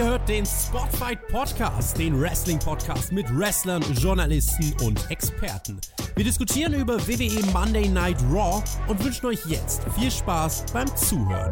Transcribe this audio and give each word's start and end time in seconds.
Ihr 0.00 0.06
hört 0.06 0.26
den 0.30 0.46
Spotfight 0.46 1.28
Podcast, 1.28 1.98
den 1.98 2.18
Wrestling-Podcast 2.18 3.12
mit 3.12 3.26
Wrestlern, 3.38 3.82
Journalisten 3.92 4.74
und 4.82 5.10
Experten. 5.10 5.78
Wir 6.16 6.24
diskutieren 6.24 6.72
über 6.72 6.98
WWE 7.06 7.44
Monday 7.52 7.86
Night 7.86 8.16
Raw 8.32 8.64
und 8.86 9.04
wünschen 9.04 9.26
euch 9.26 9.44
jetzt 9.44 9.82
viel 9.98 10.10
Spaß 10.10 10.64
beim 10.72 10.88
Zuhören. 10.96 11.50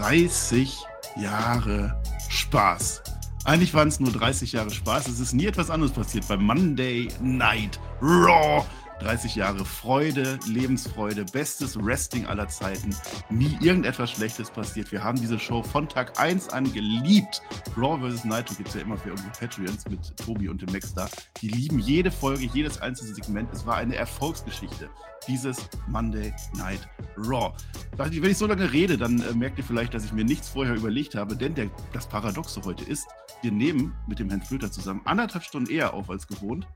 »30 0.00 0.72
Jahre 1.20 2.02
Spaß«. 2.30 3.02
Eigentlich 3.44 3.74
waren 3.74 3.88
es 3.88 4.00
nur 4.00 4.12
30 4.12 4.52
Jahre 4.52 4.70
Spaß. 4.70 5.08
Es 5.08 5.20
ist 5.20 5.34
nie 5.34 5.44
etwas 5.44 5.68
anderes 5.68 5.92
passiert 5.92 6.26
bei 6.26 6.38
Monday 6.38 7.08
Night 7.20 7.78
Raw. 8.00 8.64
30 9.00 9.34
Jahre 9.34 9.64
Freude, 9.64 10.38
Lebensfreude, 10.46 11.24
bestes 11.24 11.76
Wrestling 11.82 12.26
aller 12.26 12.48
Zeiten. 12.48 12.94
Nie 13.30 13.56
irgendetwas 13.60 14.12
Schlechtes 14.12 14.50
passiert. 14.50 14.92
Wir 14.92 15.02
haben 15.02 15.20
diese 15.20 15.38
Show 15.38 15.62
von 15.62 15.88
Tag 15.88 16.18
1 16.18 16.50
an 16.50 16.72
geliebt. 16.72 17.42
Raw 17.76 17.98
vs. 17.98 18.24
Nitro 18.24 18.54
gibt 18.54 18.68
es 18.68 18.74
ja 18.74 18.82
immer 18.82 18.96
für 18.96 19.10
unsere 19.10 19.30
Patreons 19.30 19.88
mit 19.88 20.16
Tobi 20.16 20.48
und 20.48 20.62
dem 20.62 20.72
Max 20.72 20.94
da. 20.94 21.08
Die 21.40 21.48
lieben 21.48 21.78
jede 21.78 22.10
Folge, 22.10 22.48
jedes 22.52 22.80
einzelne 22.80 23.14
Segment. 23.14 23.48
Es 23.52 23.66
war 23.66 23.76
eine 23.76 23.96
Erfolgsgeschichte. 23.96 24.88
Dieses 25.26 25.56
Monday 25.88 26.32
Night 26.56 26.86
Raw. 27.16 27.52
Wenn 27.96 28.30
ich 28.30 28.38
so 28.38 28.46
lange 28.46 28.72
rede, 28.72 28.98
dann 28.98 29.20
äh, 29.20 29.32
merkt 29.32 29.58
ihr 29.58 29.64
vielleicht, 29.64 29.94
dass 29.94 30.04
ich 30.04 30.12
mir 30.12 30.24
nichts 30.24 30.48
vorher 30.48 30.74
überlegt 30.74 31.14
habe, 31.14 31.36
denn 31.36 31.54
der, 31.54 31.70
das 31.92 32.06
Paradoxe 32.06 32.60
heute 32.64 32.84
ist, 32.84 33.06
wir 33.42 33.52
nehmen 33.52 33.94
mit 34.06 34.18
dem 34.18 34.28
Herrn 34.28 34.42
Flöter 34.42 34.70
zusammen 34.70 35.00
anderthalb 35.04 35.44
Stunden 35.44 35.70
eher 35.70 35.94
auf 35.94 36.10
als 36.10 36.26
gewohnt. 36.26 36.66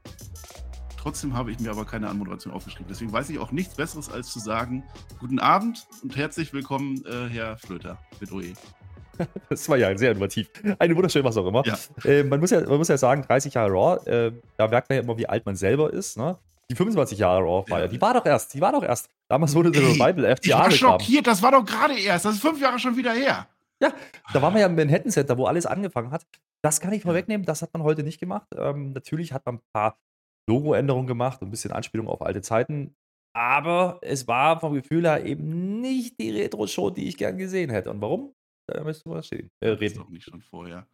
Trotzdem 0.99 1.37
habe 1.37 1.53
ich 1.53 1.61
mir 1.61 1.71
aber 1.71 1.85
keine 1.85 2.09
Anmoderation 2.09 2.53
aufgeschrieben. 2.53 2.87
Deswegen 2.89 3.13
weiß 3.13 3.31
ich 3.31 3.39
auch 3.39 3.53
nichts 3.53 3.75
Besseres, 3.77 4.11
als 4.11 4.33
zu 4.33 4.41
sagen: 4.41 4.83
Guten 5.21 5.39
Abend 5.39 5.87
und 6.03 6.17
herzlich 6.17 6.53
willkommen, 6.53 7.05
äh, 7.07 7.29
Herr 7.29 7.57
Flöter, 7.57 7.99
mit 8.21 8.33
OE. 8.33 8.53
Das 9.49 9.69
war 9.69 9.77
ja 9.77 9.99
sehr 9.99 10.13
innovativ. 10.13 10.49
Eine 10.79 10.95
wunderschön, 10.95 11.25
was 11.25 11.37
auch 11.37 11.47
immer. 11.47 11.65
Ja. 11.67 11.77
Äh, 12.05 12.23
man, 12.23 12.39
muss 12.39 12.51
ja, 12.51 12.61
man 12.61 12.79
muss 12.79 12.87
ja 12.87 12.97
sagen, 12.97 13.23
30 13.23 13.53
Jahre 13.53 13.73
Raw, 13.73 14.09
äh, 14.09 14.33
da 14.57 14.69
merkt 14.69 14.89
man 14.89 14.97
ja 14.97 15.03
immer, 15.03 15.19
wie 15.19 15.29
alt 15.29 15.45
man 15.45 15.57
selber 15.57 15.93
ist. 15.93 16.17
Ne? 16.17 16.39
Die 16.71 16.77
25 16.77 17.19
Jahre 17.19 17.43
Raw-Feier, 17.43 17.87
ja. 17.87 17.89
die 17.89 18.01
war 18.01 18.15
doch 18.15 18.25
erst, 18.25 18.55
die 18.55 18.61
war 18.61 18.71
doch 18.71 18.85
erst. 18.85 19.09
Damals 19.27 19.57
wurde 19.57 19.73
der 19.73 19.83
Revival 19.83 20.37
die 20.37 20.51
Jahre. 20.51 20.73
Ich 20.73 20.81
war 20.81 21.01
schockiert, 21.01 21.27
das 21.27 21.43
war 21.43 21.51
doch 21.51 21.65
gerade 21.65 21.99
erst. 21.99 22.27
Das 22.27 22.35
ist 22.35 22.43
fünf 22.43 22.61
Jahre 22.61 22.79
schon 22.79 22.97
wieder 22.97 23.13
her. 23.13 23.49
Ja, 23.83 23.93
da 24.33 24.41
waren 24.41 24.55
wir 24.55 24.61
ja 24.61 24.69
im 24.69 24.77
Manhattan 24.77 25.11
Center, 25.11 25.37
wo 25.37 25.47
alles 25.47 25.67
angefangen 25.67 26.13
hat. 26.13 26.25
Das 26.63 26.81
kann 26.81 26.93
ich 26.93 27.03
vorwegnehmen, 27.03 27.45
das 27.45 27.63
hat 27.63 27.73
man 27.73 27.83
heute 27.83 28.05
nicht 28.05 28.21
gemacht. 28.21 28.47
Ähm, 28.57 28.93
natürlich 28.93 29.33
hat 29.33 29.45
man 29.47 29.57
ein 29.57 29.61
paar 29.73 29.97
Logo-Änderung 30.49 31.07
gemacht, 31.07 31.41
ein 31.43 31.51
bisschen 31.51 31.73
Anspielung 31.73 32.09
auf 32.09 32.23
alte 32.23 32.43
Zeiten. 32.43 32.97
Aber 33.35 33.99
es 34.03 34.27
war 34.27 34.59
vom 34.59 34.75
Gefühl 34.75 35.07
her 35.07 35.25
eben 35.25 35.81
nicht 35.81 36.19
die 36.19 36.31
Retro-Show, 36.31 36.91
die 36.91 37.09
ich 37.09 37.17
gern 37.17 37.39
gesehen 37.39 37.71
hätte. 37.71 37.91
Und 37.91 38.01
warum? 38.01 38.35
Da 38.67 38.83
möchtest 38.83 39.07
du 39.07 39.11
was 39.11 39.27
stehen. 39.27 39.51
Äh, 39.61 39.69
reden. 39.69 39.81
Das 39.81 39.93
ist 39.93 39.99
doch 39.99 40.09
nicht 40.09 40.25
schon 40.25 40.43
vorher. 40.43 40.89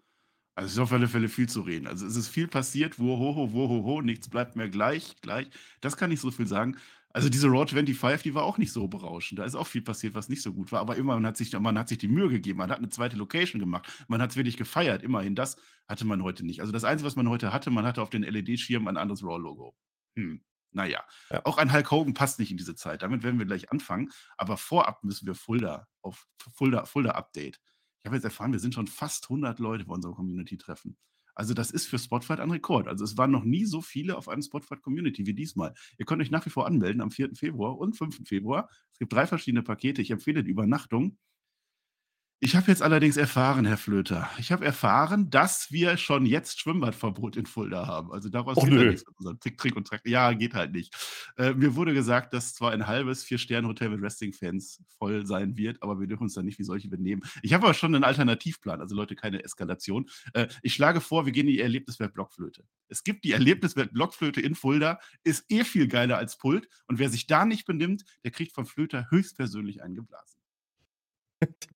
Also 0.56 0.66
es 0.66 0.72
ist 0.74 0.78
auf 0.78 0.92
alle 0.92 1.08
Fälle 1.08 1.28
viel 1.28 1.48
zu 1.48 1.62
reden. 1.62 1.88
Also 1.88 2.06
es 2.06 2.14
ist 2.14 2.28
viel 2.28 2.46
passiert, 2.46 2.98
wo 3.00 3.18
ho 3.18 3.34
ho 3.34 3.52
wo 3.52 3.68
ho 3.68 3.82
ho, 3.82 4.02
nichts 4.02 4.28
bleibt 4.28 4.54
mehr 4.54 4.68
gleich, 4.68 5.16
gleich. 5.20 5.48
Das 5.80 5.96
kann 5.96 6.12
ich 6.12 6.20
so 6.20 6.30
viel 6.30 6.46
sagen. 6.46 6.76
Also 7.14 7.28
diese 7.28 7.46
Raw 7.46 7.64
25, 7.64 8.24
die 8.24 8.34
war 8.34 8.42
auch 8.42 8.58
nicht 8.58 8.72
so 8.72 8.88
berauschend. 8.88 9.38
Da 9.38 9.44
ist 9.44 9.54
auch 9.54 9.68
viel 9.68 9.82
passiert, 9.82 10.16
was 10.16 10.28
nicht 10.28 10.42
so 10.42 10.52
gut 10.52 10.72
war. 10.72 10.80
Aber 10.80 10.96
immer, 10.96 11.14
man 11.14 11.24
hat 11.24 11.36
sich, 11.36 11.56
man 11.56 11.78
hat 11.78 11.88
sich 11.88 11.98
die 11.98 12.08
Mühe 12.08 12.28
gegeben. 12.28 12.58
Man 12.58 12.72
hat 12.72 12.78
eine 12.78 12.88
zweite 12.88 13.16
Location 13.16 13.60
gemacht. 13.60 13.86
Man 14.08 14.20
hat 14.20 14.30
es 14.30 14.36
wirklich 14.36 14.56
gefeiert. 14.56 15.04
Immerhin, 15.04 15.36
das 15.36 15.56
hatte 15.86 16.04
man 16.04 16.24
heute 16.24 16.44
nicht. 16.44 16.60
Also 16.60 16.72
das 16.72 16.82
Einzige, 16.82 17.06
was 17.06 17.14
man 17.14 17.28
heute 17.28 17.52
hatte, 17.52 17.70
man 17.70 17.86
hatte 17.86 18.02
auf 18.02 18.10
den 18.10 18.24
LED-Schirm 18.24 18.88
ein 18.88 18.96
anderes 18.96 19.22
Raw-Logo. 19.22 19.76
Hm. 20.16 20.42
Naja, 20.72 21.04
ja. 21.30 21.40
auch 21.46 21.58
ein 21.58 21.72
Hulk 21.72 21.88
Hogan 21.92 22.14
passt 22.14 22.40
nicht 22.40 22.50
in 22.50 22.56
diese 22.56 22.74
Zeit. 22.74 23.02
Damit 23.02 23.22
werden 23.22 23.38
wir 23.38 23.46
gleich 23.46 23.70
anfangen. 23.70 24.10
Aber 24.36 24.56
vorab 24.56 25.04
müssen 25.04 25.24
wir 25.28 25.36
Fulda 25.36 25.86
auf 26.02 26.26
Fulda, 26.52 26.84
Fulda 26.84 27.12
Update. 27.12 27.60
Ich 28.02 28.06
habe 28.06 28.16
jetzt 28.16 28.24
erfahren, 28.24 28.50
wir 28.50 28.58
sind 28.58 28.74
schon 28.74 28.88
fast 28.88 29.26
100 29.26 29.60
Leute 29.60 29.84
bei 29.84 29.94
unserem 29.94 30.16
Community-Treffen. 30.16 30.96
Also 31.34 31.54
das 31.54 31.70
ist 31.70 31.86
für 31.86 31.98
Spotify 31.98 32.34
ein 32.34 32.50
Rekord. 32.50 32.88
Also 32.88 33.04
es 33.04 33.16
waren 33.18 33.30
noch 33.30 33.44
nie 33.44 33.64
so 33.64 33.80
viele 33.80 34.16
auf 34.16 34.28
einem 34.28 34.42
Spotify 34.42 34.76
Community 34.76 35.26
wie 35.26 35.34
diesmal. 35.34 35.74
Ihr 35.98 36.06
könnt 36.06 36.22
euch 36.22 36.30
nach 36.30 36.44
wie 36.46 36.50
vor 36.50 36.66
anmelden 36.66 37.00
am 37.00 37.10
4. 37.10 37.34
Februar 37.34 37.78
und 37.78 37.96
5. 37.96 38.26
Februar. 38.26 38.68
Es 38.92 38.98
gibt 38.98 39.12
drei 39.12 39.26
verschiedene 39.26 39.62
Pakete. 39.62 40.02
Ich 40.02 40.10
empfehle 40.10 40.44
die 40.44 40.50
Übernachtung. 40.50 41.18
Ich 42.40 42.56
habe 42.56 42.66
jetzt 42.66 42.82
allerdings 42.82 43.16
erfahren, 43.16 43.64
Herr 43.64 43.78
Flöter, 43.78 44.28
ich 44.38 44.52
habe 44.52 44.66
erfahren, 44.66 45.30
dass 45.30 45.72
wir 45.72 45.96
schon 45.96 46.26
jetzt 46.26 46.60
Schwimmbadverbot 46.60 47.36
in 47.36 47.46
Fulda 47.46 47.86
haben. 47.86 48.12
Also 48.12 48.28
daraus 48.28 48.58
oh, 48.58 48.66
nö. 48.66 48.90
nichts 48.90 49.04
mit 49.18 49.40
Trick, 49.40 49.56
Trick 49.56 49.76
und 49.76 49.86
Track. 49.86 50.02
Ja, 50.04 50.32
geht 50.34 50.52
halt 50.52 50.72
nicht. 50.72 50.94
Äh, 51.38 51.54
mir 51.54 51.74
wurde 51.74 51.94
gesagt, 51.94 52.34
dass 52.34 52.52
zwar 52.52 52.72
ein 52.72 52.86
halbes 52.86 53.24
Vier-Sterne-Hotel 53.24 53.88
mit 53.88 54.02
Wrestling-Fans 54.02 54.82
voll 54.98 55.24
sein 55.26 55.56
wird, 55.56 55.82
aber 55.82 56.00
wir 56.00 56.06
dürfen 56.06 56.24
uns 56.24 56.34
dann 56.34 56.44
nicht 56.44 56.58
wie 56.58 56.64
solche 56.64 56.88
benehmen. 56.88 57.22
Ich 57.42 57.54
habe 57.54 57.64
aber 57.64 57.74
schon 57.74 57.94
einen 57.94 58.04
Alternativplan, 58.04 58.80
also 58.80 58.94
Leute, 58.94 59.16
keine 59.16 59.42
Eskalation. 59.42 60.10
Äh, 60.34 60.48
ich 60.60 60.74
schlage 60.74 61.00
vor, 61.00 61.24
wir 61.24 61.32
gehen 61.32 61.46
in 61.46 61.54
die 61.54 61.60
Erlebniswelt 61.60 62.12
Blockflöte. 62.12 62.64
Es 62.88 63.04
gibt 63.04 63.24
die 63.24 63.32
Erlebniswelt 63.32 63.94
Blockflöte 63.94 64.42
in 64.42 64.54
Fulda, 64.54 64.98
ist 65.22 65.46
eh 65.48 65.64
viel 65.64 65.88
geiler 65.88 66.18
als 66.18 66.36
Pult 66.36 66.68
und 66.88 66.98
wer 66.98 67.08
sich 67.08 67.26
da 67.26 67.46
nicht 67.46 67.64
benimmt, 67.64 68.04
der 68.22 68.32
kriegt 68.32 68.52
vom 68.52 68.66
Flöter 68.66 69.06
höchstpersönlich 69.10 69.82
eingeblasen. 69.82 70.38
Bitte? 71.40 71.68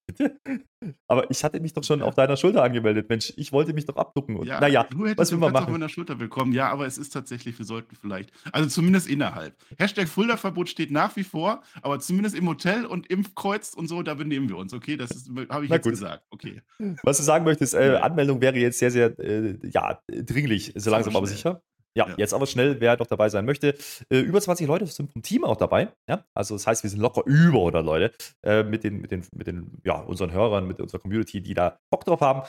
Aber 1.09 1.31
ich 1.31 1.43
hatte 1.45 1.61
mich 1.61 1.73
doch 1.73 1.85
schon 1.85 2.03
auf 2.03 2.15
deiner 2.15 2.37
Schulter 2.37 2.63
angemeldet, 2.63 3.09
Mensch. 3.09 3.33
Ich 3.37 3.53
wollte 3.53 3.73
mich 3.73 3.85
doch 3.87 3.97
abducken. 3.97 4.37
Und, 4.37 4.47
ja, 4.47 4.61
naja, 4.61 4.85
du 4.85 5.05
hättest 5.05 5.19
was 5.19 5.33
will 5.33 5.39
man 5.39 5.53
machen? 5.53 5.67
auf 5.67 5.71
meiner 5.73 5.89
Schulter 5.89 6.19
willkommen. 6.21 6.53
Ja, 6.53 6.71
aber 6.71 6.87
es 6.87 6.99
ist 6.99 7.11
tatsächlich, 7.11 7.59
wir 7.59 7.67
sollten 7.67 7.97
vielleicht, 7.97 8.33
also 8.53 8.69
zumindest 8.69 9.09
innerhalb. 9.09 9.55
Hashtag 9.79 10.09
Fulda-Verbot 10.09 10.69
steht 10.69 10.91
nach 10.91 11.17
wie 11.17 11.25
vor, 11.25 11.63
aber 11.83 11.99
zumindest 12.01 12.37
im 12.37 12.49
Hotel 12.49 12.87
und 12.87 13.09
Impfkreuz 13.09 13.75
und 13.75 13.89
so, 13.89 14.03
da 14.03 14.15
benehmen 14.15 14.49
wir 14.49 14.57
uns, 14.57 14.73
okay? 14.73 14.97
Das 14.97 15.11
habe 15.49 15.65
ich 15.65 15.71
Na 15.71 15.77
jetzt 15.77 15.85
gut. 15.85 15.93
gesagt, 15.93 16.25
okay. 16.31 16.63
Was 17.03 17.17
du 17.19 17.23
sagen 17.23 17.45
möchtest, 17.45 17.75
äh, 17.75 17.99
Anmeldung 18.01 18.41
wäre 18.41 18.57
jetzt 18.57 18.79
sehr, 18.79 18.91
sehr, 18.91 19.19
äh, 19.19 19.59
ja, 19.71 20.01
dringlich, 20.09 20.73
so 20.77 20.91
langsam 20.91 21.17
aber 21.17 21.27
sicher. 21.27 21.63
Ja, 21.97 22.09
ja, 22.09 22.15
jetzt 22.17 22.35
aber 22.35 22.47
schnell, 22.47 22.81
wer 22.81 22.97
doch 22.97 23.07
dabei 23.07 23.29
sein 23.29 23.45
möchte. 23.45 23.75
Äh, 24.11 24.21
über 24.21 24.41
20 24.41 24.67
Leute 24.67 24.87
sind 24.87 25.13
vom 25.13 25.23
Team 25.23 25.45
auch 25.45 25.57
dabei. 25.57 25.93
Ja? 26.09 26.25
Also 26.35 26.55
das 26.55 26.67
heißt, 26.67 26.83
wir 26.83 26.91
sind 26.91 27.01
locker 27.01 27.23
über 27.27 27.59
100 27.59 27.85
Leute 27.85 28.13
äh, 28.45 28.63
mit 28.63 28.85
den, 28.85 29.01
mit 29.01 29.11
den, 29.11 29.27
mit 29.35 29.47
den, 29.47 29.81
ja, 29.85 30.01
unseren 30.01 30.33
Hörern, 30.33 30.67
mit 30.67 30.81
unserer 30.81 31.01
Community, 31.01 31.41
die 31.41 31.55
da 31.55 31.79
Bock 31.91 32.05
drauf 32.05 32.21
haben. 32.21 32.43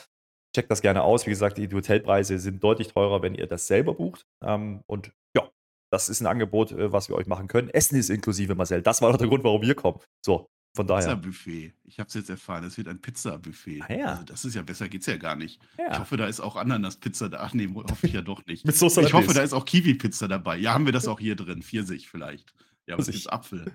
Checkt 0.54 0.70
das 0.70 0.82
gerne 0.82 1.02
aus. 1.02 1.26
Wie 1.26 1.30
gesagt, 1.30 1.58
die 1.58 1.68
Hotelpreise 1.72 2.38
sind 2.38 2.62
deutlich 2.62 2.88
teurer, 2.88 3.22
wenn 3.22 3.34
ihr 3.34 3.46
das 3.46 3.66
selber 3.66 3.94
bucht. 3.94 4.26
Ähm, 4.44 4.82
und 4.86 5.12
ja, 5.36 5.48
das 5.92 6.08
ist 6.08 6.20
ein 6.20 6.26
Angebot, 6.26 6.72
äh, 6.72 6.92
was 6.92 7.08
wir 7.08 7.16
euch 7.16 7.26
machen 7.26 7.48
können. 7.48 7.70
Essen 7.70 7.98
ist 7.98 8.10
inklusive, 8.10 8.54
Marcel. 8.54 8.82
Das 8.82 9.00
war 9.02 9.10
doch 9.10 9.18
der 9.18 9.28
Grund, 9.28 9.44
warum 9.44 9.62
wir 9.62 9.74
kommen. 9.74 10.00
So, 10.24 10.48
von 10.72 10.86
daher. 10.86 11.16
Pizza-Buffet. 11.16 11.74
Ich 11.84 11.98
habe 11.98 12.08
es 12.08 12.14
jetzt 12.14 12.30
erfahren, 12.30 12.64
es 12.64 12.78
wird 12.78 12.88
ein 12.88 13.00
Pizza-Buffet. 13.00 13.82
Ah, 13.88 13.92
ja. 13.92 14.06
Also 14.06 14.24
das 14.24 14.44
ist 14.44 14.54
ja 14.54 14.62
besser, 14.62 14.88
geht's 14.88 15.06
ja 15.06 15.16
gar 15.16 15.36
nicht. 15.36 15.60
Ja. 15.78 15.92
Ich 15.92 15.98
hoffe, 15.98 16.16
da 16.16 16.26
ist 16.26 16.40
auch 16.40 16.56
Ananas-Pizza 16.56 17.28
da. 17.28 17.38
Ach 17.40 17.54
nee, 17.54 17.68
hoffe 17.72 18.06
ich 18.06 18.12
ja 18.12 18.22
doch 18.22 18.44
nicht. 18.46 18.64
Mit 18.66 18.76
Soße 18.76 19.02
ich 19.02 19.12
hoffe, 19.12 19.34
da 19.34 19.42
ist 19.42 19.52
auch 19.52 19.64
Kiwi-Pizza 19.64 20.28
dabei. 20.28 20.58
Ja, 20.58 20.74
haben 20.74 20.86
wir 20.86 20.92
das 20.92 21.08
auch 21.08 21.18
hier 21.18 21.36
drin? 21.36 21.62
Pfirsich 21.62 22.08
vielleicht. 22.08 22.54
Ja, 22.86 22.98
was 22.98 23.08
ist 23.08 23.32
Apfel? 23.32 23.74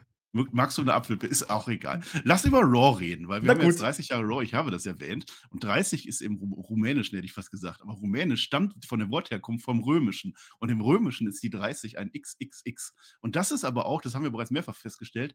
Magst 0.51 0.77
du 0.77 0.81
eine 0.81 0.93
Apfelpizza? 0.93 1.31
Ist 1.31 1.49
auch 1.49 1.69
egal. 1.69 2.01
Lass 2.25 2.43
über 2.43 2.59
Raw 2.59 2.99
reden, 2.99 3.29
weil 3.29 3.41
wir 3.41 3.47
Na 3.47 3.53
haben 3.53 3.59
gut. 3.59 3.67
jetzt 3.67 3.81
30 3.81 4.09
Jahre 4.09 4.23
Raw, 4.23 4.43
ich 4.43 4.53
habe 4.53 4.69
das 4.69 4.85
erwähnt. 4.85 5.25
Und 5.49 5.63
30 5.63 6.05
ist 6.09 6.21
im 6.21 6.35
Rumänischen, 6.35 7.15
hätte 7.15 7.25
ich 7.25 7.31
fast 7.31 7.51
gesagt. 7.51 7.81
Aber 7.81 7.93
Rumänisch 7.93 8.43
stammt 8.43 8.85
von 8.85 8.99
dem 8.99 9.11
Wortherkunft 9.11 9.63
vom 9.63 9.81
Römischen. 9.81 10.35
Und 10.59 10.69
im 10.69 10.81
Römischen 10.81 11.27
ist 11.27 11.41
die 11.41 11.49
30 11.49 11.97
ein 11.97 12.11
XXX. 12.11 12.93
Und 13.21 13.37
das 13.37 13.51
ist 13.51 13.63
aber 13.63 13.85
auch, 13.85 14.01
das 14.01 14.13
haben 14.13 14.23
wir 14.23 14.29
bereits 14.29 14.51
mehrfach 14.51 14.75
festgestellt, 14.75 15.33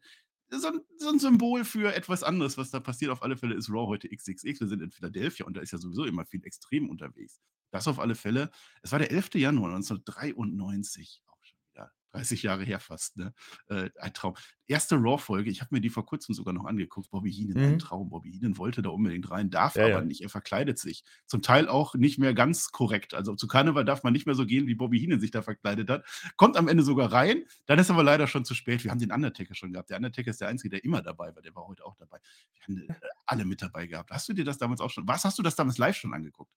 so 0.59 0.67
ein, 0.67 0.81
so 0.97 1.09
ein, 1.09 1.19
Symbol 1.19 1.63
für 1.63 1.93
etwas 1.93 2.23
anderes, 2.23 2.57
was 2.57 2.71
da 2.71 2.79
passiert. 2.79 3.11
Auf 3.11 3.23
alle 3.23 3.37
Fälle 3.37 3.55
ist 3.55 3.69
Raw 3.69 3.87
heute 3.87 4.09
XXX. 4.09 4.59
Wir 4.59 4.67
sind 4.67 4.81
in 4.81 4.91
Philadelphia 4.91 5.45
und 5.45 5.55
da 5.55 5.61
ist 5.61 5.71
ja 5.71 5.77
sowieso 5.77 6.05
immer 6.05 6.25
viel 6.25 6.45
extrem 6.45 6.89
unterwegs. 6.89 7.39
Das 7.71 7.87
auf 7.87 7.99
alle 7.99 8.15
Fälle. 8.15 8.51
Es 8.81 8.91
war 8.91 8.99
der 8.99 9.11
11. 9.11 9.35
Januar 9.35 9.73
1993. 9.73 11.21
30 12.13 12.43
Jahre 12.43 12.63
her 12.63 12.79
fast, 12.79 13.17
ne? 13.17 13.33
Äh, 13.67 13.89
ein 13.99 14.13
Traum. 14.13 14.35
Erste 14.67 14.95
Raw-Folge, 14.95 15.49
ich 15.49 15.61
habe 15.61 15.75
mir 15.75 15.81
die 15.81 15.89
vor 15.89 16.05
kurzem 16.05 16.33
sogar 16.33 16.53
noch 16.53 16.65
angeguckt. 16.65 17.09
Bobby 17.09 17.31
Heenan, 17.31 17.57
mhm. 17.57 17.73
ein 17.73 17.79
Traum. 17.79 18.09
Bobby 18.09 18.31
Heenan 18.31 18.57
wollte 18.57 18.81
da 18.81 18.89
unbedingt 18.89 19.29
rein, 19.29 19.49
darf 19.49 19.75
ja, 19.75 19.83
aber 19.83 19.91
ja. 19.91 20.01
nicht. 20.01 20.21
Er 20.21 20.29
verkleidet 20.29 20.79
sich. 20.79 21.03
Zum 21.25 21.41
Teil 21.41 21.67
auch 21.67 21.95
nicht 21.95 22.19
mehr 22.19 22.33
ganz 22.33 22.71
korrekt. 22.71 23.13
Also 23.13 23.35
zu 23.35 23.47
Karneval 23.47 23.85
darf 23.85 24.03
man 24.03 24.13
nicht 24.13 24.25
mehr 24.25 24.35
so 24.35 24.45
gehen, 24.45 24.67
wie 24.67 24.75
Bobby 24.75 24.99
Heenan 24.99 25.19
sich 25.19 25.31
da 25.31 25.41
verkleidet 25.41 25.89
hat. 25.89 26.05
Kommt 26.37 26.57
am 26.57 26.67
Ende 26.67 26.83
sogar 26.83 27.11
rein. 27.11 27.43
Dann 27.65 27.79
ist 27.79 27.91
aber 27.91 28.03
leider 28.03 28.27
schon 28.27 28.45
zu 28.45 28.53
spät. 28.53 28.83
Wir 28.83 28.91
haben 28.91 28.99
den 28.99 29.11
Undertaker 29.11 29.55
schon 29.55 29.73
gehabt. 29.73 29.89
Der 29.89 29.97
Undertaker 29.97 30.31
ist 30.31 30.41
der 30.41 30.47
Einzige, 30.47 30.69
der 30.69 30.83
immer 30.83 31.01
dabei 31.01 31.35
war. 31.35 31.41
Der 31.41 31.55
war 31.55 31.67
heute 31.67 31.85
auch 31.85 31.95
dabei. 31.95 32.19
Wir 32.53 32.61
haben 32.63 32.89
äh, 32.89 32.93
alle 33.25 33.45
mit 33.45 33.61
dabei 33.61 33.87
gehabt. 33.87 34.11
Hast 34.11 34.29
du 34.29 34.33
dir 34.33 34.45
das 34.45 34.57
damals 34.57 34.81
auch 34.81 34.89
schon, 34.89 35.07
was 35.07 35.25
hast 35.25 35.37
du 35.37 35.43
das 35.43 35.55
damals 35.55 35.77
live 35.77 35.97
schon 35.97 36.13
angeguckt? 36.13 36.51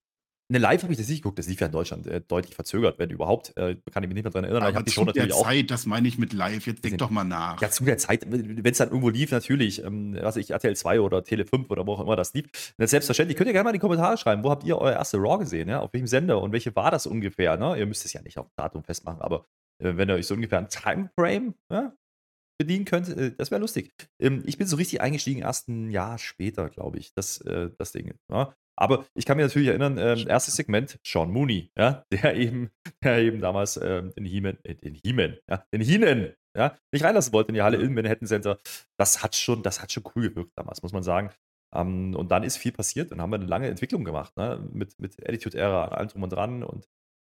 Ne, 0.47 0.59
live 0.59 0.83
habe 0.83 0.93
ich 0.93 0.99
das 0.99 1.07
nicht 1.07 1.23
geguckt. 1.23 1.39
Das 1.39 1.47
lief 1.47 1.59
ja 1.59 1.65
in 1.65 1.71
Deutschland 1.71 2.05
äh, 2.05 2.21
deutlich 2.21 2.53
verzögert, 2.53 2.99
wenn 2.99 3.09
überhaupt. 3.09 3.57
Äh, 3.57 3.77
kann 3.91 4.03
ich 4.03 4.09
mich 4.09 4.13
nicht 4.15 4.25
mehr 4.25 4.31
daran 4.31 4.43
erinnern. 4.43 4.61
Aber 4.61 4.69
ich 4.69 4.75
habe 4.75 4.85
die 4.85 4.91
Show 4.91 5.03
natürlich 5.03 5.33
der 5.33 5.43
Zeit, 5.43 5.71
das 5.71 5.87
meine 5.87 6.07
ich 6.07 6.19
mit 6.19 6.33
live. 6.33 6.67
Jetzt 6.67 6.83
denk 6.83 6.99
doch 6.99 7.09
mal 7.09 7.23
nach. 7.23 7.59
Ja, 7.61 7.71
zu 7.71 7.83
der 7.83 7.97
Zeit, 7.97 8.27
wenn 8.29 8.63
es 8.63 8.77
dann 8.77 8.89
irgendwo 8.89 9.09
lief, 9.09 9.31
natürlich, 9.31 9.83
ähm, 9.83 10.15
was 10.21 10.35
ich, 10.35 10.51
RTL 10.51 10.75
2 10.75 11.01
oder 11.01 11.23
Tele 11.23 11.45
5 11.45 11.71
oder 11.71 11.87
wo 11.87 11.93
auch 11.93 12.01
immer 12.01 12.15
das 12.15 12.35
lief. 12.35 12.73
Das 12.77 12.91
selbstverständlich. 12.91 13.37
Könnt 13.37 13.47
ihr 13.47 13.53
gerne 13.53 13.63
mal 13.63 13.69
in 13.71 13.75
die 13.75 13.79
Kommentare 13.79 14.17
schreiben, 14.17 14.43
wo 14.43 14.51
habt 14.51 14.63
ihr 14.65 14.77
euer 14.77 14.93
erste 14.93 15.17
Raw 15.17 15.39
gesehen? 15.39 15.67
Ja? 15.67 15.79
Auf 15.79 15.93
welchem 15.93 16.07
Sender 16.07 16.39
und 16.39 16.51
welche 16.51 16.75
war 16.75 16.91
das 16.91 17.07
ungefähr? 17.07 17.57
Ne? 17.57 17.79
Ihr 17.79 17.87
müsst 17.87 18.05
es 18.05 18.13
ja 18.13 18.21
nicht 18.21 18.37
auf 18.37 18.47
Datum 18.55 18.83
festmachen, 18.83 19.21
aber 19.21 19.45
äh, 19.79 19.97
wenn 19.97 20.09
ihr 20.09 20.15
euch 20.15 20.27
so 20.27 20.35
ungefähr 20.35 20.59
ein 20.59 20.69
Timeframe 20.69 21.55
ja, 21.71 21.91
bedienen 22.59 22.85
könnte, 22.85 23.13
äh, 23.13 23.31
das 23.35 23.49
wäre 23.49 23.61
lustig. 23.61 23.95
Ähm, 24.21 24.43
ich 24.45 24.59
bin 24.59 24.67
so 24.67 24.75
richtig 24.75 25.01
eingestiegen 25.01 25.41
erst 25.41 25.69
ein 25.69 25.89
Jahr 25.89 26.19
später, 26.19 26.69
glaube 26.69 26.99
ich, 26.99 27.13
das, 27.15 27.41
äh, 27.41 27.71
das 27.79 27.91
Ding. 27.93 28.13
Ja. 28.29 28.55
Aber 28.77 29.05
ich 29.13 29.25
kann 29.25 29.37
mich 29.37 29.45
natürlich 29.45 29.69
erinnern, 29.69 29.97
ähm, 29.97 30.27
erstes 30.27 30.55
Segment, 30.55 30.99
Sean 31.05 31.31
Mooney, 31.31 31.71
ja, 31.77 32.03
der 32.11 32.35
eben, 32.35 32.71
der 33.03 33.19
eben 33.19 33.39
damals 33.39 33.77
ähm, 33.77 34.13
den 34.15 34.25
He-Man, 34.25 34.57
äh, 34.63 34.75
den 34.75 34.95
He-Man, 34.95 35.37
ja, 35.49 35.65
den 35.73 35.81
Hinen, 35.81 36.33
ja, 36.57 36.77
nicht 36.91 37.03
reinlassen 37.03 37.33
wollte 37.33 37.49
in 37.49 37.55
die 37.55 37.61
Halle 37.61 37.77
im 37.77 37.93
Manhattan 37.93 38.27
Center. 38.27 38.59
Das 38.97 39.23
hat 39.23 39.35
schon, 39.35 39.63
das 39.63 39.81
hat 39.81 39.91
schon 39.91 40.03
cool 40.15 40.29
gewirkt 40.29 40.51
damals, 40.55 40.81
muss 40.81 40.93
man 40.93 41.03
sagen. 41.03 41.31
Ähm, 41.73 42.15
und 42.15 42.31
dann 42.31 42.43
ist 42.43 42.57
viel 42.57 42.71
passiert 42.71 43.11
und 43.11 43.21
haben 43.21 43.29
wir 43.31 43.35
eine 43.35 43.45
lange 43.45 43.67
Entwicklung 43.67 44.03
gemacht, 44.03 44.35
ne? 44.37 44.65
mit, 44.71 44.99
mit 44.99 45.21
Attitude 45.27 45.57
Era, 45.57 45.89
allem 45.89 46.07
drum 46.07 46.23
und 46.23 46.29
dran. 46.31 46.63
Und 46.63 46.87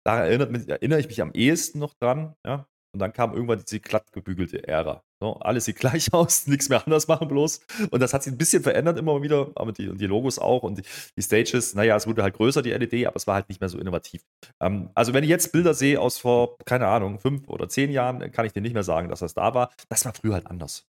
da 0.06 0.24
erinnert, 0.24 0.68
erinnere 0.68 1.00
ich 1.00 1.08
mich 1.08 1.20
am 1.20 1.32
ehesten 1.32 1.78
noch 1.78 1.94
dran, 1.94 2.34
ja. 2.46 2.66
Und 2.92 2.98
dann 3.00 3.12
kam 3.12 3.34
irgendwann 3.34 3.60
diese 3.60 3.80
glatt 3.80 4.10
gebügelte 4.12 4.66
Ära. 4.66 5.04
So, 5.20 5.34
ne? 5.34 5.44
alles 5.44 5.66
sieht 5.66 5.76
gleich 5.80 6.12
aus, 6.12 6.46
nichts 6.46 6.68
mehr 6.68 6.82
anders 6.84 7.06
machen 7.06 7.28
bloß. 7.28 7.60
Und 7.90 8.00
das 8.00 8.14
hat 8.14 8.22
sich 8.22 8.32
ein 8.32 8.38
bisschen 8.38 8.62
verändert 8.62 8.98
immer 8.98 9.22
wieder, 9.22 9.50
aber 9.54 9.72
die, 9.72 9.94
die 9.96 10.06
Logos 10.06 10.38
auch 10.38 10.62
und 10.62 10.78
die, 10.78 10.82
die, 11.16 11.22
Stages, 11.22 11.74
naja, 11.74 11.96
es 11.96 12.06
wurde 12.06 12.22
halt 12.22 12.34
größer, 12.34 12.62
die 12.62 12.70
LED, 12.70 13.06
aber 13.06 13.16
es 13.16 13.26
war 13.26 13.34
halt 13.34 13.48
nicht 13.48 13.60
mehr 13.60 13.68
so 13.68 13.78
innovativ. 13.78 14.24
Ähm, 14.60 14.90
also 14.94 15.12
wenn 15.12 15.24
ich 15.24 15.30
jetzt 15.30 15.52
Bilder 15.52 15.74
sehe 15.74 16.00
aus 16.00 16.18
vor, 16.18 16.56
keine 16.64 16.86
Ahnung, 16.88 17.20
fünf 17.20 17.48
oder 17.48 17.68
zehn 17.68 17.90
Jahren, 17.90 18.32
kann 18.32 18.46
ich 18.46 18.52
dir 18.52 18.62
nicht 18.62 18.74
mehr 18.74 18.82
sagen, 18.82 19.08
dass 19.08 19.20
das 19.20 19.34
da 19.34 19.54
war. 19.54 19.70
Das 19.88 20.04
war 20.04 20.14
früher 20.14 20.34
halt 20.34 20.46
anders. 20.46 20.86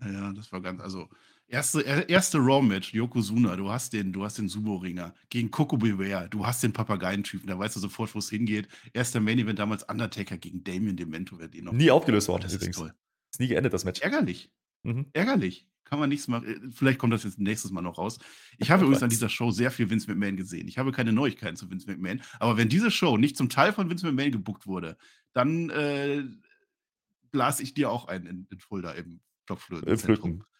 Ja, 0.00 0.32
das 0.32 0.52
war 0.52 0.60
ganz, 0.60 0.80
also 0.80 1.08
erste, 1.48 1.80
erste 1.80 2.38
Raw-Match, 2.38 2.94
Yokozuna, 2.94 3.56
du 3.56 3.68
hast 3.68 3.92
den, 3.92 4.12
du 4.12 4.24
hast 4.24 4.38
den 4.38 4.48
Sumo-Ringer 4.48 5.12
gegen 5.28 5.50
Coco 5.50 5.76
Beware, 5.76 6.28
du 6.28 6.46
hast 6.46 6.62
den 6.62 6.72
Papageientypen, 6.72 7.48
da 7.48 7.58
weißt 7.58 7.76
du 7.76 7.80
sofort, 7.80 8.14
wo 8.14 8.20
es 8.20 8.30
hingeht. 8.30 8.68
Erster 8.92 9.20
Main-Event 9.20 9.58
damals 9.58 9.82
Undertaker 9.82 10.38
gegen 10.38 10.62
Damien 10.62 10.96
Demento, 10.96 11.38
wer 11.38 11.48
den 11.48 11.64
noch. 11.64 11.72
Nie 11.72 11.90
aufgelöst 11.90 12.28
worden, 12.28 12.42
das 12.42 12.54
übrigens. 12.54 12.76
Ist 12.76 12.82
toll. 12.82 12.94
Ist 13.30 13.40
nie 13.40 13.48
geendet, 13.48 13.72
das 13.72 13.84
Match. 13.84 14.00
Ärgerlich. 14.00 14.50
Mhm. 14.82 15.06
Ärgerlich. 15.12 15.66
Kann 15.84 15.98
man 15.98 16.10
nichts 16.10 16.28
machen. 16.28 16.46
Äh, 16.46 16.70
vielleicht 16.70 16.98
kommt 16.98 17.12
das 17.12 17.24
jetzt 17.24 17.38
nächstes 17.38 17.70
Mal 17.70 17.80
noch 17.80 17.98
raus. 17.98 18.18
Ich 18.58 18.70
habe 18.70 18.82
übrigens 18.84 19.02
an 19.02 19.10
dieser 19.10 19.28
Show 19.28 19.50
sehr 19.50 19.70
viel 19.70 19.90
Vince 19.90 20.08
McMahon 20.10 20.36
gesehen. 20.36 20.68
Ich 20.68 20.78
habe 20.78 20.92
keine 20.92 21.12
Neuigkeiten 21.12 21.56
zu 21.56 21.70
Vince 21.70 21.86
McMahon. 21.86 22.20
Aber 22.38 22.56
wenn 22.56 22.68
diese 22.68 22.90
Show 22.90 23.16
nicht 23.16 23.36
zum 23.36 23.48
Teil 23.48 23.72
von 23.72 23.88
Vince 23.88 24.06
McMahon 24.06 24.32
gebuckt 24.32 24.66
wurde, 24.66 24.96
dann 25.32 25.70
äh, 25.70 26.24
blas 27.30 27.60
ich 27.60 27.74
dir 27.74 27.90
auch 27.90 28.06
ein 28.06 28.26
in, 28.26 28.46
in 28.50 28.58
Fulda 28.60 28.92
im 28.92 29.20
Topflöten. 29.46 29.88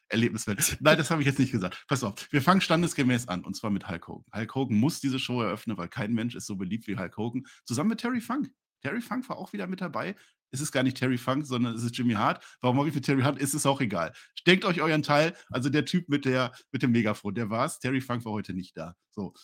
Erlebniswelt. 0.09 0.79
Nein, 0.81 0.97
das 0.97 1.11
habe 1.11 1.21
ich 1.21 1.27
jetzt 1.27 1.39
nicht 1.39 1.53
gesagt. 1.53 1.85
Pass 1.87 2.03
auf, 2.03 2.15
wir 2.31 2.41
fangen 2.41 2.63
standesgemäß 2.63 3.29
an 3.29 3.45
und 3.45 3.55
zwar 3.55 3.71
mit 3.71 3.89
Hulk 3.89 4.09
Hogan. 4.09 4.25
Hulk 4.35 4.55
Hogan 4.55 4.79
muss 4.79 5.01
diese 5.01 5.19
Show 5.19 5.43
eröffnen, 5.43 5.77
weil 5.77 5.89
kein 5.89 6.15
Mensch 6.15 6.35
ist 6.35 6.47
so 6.47 6.57
beliebt 6.57 6.87
wie 6.87 6.97
Hulk 6.97 7.17
Hogan. 7.19 7.47
Zusammen 7.65 7.91
mit 7.91 8.01
Terry 8.01 8.23
Funk. 8.23 8.51
Terry 8.81 9.03
Funk 9.03 9.29
war 9.29 9.37
auch 9.37 9.53
wieder 9.53 9.67
mit 9.67 9.81
dabei 9.81 10.17
es 10.51 10.61
ist 10.61 10.73
gar 10.73 10.83
nicht 10.83 10.97
Terry 10.97 11.19
Funk, 11.19 11.47
sondern 11.47 11.75
es 11.75 11.83
ist 11.83 11.97
Jimmy 11.97 12.15
Hart. 12.15 12.45
Warum 12.61 12.79
habe 12.79 12.89
ich 12.89 12.95
für 12.95 13.01
Terry 13.01 13.23
Hart? 13.23 13.39
Ist 13.39 13.55
es 13.55 13.67
auch 13.67 13.81
egal. 13.81 14.13
Denkt 14.47 14.65
euch 14.65 14.81
euren 14.81 15.03
Teil. 15.03 15.35
Also 15.51 15.69
der 15.69 15.85
Typ 15.85 16.09
mit, 16.09 16.25
der, 16.25 16.53
mit 16.73 16.83
dem 16.83 16.93
Megafon, 16.93 17.35
der 17.35 17.51
war 17.51 17.67
es. 17.67 17.79
Terry 17.79 18.01
Funk 18.01 18.25
war 18.25 18.33
heute 18.33 18.55
nicht 18.55 18.77
da. 18.77 18.95
So. 19.11 19.35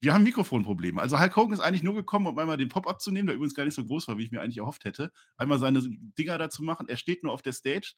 Wir 0.00 0.14
haben 0.14 0.22
Mikrofonprobleme. 0.22 1.00
Also 1.00 1.18
Hulk 1.18 1.34
Hogan 1.34 1.54
ist 1.54 1.60
eigentlich 1.60 1.82
nur 1.82 1.94
gekommen, 1.94 2.28
um 2.28 2.38
einmal 2.38 2.56
den 2.56 2.68
Pop 2.68 2.86
abzunehmen, 2.86 3.26
der 3.26 3.34
übrigens 3.34 3.54
gar 3.54 3.64
nicht 3.64 3.74
so 3.74 3.84
groß 3.84 4.06
war, 4.06 4.16
wie 4.16 4.24
ich 4.24 4.30
mir 4.30 4.40
eigentlich 4.40 4.58
erhofft 4.58 4.84
hätte. 4.84 5.10
Einmal 5.36 5.58
seine 5.58 5.82
Dinger 6.16 6.38
dazu 6.38 6.62
machen. 6.62 6.88
Er 6.88 6.96
steht 6.96 7.24
nur 7.24 7.32
auf 7.32 7.42
der 7.42 7.52
Stage. 7.52 7.94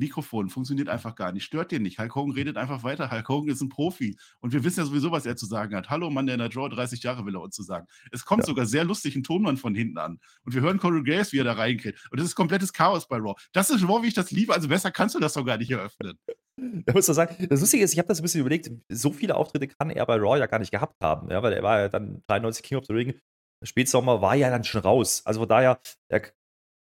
Mikrofon 0.00 0.48
funktioniert 0.48 0.88
einfach 0.88 1.14
gar 1.14 1.30
nicht, 1.30 1.44
stört 1.44 1.70
den 1.70 1.82
nicht. 1.82 1.98
Hulk 1.98 2.14
Hogan 2.14 2.32
redet 2.32 2.56
einfach 2.56 2.82
weiter. 2.82 3.10
Hulk 3.10 3.28
Hogan 3.28 3.50
ist 3.50 3.60
ein 3.60 3.68
Profi. 3.68 4.18
Und 4.40 4.52
wir 4.52 4.64
wissen 4.64 4.80
ja 4.80 4.86
sowieso, 4.86 5.12
was 5.12 5.26
er 5.26 5.36
zu 5.36 5.46
sagen 5.46 5.76
hat. 5.76 5.90
Hallo, 5.90 6.10
Mann, 6.10 6.26
der 6.26 6.34
in 6.34 6.40
der 6.40 6.48
Draw 6.48 6.68
30 6.68 7.02
Jahre 7.02 7.24
will 7.24 7.36
er 7.36 7.42
uns 7.42 7.54
zu 7.54 7.62
sagen. 7.62 7.86
Es 8.10 8.24
kommt 8.24 8.42
ja. 8.42 8.46
sogar 8.46 8.66
sehr 8.66 8.84
lustig 8.84 9.14
ein 9.14 9.22
Tonmann 9.22 9.56
von 9.56 9.74
hinten 9.74 9.98
an. 9.98 10.18
Und 10.44 10.54
wir 10.54 10.62
hören 10.62 10.78
Corey 10.78 11.04
Graves, 11.04 11.32
wie 11.32 11.38
er 11.38 11.44
da 11.44 11.52
reinkriegt. 11.52 12.08
Und 12.10 12.18
das 12.18 12.26
ist 12.26 12.34
komplettes 12.34 12.72
Chaos 12.72 13.06
bei 13.06 13.18
Raw. 13.18 13.34
Das 13.52 13.70
ist 13.70 13.84
Raw, 13.84 14.02
wie 14.02 14.08
ich 14.08 14.14
das 14.14 14.30
liebe. 14.30 14.52
Also 14.52 14.68
besser 14.68 14.90
kannst 14.90 15.14
du 15.14 15.20
das 15.20 15.34
doch 15.34 15.44
gar 15.44 15.58
nicht 15.58 15.70
eröffnen. 15.70 16.18
Da 16.56 16.92
muss 16.92 17.08
man 17.08 17.14
sagen, 17.14 17.48
das 17.48 17.60
Lustige 17.60 17.84
ist, 17.84 17.92
ich 17.92 17.98
habe 17.98 18.08
das 18.08 18.20
ein 18.20 18.22
bisschen 18.22 18.40
überlegt, 18.40 18.70
so 18.88 19.12
viele 19.12 19.34
Auftritte 19.36 19.68
kann 19.68 19.90
er 19.90 20.04
bei 20.06 20.16
Raw 20.16 20.38
ja 20.38 20.46
gar 20.46 20.58
nicht 20.58 20.70
gehabt 20.70 20.96
haben. 21.02 21.30
Ja, 21.30 21.42
weil 21.42 21.52
er 21.52 21.62
war 21.62 21.80
ja 21.80 21.88
dann 21.88 22.22
93 22.26 22.62
King 22.62 22.78
of 22.78 22.86
the 22.86 22.92
Ring. 22.92 23.14
Spätsommer 23.62 24.22
war 24.22 24.34
ja 24.34 24.50
dann 24.50 24.64
schon 24.64 24.80
raus. 24.80 25.22
Also 25.24 25.40
von 25.40 25.48
daher, 25.48 25.80
er 26.08 26.22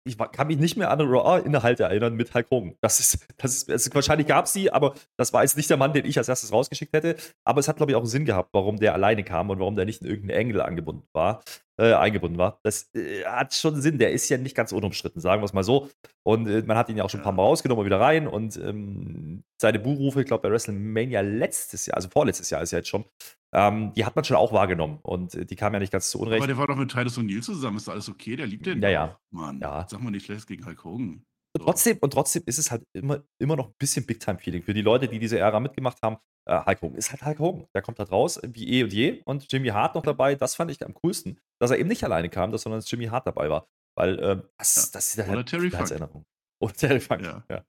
ich 0.06 0.16
kann 0.18 0.46
mich 0.46 0.58
nicht 0.58 0.76
mehr 0.76 0.90
an 0.90 1.00
Raw-Inhalte 1.00 1.82
erinnern 1.82 2.14
mit 2.14 2.32
Hulk 2.32 2.46
Hogan. 2.50 2.76
Das 2.80 3.00
ist, 3.00 3.26
das 3.38 3.54
ist, 3.56 3.68
es, 3.68 3.94
wahrscheinlich 3.94 4.26
gab 4.26 4.46
es 4.46 4.52
sie, 4.52 4.70
aber 4.70 4.94
das 5.16 5.32
war 5.32 5.42
jetzt 5.42 5.56
nicht 5.56 5.68
der 5.68 5.76
Mann, 5.76 5.92
den 5.92 6.06
ich 6.06 6.16
als 6.16 6.28
erstes 6.28 6.52
rausgeschickt 6.52 6.92
hätte. 6.92 7.16
Aber 7.44 7.60
es 7.60 7.68
hat, 7.68 7.76
glaube 7.76 7.92
ich, 7.92 7.96
auch 7.96 8.00
einen 8.00 8.08
Sinn 8.08 8.24
gehabt, 8.24 8.50
warum 8.52 8.76
der 8.76 8.94
alleine 8.94 9.24
kam 9.24 9.50
und 9.50 9.58
warum 9.58 9.74
der 9.74 9.84
nicht 9.84 10.02
in 10.02 10.08
irgendeinen 10.08 10.38
Engel 10.38 10.60
angebunden 10.60 11.06
war, 11.12 11.42
äh, 11.78 11.92
eingebunden 11.92 12.38
war. 12.38 12.60
Das 12.62 12.94
äh, 12.94 13.24
hat 13.24 13.54
schon 13.54 13.80
Sinn. 13.80 13.98
Der 13.98 14.12
ist 14.12 14.28
ja 14.28 14.38
nicht 14.38 14.56
ganz 14.56 14.72
unumstritten, 14.72 15.20
sagen 15.20 15.42
wir 15.42 15.46
es 15.46 15.52
mal 15.52 15.62
so. 15.62 15.90
Und 16.22 16.48
äh, 16.48 16.62
man 16.66 16.76
hat 16.76 16.88
ihn 16.88 16.96
ja 16.96 17.04
auch 17.04 17.10
schon 17.10 17.20
ein 17.20 17.24
paar 17.24 17.32
Mal 17.32 17.42
rausgenommen 17.42 17.80
und 17.80 17.86
wieder 17.86 18.00
rein. 18.00 18.26
Und 18.26 18.56
ähm, 18.56 19.44
seine 19.60 19.78
Buchrufe, 19.78 20.20
ich 20.20 20.26
glaube, 20.26 20.42
bei 20.42 20.50
WrestleMania 20.50 21.20
letztes 21.20 21.86
Jahr, 21.86 21.96
also 21.96 22.08
vorletztes 22.08 22.50
Jahr 22.50 22.62
ist 22.62 22.72
ja 22.72 22.78
jetzt 22.78 22.88
schon, 22.88 23.04
ähm, 23.52 23.92
die 23.94 24.04
hat 24.04 24.16
man 24.16 24.24
schon 24.24 24.36
auch 24.36 24.52
wahrgenommen 24.52 24.98
und 25.02 25.34
äh, 25.34 25.46
die 25.46 25.56
kam 25.56 25.72
ja 25.72 25.78
nicht 25.78 25.92
ganz 25.92 26.10
zu 26.10 26.18
Unrecht. 26.20 26.40
Aber 26.40 26.46
der 26.46 26.58
war 26.58 26.66
doch 26.66 26.76
mit 26.76 26.90
Titus 26.90 27.18
O'Neill 27.18 27.42
zusammen, 27.42 27.76
ist 27.76 27.88
alles 27.88 28.08
okay? 28.08 28.36
Der 28.36 28.46
liebt 28.46 28.66
den. 28.66 28.82
Ja, 28.82 28.90
ja. 28.90 29.20
Mann, 29.30 29.60
ja. 29.60 29.86
sag 29.88 30.02
mal 30.02 30.10
nicht 30.10 30.26
schlecht 30.26 30.46
gegen 30.46 30.66
Hulk 30.66 30.84
Hogan. 30.84 31.24
Und, 31.56 31.66
trotzdem, 31.66 31.98
und 32.00 32.12
trotzdem 32.12 32.42
ist 32.46 32.58
es 32.58 32.70
halt 32.70 32.82
immer, 32.92 33.22
immer 33.38 33.56
noch 33.56 33.68
ein 33.68 33.74
bisschen 33.78 34.06
Big-Time-Feeling 34.06 34.62
für 34.62 34.74
die 34.74 34.82
Leute, 34.82 35.08
die 35.08 35.18
diese 35.18 35.38
Ära 35.38 35.60
mitgemacht 35.60 36.02
haben. 36.02 36.16
Äh, 36.48 36.64
Hulk 36.64 36.82
Hogan 36.82 36.96
ist 36.96 37.10
halt 37.10 37.24
Hulk 37.24 37.38
Hogan. 37.38 37.66
Der 37.74 37.82
kommt 37.82 37.98
halt 37.98 38.10
raus, 38.12 38.40
wie 38.42 38.68
eh 38.68 38.84
und 38.84 38.92
je. 38.92 39.22
Und 39.24 39.50
Jimmy 39.52 39.68
Hart 39.68 39.94
noch 39.94 40.02
dabei, 40.02 40.34
das 40.34 40.54
fand 40.54 40.70
ich 40.70 40.84
am 40.84 40.94
coolsten, 40.94 41.38
dass 41.60 41.70
er 41.70 41.78
eben 41.78 41.88
nicht 41.88 42.04
alleine 42.04 42.28
kam, 42.28 42.56
sondern 42.56 42.80
dass 42.80 42.90
Jimmy 42.90 43.06
Hart 43.06 43.26
dabei 43.26 43.50
war. 43.50 43.66
Weil 43.96 44.18
äh, 44.18 44.42
das, 44.58 44.76
ja. 44.76 44.82
das 44.92 45.14
ist 45.14 45.26
halt 45.26 45.50
Funk. 45.50 45.90
Erinnerung. 45.90 46.24
Oder 46.62 46.74
Terry 46.74 47.00
Funk, 47.00 47.22
ja. 47.22 47.42
ja. 47.50 47.64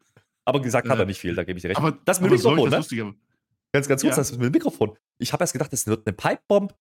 Aber 0.45 0.62
gesagt 0.62 0.88
hat 0.88 0.98
er 0.98 1.06
nicht 1.06 1.19
viel, 1.19 1.36
da 1.36 1.44
gebe 1.44 1.57
ich 1.57 1.62
dir 1.63 1.69
recht. 1.69 1.78
Aber 1.78 1.92
das 2.06 2.22
mit 2.22 2.31
Mikrofon, 2.31 2.69
ne? 2.69 3.16
Ganz, 3.74 3.88
ganz 3.88 4.01
kurz, 4.01 4.16
ja. 4.16 4.16
das 4.16 4.31
mit 4.31 4.44
dem 4.44 4.51
Mikrofon. 4.51 4.98
Ich 5.18 5.33
habe 5.33 5.44
erst 5.44 5.54
gedacht, 5.54 5.74
das 5.74 5.88
wird 5.88 6.07
eine 6.07 6.16
Pipebomb. 6.16 6.74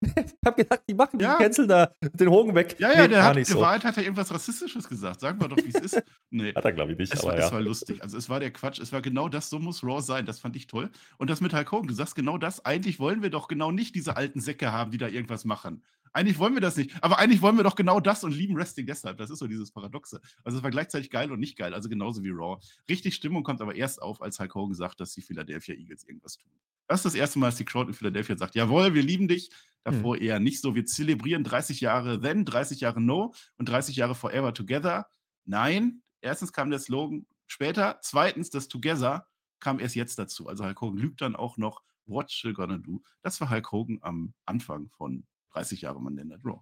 ich 0.02 0.34
habe 0.46 0.56
gedacht, 0.62 0.82
die 0.88 0.94
machen 0.94 1.18
ja. 1.18 1.36
die 1.36 1.42
Cancel 1.42 1.66
da 1.66 1.92
den 2.00 2.28
Hogen 2.28 2.54
weg. 2.54 2.76
Ja, 2.78 2.92
ja, 2.92 3.02
nee, 3.02 3.08
der 3.08 3.24
hat, 3.24 3.36
in 3.36 3.44
so. 3.44 3.60
Wahrheit 3.60 3.84
hat 3.84 3.96
er 3.96 4.04
irgendwas 4.04 4.32
Rassistisches 4.32 4.88
gesagt. 4.88 5.20
Sagen 5.20 5.40
wir 5.40 5.48
doch, 5.48 5.56
wie 5.56 5.68
es 5.68 5.80
ist. 5.80 6.02
Nee. 6.30 6.52
Hat 6.54 6.62
er, 6.62 6.72
glaube 6.72 6.92
ich, 6.92 6.98
nicht. 6.98 7.14
Es, 7.14 7.20
aber 7.20 7.30
war, 7.30 7.38
ja. 7.38 7.46
es 7.46 7.52
war 7.52 7.60
lustig. 7.62 8.02
Also, 8.02 8.18
es 8.18 8.28
war 8.28 8.38
der 8.38 8.50
Quatsch. 8.50 8.78
Es 8.80 8.92
war 8.92 9.00
genau 9.00 9.30
das, 9.30 9.48
so 9.48 9.58
muss 9.58 9.82
Raw 9.82 10.02
sein. 10.02 10.26
Das 10.26 10.38
fand 10.40 10.56
ich 10.56 10.66
toll. 10.66 10.90
Und 11.16 11.30
das 11.30 11.40
mit 11.40 11.54
Hulk 11.54 11.72
Hogan, 11.72 11.88
du 11.88 11.94
sagst 11.94 12.14
genau 12.16 12.36
das. 12.36 12.66
Eigentlich 12.66 13.00
wollen 13.00 13.22
wir 13.22 13.30
doch 13.30 13.48
genau 13.48 13.70
nicht 13.70 13.94
diese 13.94 14.18
alten 14.18 14.40
Säcke 14.40 14.70
haben, 14.70 14.90
die 14.90 14.98
da 14.98 15.08
irgendwas 15.08 15.46
machen. 15.46 15.82
Eigentlich 16.18 16.40
wollen 16.40 16.54
wir 16.54 16.60
das 16.60 16.76
nicht. 16.76 16.92
Aber 17.00 17.20
eigentlich 17.20 17.42
wollen 17.42 17.56
wir 17.56 17.62
doch 17.62 17.76
genau 17.76 18.00
das 18.00 18.24
und 18.24 18.32
lieben 18.32 18.56
Wrestling 18.56 18.86
deshalb. 18.86 19.18
Das 19.18 19.30
ist 19.30 19.38
so 19.38 19.46
dieses 19.46 19.70
Paradoxe. 19.70 20.20
Also 20.42 20.58
es 20.58 20.64
war 20.64 20.72
gleichzeitig 20.72 21.10
geil 21.10 21.30
und 21.30 21.38
nicht 21.38 21.56
geil. 21.56 21.72
Also 21.72 21.88
genauso 21.88 22.24
wie 22.24 22.30
Raw. 22.30 22.60
Richtig 22.88 23.14
Stimmung 23.14 23.44
kommt 23.44 23.60
aber 23.60 23.76
erst 23.76 24.02
auf, 24.02 24.20
als 24.20 24.40
Hulk 24.40 24.52
Hogan 24.56 24.74
sagt, 24.74 24.98
dass 24.98 25.12
die 25.12 25.22
Philadelphia 25.22 25.76
Eagles 25.76 26.02
irgendwas 26.02 26.36
tun. 26.36 26.50
Das 26.88 26.98
ist 26.98 27.04
das 27.04 27.14
erste 27.14 27.38
Mal, 27.38 27.46
dass 27.46 27.56
die 27.56 27.64
Crowd 27.64 27.86
in 27.86 27.94
Philadelphia 27.94 28.36
sagt, 28.36 28.56
jawohl, 28.56 28.94
wir 28.94 29.02
lieben 29.02 29.28
dich. 29.28 29.50
Davor 29.84 30.16
hm. 30.16 30.22
eher 30.24 30.40
nicht 30.40 30.60
so. 30.60 30.74
Wir 30.74 30.86
zelebrieren 30.86 31.44
30 31.44 31.80
Jahre 31.80 32.20
Then, 32.20 32.44
30 32.44 32.80
Jahre 32.80 33.00
No 33.00 33.32
und 33.56 33.68
30 33.68 33.94
Jahre 33.94 34.16
Forever 34.16 34.52
Together. 34.52 35.06
Nein, 35.44 36.02
erstens 36.20 36.52
kam 36.52 36.70
der 36.70 36.80
Slogan 36.80 37.26
später. 37.46 38.00
Zweitens, 38.02 38.50
das 38.50 38.66
Together 38.66 39.28
kam 39.60 39.78
erst 39.78 39.94
jetzt 39.94 40.18
dazu. 40.18 40.48
Also 40.48 40.64
Hulk 40.64 40.80
Hogan 40.80 40.98
lügt 40.98 41.20
dann 41.20 41.36
auch 41.36 41.58
noch, 41.58 41.80
what 42.06 42.32
you 42.42 42.52
gonna 42.52 42.78
do? 42.78 43.04
Das 43.22 43.40
war 43.40 43.50
Hulk 43.50 43.70
Hogan 43.70 43.98
am 44.00 44.34
Anfang 44.46 44.88
von 44.88 45.24
30 45.58 45.82
Jahre 45.82 46.00
Monday 46.00 46.24
Night 46.24 46.40
Raw. 46.44 46.60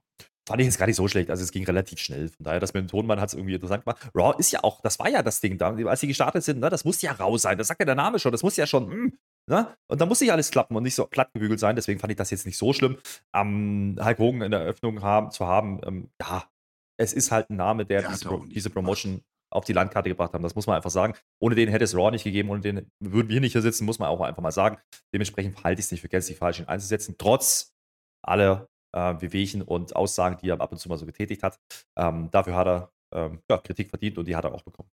Fand 0.49 0.61
ich 0.61 0.67
jetzt 0.67 0.79
gar 0.79 0.87
nicht 0.87 0.97
so 0.97 1.09
schlecht. 1.09 1.29
Also 1.29 1.43
es 1.43 1.50
ging 1.50 1.65
relativ 1.65 1.99
schnell. 1.99 2.29
Von 2.29 2.45
daher, 2.45 2.61
das 2.61 2.73
mit 2.73 2.83
dem 2.83 2.88
Tonmann 2.88 3.21
hat 3.21 3.31
es 3.31 3.35
irgendwie 3.35 3.55
interessant 3.55 3.85
gemacht. 3.85 4.09
Raw 4.15 4.35
ist 4.38 4.53
ja 4.53 4.62
auch, 4.62 4.81
das 4.81 4.99
war 5.00 5.09
ja 5.09 5.23
das 5.23 5.41
Ding 5.41 5.59
da, 5.59 5.75
als 5.75 6.00
sie 6.00 6.07
gestartet 6.07 6.45
sind, 6.45 6.61
ne, 6.61 6.71
das 6.71 6.85
muss 6.85 7.03
ja 7.03 7.12
raus 7.12 7.43
sein. 7.43 7.59
Das 7.59 7.67
sagt 7.67 7.81
ja 7.81 7.87
der 7.87 7.97
Name 7.97 8.21
schon. 8.21 8.31
Das 8.31 8.45
muss 8.45 8.57
ja 8.57 8.65
schon, 8.67 8.87
mh, 8.87 8.95
hm, 8.95 9.19
ne? 9.50 9.76
Und 9.88 10.00
da 10.00 10.07
muss 10.07 10.21
nicht 10.21 10.31
alles 10.31 10.53
klappen 10.53 10.76
und 10.76 10.85
nicht 10.85 10.95
so 10.95 11.05
platt 11.07 11.33
gebügelt 11.35 11.59
sein. 11.59 11.75
Deswegen 11.75 11.99
fand 11.99 12.12
ich 12.12 12.17
das 12.17 12.31
jetzt 12.31 12.47
nicht 12.47 12.59
so 12.59 12.73
schlimm. 12.73 12.97
Ähm, 13.35 13.99
Hulk 14.00 14.19
Hogan 14.19 14.43
in 14.43 14.53
der 14.53 14.61
Eröffnung 14.61 15.03
haben, 15.03 15.33
zu 15.33 15.47
haben, 15.47 15.81
ähm, 15.85 16.11
ja, 16.23 16.45
es 16.97 17.12
ist 17.12 17.33
halt 17.33 17.50
ein 17.50 17.57
Name, 17.57 17.85
der, 17.85 18.03
der 18.03 18.11
diese, 18.11 18.29
Pro, 18.29 18.45
diese 18.47 18.71
Promotion 18.71 19.23
auf 19.50 19.65
die 19.65 19.73
Landkarte 19.73 20.09
gebracht 20.09 20.33
haben. 20.33 20.45
Das 20.45 20.55
muss 20.55 20.69
man 20.69 20.76
einfach 20.76 20.91
sagen. 20.91 21.15
Ohne 21.41 21.57
den 21.57 21.69
hätte 21.69 21.85
es 21.85 21.97
Raw 21.97 22.12
nicht 22.12 22.25
gegeben, 22.25 22.50
ohne 22.50 22.61
den 22.61 22.91
würden 23.00 23.29
wir 23.29 23.41
nicht 23.41 23.53
hier 23.53 23.62
sitzen, 23.62 23.85
muss 23.85 23.99
man 23.99 24.09
auch 24.09 24.21
einfach 24.21 24.43
mal 24.43 24.53
sagen. 24.53 24.79
Dementsprechend 25.12 25.65
halte 25.65 25.81
ich 25.81 25.87
es 25.87 25.93
nicht 25.93 26.03
für 26.03 26.09
gänzlich 26.09 26.38
falsch, 26.38 26.61
ihn 26.61 26.69
einzusetzen, 26.69 27.17
trotz 27.19 27.75
aller 28.23 28.69
äh, 28.93 29.14
Wehwehchen 29.21 29.62
und 29.62 29.95
Aussagen, 29.97 30.38
die 30.43 30.49
er 30.49 30.61
ab 30.61 30.73
und 30.73 30.78
zu 30.78 30.88
mal 30.88 30.99
so 30.99 31.07
getätigt 31.07 31.43
hat. 31.43 31.59
Ähm, 31.97 32.31
dafür 32.31 32.55
hat 32.55 32.66
er 32.66 32.93
ähm, 33.12 33.40
ja, 33.49 33.59
Kritik 33.59 33.90
verdient 33.90 34.19
und 34.19 34.26
die 34.26 34.37
hat 34.37 34.45
er 34.45 34.55
auch 34.55 34.62
bekommen. 34.62 34.90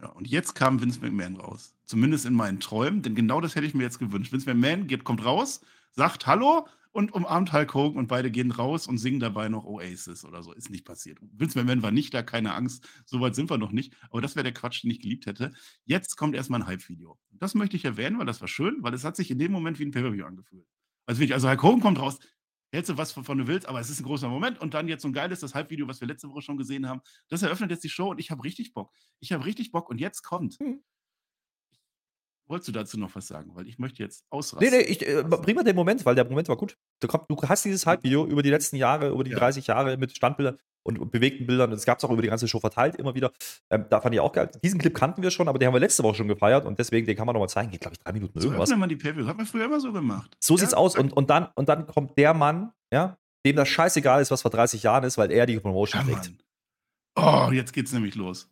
Ja, 0.00 0.08
und 0.10 0.28
jetzt 0.28 0.54
kam 0.54 0.80
Vince 0.80 1.00
McMahon 1.00 1.36
raus. 1.36 1.74
Zumindest 1.84 2.24
in 2.24 2.34
meinen 2.34 2.60
Träumen, 2.60 3.02
denn 3.02 3.14
genau 3.14 3.40
das 3.40 3.54
hätte 3.54 3.66
ich 3.66 3.74
mir 3.74 3.82
jetzt 3.82 3.98
gewünscht. 3.98 4.32
Vince 4.32 4.52
McMahon 4.52 4.86
geht, 4.86 5.04
kommt 5.04 5.24
raus, 5.24 5.60
sagt 5.92 6.26
Hallo 6.26 6.66
und 6.92 7.12
umarmt 7.12 7.52
Hulk 7.52 7.74
Hogan 7.74 7.98
und 7.98 8.06
beide 8.06 8.30
gehen 8.30 8.50
raus 8.50 8.86
und 8.86 8.98
singen 8.98 9.20
dabei 9.20 9.48
noch 9.48 9.64
Oasis 9.64 10.24
oder 10.24 10.42
so. 10.42 10.52
Ist 10.52 10.70
nicht 10.70 10.84
passiert. 10.84 11.18
Vince 11.20 11.58
McMahon 11.58 11.82
war 11.82 11.90
nicht 11.90 12.14
da, 12.14 12.22
keine 12.22 12.54
Angst. 12.54 12.88
So 13.04 13.20
weit 13.20 13.34
sind 13.34 13.50
wir 13.50 13.58
noch 13.58 13.72
nicht. 13.72 13.94
Aber 14.10 14.20
das 14.20 14.36
wäre 14.36 14.44
der 14.44 14.54
Quatsch, 14.54 14.82
den 14.82 14.90
ich 14.90 15.00
geliebt 15.00 15.26
hätte. 15.26 15.52
Jetzt 15.84 16.16
kommt 16.16 16.34
erstmal 16.34 16.62
ein 16.62 16.66
Hype-Video. 16.66 17.18
Das 17.30 17.54
möchte 17.54 17.76
ich 17.76 17.84
erwähnen, 17.84 18.18
weil 18.18 18.26
das 18.26 18.40
war 18.40 18.48
schön, 18.48 18.82
weil 18.82 18.94
es 18.94 19.04
hat 19.04 19.16
sich 19.16 19.30
in 19.30 19.38
dem 19.38 19.52
Moment 19.52 19.78
wie 19.78 19.84
ein 19.84 19.90
Pay-Per-View 19.90 20.24
angefühlt. 20.24 20.66
Also, 21.06 21.22
also 21.32 21.48
Hulk 21.48 21.62
Hogan 21.62 21.80
kommt 21.80 21.98
raus, 21.98 22.18
hältst 22.72 22.90
du 22.90 22.96
was, 22.96 23.16
wovon 23.16 23.38
du 23.38 23.46
willst, 23.46 23.66
aber 23.66 23.80
es 23.80 23.90
ist 23.90 24.00
ein 24.00 24.04
großer 24.04 24.28
Moment 24.28 24.60
und 24.60 24.74
dann 24.74 24.88
jetzt 24.88 25.02
so 25.02 25.08
ein 25.08 25.12
geiles, 25.12 25.40
das 25.40 25.54
Halbvideo, 25.54 25.88
was 25.88 26.00
wir 26.00 26.08
letzte 26.08 26.28
Woche 26.28 26.42
schon 26.42 26.56
gesehen 26.56 26.88
haben, 26.88 27.00
das 27.28 27.42
eröffnet 27.42 27.70
jetzt 27.70 27.84
die 27.84 27.88
Show 27.88 28.10
und 28.10 28.20
ich 28.20 28.30
habe 28.30 28.44
richtig 28.44 28.74
Bock. 28.74 28.92
Ich 29.20 29.32
habe 29.32 29.44
richtig 29.44 29.72
Bock 29.72 29.88
und 29.88 29.98
jetzt 29.98 30.22
kommt. 30.22 30.58
Hm. 30.58 30.82
Wolltest 32.48 32.68
du 32.68 32.72
dazu 32.72 32.98
noch 32.98 33.14
was 33.14 33.26
sagen? 33.26 33.50
Weil 33.54 33.68
ich 33.68 33.78
möchte 33.78 34.02
jetzt 34.02 34.24
ausrasten. 34.30 34.70
Nee, 34.70 34.78
nee, 34.78 34.82
ich, 34.84 35.06
äh, 35.06 35.22
bring 35.22 35.54
mal 35.54 35.64
den 35.64 35.76
Moment, 35.76 36.04
weil 36.06 36.14
der 36.14 36.24
Moment 36.24 36.48
war 36.48 36.56
gut. 36.56 36.78
Du, 37.00 37.06
komm, 37.06 37.20
du 37.28 37.36
hast 37.46 37.64
dieses 37.64 37.84
Halbvideo 37.84 38.26
über 38.26 38.42
die 38.42 38.48
letzten 38.48 38.76
Jahre, 38.76 39.10
über 39.10 39.22
die 39.22 39.32
ja. 39.32 39.38
30 39.38 39.66
Jahre 39.66 39.98
mit 39.98 40.16
Standbildern 40.16 40.56
und 40.82 41.10
bewegten 41.10 41.46
Bildern. 41.46 41.70
Das 41.70 41.84
gab 41.84 41.98
es 41.98 42.04
auch 42.04 42.10
über 42.10 42.22
die 42.22 42.28
ganze 42.28 42.48
Show 42.48 42.58
verteilt 42.58 42.96
immer 42.96 43.14
wieder. 43.14 43.32
Ähm, 43.70 43.84
da 43.90 44.00
fand 44.00 44.14
ich 44.14 44.20
auch 44.20 44.32
geil. 44.32 44.50
Diesen 44.64 44.80
Clip 44.80 44.94
kannten 44.94 45.22
wir 45.22 45.30
schon, 45.30 45.46
aber 45.48 45.58
den 45.58 45.66
haben 45.66 45.74
wir 45.74 45.80
letzte 45.80 46.02
Woche 46.02 46.16
schon 46.16 46.28
gefeiert 46.28 46.64
und 46.64 46.78
deswegen, 46.78 47.06
den 47.06 47.16
kann 47.16 47.26
man 47.26 47.34
nochmal 47.34 47.50
zeigen. 47.50 47.70
Geht, 47.70 47.82
glaube 47.82 47.94
ich, 47.94 48.02
drei 48.02 48.12
Minuten 48.12 48.40
so 48.40 48.48
irgendwas. 48.48 48.70
So 48.70 48.76
man 48.76 48.88
die 48.88 48.96
Pay 48.96 49.12
Hat 49.24 49.36
man 49.36 49.46
früher 49.46 49.66
immer 49.66 49.80
so 49.80 49.92
gemacht. 49.92 50.34
So 50.40 50.54
ja? 50.54 50.60
sieht's 50.60 50.74
aus. 50.74 50.96
Und, 50.96 51.12
und, 51.12 51.28
dann, 51.28 51.48
und 51.54 51.68
dann 51.68 51.86
kommt 51.86 52.16
der 52.16 52.32
Mann, 52.32 52.72
ja, 52.90 53.18
dem 53.44 53.56
das 53.56 53.68
scheißegal 53.68 54.22
ist, 54.22 54.30
was 54.30 54.42
vor 54.42 54.50
30 54.50 54.82
Jahren 54.82 55.04
ist, 55.04 55.18
weil 55.18 55.30
er 55.30 55.44
die 55.44 55.60
Promotion 55.60 56.06
ja, 56.08 56.14
trägt. 56.14 56.32
Oh, 57.16 57.50
jetzt 57.52 57.72
geht's 57.72 57.92
nämlich 57.92 58.14
los. 58.14 58.48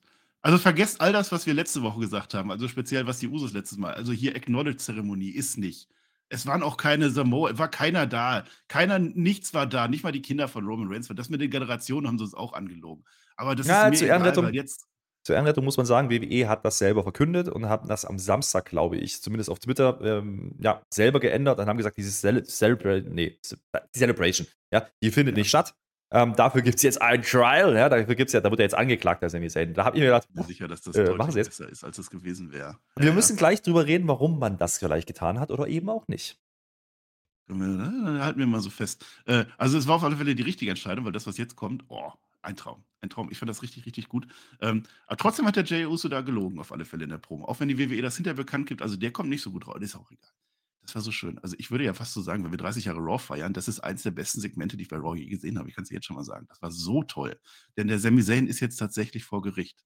Also 0.46 0.58
vergesst 0.58 1.00
all 1.00 1.12
das, 1.12 1.32
was 1.32 1.44
wir 1.44 1.54
letzte 1.54 1.82
Woche 1.82 1.98
gesagt 1.98 2.32
haben, 2.32 2.52
also 2.52 2.68
speziell 2.68 3.04
was 3.08 3.18
die 3.18 3.26
Usos 3.26 3.52
letztes 3.52 3.78
Mal. 3.78 3.94
Also 3.94 4.12
hier 4.12 4.36
Acknowledge-Zeremonie 4.36 5.30
ist 5.30 5.58
nicht. 5.58 5.88
Es 6.28 6.46
waren 6.46 6.62
auch 6.62 6.76
keine 6.76 7.10
Samoa, 7.10 7.58
war 7.58 7.68
keiner 7.68 8.06
da. 8.06 8.44
Keiner, 8.68 9.00
nichts 9.00 9.54
war 9.54 9.66
da. 9.66 9.88
Nicht 9.88 10.04
mal 10.04 10.12
die 10.12 10.22
Kinder 10.22 10.46
von 10.46 10.64
Roman 10.64 10.86
Reigns. 10.86 11.08
Das 11.08 11.30
mit 11.30 11.40
den 11.40 11.50
Generationen 11.50 12.06
haben 12.06 12.16
sie 12.16 12.22
uns 12.22 12.34
auch 12.34 12.52
angelogen. 12.52 13.04
Aber 13.36 13.56
das 13.56 13.66
ja, 13.66 13.88
ist 13.88 14.00
mir 14.00 14.06
egal, 14.06 14.20
Ehrenrettung, 14.20 14.54
jetzt 14.54 14.86
zur 15.24 15.34
Ehrenrettung 15.34 15.64
muss 15.64 15.78
man 15.78 15.86
sagen, 15.86 16.10
WWE 16.10 16.48
hat 16.48 16.64
das 16.64 16.78
selber 16.78 17.02
verkündet 17.02 17.48
und 17.48 17.68
haben 17.68 17.88
das 17.88 18.04
am 18.04 18.20
Samstag, 18.20 18.66
glaube 18.66 18.98
ich, 18.98 19.20
zumindest 19.20 19.50
auf 19.50 19.58
Twitter, 19.58 19.98
ähm, 20.00 20.54
ja, 20.60 20.80
selber 20.94 21.18
geändert 21.18 21.58
und 21.58 21.66
haben 21.66 21.76
gesagt, 21.76 21.96
dieses 21.96 22.20
Cele 22.20 22.44
Celebration, 22.44 23.12
nee, 23.12 23.36
die 23.42 23.78
Celebration, 23.98 24.46
ja, 24.72 24.86
die 25.02 25.10
findet 25.10 25.36
ja. 25.36 25.40
nicht 25.40 25.48
statt. 25.48 25.74
Ähm, 26.12 26.36
dafür 26.36 26.62
gibt 26.62 26.76
es 26.76 26.82
jetzt 26.82 27.02
ein 27.02 27.22
Trial, 27.22 27.74
ja, 27.74 27.88
dafür 27.88 28.14
gibt's 28.14 28.32
ja, 28.32 28.40
da 28.40 28.50
wird 28.50 28.60
er 28.60 28.64
jetzt 28.64 28.76
angeklagt, 28.76 29.22
der 29.22 29.30
Sami 29.30 29.48
Zayn. 29.48 29.74
Da 29.74 29.86
habe 29.86 29.96
ich 29.96 30.00
mir 30.00 30.06
gedacht, 30.06 30.26
ich 30.28 30.34
bin 30.34 30.44
sicher, 30.44 30.68
dass 30.68 30.80
das 30.82 30.94
äh, 30.94 31.02
jetzt. 31.02 31.34
besser 31.34 31.68
ist, 31.68 31.82
als 31.82 31.98
es 31.98 32.10
gewesen 32.10 32.52
wäre. 32.52 32.78
Wir 32.96 33.08
ja, 33.08 33.12
müssen 33.12 33.32
ja. 33.32 33.38
gleich 33.38 33.62
drüber 33.62 33.86
reden, 33.86 34.06
warum 34.06 34.38
man 34.38 34.56
das 34.56 34.78
vielleicht 34.78 35.08
getan 35.08 35.40
hat 35.40 35.50
oder 35.50 35.66
eben 35.66 35.88
auch 35.88 36.06
nicht. 36.06 36.38
Dann 37.48 38.20
halten 38.22 38.38
wir 38.38 38.46
mal 38.46 38.60
so 38.60 38.70
fest. 38.70 39.04
Äh, 39.24 39.44
also 39.58 39.78
es 39.78 39.86
war 39.86 39.96
auf 39.96 40.04
alle 40.04 40.16
Fälle 40.16 40.34
die 40.34 40.42
richtige 40.42 40.70
Entscheidung, 40.70 41.04
weil 41.04 41.12
das, 41.12 41.26
was 41.26 41.38
jetzt 41.38 41.56
kommt, 41.56 41.84
oh, 41.88 42.12
ein 42.42 42.56
Traum. 42.56 42.84
Ein 43.00 43.10
Traum. 43.10 43.30
Ich 43.30 43.38
fand 43.38 43.50
das 43.50 43.62
richtig, 43.62 43.86
richtig 43.86 44.08
gut. 44.08 44.26
Ähm, 44.60 44.84
aber 45.06 45.16
trotzdem 45.16 45.46
hat 45.46 45.56
der 45.56 45.64
Jay 45.64 45.86
Uso 45.86 46.08
da 46.08 46.20
gelogen, 46.20 46.58
auf 46.60 46.72
alle 46.72 46.84
Fälle 46.84 47.04
in 47.04 47.10
der 47.10 47.18
Promo. 47.18 47.44
Auch 47.46 47.60
wenn 47.60 47.68
die 47.68 47.78
WWE 47.78 48.02
das 48.02 48.16
hinterher 48.16 48.36
bekannt 48.36 48.68
gibt, 48.68 48.82
also 48.82 48.96
der 48.96 49.12
kommt 49.12 49.28
nicht 49.28 49.42
so 49.42 49.50
gut 49.50 49.66
raus, 49.66 49.76
ist 49.80 49.96
auch 49.96 50.10
egal. 50.10 50.30
Das 50.86 50.94
war 50.94 51.02
so 51.02 51.10
schön. 51.10 51.38
Also 51.40 51.56
ich 51.58 51.70
würde 51.72 51.84
ja 51.84 51.94
fast 51.94 52.14
so 52.14 52.20
sagen, 52.20 52.44
wenn 52.44 52.52
wir 52.52 52.58
30 52.58 52.84
Jahre 52.84 53.00
Raw 53.00 53.18
feiern, 53.18 53.52
das 53.52 53.66
ist 53.66 53.80
eins 53.80 54.04
der 54.04 54.12
besten 54.12 54.40
Segmente, 54.40 54.76
die 54.76 54.84
ich 54.84 54.88
bei 54.88 54.96
Raw 54.96 55.18
je 55.18 55.26
gesehen 55.26 55.58
habe. 55.58 55.68
Ich 55.68 55.74
kann 55.74 55.82
es 55.82 55.90
jetzt 55.90 56.06
schon 56.06 56.16
mal 56.16 56.24
sagen. 56.24 56.46
Das 56.48 56.62
war 56.62 56.70
so 56.70 57.02
toll. 57.02 57.38
Denn 57.76 57.88
der 57.88 57.98
Sami 57.98 58.22
Zayn 58.22 58.46
ist 58.46 58.60
jetzt 58.60 58.76
tatsächlich 58.76 59.24
vor 59.24 59.42
Gericht. 59.42 59.84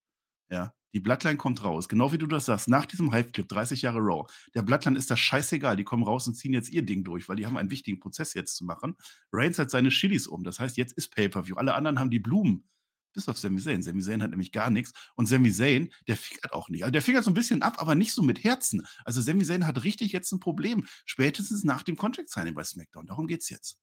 Ja, 0.51 0.75
die 0.93 1.01
Bloodline 1.01 1.37
kommt 1.37 1.65
raus. 1.65 1.89
Genau 1.89 2.13
wie 2.13 2.19
du 2.19 2.27
das 2.27 2.45
sagst. 2.47 2.69
Nach 2.69 2.85
diesem 2.85 3.13
Hype-Clip, 3.13 3.49
30 3.49 3.83
Jahre 3.83 4.01
Raw. 4.01 4.27
Der 4.55 4.63
Bloodline 4.63 4.99
ist 4.99 5.11
das 5.11 5.21
scheißegal. 5.21 5.77
Die 5.77 5.85
kommen 5.85 6.03
raus 6.03 6.27
und 6.27 6.35
ziehen 6.35 6.53
jetzt 6.53 6.69
ihr 6.69 6.83
Ding 6.83 7.05
durch, 7.05 7.29
weil 7.29 7.37
die 7.37 7.47
haben 7.47 7.57
einen 7.57 7.71
wichtigen 7.71 8.01
Prozess 8.01 8.35
jetzt 8.35 8.57
zu 8.57 8.65
machen. 8.65 8.97
Reigns 9.33 9.59
hat 9.59 9.71
seine 9.71 9.89
Chilis 9.89 10.27
um. 10.27 10.45
Das 10.45 10.59
heißt, 10.59 10.77
jetzt 10.77 10.93
ist 10.95 11.15
Pay-Per-View. 11.15 11.57
Alle 11.57 11.75
anderen 11.75 11.99
haben 11.99 12.11
die 12.11 12.19
Blumen. 12.19 12.69
Bis 13.13 13.29
auf 13.29 13.39
Sami 13.39 13.61
Zayn. 13.61 13.83
Sami 13.83 14.03
Zayn 14.03 14.23
hat 14.23 14.31
nämlich 14.31 14.53
gar 14.53 14.71
nichts. 14.71 14.93
Und 15.17 15.27
Sami 15.27 15.53
Zayn, 15.53 15.93
der 16.07 16.17
fingert 16.17 16.53
auch 16.53 16.69
nicht. 16.69 16.83
Also 16.83 16.93
der 16.93 17.03
fingert 17.03 17.25
so 17.25 17.31
ein 17.31 17.35
bisschen 17.35 17.63
ab, 17.63 17.77
aber 17.79 17.95
nicht 17.95 18.13
so 18.13 18.23
mit 18.23 18.45
Herzen. 18.45 18.87
Also 19.05 19.21
Sami 19.21 19.45
Zayn 19.45 19.67
hat 19.67 19.85
richtig 19.85 20.13
jetzt 20.13 20.33
ein 20.33 20.41
Problem. 20.41 20.87
Spätestens 21.07 21.65
nach 21.65 21.83
dem 21.83 21.97
Contract-Signing 21.97 22.55
bei 22.55 22.65
SmackDown. 22.65 23.07
Darum 23.07 23.27
geht's 23.27 23.51
jetzt. 23.51 23.79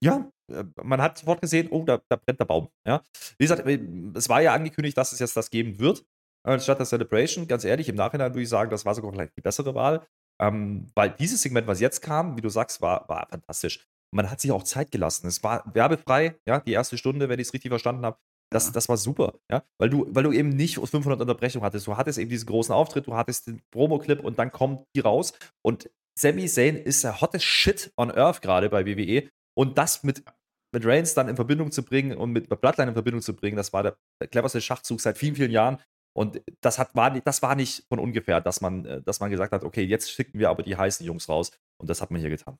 Ja, 0.00 0.30
äh, 0.48 0.64
man 0.82 1.02
hat 1.02 1.18
sofort 1.18 1.40
gesehen, 1.40 1.68
oh, 1.70 1.84
da, 1.84 2.00
da 2.08 2.16
brennt 2.16 2.38
der 2.38 2.44
Baum. 2.44 2.68
Ja. 2.86 3.02
Wie 3.38 3.44
gesagt, 3.44 3.66
äh, 3.66 3.80
es 4.14 4.28
war 4.28 4.40
ja 4.40 4.54
angekündigt, 4.54 4.96
dass 4.96 5.12
es 5.12 5.18
jetzt 5.18 5.36
das 5.36 5.50
geben 5.50 5.78
wird. 5.78 6.04
Anstatt 6.44 6.78
der 6.78 6.86
Celebration, 6.86 7.48
ganz 7.48 7.64
ehrlich, 7.64 7.88
im 7.88 7.96
Nachhinein 7.96 8.32
würde 8.32 8.42
ich 8.42 8.48
sagen, 8.48 8.70
das 8.70 8.84
war 8.84 8.94
sogar 8.94 9.12
vielleicht 9.12 9.36
die 9.36 9.42
bessere 9.42 9.74
Wahl. 9.74 10.06
Ähm, 10.40 10.86
weil 10.94 11.10
dieses 11.10 11.42
Segment, 11.42 11.66
was 11.66 11.80
jetzt 11.80 12.00
kam, 12.00 12.36
wie 12.36 12.40
du 12.40 12.48
sagst, 12.48 12.80
war, 12.80 13.08
war 13.08 13.26
fantastisch. 13.28 13.88
Man 14.14 14.30
hat 14.30 14.40
sich 14.40 14.52
auch 14.52 14.62
Zeit 14.62 14.90
gelassen. 14.90 15.26
Es 15.26 15.42
war 15.42 15.64
werbefrei, 15.74 16.36
ja, 16.46 16.60
die 16.60 16.72
erste 16.72 16.96
Stunde, 16.96 17.28
wenn 17.28 17.38
ich 17.38 17.48
es 17.48 17.54
richtig 17.54 17.70
verstanden 17.70 18.04
habe. 18.04 18.18
Das, 18.50 18.66
ja. 18.66 18.72
das 18.72 18.88
war 18.88 18.96
super, 18.96 19.34
ja, 19.50 19.62
weil 19.78 19.90
du, 19.90 20.06
weil 20.08 20.22
du 20.22 20.32
eben 20.32 20.48
nicht 20.48 20.76
500 20.76 21.20
Unterbrechungen 21.20 21.66
hattest. 21.66 21.86
Du 21.86 21.96
hattest 21.96 22.18
eben 22.18 22.30
diesen 22.30 22.46
großen 22.46 22.74
Auftritt, 22.74 23.06
du 23.06 23.14
hattest 23.14 23.46
den 23.46 23.60
Promo-Clip 23.70 24.20
und 24.24 24.38
dann 24.38 24.50
kommt 24.50 24.84
die 24.96 25.00
raus. 25.00 25.34
Und 25.62 25.90
Sami 26.18 26.46
Zayn 26.46 26.76
ist 26.76 27.04
der 27.04 27.20
hottest 27.20 27.44
Shit 27.44 27.92
on 27.96 28.10
Earth 28.10 28.40
gerade 28.40 28.70
bei 28.70 28.86
WWE. 28.86 29.28
Und 29.54 29.76
das 29.76 30.02
mit, 30.02 30.24
mit 30.72 30.86
Reigns 30.86 31.14
dann 31.14 31.28
in 31.28 31.36
Verbindung 31.36 31.70
zu 31.70 31.82
bringen 31.82 32.16
und 32.16 32.32
mit 32.32 32.48
Bloodline 32.48 32.88
in 32.88 32.94
Verbindung 32.94 33.20
zu 33.20 33.34
bringen, 33.34 33.56
das 33.56 33.72
war 33.72 33.82
der, 33.82 33.96
der 34.20 34.28
cleverste 34.28 34.60
Schachzug 34.60 35.00
seit 35.00 35.18
vielen, 35.18 35.34
vielen 35.34 35.50
Jahren. 35.50 35.78
Und 36.16 36.40
das, 36.62 36.78
hat, 36.78 36.94
war, 36.96 37.10
das 37.20 37.42
war 37.42 37.54
nicht 37.54 37.84
von 37.88 37.98
ungefähr, 37.98 38.40
dass 38.40 38.60
man, 38.60 38.84
äh, 38.86 39.02
dass 39.02 39.20
man 39.20 39.30
gesagt 39.30 39.52
hat, 39.52 39.62
okay, 39.62 39.84
jetzt 39.84 40.10
schicken 40.10 40.38
wir 40.38 40.48
aber 40.48 40.62
die 40.62 40.76
heißen 40.76 41.04
Jungs 41.04 41.28
raus. 41.28 41.52
Und 41.80 41.90
das 41.90 42.00
hat 42.00 42.10
man 42.10 42.20
hier 42.20 42.30
getan. 42.30 42.58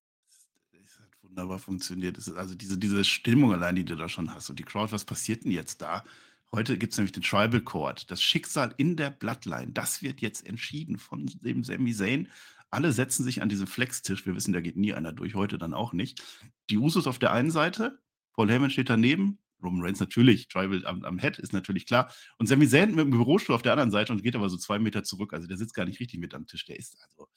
Wunderbar 1.39 1.61
funktioniert. 1.61 2.19
also 2.37 2.57
diese, 2.57 2.77
diese 2.79 3.05
Stimmung 3.05 3.53
allein, 3.53 3.77
die 3.77 3.85
du 3.85 3.95
da 3.95 4.09
schon 4.09 4.35
hast 4.35 4.51
und 4.51 4.59
die 4.59 4.65
Crowd, 4.65 4.91
was 4.91 5.05
passiert 5.05 5.45
denn 5.45 5.53
jetzt 5.53 5.81
da? 5.81 6.03
Heute 6.51 6.77
gibt 6.77 6.93
es 6.93 6.99
nämlich 6.99 7.13
den 7.13 7.23
Tribal 7.23 7.61
Court. 7.61 8.11
Das 8.11 8.21
Schicksal 8.21 8.75
in 8.77 8.97
der 8.97 9.11
Bloodline, 9.11 9.71
das 9.71 10.03
wird 10.03 10.21
jetzt 10.21 10.45
entschieden 10.45 10.99
von 10.99 11.27
dem 11.27 11.63
Sami 11.63 11.95
Zayn. 11.95 12.27
Alle 12.71 12.91
setzen 12.91 13.23
sich 13.23 13.41
an 13.41 13.49
diesen 13.49 13.69
Flex-Tisch. 13.69 14.27
Wir 14.27 14.35
wissen, 14.35 14.53
da 14.53 14.61
geht 14.61 14.77
nie 14.77 14.93
einer 14.95 15.13
durch, 15.13 15.37
heute 15.37 15.59
dann 15.59 15.75
auch 15.75 15.93
nicht. 15.93 16.25
Die 16.71 16.77
Usos 16.77 17.07
auf 17.07 17.21
der 17.21 17.31
einen 17.31 17.53
Seite, 17.53 18.01
Paul 18.33 18.51
Heyman 18.51 18.71
steht 18.71 18.91
daneben, 18.91 19.39
Roman 19.63 19.85
Reigns 19.85 20.01
natürlich, 20.01 20.49
Tribal 20.49 20.85
am, 20.87 21.05
am, 21.05 21.21
Head 21.21 21.39
ist 21.39 21.53
natürlich 21.53 21.87
klar. 21.87 22.13
Und 22.39 22.49
Sami 22.49 22.67
Zayn 22.67 22.97
mit 22.97 23.05
dem 23.05 23.11
Bürostuhl 23.11 23.55
auf 23.55 23.63
der 23.63 23.71
anderen 23.71 23.93
Seite 23.93 24.13
und 24.13 24.25
geht 24.25 24.35
aber 24.35 24.49
so 24.49 24.57
zwei 24.57 24.81
Meter 24.81 25.05
zurück. 25.05 25.33
Also 25.33 25.47
der 25.47 25.57
sitzt 25.57 25.75
gar 25.75 25.85
nicht 25.85 26.01
richtig 26.01 26.19
mit 26.19 26.35
am 26.35 26.49
Tisch. 26.49 26.67
Der 26.67 26.77
ist 26.77 26.97
also. 27.01 27.29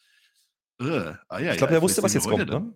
Uh, 0.82 1.14
ah, 1.28 1.38
ja, 1.38 1.52
ich 1.52 1.58
glaube, 1.58 1.74
ja, 1.74 1.80
der 1.80 1.82
wusste, 1.84 2.02
was 2.02 2.16
jetzt 2.16 2.28
kommt, 2.28 2.50
ne? 2.50 2.76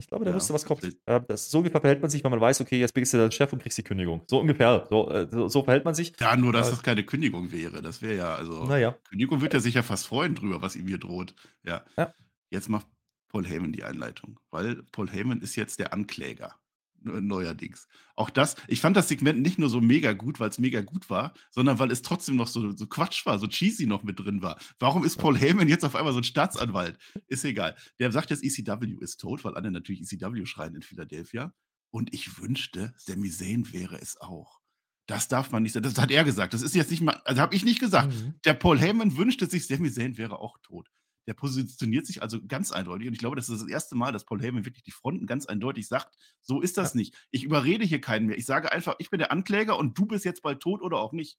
Ich 0.00 0.08
glaube, 0.08 0.24
der 0.24 0.32
ja, 0.32 0.36
wusste, 0.36 0.54
was 0.54 0.64
kommt. 0.64 0.82
Äh, 0.84 1.20
das, 1.28 1.50
so 1.50 1.64
wie 1.64 1.68
verhält 1.68 2.00
man 2.00 2.10
sich, 2.10 2.24
wenn 2.24 2.30
man 2.30 2.40
weiß, 2.40 2.60
okay, 2.62 2.80
jetzt 2.80 2.94
bist 2.94 3.12
du 3.12 3.18
der 3.18 3.30
Chef 3.30 3.52
und 3.52 3.62
kriegst 3.62 3.76
die 3.78 3.82
Kündigung. 3.82 4.22
So 4.26 4.40
ungefähr. 4.40 4.86
So, 4.88 5.10
äh, 5.10 5.28
so, 5.30 5.48
so 5.48 5.62
verhält 5.62 5.84
man 5.84 5.94
sich. 5.94 6.14
Ja, 6.18 6.36
nur, 6.36 6.52
dass 6.52 6.68
äh, 6.68 6.70
das 6.72 6.82
keine 6.82 7.04
Kündigung 7.04 7.52
wäre. 7.52 7.82
Das 7.82 8.02
wäre 8.02 8.16
ja, 8.16 8.34
also. 8.34 8.64
Naja. 8.64 8.96
Kündigung 9.08 9.40
wird 9.40 9.54
er 9.54 9.60
sich 9.60 9.74
ja 9.74 9.82
fast 9.82 10.06
freuen 10.06 10.34
drüber, 10.34 10.62
was 10.62 10.74
ihm 10.74 10.86
hier 10.86 10.98
droht. 10.98 11.34
Ja. 11.64 11.84
ja. 11.96 12.12
Jetzt 12.50 12.68
macht 12.68 12.86
Paul 13.28 13.46
Heyman 13.46 13.72
die 13.72 13.84
Einleitung, 13.84 14.40
weil 14.50 14.82
Paul 14.90 15.08
Heyman 15.08 15.40
ist 15.40 15.54
jetzt 15.54 15.78
der 15.78 15.92
Ankläger 15.92 16.59
neuerdings. 17.02 17.88
Auch 18.16 18.30
das, 18.30 18.56
ich 18.68 18.80
fand 18.80 18.96
das 18.96 19.08
Segment 19.08 19.40
nicht 19.40 19.58
nur 19.58 19.68
so 19.68 19.80
mega 19.80 20.12
gut, 20.12 20.40
weil 20.40 20.50
es 20.50 20.58
mega 20.58 20.80
gut 20.82 21.08
war, 21.08 21.32
sondern 21.50 21.78
weil 21.78 21.90
es 21.90 22.02
trotzdem 22.02 22.36
noch 22.36 22.48
so, 22.48 22.76
so 22.76 22.86
Quatsch 22.86 23.24
war, 23.26 23.38
so 23.38 23.46
cheesy 23.46 23.86
noch 23.86 24.02
mit 24.02 24.18
drin 24.18 24.42
war. 24.42 24.58
Warum 24.78 25.04
ist 25.04 25.16
Paul 25.16 25.38
Heyman 25.38 25.68
jetzt 25.68 25.84
auf 25.84 25.96
einmal 25.96 26.12
so 26.12 26.20
ein 26.20 26.24
Staatsanwalt? 26.24 26.98
Ist 27.28 27.44
egal. 27.44 27.76
Der 27.98 28.12
sagt 28.12 28.30
jetzt, 28.30 28.44
ECW 28.44 28.96
ist 29.00 29.20
tot, 29.20 29.44
weil 29.44 29.54
alle 29.54 29.70
natürlich 29.70 30.02
ECW 30.02 30.44
schreien 30.46 30.74
in 30.74 30.82
Philadelphia. 30.82 31.52
Und 31.90 32.14
ich 32.14 32.38
wünschte, 32.40 32.94
Sami 32.98 33.30
Zayn 33.30 33.72
wäre 33.72 34.00
es 34.00 34.20
auch. 34.20 34.60
Das 35.06 35.26
darf 35.26 35.50
man 35.50 35.64
nicht 35.64 35.72
sagen. 35.72 35.84
Das 35.84 35.98
hat 35.98 36.10
er 36.10 36.22
gesagt. 36.22 36.54
Das 36.54 36.62
ist 36.62 36.74
jetzt 36.74 36.90
nicht 36.90 37.02
mal, 37.02 37.20
also 37.24 37.40
habe 37.40 37.54
ich 37.54 37.64
nicht 37.64 37.80
gesagt. 37.80 38.14
Mhm. 38.14 38.34
Der 38.44 38.54
Paul 38.54 38.78
Heyman 38.78 39.16
wünschte 39.16 39.46
sich, 39.46 39.66
Sami 39.66 39.90
Zayn 39.90 40.16
wäre 40.18 40.38
auch 40.38 40.58
tot. 40.62 40.88
Der 41.26 41.34
positioniert 41.34 42.06
sich 42.06 42.22
also 42.22 42.40
ganz 42.46 42.72
eindeutig. 42.72 43.08
Und 43.08 43.14
ich 43.14 43.20
glaube, 43.20 43.36
das 43.36 43.48
ist 43.48 43.62
das 43.62 43.68
erste 43.68 43.94
Mal, 43.94 44.12
dass 44.12 44.24
Paul 44.24 44.42
Heyman 44.42 44.64
wirklich 44.64 44.84
die 44.84 44.90
Fronten 44.90 45.26
ganz 45.26 45.46
eindeutig 45.46 45.86
sagt: 45.88 46.16
So 46.40 46.60
ist 46.60 46.78
das 46.78 46.94
ja. 46.94 46.98
nicht. 46.98 47.14
Ich 47.30 47.44
überrede 47.44 47.84
hier 47.84 48.00
keinen 48.00 48.26
mehr. 48.26 48.38
Ich 48.38 48.46
sage 48.46 48.72
einfach, 48.72 48.96
ich 48.98 49.10
bin 49.10 49.18
der 49.18 49.32
Ankläger 49.32 49.78
und 49.78 49.96
du 49.98 50.06
bist 50.06 50.24
jetzt 50.24 50.42
bald 50.42 50.60
tot 50.60 50.82
oder 50.82 50.98
auch 50.98 51.12
nicht. 51.12 51.38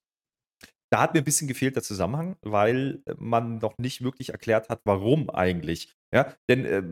Da 0.91 1.01
hat 1.01 1.13
mir 1.13 1.21
ein 1.21 1.25
bisschen 1.25 1.47
gefehlt 1.47 1.75
der 1.75 1.83
Zusammenhang, 1.83 2.35
weil 2.41 3.01
man 3.17 3.59
noch 3.59 3.77
nicht 3.77 4.01
wirklich 4.03 4.29
erklärt 4.29 4.67
hat, 4.67 4.81
warum 4.83 5.29
eigentlich. 5.29 5.95
Ja, 6.13 6.33
denn 6.49 6.65
äh, 6.65 6.83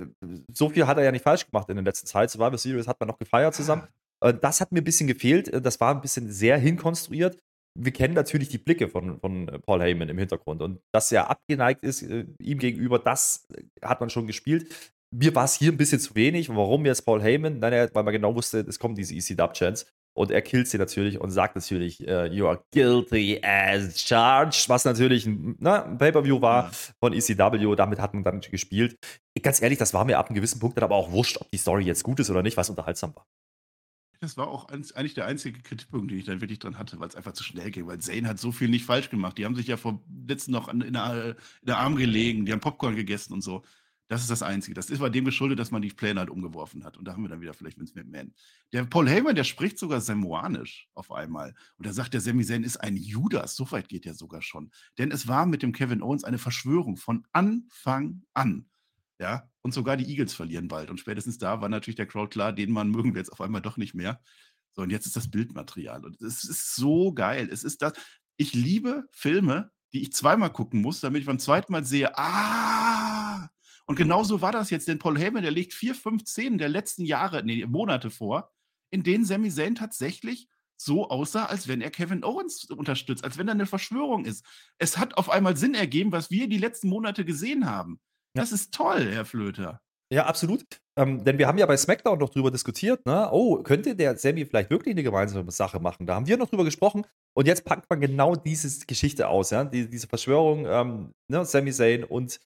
so 0.53 0.69
viel 0.69 0.87
hat 0.87 0.97
er 0.97 1.03
ja 1.03 1.11
nicht 1.11 1.23
falsch 1.23 1.45
gemacht 1.45 1.69
in 1.69 1.75
der 1.75 1.83
letzten 1.83 2.07
Zeit. 2.07 2.31
Survivor 2.31 2.57
Series 2.57 2.87
hat 2.87 2.99
man 3.01 3.07
noch 3.07 3.17
gefeiert 3.17 3.53
zusammen. 3.53 3.87
Äh, 4.21 4.33
das 4.33 4.61
hat 4.61 4.71
mir 4.71 4.79
ein 4.79 4.85
bisschen 4.85 5.07
gefehlt. 5.07 5.49
Äh, 5.49 5.61
das 5.61 5.81
war 5.81 5.93
ein 5.93 6.01
bisschen 6.01 6.31
sehr 6.31 6.57
hinkonstruiert 6.57 7.37
wir 7.79 7.91
kennen 7.91 8.13
natürlich 8.13 8.49
die 8.49 8.57
Blicke 8.57 8.87
von, 8.87 9.19
von 9.19 9.47
äh, 9.47 9.59
Paul 9.59 9.81
Heyman 9.81 10.09
im 10.09 10.17
Hintergrund. 10.17 10.61
Und 10.61 10.79
dass 10.91 11.11
er 11.11 11.29
abgeneigt 11.29 11.83
ist 11.83 12.03
äh, 12.03 12.25
ihm 12.39 12.59
gegenüber, 12.59 12.99
das 12.99 13.47
äh, 13.53 13.63
hat 13.85 13.99
man 13.99 14.09
schon 14.09 14.27
gespielt. 14.27 14.93
Mir 15.11 15.33
war 15.33 15.45
es 15.45 15.55
hier 15.55 15.71
ein 15.71 15.77
bisschen 15.77 15.99
zu 15.99 16.13
wenig. 16.15 16.49
Warum 16.49 16.85
jetzt 16.85 17.03
Paul 17.05 17.21
Heyman? 17.21 17.59
Nein, 17.59 17.89
weil 17.93 18.03
man 18.03 18.13
genau 18.13 18.35
wusste, 18.35 18.59
es 18.59 18.77
kommt 18.77 18.97
diese 18.97 19.15
EC-Dub-Chance. 19.15 19.85
Und 20.15 20.31
er 20.31 20.41
killt 20.41 20.67
sie 20.67 20.77
natürlich 20.77 21.21
und 21.21 21.31
sagt 21.31 21.55
natürlich, 21.55 22.01
uh, 22.01 22.25
you 22.25 22.45
are 22.47 22.61
guilty 22.73 23.39
as 23.41 24.01
charged, 24.01 24.67
was 24.67 24.83
natürlich 24.83 25.25
ein, 25.25 25.55
na, 25.59 25.85
ein 25.85 25.97
Pay-Per-View 25.97 26.41
war 26.41 26.65
ja. 26.65 26.71
von 26.99 27.13
ECW. 27.13 27.75
Damit 27.75 27.99
hat 27.99 28.13
man 28.13 28.23
dann 28.23 28.41
gespielt. 28.41 28.97
Ganz 29.41 29.61
ehrlich, 29.61 29.77
das 29.77 29.93
war 29.93 30.03
mir 30.03 30.17
ab 30.17 30.27
einem 30.27 30.35
gewissen 30.35 30.59
Punkt 30.59 30.75
dann 30.75 30.83
aber 30.83 30.95
auch 30.95 31.11
wurscht, 31.11 31.37
ob 31.39 31.49
die 31.51 31.57
Story 31.57 31.85
jetzt 31.85 32.03
gut 32.03 32.19
ist 32.19 32.29
oder 32.29 32.43
nicht, 32.43 32.57
was 32.57 32.69
unterhaltsam 32.69 33.15
war. 33.15 33.25
Das 34.21 34.35
war 34.35 34.49
auch 34.49 34.67
eigentlich 34.67 35.13
der 35.13 35.27
einzige 35.27 35.61
Kritikpunkt, 35.61 36.11
den 36.11 36.19
ich 36.19 36.25
da 36.25 36.41
wirklich 36.41 36.59
dran 36.59 36.77
hatte, 36.77 36.99
weil 36.99 37.07
es 37.07 37.15
einfach 37.15 37.31
zu 37.31 37.43
schnell 37.43 37.71
ging. 37.71 37.87
Weil 37.87 37.99
Zane 37.99 38.27
hat 38.27 38.37
so 38.37 38.51
viel 38.51 38.67
nicht 38.67 38.83
falsch 38.83 39.09
gemacht. 39.09 39.37
Die 39.37 39.45
haben 39.45 39.55
sich 39.55 39.67
ja 39.67 39.77
vor 39.77 40.03
letzten 40.27 40.51
noch 40.51 40.67
in 40.67 40.79
der, 40.81 41.37
in 41.61 41.65
der 41.65 41.77
Arm 41.77 41.95
gelegen, 41.95 42.45
die 42.45 42.51
haben 42.51 42.59
Popcorn 42.59 42.97
gegessen 42.97 43.33
und 43.33 43.41
so. 43.41 43.63
Das 44.09 44.21
ist 44.21 44.31
das 44.31 44.41
Einzige. 44.41 44.73
Das 44.73 44.89
ist 44.89 44.99
bei 44.99 45.09
dem 45.09 45.23
geschuldet, 45.23 45.59
dass 45.59 45.69
man 45.69 45.83
die 45.83 45.89
Pläne 45.89 46.19
halt 46.19 46.31
umgeworfen 46.31 46.83
hat. 46.83 46.97
Und 46.97 47.05
da 47.05 47.13
haben 47.13 47.21
wir 47.21 47.29
dann 47.29 47.41
wieder 47.41 47.53
vielleicht 47.53 47.77
Vince 47.77 47.93
McMahon. 47.95 48.33
Der 48.73 48.83
Paul 48.83 49.07
Heyman, 49.07 49.35
der 49.35 49.43
spricht 49.43 49.77
sogar 49.77 50.01
samoanisch 50.01 50.89
auf 50.95 51.11
einmal. 51.11 51.53
Und 51.77 51.85
da 51.85 51.93
sagt 51.93 52.15
der 52.15 52.19
Sami 52.19 52.43
Zayn 52.43 52.63
ist 52.63 52.77
ein 52.77 52.97
Judas. 52.97 53.55
So 53.55 53.71
weit 53.71 53.87
geht 53.87 54.07
er 54.07 54.15
sogar 54.15 54.41
schon. 54.41 54.71
Denn 54.97 55.11
es 55.11 55.27
war 55.27 55.45
mit 55.45 55.61
dem 55.61 55.73
Kevin 55.73 56.01
Owens 56.01 56.23
eine 56.23 56.39
Verschwörung 56.39 56.97
von 56.97 57.23
Anfang 57.31 58.23
an. 58.33 58.65
Ja, 59.19 59.49
und 59.61 59.73
sogar 59.73 59.97
die 59.97 60.09
Eagles 60.09 60.33
verlieren 60.33 60.67
bald. 60.69 60.89
Und 60.89 60.99
spätestens 60.99 61.37
da 61.37 61.61
war 61.61 61.69
natürlich 61.69 61.97
der 61.97 62.07
Crowd 62.07 62.29
klar, 62.29 62.53
den 62.53 62.71
Mann 62.71 62.89
mögen 62.89 63.13
wir 63.13 63.19
jetzt 63.19 63.31
auf 63.33 63.41
einmal 63.41 63.61
doch 63.61 63.77
nicht 63.77 63.93
mehr. 63.93 64.21
So, 64.75 64.83
und 64.83 64.91
jetzt 64.91 65.05
ist 65.05 65.15
das 65.15 65.29
Bildmaterial. 65.29 66.05
Und 66.05 66.21
es 66.21 66.45
ist 66.45 66.75
so 66.75 67.13
geil. 67.13 67.49
Es 67.51 67.63
ist 67.63 67.81
das. 67.81 67.93
Ich 68.37 68.53
liebe 68.53 69.07
Filme, 69.11 69.71
die 69.91 70.03
ich 70.03 70.13
zweimal 70.13 70.51
gucken 70.51 70.81
muss, 70.81 71.01
damit 71.01 71.21
ich 71.21 71.25
beim 71.25 71.39
zweiten 71.39 71.73
Mal 71.73 71.83
sehe, 71.83 72.17
ah, 72.17 73.49
und 73.89 73.95
genauso 73.95 74.41
war 74.41 74.51
das 74.51 74.69
jetzt, 74.69 74.87
denn 74.87 74.99
Paul 74.99 75.17
Heyman, 75.17 75.41
der 75.41 75.51
legt 75.51 75.73
vier, 75.73 75.95
fünf 75.95 76.21
Szenen 76.27 76.59
der 76.59 76.69
letzten 76.69 77.05
Jahre, 77.05 77.43
nee, 77.43 77.65
Monate 77.65 78.11
vor, 78.11 78.51
in 78.91 79.01
denen 79.01 79.25
Sami 79.25 79.49
Zayn 79.49 79.73
tatsächlich 79.73 80.47
so 80.77 81.09
aussah, 81.09 81.45
als 81.45 81.67
wenn 81.67 81.81
er 81.81 81.89
Kevin 81.89 82.23
Owens 82.23 82.65
unterstützt, 82.65 83.23
als 83.23 83.39
wenn 83.39 83.47
da 83.47 83.53
eine 83.53 83.65
Verschwörung 83.65 84.25
ist. 84.25 84.45
Es 84.77 84.99
hat 84.99 85.17
auf 85.17 85.31
einmal 85.31 85.57
Sinn 85.57 85.73
ergeben, 85.73 86.11
was 86.11 86.29
wir 86.29 86.47
die 86.47 86.59
letzten 86.59 86.87
Monate 86.87 87.25
gesehen 87.25 87.65
haben. 87.65 87.99
Das 88.33 88.51
ist 88.51 88.73
toll, 88.73 89.09
Herr 89.11 89.25
Flöter. 89.25 89.81
Ja, 90.11 90.25
absolut. 90.25 90.63
Ähm, 90.97 91.23
denn 91.23 91.37
wir 91.37 91.47
haben 91.47 91.57
ja 91.59 91.65
bei 91.67 91.77
SmackDown 91.77 92.17
noch 92.17 92.29
drüber 92.29 92.49
diskutiert, 92.49 93.05
ne? 93.05 93.29
Oh, 93.31 93.61
könnte 93.61 93.95
der 93.95 94.17
Sammy 94.17 94.45
vielleicht 94.45 94.71
wirklich 94.71 94.93
eine 94.93 95.03
gemeinsame 95.03 95.51
Sache 95.51 95.79
machen? 95.79 96.07
Da 96.07 96.15
haben 96.15 96.27
wir 96.27 96.35
noch 96.37 96.49
drüber 96.49 96.65
gesprochen. 96.65 97.05
Und 97.35 97.47
jetzt 97.47 97.63
packt 97.63 97.89
man 97.89 98.01
genau 98.01 98.35
diese 98.35 98.85
Geschichte 98.87 99.27
aus, 99.27 99.51
ja? 99.51 99.63
Die, 99.63 99.87
diese 99.87 100.07
Verschwörung, 100.07 100.65
ähm, 100.67 101.13
ne? 101.29 101.45
Sami 101.45 101.71
Zayn 101.71 102.03
und 102.03 102.39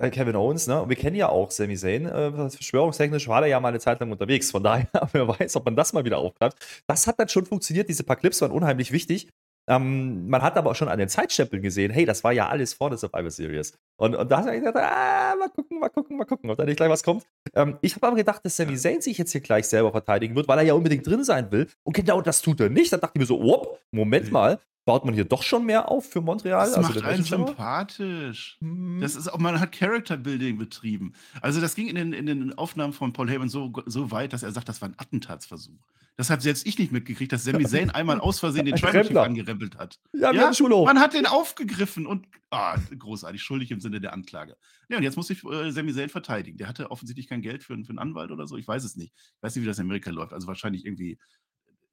äh, 0.00 0.10
Kevin 0.10 0.36
Owens, 0.36 0.68
ne? 0.68 0.80
Und 0.80 0.88
wir 0.88 0.96
kennen 0.96 1.16
ja 1.16 1.28
auch 1.28 1.50
Sami 1.50 1.76
Zayn. 1.76 2.06
Äh, 2.06 2.50
verschwörungstechnisch 2.50 3.26
war 3.28 3.42
er 3.42 3.48
ja 3.48 3.60
mal 3.60 3.68
eine 3.68 3.80
Zeit 3.80 3.98
lang 3.98 4.12
unterwegs. 4.12 4.50
Von 4.52 4.62
daher, 4.62 4.88
wer 5.12 5.26
weiß, 5.26 5.56
ob 5.56 5.64
man 5.64 5.76
das 5.76 5.92
mal 5.92 6.04
wieder 6.04 6.18
aufgreift. 6.18 6.82
Das 6.86 7.06
hat 7.08 7.18
dann 7.18 7.28
schon 7.28 7.46
funktioniert. 7.46 7.88
Diese 7.88 8.04
paar 8.04 8.16
Clips 8.16 8.40
waren 8.42 8.52
unheimlich 8.52 8.92
wichtig. 8.92 9.28
Ähm, 9.70 10.28
man 10.28 10.42
hat 10.42 10.56
aber 10.56 10.72
auch 10.72 10.74
schon 10.74 10.88
an 10.88 10.98
den 10.98 11.08
Zeitstempeln 11.08 11.62
gesehen, 11.62 11.92
hey, 11.92 12.04
das 12.04 12.24
war 12.24 12.32
ja 12.32 12.48
alles 12.48 12.74
vor 12.74 12.90
der 12.90 12.98
Survivor 12.98 13.30
Series. 13.30 13.72
Und, 13.96 14.16
und 14.16 14.28
da 14.28 14.38
hat 14.38 14.46
er 14.46 14.58
gedacht, 14.58 14.74
ah, 14.76 15.36
mal 15.38 15.48
gucken, 15.48 15.78
mal 15.78 15.88
gucken, 15.88 16.16
mal 16.16 16.24
gucken, 16.24 16.50
ob 16.50 16.58
da 16.58 16.64
nicht 16.64 16.76
gleich 16.76 16.90
was 16.90 17.04
kommt. 17.04 17.24
Ähm, 17.54 17.78
ich 17.80 17.94
habe 17.94 18.08
aber 18.08 18.16
gedacht, 18.16 18.44
dass 18.44 18.56
Sami 18.56 18.76
Zayn 18.76 19.00
sich 19.00 19.16
jetzt 19.16 19.30
hier 19.30 19.40
gleich 19.40 19.68
selber 19.68 19.92
verteidigen 19.92 20.34
wird, 20.34 20.48
weil 20.48 20.58
er 20.58 20.64
ja 20.64 20.74
unbedingt 20.74 21.06
drin 21.06 21.22
sein 21.22 21.52
will. 21.52 21.68
Und 21.84 21.94
genau 21.94 22.20
das 22.20 22.42
tut 22.42 22.58
er 22.58 22.68
nicht. 22.68 22.92
Da 22.92 22.96
dachte 22.96 23.12
ich 23.14 23.20
mir 23.20 23.26
so, 23.26 23.40
whoop, 23.40 23.78
Moment 23.92 24.32
mal, 24.32 24.58
baut 24.84 25.04
man 25.04 25.14
hier 25.14 25.24
doch 25.24 25.44
schon 25.44 25.64
mehr 25.64 25.88
auf 25.88 26.10
für 26.10 26.20
Montreal. 26.20 26.66
Das 26.66 26.74
also 26.74 26.88
macht 26.88 27.04
einen 27.04 27.22
sympathisch. 27.22 28.58
Hm. 28.60 28.98
Das 29.00 29.14
ist 29.14 29.32
auch, 29.32 29.38
man 29.38 29.60
hat 29.60 29.70
Character 29.70 30.16
Building 30.16 30.58
betrieben. 30.58 31.12
Also 31.42 31.60
das 31.60 31.76
ging 31.76 31.86
in 31.86 31.94
den, 31.94 32.12
in 32.12 32.26
den 32.26 32.58
Aufnahmen 32.58 32.92
von 32.92 33.12
Paul 33.12 33.30
Heyman 33.30 33.48
so, 33.48 33.72
so 33.86 34.10
weit, 34.10 34.32
dass 34.32 34.42
er 34.42 34.50
sagt, 34.50 34.68
das 34.68 34.82
war 34.82 34.88
ein 34.88 34.94
Attentatsversuch. 34.96 35.78
Das 36.20 36.28
habe 36.28 36.42
selbst 36.42 36.66
ich 36.66 36.78
nicht 36.78 36.92
mitgekriegt, 36.92 37.32
dass 37.32 37.44
Sami 37.44 37.64
Zayn 37.66 37.88
einmal 37.88 38.20
aus 38.20 38.40
Versehen 38.40 38.66
den 38.66 38.76
Tribal 38.76 39.06
Chief 39.06 39.16
angerempelt 39.16 39.78
hat. 39.78 39.98
Ja, 40.12 40.34
ja 40.34 40.52
man 40.84 41.00
hat 41.00 41.14
den 41.14 41.24
aufgegriffen 41.24 42.06
und 42.06 42.26
ah, 42.50 42.76
großartig, 42.98 43.42
schuldig 43.42 43.70
im 43.70 43.80
Sinne 43.80 44.02
der 44.02 44.12
Anklage. 44.12 44.58
Ja, 44.90 44.98
und 44.98 45.02
jetzt 45.02 45.16
muss 45.16 45.30
ich 45.30 45.42
äh, 45.44 45.70
Sami 45.70 45.94
Zayn 45.94 46.10
verteidigen. 46.10 46.58
Der 46.58 46.68
hatte 46.68 46.90
offensichtlich 46.90 47.26
kein 47.26 47.40
Geld 47.40 47.64
für, 47.64 47.74
für 47.84 47.88
einen 47.88 47.98
Anwalt 47.98 48.32
oder 48.32 48.46
so. 48.46 48.58
Ich 48.58 48.68
weiß 48.68 48.84
es 48.84 48.96
nicht. 48.96 49.14
Ich 49.16 49.42
weiß 49.42 49.54
nicht, 49.54 49.62
wie 49.62 49.66
das 49.66 49.78
in 49.78 49.86
Amerika 49.86 50.10
läuft. 50.10 50.34
Also 50.34 50.46
wahrscheinlich 50.46 50.84
irgendwie 50.84 51.18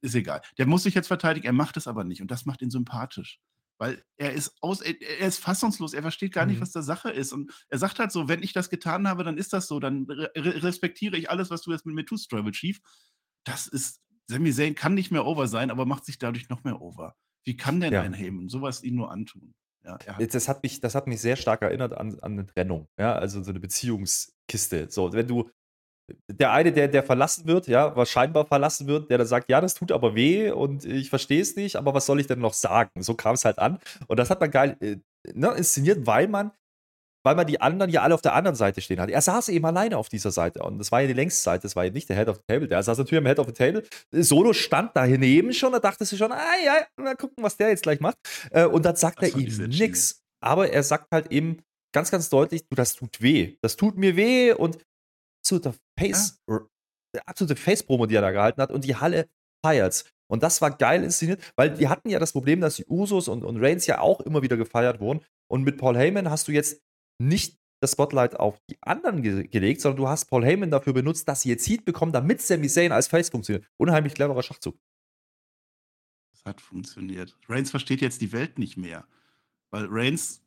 ist 0.02 0.14
egal. 0.14 0.42
Der 0.58 0.66
muss 0.66 0.82
sich 0.82 0.92
jetzt 0.92 1.08
verteidigen, 1.08 1.46
er 1.46 1.54
macht 1.54 1.78
es 1.78 1.86
aber 1.86 2.04
nicht 2.04 2.20
und 2.20 2.30
das 2.30 2.44
macht 2.44 2.60
ihn 2.60 2.70
sympathisch. 2.70 3.40
Weil 3.78 4.04
er 4.18 4.34
ist 4.34 4.58
aus, 4.60 4.82
er, 4.82 5.20
ist 5.20 5.38
fassungslos, 5.38 5.94
er 5.94 6.02
versteht 6.02 6.34
gar 6.34 6.44
nicht, 6.44 6.58
mhm. 6.58 6.62
was 6.62 6.72
da 6.72 6.82
Sache 6.82 7.08
ist. 7.08 7.32
Und 7.32 7.50
er 7.70 7.78
sagt 7.78 7.98
halt 7.98 8.12
so, 8.12 8.28
wenn 8.28 8.42
ich 8.42 8.52
das 8.52 8.68
getan 8.68 9.08
habe, 9.08 9.24
dann 9.24 9.38
ist 9.38 9.54
das 9.54 9.68
so, 9.68 9.80
dann 9.80 10.04
re 10.06 10.30
respektiere 10.36 11.16
ich 11.16 11.30
alles, 11.30 11.48
was 11.48 11.62
du 11.62 11.70
jetzt 11.70 11.86
mit 11.86 11.94
mir 11.94 12.04
tust, 12.04 12.28
Tribal 12.28 12.52
Chief. 12.52 12.78
Das 13.44 13.66
ist, 13.66 14.02
Sami 14.30 14.52
Zayn 14.52 14.74
kann 14.74 14.94
nicht 14.94 15.10
mehr 15.10 15.26
over 15.26 15.48
sein, 15.48 15.70
aber 15.70 15.86
macht 15.86 16.04
sich 16.04 16.18
dadurch 16.18 16.48
noch 16.48 16.64
mehr 16.64 16.80
over. 16.80 17.14
Wie 17.44 17.56
kann 17.56 17.80
denn 17.80 17.92
ja. 17.92 18.02
ein 18.02 18.12
Heyman 18.12 18.48
sowas 18.48 18.82
ihm 18.82 18.96
nur 18.96 19.10
antun? 19.10 19.54
Ja, 19.84 19.96
das, 20.18 20.48
hat 20.48 20.62
mich, 20.62 20.80
das 20.80 20.94
hat 20.94 21.06
mich 21.06 21.20
sehr 21.20 21.36
stark 21.36 21.62
erinnert 21.62 21.94
an, 21.94 22.18
an 22.20 22.32
eine 22.32 22.46
Trennung, 22.46 22.88
ja, 22.98 23.14
also 23.14 23.42
so 23.42 23.50
eine 23.50 23.60
Beziehungskiste. 23.60 24.88
So, 24.90 25.12
wenn 25.14 25.26
du, 25.26 25.48
der 26.30 26.52
eine, 26.52 26.72
der, 26.72 26.88
der 26.88 27.02
verlassen 27.02 27.46
wird, 27.46 27.68
ja, 27.68 27.96
was 27.96 28.10
scheinbar 28.10 28.46
verlassen 28.46 28.86
wird, 28.86 29.08
der 29.08 29.18
dann 29.18 29.26
sagt, 29.26 29.48
ja, 29.48 29.60
das 29.62 29.74
tut 29.74 29.92
aber 29.92 30.14
weh 30.14 30.50
und 30.50 30.84
ich 30.84 31.08
verstehe 31.08 31.40
es 31.40 31.56
nicht, 31.56 31.76
aber 31.76 31.94
was 31.94 32.04
soll 32.04 32.20
ich 32.20 32.26
denn 32.26 32.40
noch 32.40 32.52
sagen? 32.52 33.02
So 33.02 33.14
kam 33.14 33.34
es 33.34 33.46
halt 33.46 33.58
an. 33.58 33.78
Und 34.08 34.18
das 34.18 34.28
hat 34.28 34.40
man 34.40 34.50
geil 34.50 34.76
äh, 34.80 34.96
ne, 35.32 35.52
inszeniert, 35.52 36.06
weil 36.06 36.28
man, 36.28 36.50
weil 37.24 37.34
man 37.34 37.46
die 37.46 37.60
anderen 37.60 37.90
ja 37.90 38.02
alle 38.02 38.14
auf 38.14 38.22
der 38.22 38.34
anderen 38.34 38.54
Seite 38.54 38.80
stehen 38.80 39.00
hat. 39.00 39.10
Er 39.10 39.20
saß 39.20 39.48
eben 39.48 39.64
alleine 39.64 39.96
auf 39.98 40.08
dieser 40.08 40.30
Seite 40.30 40.62
und 40.62 40.78
das 40.78 40.92
war 40.92 41.00
ja 41.00 41.06
die 41.06 41.14
längste 41.14 41.42
Seite, 41.42 41.62
das 41.62 41.76
war 41.76 41.84
ja 41.84 41.90
nicht 41.90 42.08
der 42.08 42.16
Head 42.16 42.28
of 42.28 42.36
the 42.36 42.42
Table. 42.46 42.68
Der 42.68 42.82
saß 42.82 42.98
natürlich 42.98 43.18
am 43.18 43.26
Head 43.26 43.38
of 43.38 43.46
the 43.46 43.52
Table. 43.52 43.82
Solo 44.12 44.52
stand 44.52 44.94
da 44.94 45.06
daneben 45.06 45.52
schon, 45.52 45.72
da 45.72 45.78
dachte 45.78 46.04
sie 46.04 46.16
schon, 46.16 46.32
ah 46.32 46.56
ja, 46.64 46.86
mal 46.96 47.16
gucken, 47.16 47.42
was 47.42 47.56
der 47.56 47.70
jetzt 47.70 47.82
gleich 47.82 48.00
macht. 48.00 48.16
Äh, 48.50 48.66
und 48.66 48.84
dann 48.84 48.96
sagt 48.96 49.22
das 49.22 49.30
er 49.30 49.38
ihm 49.38 49.68
nichts. 49.68 50.22
Aber 50.40 50.70
er 50.70 50.82
sagt 50.82 51.08
halt 51.10 51.32
eben 51.32 51.62
ganz, 51.92 52.10
ganz 52.10 52.28
deutlich, 52.28 52.66
du, 52.68 52.76
das 52.76 52.94
tut 52.94 53.20
weh. 53.20 53.56
Das 53.60 53.76
tut 53.76 53.96
mir 53.96 54.16
weh 54.16 54.52
und 54.52 54.78
absolute 55.42 55.74
Face, 55.98 56.38
ja. 56.48 56.60
absolute 57.26 57.56
Face-Promo, 57.56 58.06
die 58.06 58.14
er 58.14 58.22
da 58.22 58.30
gehalten 58.30 58.60
hat 58.60 58.70
und 58.70 58.84
die 58.84 58.96
Halle 58.96 59.28
feiert's. 59.64 60.04
Und 60.30 60.42
das 60.42 60.60
war 60.60 60.70
geil 60.70 61.02
inszeniert, 61.02 61.40
weil 61.56 61.70
die 61.70 61.88
hatten 61.88 62.10
ja 62.10 62.18
das 62.18 62.32
Problem, 62.32 62.60
dass 62.60 62.76
die 62.76 62.84
Usos 62.86 63.28
und, 63.28 63.44
und 63.44 63.56
Reigns 63.62 63.86
ja 63.86 64.00
auch 64.00 64.20
immer 64.20 64.42
wieder 64.42 64.56
gefeiert 64.56 65.00
wurden. 65.00 65.24
Und 65.50 65.62
mit 65.62 65.78
Paul 65.78 65.96
Heyman 65.96 66.30
hast 66.30 66.48
du 66.48 66.52
jetzt 66.52 66.82
nicht 67.18 67.58
das 67.80 67.92
Spotlight 67.92 68.38
auf 68.38 68.60
die 68.68 68.78
anderen 68.82 69.22
ge 69.22 69.46
gelegt, 69.46 69.80
sondern 69.80 69.98
du 69.98 70.08
hast 70.08 70.26
Paul 70.26 70.44
Heyman 70.44 70.70
dafür 70.70 70.92
benutzt, 70.92 71.28
dass 71.28 71.42
sie 71.42 71.50
jetzt 71.50 71.68
Heat 71.68 71.84
bekommen, 71.84 72.12
damit 72.12 72.42
Sami 72.42 72.68
Zayn 72.68 72.92
als 72.92 73.06
Face 73.06 73.28
funktioniert. 73.28 73.68
Unheimlich 73.76 74.14
cleverer 74.14 74.42
Schachzug. 74.42 74.76
Das 76.32 76.44
hat 76.44 76.60
funktioniert. 76.60 77.36
Reigns 77.48 77.70
versteht 77.70 78.00
jetzt 78.00 78.20
die 78.20 78.32
Welt 78.32 78.58
nicht 78.58 78.76
mehr. 78.76 79.06
Weil 79.70 79.86
Reigns 79.88 80.42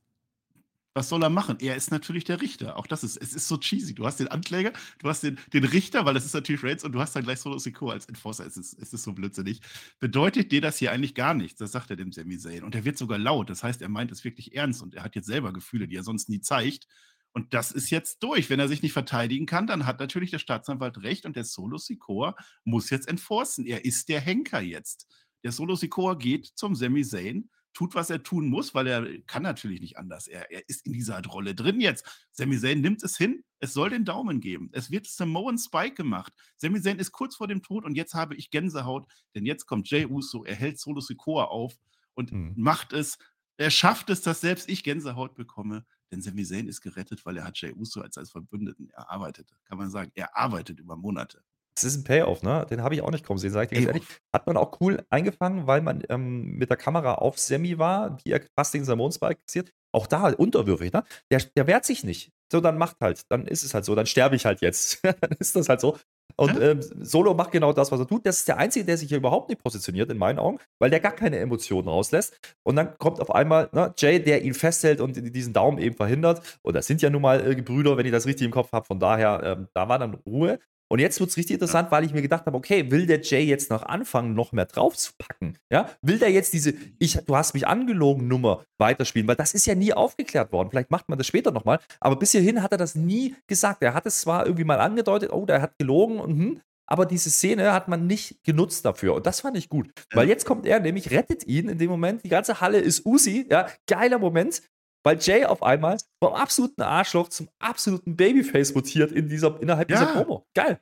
was 0.94 1.08
soll 1.10 1.24
er 1.24 1.30
machen? 1.30 1.58
Er 1.60 1.76
ist 1.76 1.92
natürlich 1.92 2.26
der 2.26 2.42
Richter. 2.42 2.78
Auch 2.78 2.86
das 2.86 3.04
ist, 3.04 3.18
es 3.18 3.34
ist 3.34 3.48
so 3.48 3.58
cheesy. 3.58 3.96
Du 3.96 4.06
hast 4.06 4.20
den 4.20 4.28
Ankläger, 4.28 4.74
du 5.00 5.08
hast 5.08 5.24
den, 5.24 5.40
den 5.54 5.64
Richter, 5.64 6.06
weil 6.06 6.14
das 6.14 6.26
ist 6.26 6.34
natürlich 6.34 6.64
Reigns, 6.64 6.84
und 6.84 6.92
du 6.92 7.00
hast 7.00 7.16
dann 7.16 7.24
gleich 7.24 7.40
Solo 7.40 7.58
Sikoa 7.60 7.94
als 7.94 8.06
Enforcer. 8.08 8.46
Es 8.46 8.58
ist, 8.58 8.74
es 8.74 8.94
ist 8.94 9.04
so 9.04 9.14
blödsinnig. 9.14 9.62
Bedeutet 10.00 10.52
dir 10.52 10.62
das 10.62 10.78
hier 10.78 10.92
eigentlich 10.92 11.16
gar 11.16 11.34
nichts? 11.34 11.60
Das 11.60 11.72
sagt 11.72 11.90
er 11.92 11.96
dem 11.96 12.12
Sami 12.12 12.38
Zayn. 12.38 12.64
Und 12.64 12.76
er 12.76 12.84
wird 12.84 12.98
sogar 12.98 13.18
laut. 13.18 13.50
Das 13.50 13.64
heißt, 13.64 13.82
er 13.82 13.90
meint 13.90 14.12
es 14.12 14.24
wirklich 14.24 14.56
ernst 14.56 14.82
und 14.82 14.96
er 14.96 15.04
hat 15.04 15.16
jetzt 15.16 15.28
selber 15.28 15.54
Gefühle, 15.54 15.88
die 15.88 15.96
er 15.96 16.04
sonst 16.04 16.30
nie 16.30 16.42
zeigt. 16.42 16.88
Und 17.34 17.54
das 17.54 17.72
ist 17.72 17.90
jetzt 17.90 18.22
durch. 18.24 18.50
Wenn 18.50 18.60
er 18.60 18.68
sich 18.68 18.82
nicht 18.82 18.92
verteidigen 18.92 19.46
kann, 19.46 19.68
dann 19.68 19.86
hat 19.86 20.02
natürlich 20.02 20.32
der 20.32 20.40
Staatsanwalt 20.40 21.02
recht 21.04 21.26
und 21.26 21.38
der 21.38 21.46
Solo 21.46 21.78
Sikoa 21.78 22.36
muss 22.66 22.90
jetzt 22.90 23.08
enforcen. 23.08 23.66
Er 23.66 23.86
ist 23.86 24.10
der 24.10 24.20
Henker 24.20 24.60
jetzt. 24.60 25.08
Der 25.44 25.54
Solo 25.54 25.76
Sikoa 25.76 26.16
geht 26.16 26.48
zum 26.56 26.76
Sami 26.76 27.04
Zayn 27.04 27.50
tut, 27.74 27.96
was 27.96 28.10
er 28.10 28.24
tun 28.24 28.48
muss, 28.50 28.74
weil 28.74 28.88
er 28.88 29.22
kann 29.24 29.44
natürlich 29.44 29.82
nicht 29.82 29.98
anders. 29.98 30.28
Er, 30.28 30.52
er 30.52 30.68
ist 30.68 30.86
in 30.86 30.94
dieser 30.94 31.24
Rolle 31.26 31.56
drin 31.56 31.80
jetzt. 31.80 32.06
Sami 32.32 32.58
Zayn 32.60 32.82
nimmt 32.82 33.04
es 33.04 33.18
hin. 33.18 33.44
Es 33.60 33.74
soll 33.74 33.90
den 33.90 34.06
Daumen 34.06 34.42
geben. 34.42 34.70
Es 34.74 34.92
wird 34.92 35.08
Samoan 35.08 35.58
Spike 35.58 35.96
gemacht. 35.96 36.34
Sami 36.58 36.82
Zayn 36.82 37.00
ist 37.00 37.12
kurz 37.12 37.36
vor 37.36 37.48
dem 37.48 37.62
Tod 37.62 37.86
und 37.86 37.96
jetzt 37.96 38.14
habe 38.14 38.36
ich 38.36 38.50
Gänsehaut, 38.50 39.10
denn 39.36 39.46
jetzt 39.46 39.66
kommt 39.66 39.90
Jay 39.90 40.06
Uso, 40.06 40.44
er 40.44 40.56
hält 40.56 40.80
Solo 40.80 41.02
Sikoa 41.02 41.46
auf 41.46 41.78
und 42.14 42.32
mhm. 42.32 42.54
macht 42.58 42.94
es. 42.94 43.18
Er 43.58 43.70
schafft 43.70 44.10
es, 44.10 44.22
dass 44.22 44.42
selbst 44.42 44.70
ich 44.70 44.84
Gänsehaut 44.84 45.36
bekomme, 45.36 45.86
denn 46.12 46.22
Sami 46.22 46.44
Zayn 46.44 46.68
ist 46.68 46.82
gerettet, 46.82 47.26
weil 47.26 47.38
er 47.38 47.44
hat 47.44 47.60
Jay 47.62 47.74
Uso 47.74 48.02
als, 48.02 48.18
als 48.18 48.32
Verbündeten 48.32 48.90
erarbeitet. 48.90 49.54
Kann 49.66 49.78
man 49.78 49.90
sagen, 49.90 50.12
er 50.16 50.36
arbeitet 50.36 50.80
über 50.80 50.98
Monate. 50.98 51.44
Das 51.82 51.94
ist 51.94 51.98
ein 51.98 52.04
Payoff, 52.04 52.44
ne? 52.44 52.66
Den 52.70 52.84
habe 52.84 52.96
ich 52.96 53.02
auch 53.02 53.12
nicht 53.12 53.26
kommen 53.26 53.40
sehen, 53.40 53.52
sag 53.52 53.64
ich 53.64 53.70
dir 53.70 53.76
ganz 53.76 53.88
ehrlich. 53.88 54.04
Hat 54.34 54.48
man 54.48 54.58
auch 54.58 54.80
cool 54.82 55.04
eingefangen, 55.10 55.68
weil 55.68 55.82
man 55.82 56.04
ähm, 56.10 56.58
mit 56.58 56.70
der 56.70 56.78
Kamera 56.78 57.16
auf 57.16 57.40
Sammy 57.40 57.78
war, 57.78 58.18
die 58.18 58.32
er 58.32 58.42
fast 58.56 58.74
den 58.74 58.86
Samon 58.86 59.12
Spike 59.12 59.42
kassiert. 59.46 59.72
Auch 59.94 60.08
da 60.08 60.32
unterwürfig, 60.32 60.94
ne? 60.94 61.04
Der, 61.32 61.40
der 61.56 61.68
wehrt 61.68 61.86
sich 61.86 62.04
nicht. 62.04 62.32
So, 62.52 62.62
dann 62.62 62.78
macht 62.78 62.98
halt. 63.02 63.24
Dann 63.30 63.48
ist 63.48 63.64
es 63.64 63.74
halt 63.74 63.86
so. 63.86 63.96
Dann 63.96 64.06
sterbe 64.06 64.36
ich 64.36 64.46
halt 64.46 64.62
jetzt. 64.62 65.04
dann 65.04 65.32
ist 65.40 65.56
das 65.56 65.70
halt 65.70 65.82
so. 65.82 65.98
Und 66.38 66.60
ähm, 66.60 66.82
Solo 66.82 67.34
macht 67.34 67.52
genau 67.52 67.74
das, 67.74 67.92
was 67.92 68.00
er 68.00 68.08
tut. 68.08 68.26
Das 68.26 68.40
ist 68.40 68.48
der 68.48 68.58
Einzige, 68.58 68.86
der 68.86 68.98
sich 68.98 69.10
hier 69.10 69.18
überhaupt 69.18 69.50
nicht 69.50 69.62
positioniert, 69.62 70.10
in 70.10 70.18
meinen 70.18 70.40
Augen, 70.40 70.60
weil 70.80 70.90
der 70.90 71.00
gar 71.00 71.12
keine 71.12 71.38
Emotionen 71.40 71.88
rauslässt. 71.88 72.38
Und 72.64 72.76
dann 72.76 72.98
kommt 72.98 73.20
auf 73.20 73.34
einmal 73.34 73.70
ne, 73.74 73.94
Jay, 73.98 74.20
der 74.20 74.44
ihn 74.44 74.54
festhält 74.54 75.02
und 75.02 75.36
diesen 75.36 75.54
Daumen 75.54 75.78
eben 75.78 75.96
verhindert. 75.96 76.60
Und 76.62 76.76
das 76.76 76.88
sind 76.88 77.02
ja 77.02 77.10
nun 77.10 77.22
mal 77.22 77.46
äh, 77.46 77.62
Brüder, 77.62 77.98
wenn 77.98 78.06
ich 78.06 78.12
das 78.12 78.26
richtig 78.26 78.46
im 78.46 78.52
Kopf 78.52 78.72
habe. 78.72 78.86
Von 78.86 79.00
daher, 79.00 79.42
ähm, 79.44 79.68
da 79.74 79.90
war 79.90 80.00
dann 80.00 80.16
Ruhe. 80.26 80.60
Und 80.92 81.00
jetzt 81.00 81.22
wird 81.22 81.30
es 81.30 81.38
richtig 81.38 81.54
interessant, 81.54 81.90
weil 81.90 82.04
ich 82.04 82.14
mir 82.14 82.22
gedacht 82.22 82.46
habe, 82.46 82.58
okay, 82.58 82.92
will 82.92 83.06
der 83.06 83.22
Jay 83.22 83.46
jetzt 83.46 83.70
noch 83.70 83.84
anfangen, 83.84 84.34
noch 84.34 84.52
mehr 84.52 84.66
drauf 84.66 84.98
zu 84.98 85.14
packen? 85.18 85.58
Ja? 85.72 85.90
Will 86.02 86.20
der 86.20 86.32
jetzt 86.32 86.52
diese, 86.52 86.74
ich, 87.00 87.18
du 87.26 87.38
hast 87.38 87.54
mich 87.54 87.66
angelogen 87.66 88.28
Nummer 88.28 88.66
weiterspielen? 88.78 89.26
Weil 89.26 89.38
das 89.38 89.54
ist 89.54 89.66
ja 89.66 89.74
nie 89.74 89.94
aufgeklärt 89.94 90.52
worden. 90.52 90.70
Vielleicht 90.70 90.92
macht 90.92 91.08
man 91.08 91.18
das 91.18 91.28
später 91.28 91.52
nochmal. 91.52 91.80
Aber 92.02 92.18
bis 92.18 92.34
hierhin 92.34 92.62
hat 92.62 92.74
er 92.74 92.78
das 92.78 92.96
nie 92.96 93.36
gesagt. 93.48 93.82
Er 93.84 93.94
hat 93.94 94.06
es 94.06 94.20
zwar 94.20 94.46
irgendwie 94.46 94.66
mal 94.66 94.82
angedeutet, 94.82 95.32
oh, 95.32 95.46
der 95.46 95.62
hat 95.62 95.78
gelogen 95.80 96.20
und 96.20 96.38
hm, 96.38 96.62
aber 96.92 97.06
diese 97.06 97.30
Szene 97.30 97.72
hat 97.72 97.88
man 97.88 98.06
nicht 98.06 98.44
genutzt 98.44 98.84
dafür. 98.84 99.14
Und 99.14 99.26
das 99.26 99.40
fand 99.40 99.56
ich 99.56 99.70
gut. 99.70 99.90
Weil 100.12 100.28
jetzt 100.28 100.46
kommt 100.46 100.66
er 100.66 100.82
nämlich, 100.82 101.10
rettet 101.10 101.48
ihn 101.48 101.70
in 101.70 101.78
dem 101.78 101.90
Moment. 101.90 102.26
Die 102.26 102.30
ganze 102.30 102.60
Halle 102.60 102.80
ist 102.80 103.06
Usi, 103.06 103.48
ja, 103.50 103.68
geiler 103.88 104.20
Moment. 104.20 104.62
Weil 105.04 105.18
Jay 105.20 105.46
auf 105.46 105.64
einmal 105.64 105.98
vom 106.24 106.34
absoluten 106.34 106.82
Arschloch 106.82 107.30
zum 107.30 107.50
absoluten 107.60 108.16
Babyface 108.16 108.76
rotiert 108.76 109.12
in 109.12 109.30
dieser, 109.30 109.62
innerhalb 109.62 109.90
ja. 109.90 110.00
dieser 110.00 110.14
Promo. 110.14 110.46
Geil. 110.54 110.80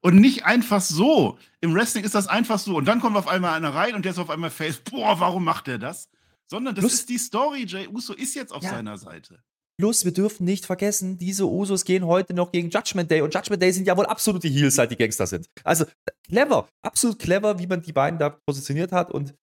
Und 0.00 0.16
nicht 0.16 0.44
einfach 0.44 0.80
so. 0.80 1.38
Im 1.60 1.74
Wrestling 1.74 2.04
ist 2.04 2.14
das 2.14 2.26
einfach 2.26 2.58
so. 2.58 2.76
Und 2.76 2.86
dann 2.86 3.00
kommt 3.00 3.16
auf 3.16 3.28
einmal 3.28 3.54
einer 3.54 3.72
rein 3.72 3.94
und 3.94 4.04
der 4.04 4.12
ist 4.12 4.18
auf 4.18 4.30
einmal 4.30 4.50
Face. 4.50 4.78
Boah, 4.78 5.20
warum 5.20 5.44
macht 5.44 5.68
der 5.68 5.78
das? 5.78 6.08
Sondern 6.50 6.74
das 6.74 6.82
Plus, 6.82 6.94
ist 6.94 7.08
die 7.08 7.18
Story. 7.18 7.64
Jay 7.66 7.86
Uso 7.86 8.12
ist 8.12 8.34
jetzt 8.34 8.52
auf 8.52 8.64
ja. 8.64 8.70
seiner 8.70 8.98
Seite. 8.98 9.42
Plus, 9.78 10.04
wir 10.04 10.12
dürfen 10.12 10.44
nicht 10.44 10.66
vergessen, 10.66 11.18
diese 11.18 11.48
Usos 11.48 11.84
gehen 11.84 12.06
heute 12.06 12.34
noch 12.34 12.52
gegen 12.52 12.68
Judgment 12.68 13.10
Day. 13.10 13.22
Und 13.22 13.34
Judgment 13.34 13.62
Day 13.62 13.72
sind 13.72 13.86
ja 13.86 13.96
wohl 13.96 14.06
absolute 14.06 14.48
Heels, 14.48 14.74
seit 14.74 14.90
die 14.90 14.96
Gangster 14.96 15.26
sind. 15.26 15.48
Also 15.64 15.86
clever, 16.28 16.68
absolut 16.82 17.18
clever, 17.18 17.58
wie 17.58 17.66
man 17.66 17.80
die 17.80 17.92
beiden 17.92 18.18
da 18.18 18.30
positioniert 18.30 18.92
hat. 18.92 19.10
Und 19.10 19.34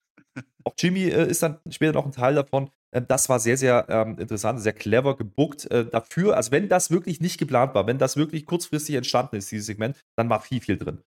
auch 0.63 0.73
Jimmy 0.77 1.05
äh, 1.05 1.29
ist 1.29 1.43
dann 1.43 1.59
später 1.69 1.93
noch 1.93 2.05
ein 2.05 2.11
Teil 2.11 2.35
davon. 2.35 2.69
Ähm, 2.91 3.05
das 3.07 3.29
war 3.29 3.39
sehr, 3.39 3.57
sehr 3.57 3.85
ähm, 3.89 4.17
interessant, 4.17 4.61
sehr 4.61 4.73
clever 4.73 5.15
gebuckt 5.15 5.69
äh, 5.71 5.85
dafür. 5.85 6.35
Also, 6.35 6.51
wenn 6.51 6.69
das 6.69 6.91
wirklich 6.91 7.21
nicht 7.21 7.37
geplant 7.37 7.75
war, 7.75 7.87
wenn 7.87 7.97
das 7.97 8.17
wirklich 8.17 8.45
kurzfristig 8.45 8.95
entstanden 8.95 9.35
ist, 9.37 9.51
dieses 9.51 9.67
Segment, 9.67 9.97
dann 10.15 10.29
war 10.29 10.41
viel, 10.41 10.61
viel 10.61 10.77
drin. 10.77 10.99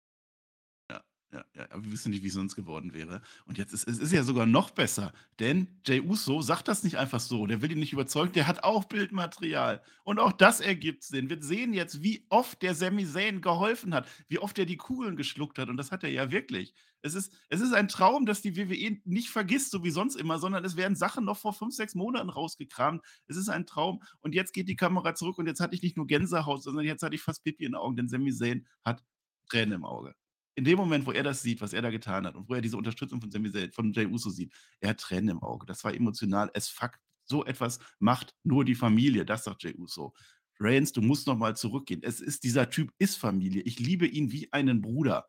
Ja, 1.34 1.46
ja, 1.56 1.66
aber 1.70 1.86
wir 1.86 1.94
wissen 1.94 2.10
nicht, 2.12 2.24
wie 2.24 2.28
es 2.28 2.34
sonst 2.34 2.58
geworden 2.58 2.94
wäre. 2.94 3.22
Und 3.46 3.58
jetzt 3.58 3.74
ist 3.74 3.88
es 3.88 4.00
ist 4.00 4.12
ja 4.12 4.24
sogar 4.24 4.46
noch 4.46 4.70
besser, 4.70 5.14
denn 5.40 5.80
Jay 5.86 6.02
Uso 6.02 6.42
sagt 6.42 6.68
das 6.68 6.84
nicht 6.84 6.98
einfach 6.98 7.22
so. 7.22 7.48
Der 7.48 7.62
will 7.62 7.72
ihn 7.72 7.80
nicht 7.80 7.94
überzeugen, 7.94 8.34
der 8.34 8.48
hat 8.48 8.66
auch 8.66 8.84
Bildmaterial. 8.84 9.82
Und 10.04 10.20
auch 10.20 10.34
das 10.34 10.60
ergibt 10.60 11.04
Sinn. 11.04 11.30
Wir 11.30 11.42
sehen 11.42 11.74
jetzt, 11.74 12.04
wie 12.04 12.26
oft 12.28 12.62
der 12.62 12.76
Sami 12.76 13.06
Zayn 13.06 13.40
geholfen 13.40 13.94
hat, 13.94 14.10
wie 14.28 14.40
oft 14.40 14.60
er 14.60 14.66
die 14.66 14.76
Kugeln 14.76 15.16
geschluckt 15.16 15.58
hat. 15.58 15.70
Und 15.70 15.78
das 15.78 15.92
hat 15.92 16.04
er 16.04 16.10
ja 16.10 16.32
wirklich. 16.32 16.74
Es 17.02 17.16
ist, 17.16 17.34
es 17.48 17.62
ist 17.62 17.74
ein 17.74 17.88
Traum, 17.88 18.26
dass 18.26 18.42
die 18.42 18.58
WWE 18.58 19.00
nicht 19.06 19.30
vergisst, 19.30 19.72
so 19.72 19.86
wie 19.86 19.90
sonst 19.90 20.16
immer, 20.16 20.38
sondern 20.38 20.66
es 20.66 20.76
werden 20.76 20.98
Sachen 20.98 21.24
noch 21.24 21.38
vor 21.38 21.54
fünf, 21.54 21.74
sechs 21.74 21.96
Monaten 21.96 22.30
rausgekramt. 22.30 23.02
Es 23.28 23.38
ist 23.38 23.48
ein 23.48 23.66
Traum. 23.66 24.04
Und 24.20 24.36
jetzt 24.36 24.54
geht 24.54 24.68
die 24.68 24.76
Kamera 24.76 25.16
zurück 25.16 25.38
und 25.38 25.48
jetzt 25.48 25.62
hatte 25.62 25.76
ich 25.76 25.82
nicht 25.82 25.96
nur 25.96 26.08
Gänsehaut, 26.08 26.62
sondern 26.62 26.84
jetzt 26.84 27.04
hatte 27.04 27.16
ich 27.16 27.22
fast 27.22 27.44
Pipi 27.46 27.64
in 27.64 27.72
den 27.72 27.76
Augen, 27.76 27.96
denn 27.96 28.10
Sami 28.10 28.34
Zayn 28.34 28.68
hat 28.84 29.02
Tränen 29.50 29.76
im 29.76 29.86
Auge. 29.86 30.14
In 30.56 30.66
dem 30.66 30.78
Moment, 30.78 31.06
wo 31.06 31.12
er 31.12 31.24
das 31.24 31.42
sieht, 31.42 31.62
was 31.62 31.74
er 31.74 31.82
da 31.82 31.90
getan 31.90 32.26
hat 32.26 32.36
und 32.36 32.50
wo 32.50 32.54
er 32.56 32.62
diese 32.62 32.78
Unterstützung 32.78 33.22
von 33.22 33.32
von 33.72 33.94
Jay 33.94 34.06
Uso 34.06 34.30
sieht, 34.30 34.54
er 34.80 34.90
hat 34.90 35.00
Tränen 35.00 35.30
im 35.30 35.44
Auge. 35.44 35.66
Das 35.66 35.84
war 35.84 35.94
emotional 35.94 36.52
Es 36.54 36.70
fuck. 36.70 37.00
So 37.24 37.46
etwas 37.46 37.80
macht 38.00 38.36
nur 38.44 38.66
die 38.66 38.76
Familie, 38.76 39.26
das 39.26 39.46
sagt 39.46 39.64
Jay 39.64 39.74
Uso. 39.78 40.14
Reigns, 40.60 40.92
du 40.92 41.02
musst 41.02 41.28
noch 41.28 41.38
mal 41.38 41.56
zurückgehen. 41.56 42.02
Es 42.04 42.20
ist 42.20 42.44
dieser 42.44 42.70
Typ 42.70 42.92
ist 43.00 43.18
Familie. 43.18 43.62
Ich 43.64 43.80
liebe 43.80 44.06
ihn 44.06 44.32
wie 44.32 44.52
einen 44.54 44.82
Bruder. 44.82 45.28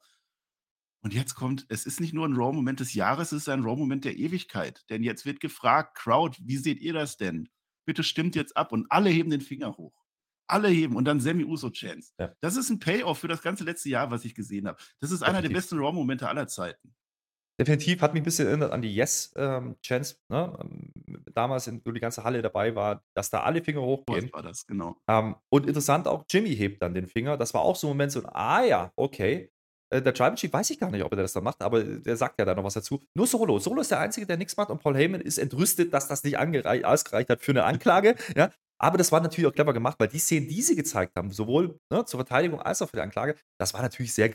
Und 1.01 1.15
jetzt 1.15 1.35
kommt, 1.35 1.67
es 1.69 1.85
ist 1.85 2.01
nicht 2.01 2.15
nur 2.15 2.27
ein 2.27 2.35
Raw-Moment 2.35 2.79
des 2.81 2.95
Jahres, 2.95 3.33
es 3.33 3.43
ist 3.43 3.49
ein 3.49 3.65
Raw-Moment 3.65 4.05
der 4.05 4.17
Ewigkeit. 4.17 4.85
Denn 4.89 5.03
jetzt 5.03 5.25
wird 5.25 5.41
gefragt, 5.41 5.97
Crowd, 5.99 6.39
wie 6.45 6.57
seht 6.59 6.81
ihr 6.81 6.93
das 6.93 7.17
denn? 7.17 7.49
Bitte 7.85 8.05
stimmt 8.05 8.37
jetzt 8.37 8.57
ab. 8.57 8.73
Und 8.73 8.87
alle 8.91 9.11
heben 9.11 9.31
den 9.31 9.41
Finger 9.41 9.77
hoch. 9.77 10.02
Alle 10.47 10.69
heben 10.69 10.97
und 10.97 11.05
dann 11.05 11.21
Sammy 11.21 11.45
Uso 11.45 11.71
Chance. 11.71 12.13
Ja. 12.19 12.33
Das 12.41 12.57
ist 12.57 12.71
ein 12.71 12.79
Payoff 12.79 13.19
für 13.19 13.29
das 13.29 13.43
ganze 13.43 13.65
letzte 13.65 13.89
Jahr, 13.89 14.11
was 14.11 14.25
ich 14.25 14.35
gesehen 14.35 14.67
habe. 14.69 14.79
Das 15.01 15.11
ist 15.11 15.23
einer 15.23 15.41
der 15.43 15.49
besten 15.49 15.79
Raw-Momente 15.79 16.29
aller 16.29 16.47
Zeiten. 16.49 16.95
Definitiv 17.61 18.01
hat 18.01 18.15
mich 18.15 18.23
ein 18.23 18.25
bisschen 18.25 18.49
erinnert 18.49 18.73
an 18.73 18.83
die 18.83 18.95
Yes-Chance, 18.95 20.17
ähm, 20.31 20.37
ne? 20.37 20.59
Ähm, 20.61 20.93
damals, 21.33 21.67
in, 21.67 21.83
wo 21.85 21.93
die 21.93 22.01
ganze 22.01 22.25
Halle 22.25 22.43
dabei 22.43 22.75
war, 22.75 23.05
dass 23.15 23.31
da 23.31 23.43
alle 23.43 23.63
Finger 23.63 23.83
hochgehen. 23.83 24.25
Was 24.25 24.33
war 24.33 24.43
das, 24.43 24.67
genau. 24.67 24.97
Ähm, 25.07 25.37
und 25.51 25.67
interessant 25.67 26.09
auch, 26.09 26.25
Jimmy 26.29 26.57
hebt 26.57 26.83
dann 26.83 26.95
den 26.95 27.07
Finger. 27.07 27.37
Das 27.37 27.53
war 27.55 27.61
auch 27.61 27.77
so 27.77 27.87
ein 27.87 27.91
Moment, 27.91 28.13
so, 28.13 28.25
ah 28.25 28.65
ja, 28.65 28.93
okay. 28.97 29.53
Äh, 29.91 30.01
der 30.01 30.15
Tribal 30.15 30.35
Chief 30.35 30.53
weiß 30.53 30.71
ich 30.71 30.81
gar 30.81 30.91
nicht, 30.91 31.05
ob 31.05 31.13
er 31.13 31.19
das 31.19 31.35
dann 31.35 31.45
macht, 31.45 31.63
aber 31.63 31.85
der 31.85 32.17
sagt 32.17 32.39
ja 32.39 32.47
da 32.47 32.55
noch 32.55 32.65
was 32.65 32.75
dazu. 32.75 33.01
Nur 33.15 33.27
Solo. 33.27 33.59
Solo 33.59 33.83
ist 33.83 33.91
der 33.91 34.01
Einzige, 34.01 34.27
der 34.27 34.39
nichts 34.39 34.57
macht 34.57 34.71
und 34.71 34.83
Paul 34.83 34.97
Heyman 34.97 35.21
ist 35.21 35.39
entrüstet, 35.39 35.93
dass 35.93 36.09
das 36.09 36.25
nicht 36.25 36.39
ausgereicht 36.39 37.29
hat 37.29 37.43
für 37.43 37.53
eine 37.53 37.65
Anklage. 37.65 38.17
ja. 38.37 38.51
Aber 38.83 38.99
das 38.99 39.13
war 39.13 39.21
natürlich 39.21 39.47
auch 39.49 39.55
clever 39.55 39.73
gemacht, 39.73 39.97
weil 40.01 40.09
die 40.09 40.19
Szenen, 40.19 40.49
die 40.49 40.61
sie 40.61 40.75
gezeigt 40.75 41.15
haben, 41.17 41.31
sowohl 41.31 41.79
ne, 41.93 42.05
zur 42.05 42.19
Verteidigung 42.19 42.61
als 42.61 42.83
auch 42.83 42.89
für 42.89 42.97
die 42.97 43.03
Anklage, 43.03 43.37
das 43.61 43.73
war 43.75 43.83
natürlich 43.83 44.13
sehr 44.13 44.35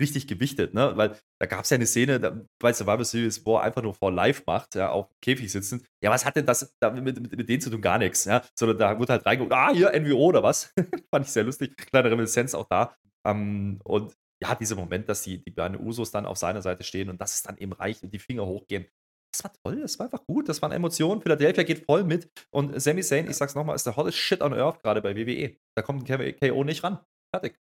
richtig 0.00 0.28
gewichtet, 0.28 0.74
ne? 0.74 0.92
Weil 0.96 1.16
da 1.40 1.46
gab 1.46 1.64
es 1.64 1.70
ja 1.70 1.74
eine 1.74 1.86
Szene 1.86 2.20
da, 2.20 2.40
bei 2.60 2.72
Survivor 2.72 3.04
Series, 3.04 3.44
wo 3.44 3.56
er 3.56 3.62
einfach 3.62 3.82
nur 3.82 3.94
vor 3.94 4.12
live 4.12 4.44
macht, 4.46 4.76
ja, 4.76 4.90
auf 4.90 5.08
Käfig 5.20 5.50
sitzen. 5.50 5.84
Ja, 6.04 6.10
was 6.10 6.24
hat 6.24 6.36
denn 6.36 6.46
das 6.46 6.72
da 6.80 6.90
mit, 6.90 7.04
mit, 7.04 7.36
mit 7.36 7.48
denen 7.48 7.60
zu 7.60 7.68
tun? 7.68 7.80
Gar 7.80 7.98
nichts, 7.98 8.24
ja. 8.26 8.42
Sondern 8.56 8.78
da 8.78 8.98
wurde 8.98 9.12
halt 9.12 9.26
reingeguckt, 9.26 9.52
ah, 9.52 9.72
hier 9.72 9.92
NWO 9.92 10.26
oder 10.26 10.42
was. 10.44 10.72
Fand 11.10 11.26
ich 11.26 11.32
sehr 11.32 11.44
lustig. 11.44 11.76
Kleine 11.76 12.10
Reminiszenz 12.12 12.54
auch 12.54 12.66
da. 12.68 12.94
Ähm, 13.26 13.80
und 13.84 14.14
ja, 14.42 14.54
dieser 14.54 14.76
Moment, 14.76 15.08
dass 15.08 15.22
die, 15.22 15.42
die 15.42 15.50
beiden 15.50 15.78
Usos 15.78 16.10
dann 16.10 16.26
auf 16.26 16.38
seiner 16.38 16.62
Seite 16.62 16.84
stehen 16.84 17.10
und 17.10 17.20
dass 17.20 17.34
es 17.34 17.42
dann 17.42 17.58
eben 17.58 17.72
reicht 17.72 18.02
und 18.02 18.14
die 18.14 18.18
Finger 18.18 18.46
hochgehen. 18.46 18.86
Das 19.32 19.44
war 19.44 19.52
toll, 19.62 19.80
das 19.80 19.98
war 19.98 20.06
einfach 20.06 20.26
gut, 20.26 20.48
das 20.48 20.60
waren 20.60 20.72
Emotionen. 20.72 21.22
Philadelphia 21.22 21.62
geht 21.62 21.84
voll 21.84 22.04
mit 22.04 22.30
und 22.50 22.80
Sami 22.80 23.02
Zayn, 23.02 23.30
ich 23.30 23.36
sag's 23.36 23.54
nochmal, 23.54 23.76
ist 23.76 23.86
der 23.86 23.96
hottest 23.96 24.18
Shit 24.18 24.40
on 24.40 24.52
Earth 24.52 24.82
gerade 24.82 25.02
bei 25.02 25.16
WWE. 25.16 25.56
Da 25.74 25.82
kommt 25.82 26.10
ein 26.10 26.36
KO 26.36 26.64
nicht 26.64 26.82
ran. 26.82 26.98
Fertig. 27.32 27.58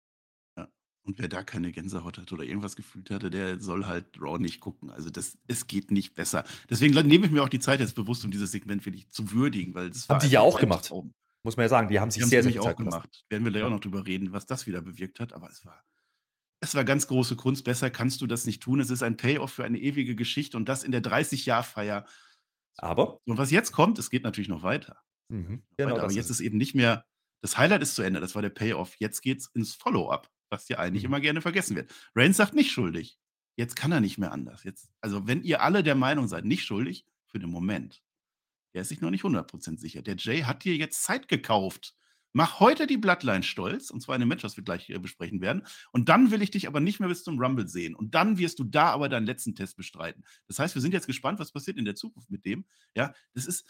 Ja. 0.57 0.67
Und 1.03 1.19
wer 1.19 1.27
da 1.27 1.43
keine 1.43 1.71
Gänsehaut 1.71 2.17
hat 2.17 2.31
oder 2.31 2.43
irgendwas 2.43 2.75
gefühlt 2.75 3.11
hatte, 3.11 3.29
der 3.29 3.59
soll 3.59 3.85
halt 3.85 4.19
Raw 4.19 4.39
nicht 4.39 4.59
gucken. 4.59 4.89
Also 4.89 5.09
das, 5.09 5.37
es 5.47 5.67
geht 5.67 5.91
nicht 5.91 6.15
besser. 6.15 6.43
Deswegen 6.69 6.93
nehme 7.07 7.27
ich 7.27 7.31
mir 7.31 7.43
auch 7.43 7.49
die 7.49 7.59
Zeit 7.59 7.79
jetzt 7.79 7.95
bewusst, 7.95 8.25
um 8.25 8.31
dieses 8.31 8.51
Segment 8.51 8.85
wirklich 8.85 9.09
zu 9.11 9.31
würdigen, 9.31 9.75
weil 9.75 9.89
das 9.89 10.09
Haben 10.09 10.19
die 10.21 10.27
ja 10.27 10.41
auch 10.41 10.59
gemacht. 10.59 10.85
Traum. 10.85 11.13
Muss 11.43 11.55
man 11.55 11.65
ja 11.65 11.69
sagen, 11.69 11.87
die 11.87 11.99
haben 11.99 12.11
sich 12.11 12.23
die 12.23 12.29
sehr, 12.29 12.43
sehr 12.43 12.51
Zeit 12.53 12.73
auch 12.73 12.75
gemacht. 12.75 13.23
Werden 13.29 13.45
wir 13.45 13.51
da 13.51 13.59
ja 13.59 13.67
auch 13.67 13.71
noch 13.71 13.79
drüber 13.79 14.05
reden, 14.05 14.33
was 14.33 14.45
das 14.45 14.67
wieder 14.67 14.81
bewirkt 14.81 15.19
hat, 15.19 15.33
aber 15.33 15.49
es 15.49 15.65
war 15.65 15.81
es 16.61 16.75
war 16.75 16.83
ganz 16.83 17.07
große 17.07 17.35
Kunst. 17.35 17.63
Besser 17.63 17.89
kannst 17.89 18.21
du 18.21 18.27
das 18.27 18.45
nicht 18.45 18.61
tun. 18.61 18.79
Es 18.79 18.89
ist 18.89 19.03
ein 19.03 19.17
Payoff 19.17 19.51
für 19.51 19.63
eine 19.63 19.79
ewige 19.79 20.15
Geschichte 20.15 20.57
und 20.57 20.67
das 20.67 20.83
in 20.83 20.91
der 20.91 21.01
30-Jahr-Feier. 21.01 22.05
Aber? 22.77 23.19
Und 23.25 23.37
was 23.37 23.51
jetzt 23.51 23.71
kommt, 23.71 23.99
es 23.99 24.09
geht 24.09 24.23
natürlich 24.23 24.49
noch 24.49 24.63
weiter. 24.63 24.97
Mhm. 25.29 25.63
Genau, 25.77 25.91
weiter. 25.91 26.03
Aber 26.03 26.13
jetzt 26.13 26.29
ist 26.29 26.39
eben 26.41 26.57
nicht 26.57 26.75
mehr, 26.75 27.05
das 27.41 27.57
Highlight 27.57 27.81
ist 27.81 27.95
zu 27.95 28.01
Ende, 28.01 28.19
das 28.19 28.35
war 28.35 28.41
der 28.41 28.49
Payoff. 28.49 28.95
Jetzt 28.99 29.21
geht 29.21 29.39
es 29.39 29.47
ins 29.53 29.75
Follow-up, 29.75 30.29
was 30.49 30.67
ja 30.67 30.79
eigentlich 30.79 31.03
mhm. 31.03 31.09
immer 31.09 31.21
gerne 31.21 31.41
vergessen 31.41 31.75
wird. 31.75 31.93
Reigns 32.15 32.37
sagt 32.37 32.53
nicht 32.53 32.71
schuldig. 32.71 33.17
Jetzt 33.55 33.75
kann 33.75 33.91
er 33.91 33.99
nicht 33.99 34.17
mehr 34.17 34.31
anders. 34.31 34.63
Jetzt, 34.63 34.89
also, 35.01 35.27
wenn 35.27 35.43
ihr 35.43 35.61
alle 35.61 35.83
der 35.83 35.95
Meinung 35.95 36.27
seid, 36.27 36.45
nicht 36.45 36.63
schuldig, 36.63 37.05
für 37.25 37.39
den 37.39 37.49
Moment, 37.49 38.01
der 38.73 38.83
ist 38.83 38.89
sich 38.89 39.01
noch 39.01 39.11
nicht 39.11 39.23
100% 39.23 39.77
sicher. 39.77 40.01
Der 40.01 40.15
Jay 40.15 40.41
hat 40.41 40.63
dir 40.63 40.75
jetzt 40.75 41.03
Zeit 41.03 41.27
gekauft. 41.27 41.95
Mach 42.33 42.59
heute 42.59 42.85
die 42.85 42.97
Bloodline 42.97 43.43
stolz, 43.43 43.89
und 43.89 44.01
zwar 44.01 44.15
in 44.15 44.21
dem 44.21 44.29
Match, 44.29 44.43
was 44.43 44.55
wir 44.55 44.63
gleich 44.63 44.89
äh, 44.89 44.99
besprechen 44.99 45.41
werden. 45.41 45.63
Und 45.91 46.09
dann 46.09 46.31
will 46.31 46.41
ich 46.41 46.51
dich 46.51 46.67
aber 46.67 46.79
nicht 46.79 46.99
mehr 46.99 47.09
bis 47.09 47.23
zum 47.23 47.39
Rumble 47.39 47.67
sehen. 47.67 47.95
Und 47.95 48.13
dann 48.15 48.37
wirst 48.37 48.59
du 48.59 48.63
da 48.63 48.91
aber 48.91 49.09
deinen 49.09 49.25
letzten 49.25 49.55
Test 49.55 49.77
bestreiten. 49.77 50.23
Das 50.47 50.59
heißt, 50.59 50.75
wir 50.75 50.81
sind 50.81 50.93
jetzt 50.93 51.07
gespannt, 51.07 51.39
was 51.39 51.51
passiert 51.51 51.77
in 51.77 51.85
der 51.85 51.95
Zukunft 51.95 52.29
mit 52.29 52.45
dem. 52.45 52.65
Ja, 52.95 53.13
das 53.33 53.45
ist, 53.45 53.65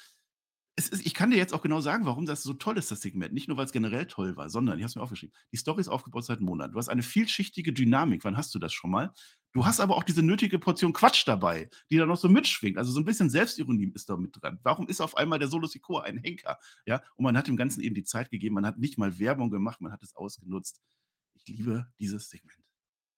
ist, 0.75 1.05
ich 1.05 1.13
kann 1.13 1.31
dir 1.31 1.37
jetzt 1.37 1.53
auch 1.53 1.61
genau 1.61 1.81
sagen, 1.81 2.05
warum 2.05 2.25
das 2.25 2.43
so 2.43 2.53
toll 2.53 2.77
ist, 2.77 2.91
das 2.91 3.01
Segment. 3.01 3.33
Nicht 3.33 3.47
nur, 3.47 3.57
weil 3.57 3.65
es 3.65 3.71
generell 3.71 4.05
toll 4.05 4.35
war, 4.35 4.49
sondern, 4.49 4.77
ich 4.77 4.83
habe 4.83 4.89
es 4.89 4.95
mir 4.95 5.01
aufgeschrieben, 5.01 5.35
die 5.51 5.57
Story 5.57 5.81
ist 5.81 5.89
aufgebaut 5.89 6.25
seit 6.25 6.41
Monaten. 6.41 6.73
Du 6.73 6.79
hast 6.79 6.89
eine 6.89 7.03
vielschichtige 7.03 7.73
Dynamik. 7.73 8.23
Wann 8.23 8.37
hast 8.37 8.53
du 8.55 8.59
das 8.59 8.73
schon 8.73 8.91
mal? 8.91 9.13
Du 9.53 9.65
hast 9.65 9.79
aber 9.79 9.95
auch 9.95 10.03
diese 10.03 10.21
nötige 10.21 10.59
Portion 10.59 10.93
Quatsch 10.93 11.27
dabei, 11.27 11.69
die 11.89 11.97
da 11.97 12.05
noch 12.05 12.17
so 12.17 12.29
mitschwingt. 12.29 12.77
Also 12.77 12.91
so 12.91 12.99
ein 12.99 13.05
bisschen 13.05 13.29
Selbstironie 13.29 13.91
ist 13.95 14.09
da 14.09 14.15
mit 14.15 14.35
dran. 14.39 14.59
Warum 14.63 14.87
ist 14.87 15.01
auf 15.01 15.17
einmal 15.17 15.39
der 15.39 15.47
Solo 15.47 15.67
Sikoa 15.67 16.03
ein 16.03 16.17
Henker? 16.17 16.59
Ja, 16.85 17.01
und 17.15 17.23
man 17.23 17.35
hat 17.35 17.47
dem 17.47 17.57
Ganzen 17.57 17.81
eben 17.81 17.95
die 17.95 18.03
Zeit 18.03 18.29
gegeben. 18.29 18.55
Man 18.55 18.65
hat 18.65 18.77
nicht 18.77 18.97
mal 18.97 19.17
Werbung 19.17 19.49
gemacht, 19.49 19.81
man 19.81 19.91
hat 19.91 20.03
es 20.03 20.15
ausgenutzt. 20.15 20.81
Ich 21.33 21.47
liebe 21.47 21.87
dieses 21.99 22.29
Segment. 22.29 22.59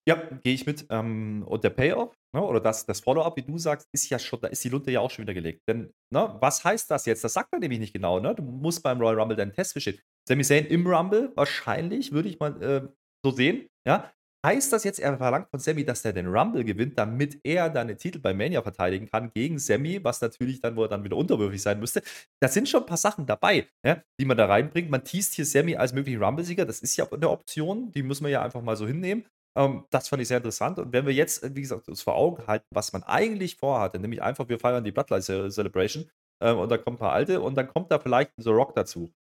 Ja, 0.08 0.16
gehe 0.16 0.54
ich 0.54 0.66
mit. 0.66 0.88
Ähm, 0.90 1.44
und 1.46 1.64
der 1.64 1.70
Payoff, 1.70 2.18
ne, 2.34 2.42
oder 2.42 2.60
das, 2.60 2.86
das 2.86 3.02
Follow-up, 3.02 3.38
wie 3.38 3.44
du 3.44 3.58
sagst, 3.58 3.88
ist 3.92 4.10
ja 4.10 4.18
schon, 4.18 4.42
da 4.42 4.48
ist 4.48 4.64
die 4.64 4.70
Lunte 4.70 4.90
ja 4.90 5.00
auch 5.00 5.12
schon 5.12 5.24
wieder 5.24 5.34
gelegt. 5.34 5.62
Denn, 5.68 5.94
ne, 6.12 6.38
was 6.40 6.64
heißt 6.64 6.90
das 6.90 7.06
jetzt? 7.06 7.24
Das 7.24 7.34
sagt 7.34 7.52
man 7.52 7.62
nämlich 7.62 7.80
nicht 7.80 7.94
genau. 7.94 8.20
Ne? 8.20 8.34
Du 8.34 8.42
musst 8.42 8.82
beim 8.82 9.00
Royal 9.00 9.20
Rumble 9.20 9.38
deinen 9.38 9.54
Test 9.54 9.76
bestehen. 9.76 10.00
Sami 10.28 10.44
Zayn 10.44 10.66
im 10.66 10.88
Rumble, 10.88 11.32
wahrscheinlich, 11.36 12.12
würde 12.12 12.30
ich 12.30 12.40
mal 12.40 12.62
äh, 12.64 12.88
so 13.24 13.32
sehen. 13.32 13.68
Ja, 13.86 14.12
Heißt 14.44 14.74
das 14.74 14.84
jetzt, 14.84 15.00
er 15.00 15.18
verlangt 15.18 15.50
von 15.52 15.60
Sammy, 15.60 15.86
dass 15.86 16.04
er 16.04 16.14
den 16.14 16.26
Rumble 16.26 16.64
gewinnt, 16.64 16.98
damit 16.98 17.40
er 17.44 17.70
dann 17.70 17.88
den 17.88 17.98
Titel 17.98 18.18
bei 18.18 18.34
Mania 18.34 18.64
verteidigen 18.64 19.08
kann 19.08 19.32
gegen 19.32 19.60
Sammy, 19.60 20.04
was 20.04 20.20
natürlich 20.20 20.60
dann, 20.60 20.76
wo 20.76 20.84
er 20.84 20.88
dann 20.88 21.04
wieder 21.04 21.16
unterwürfig 21.16 21.62
sein 21.62 21.80
müsste. 21.80 22.02
Da 22.42 22.48
sind 22.48 22.68
schon 22.68 22.82
ein 22.82 22.88
paar 22.88 22.98
Sachen 22.98 23.28
dabei, 23.28 23.68
ja, 23.86 24.02
die 24.20 24.26
man 24.26 24.38
da 24.38 24.48
reinbringt. 24.48 24.90
Man 24.90 25.04
teast 25.04 25.36
hier 25.36 25.46
Sammy 25.46 25.76
als 25.76 25.94
möglichen 25.94 26.24
Rumble-Sieger, 26.24 26.66
das 26.66 26.80
ist 26.80 26.98
ja 26.98 27.08
eine 27.12 27.30
Option, 27.30 27.92
die 27.92 28.02
müssen 28.02 28.24
wir 28.24 28.32
ja 28.32 28.42
einfach 28.42 28.64
mal 28.64 28.76
so 28.76 28.88
hinnehmen. 28.88 29.26
Ähm, 29.56 29.86
das 29.92 30.08
fand 30.10 30.24
ich 30.24 30.28
sehr 30.28 30.38
interessant. 30.38 30.80
Und 30.80 30.92
wenn 30.92 31.06
wir 31.06 31.14
jetzt, 31.14 31.56
wie 31.56 31.62
gesagt, 31.62 31.88
uns 31.88 32.02
vor 32.02 32.16
Augen 32.16 32.48
halten, 32.48 32.66
was 32.72 32.94
man 32.94 33.04
eigentlich 33.04 33.58
vorhatte, 33.58 34.00
nämlich 34.00 34.24
einfach, 34.24 34.50
wir 34.50 34.60
feiern 34.60 34.84
die 34.84 34.92
Bloodline 34.92 35.52
Celebration 35.52 36.10
ähm, 36.42 36.58
und 36.58 36.70
da 36.70 36.80
kommen 36.80 36.96
ein 36.96 37.00
paar 37.00 37.14
alte 37.14 37.42
und 37.42 37.56
dann 37.56 37.68
kommt 37.68 37.92
da 37.92 38.00
vielleicht 38.00 38.32
The 38.38 38.50
Rock 38.50 38.74
dazu 38.74 39.12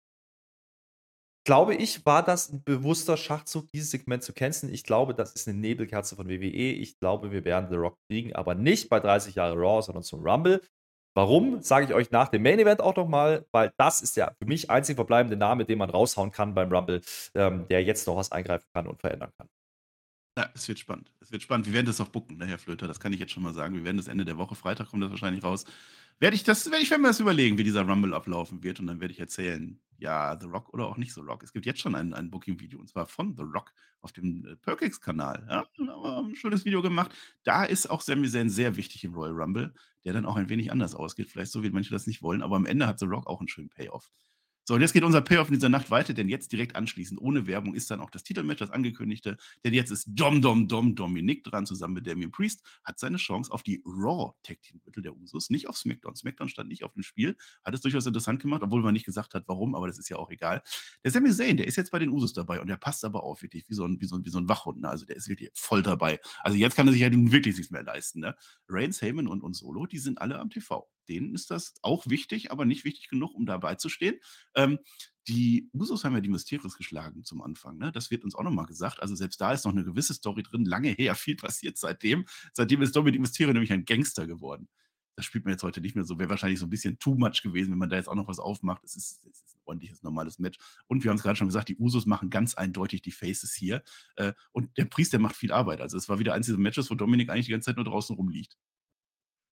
glaube 1.43 1.75
ich, 1.75 2.05
war 2.05 2.23
das 2.23 2.51
ein 2.51 2.63
bewusster 2.63 3.17
Schachzug, 3.17 3.71
dieses 3.71 3.91
Segment 3.91 4.23
zu 4.23 4.33
canceln. 4.33 4.73
Ich 4.73 4.83
glaube, 4.83 5.13
das 5.13 5.33
ist 5.33 5.47
eine 5.47 5.57
Nebelkerze 5.57 6.15
von 6.15 6.27
WWE. 6.27 6.71
Ich 6.71 6.99
glaube, 6.99 7.31
wir 7.31 7.45
werden 7.45 7.69
The 7.69 7.75
Rock 7.75 7.97
kriegen, 8.09 8.35
aber 8.35 8.55
nicht 8.55 8.89
bei 8.89 8.99
30 8.99 9.35
Jahre 9.35 9.55
Raw, 9.55 9.81
sondern 9.81 10.03
zum 10.03 10.21
Rumble. 10.21 10.61
Warum, 11.13 11.61
sage 11.61 11.87
ich 11.87 11.93
euch 11.93 12.11
nach 12.11 12.29
dem 12.29 12.41
Main 12.43 12.59
Event 12.59 12.79
auch 12.79 12.95
nochmal, 12.95 13.45
weil 13.51 13.73
das 13.77 14.01
ist 14.01 14.15
der 14.15 14.33
für 14.39 14.47
mich 14.47 14.69
einzig 14.69 14.95
verbleibende 14.95 15.35
Name, 15.35 15.65
den 15.65 15.77
man 15.77 15.89
raushauen 15.89 16.31
kann 16.31 16.53
beim 16.53 16.71
Rumble, 16.71 17.01
ähm, 17.35 17.67
der 17.67 17.83
jetzt 17.83 18.07
noch 18.07 18.15
was 18.15 18.31
eingreifen 18.31 18.67
kann 18.73 18.87
und 18.87 19.01
verändern 19.01 19.31
kann. 19.37 19.47
Ja, 20.37 20.49
es 20.53 20.65
wird 20.69 20.79
spannend. 20.79 21.11
Es 21.19 21.31
wird 21.33 21.41
spannend. 21.43 21.65
Wir 21.65 21.73
werden 21.73 21.87
das 21.87 21.99
auch 21.99 22.07
bucken, 22.07 22.37
ne, 22.37 22.45
Herr 22.45 22.57
Flöter. 22.57 22.87
Das 22.87 23.01
kann 23.01 23.11
ich 23.11 23.19
jetzt 23.19 23.33
schon 23.33 23.43
mal 23.43 23.53
sagen. 23.53 23.75
Wir 23.75 23.83
werden 23.83 23.97
das 23.97 24.07
Ende 24.07 24.23
der 24.23 24.37
Woche, 24.37 24.55
Freitag 24.55 24.89
kommt 24.89 25.03
das 25.03 25.11
wahrscheinlich 25.11 25.43
raus 25.43 25.65
werde 26.21 26.35
ich 26.35 26.43
das, 26.43 26.69
werde 26.69 26.83
ich 26.83 26.89
mir 26.91 27.01
das 27.01 27.19
überlegen, 27.19 27.57
wie 27.57 27.63
dieser 27.63 27.81
Rumble 27.81 28.13
ablaufen 28.13 28.63
wird 28.63 28.79
und 28.79 28.87
dann 28.87 29.01
werde 29.01 29.11
ich 29.11 29.19
erzählen, 29.19 29.81
ja, 30.01 30.35
The 30.39 30.47
Rock 30.47 30.73
oder 30.73 30.87
auch 30.87 30.97
nicht 30.97 31.13
The 31.13 31.21
Rock. 31.21 31.43
Es 31.43 31.53
gibt 31.53 31.67
jetzt 31.67 31.79
schon 31.79 31.93
ein, 31.93 32.13
ein 32.13 32.31
Booking-Video 32.31 32.79
und 32.79 32.89
zwar 32.89 33.05
von 33.05 33.35
The 33.35 33.43
Rock 33.43 33.71
auf 34.01 34.11
dem 34.11 34.45
äh, 34.45 34.55
Perkix-Kanal. 34.55 35.45
Ja, 35.47 35.67
ein 35.77 36.35
schönes 36.35 36.65
Video 36.65 36.81
gemacht. 36.81 37.15
Da 37.43 37.63
ist 37.63 37.89
auch 37.89 38.01
Sami 38.01 38.27
Zayn 38.27 38.49
sehr 38.49 38.75
wichtig 38.75 39.03
im 39.03 39.13
Royal 39.13 39.39
Rumble, 39.39 39.73
der 40.03 40.13
dann 40.13 40.25
auch 40.25 40.37
ein 40.37 40.49
wenig 40.49 40.71
anders 40.71 40.95
ausgeht. 40.95 41.29
Vielleicht 41.29 41.51
so, 41.51 41.61
wie 41.61 41.69
manche 41.69 41.91
das 41.91 42.07
nicht 42.07 42.23
wollen, 42.23 42.41
aber 42.41 42.55
am 42.55 42.65
Ende 42.65 42.87
hat 42.87 42.97
The 42.97 43.05
Rock 43.05 43.27
auch 43.27 43.39
einen 43.39 43.47
schönen 43.47 43.69
Payoff. 43.69 44.11
So, 44.63 44.75
und 44.75 44.81
jetzt 44.81 44.93
geht 44.93 45.03
unser 45.03 45.21
Payoff 45.21 45.47
in 45.47 45.55
dieser 45.55 45.69
Nacht 45.69 45.89
weiter, 45.89 46.13
denn 46.13 46.29
jetzt 46.29 46.51
direkt 46.51 46.75
anschließend, 46.75 47.19
ohne 47.19 47.47
Werbung, 47.47 47.73
ist 47.73 47.89
dann 47.89 47.99
auch 47.99 48.11
das 48.11 48.23
Titelmatch, 48.23 48.59
das 48.59 48.69
angekündigte. 48.69 49.37
Denn 49.65 49.73
jetzt 49.73 49.89
ist 49.91 50.05
Dom 50.07 50.41
Dom 50.41 50.67
Dom 50.67 50.95
Dominik 50.95 51.43
dran, 51.43 51.65
zusammen 51.65 51.95
mit 51.95 52.05
Damien 52.05 52.31
Priest, 52.31 52.61
hat 52.83 52.99
seine 52.99 53.17
Chance 53.17 53.51
auf 53.51 53.63
die 53.63 53.81
Raw 53.85 54.33
Tag 54.43 54.61
Team 54.61 54.79
Titel 54.81 55.01
der 55.01 55.15
Usos, 55.15 55.49
nicht 55.49 55.67
auf 55.67 55.77
SmackDown. 55.77 56.15
SmackDown 56.15 56.47
stand 56.47 56.69
nicht 56.69 56.83
auf 56.83 56.93
dem 56.93 57.01
Spiel, 57.01 57.35
hat 57.63 57.73
es 57.73 57.81
durchaus 57.81 58.05
interessant 58.05 58.39
gemacht, 58.39 58.61
obwohl 58.61 58.83
man 58.83 58.93
nicht 58.93 59.05
gesagt 59.05 59.33
hat, 59.33 59.43
warum, 59.47 59.73
aber 59.73 59.87
das 59.87 59.97
ist 59.97 60.09
ja 60.09 60.17
auch 60.17 60.29
egal. 60.29 60.61
Der 61.03 61.11
Sami 61.11 61.31
Zayn, 61.31 61.57
der 61.57 61.67
ist 61.67 61.75
jetzt 61.75 61.91
bei 61.91 61.99
den 61.99 62.09
Usos 62.09 62.33
dabei 62.33 62.61
und 62.61 62.67
der 62.67 62.77
passt 62.77 63.03
aber 63.03 63.23
auch 63.23 63.41
wirklich 63.41 63.67
wie 63.67 63.73
so 63.73 63.85
ein, 63.85 63.99
wie 63.99 64.05
so 64.05 64.15
ein, 64.15 64.25
wie 64.25 64.29
so 64.29 64.37
ein 64.37 64.47
Wachhund. 64.47 64.81
Ne? 64.81 64.89
Also 64.89 65.05
der 65.05 65.15
ist 65.15 65.27
wirklich 65.27 65.49
voll 65.55 65.81
dabei. 65.81 66.19
Also 66.41 66.57
jetzt 66.57 66.75
kann 66.75 66.87
er 66.87 66.93
sich 66.93 67.01
ja 67.01 67.09
wirklich 67.11 67.57
nichts 67.57 67.71
mehr 67.71 67.83
leisten. 67.83 68.19
Ne? 68.19 68.35
Reigns, 68.69 69.01
Heyman 69.01 69.27
und, 69.27 69.41
und 69.41 69.55
Solo, 69.55 69.87
die 69.87 69.99
sind 69.99 70.21
alle 70.21 70.37
am 70.39 70.49
TV. 70.49 70.87
Denen 71.11 71.35
ist 71.35 71.51
das 71.51 71.73
auch 71.81 72.07
wichtig, 72.07 72.51
aber 72.51 72.63
nicht 72.63 72.85
wichtig 72.85 73.09
genug, 73.09 73.35
um 73.35 73.45
dabei 73.45 73.75
zu 73.75 73.89
stehen. 73.89 74.15
Ähm, 74.55 74.79
die 75.27 75.69
Usos 75.73 76.05
haben 76.05 76.13
ja 76.13 76.21
die 76.21 76.29
Mysterios 76.29 76.77
geschlagen 76.77 77.25
zum 77.25 77.41
Anfang. 77.41 77.77
Ne? 77.77 77.91
Das 77.91 78.11
wird 78.11 78.23
uns 78.23 78.33
auch 78.33 78.43
nochmal 78.43 78.65
gesagt. 78.65 79.01
Also 79.01 79.13
selbst 79.13 79.41
da 79.41 79.51
ist 79.51 79.65
noch 79.65 79.73
eine 79.73 79.83
gewisse 79.83 80.13
Story 80.13 80.41
drin. 80.41 80.63
Lange 80.63 80.89
her, 80.89 81.15
viel 81.15 81.35
passiert 81.35 81.77
seitdem. 81.77 82.25
Seitdem 82.53 82.81
ist 82.81 82.95
Dominik 82.95 83.19
Mysterio 83.19 83.51
nämlich 83.51 83.73
ein 83.73 83.83
Gangster 83.83 84.25
geworden. 84.25 84.69
Das 85.17 85.25
spielt 85.25 85.43
man 85.43 85.51
jetzt 85.51 85.63
heute 85.63 85.81
nicht 85.81 85.95
mehr 85.95 86.05
so. 86.05 86.17
Wäre 86.17 86.29
wahrscheinlich 86.29 86.59
so 86.59 86.65
ein 86.65 86.69
bisschen 86.69 86.97
too 86.97 87.15
much 87.15 87.41
gewesen, 87.43 87.71
wenn 87.71 87.77
man 87.77 87.89
da 87.89 87.97
jetzt 87.97 88.07
auch 88.07 88.15
noch 88.15 88.29
was 88.29 88.39
aufmacht. 88.39 88.83
Es 88.85 88.95
ist, 88.95 89.25
es 89.25 89.41
ist 89.41 89.55
ein 89.57 89.61
ordentliches, 89.65 90.01
normales 90.03 90.39
Match. 90.39 90.57
Und 90.87 91.03
wir 91.03 91.09
haben 91.09 91.17
es 91.17 91.23
gerade 91.23 91.35
schon 91.35 91.49
gesagt, 91.49 91.67
die 91.67 91.75
Usos 91.75 92.05
machen 92.05 92.29
ganz 92.29 92.55
eindeutig 92.55 93.01
die 93.01 93.11
Faces 93.11 93.53
hier. 93.53 93.83
Äh, 94.15 94.31
und 94.53 94.75
der 94.77 94.85
Priest, 94.85 95.11
der 95.11 95.19
macht 95.19 95.35
viel 95.35 95.51
Arbeit. 95.51 95.81
Also 95.81 95.97
es 95.97 96.07
war 96.07 96.19
wieder 96.19 96.33
eins 96.33 96.45
dieser 96.45 96.57
Matches, 96.57 96.89
wo 96.89 96.95
Dominik 96.95 97.29
eigentlich 97.29 97.47
die 97.47 97.51
ganze 97.51 97.65
Zeit 97.65 97.75
nur 97.75 97.85
draußen 97.85 98.15
rumliegt. 98.15 98.57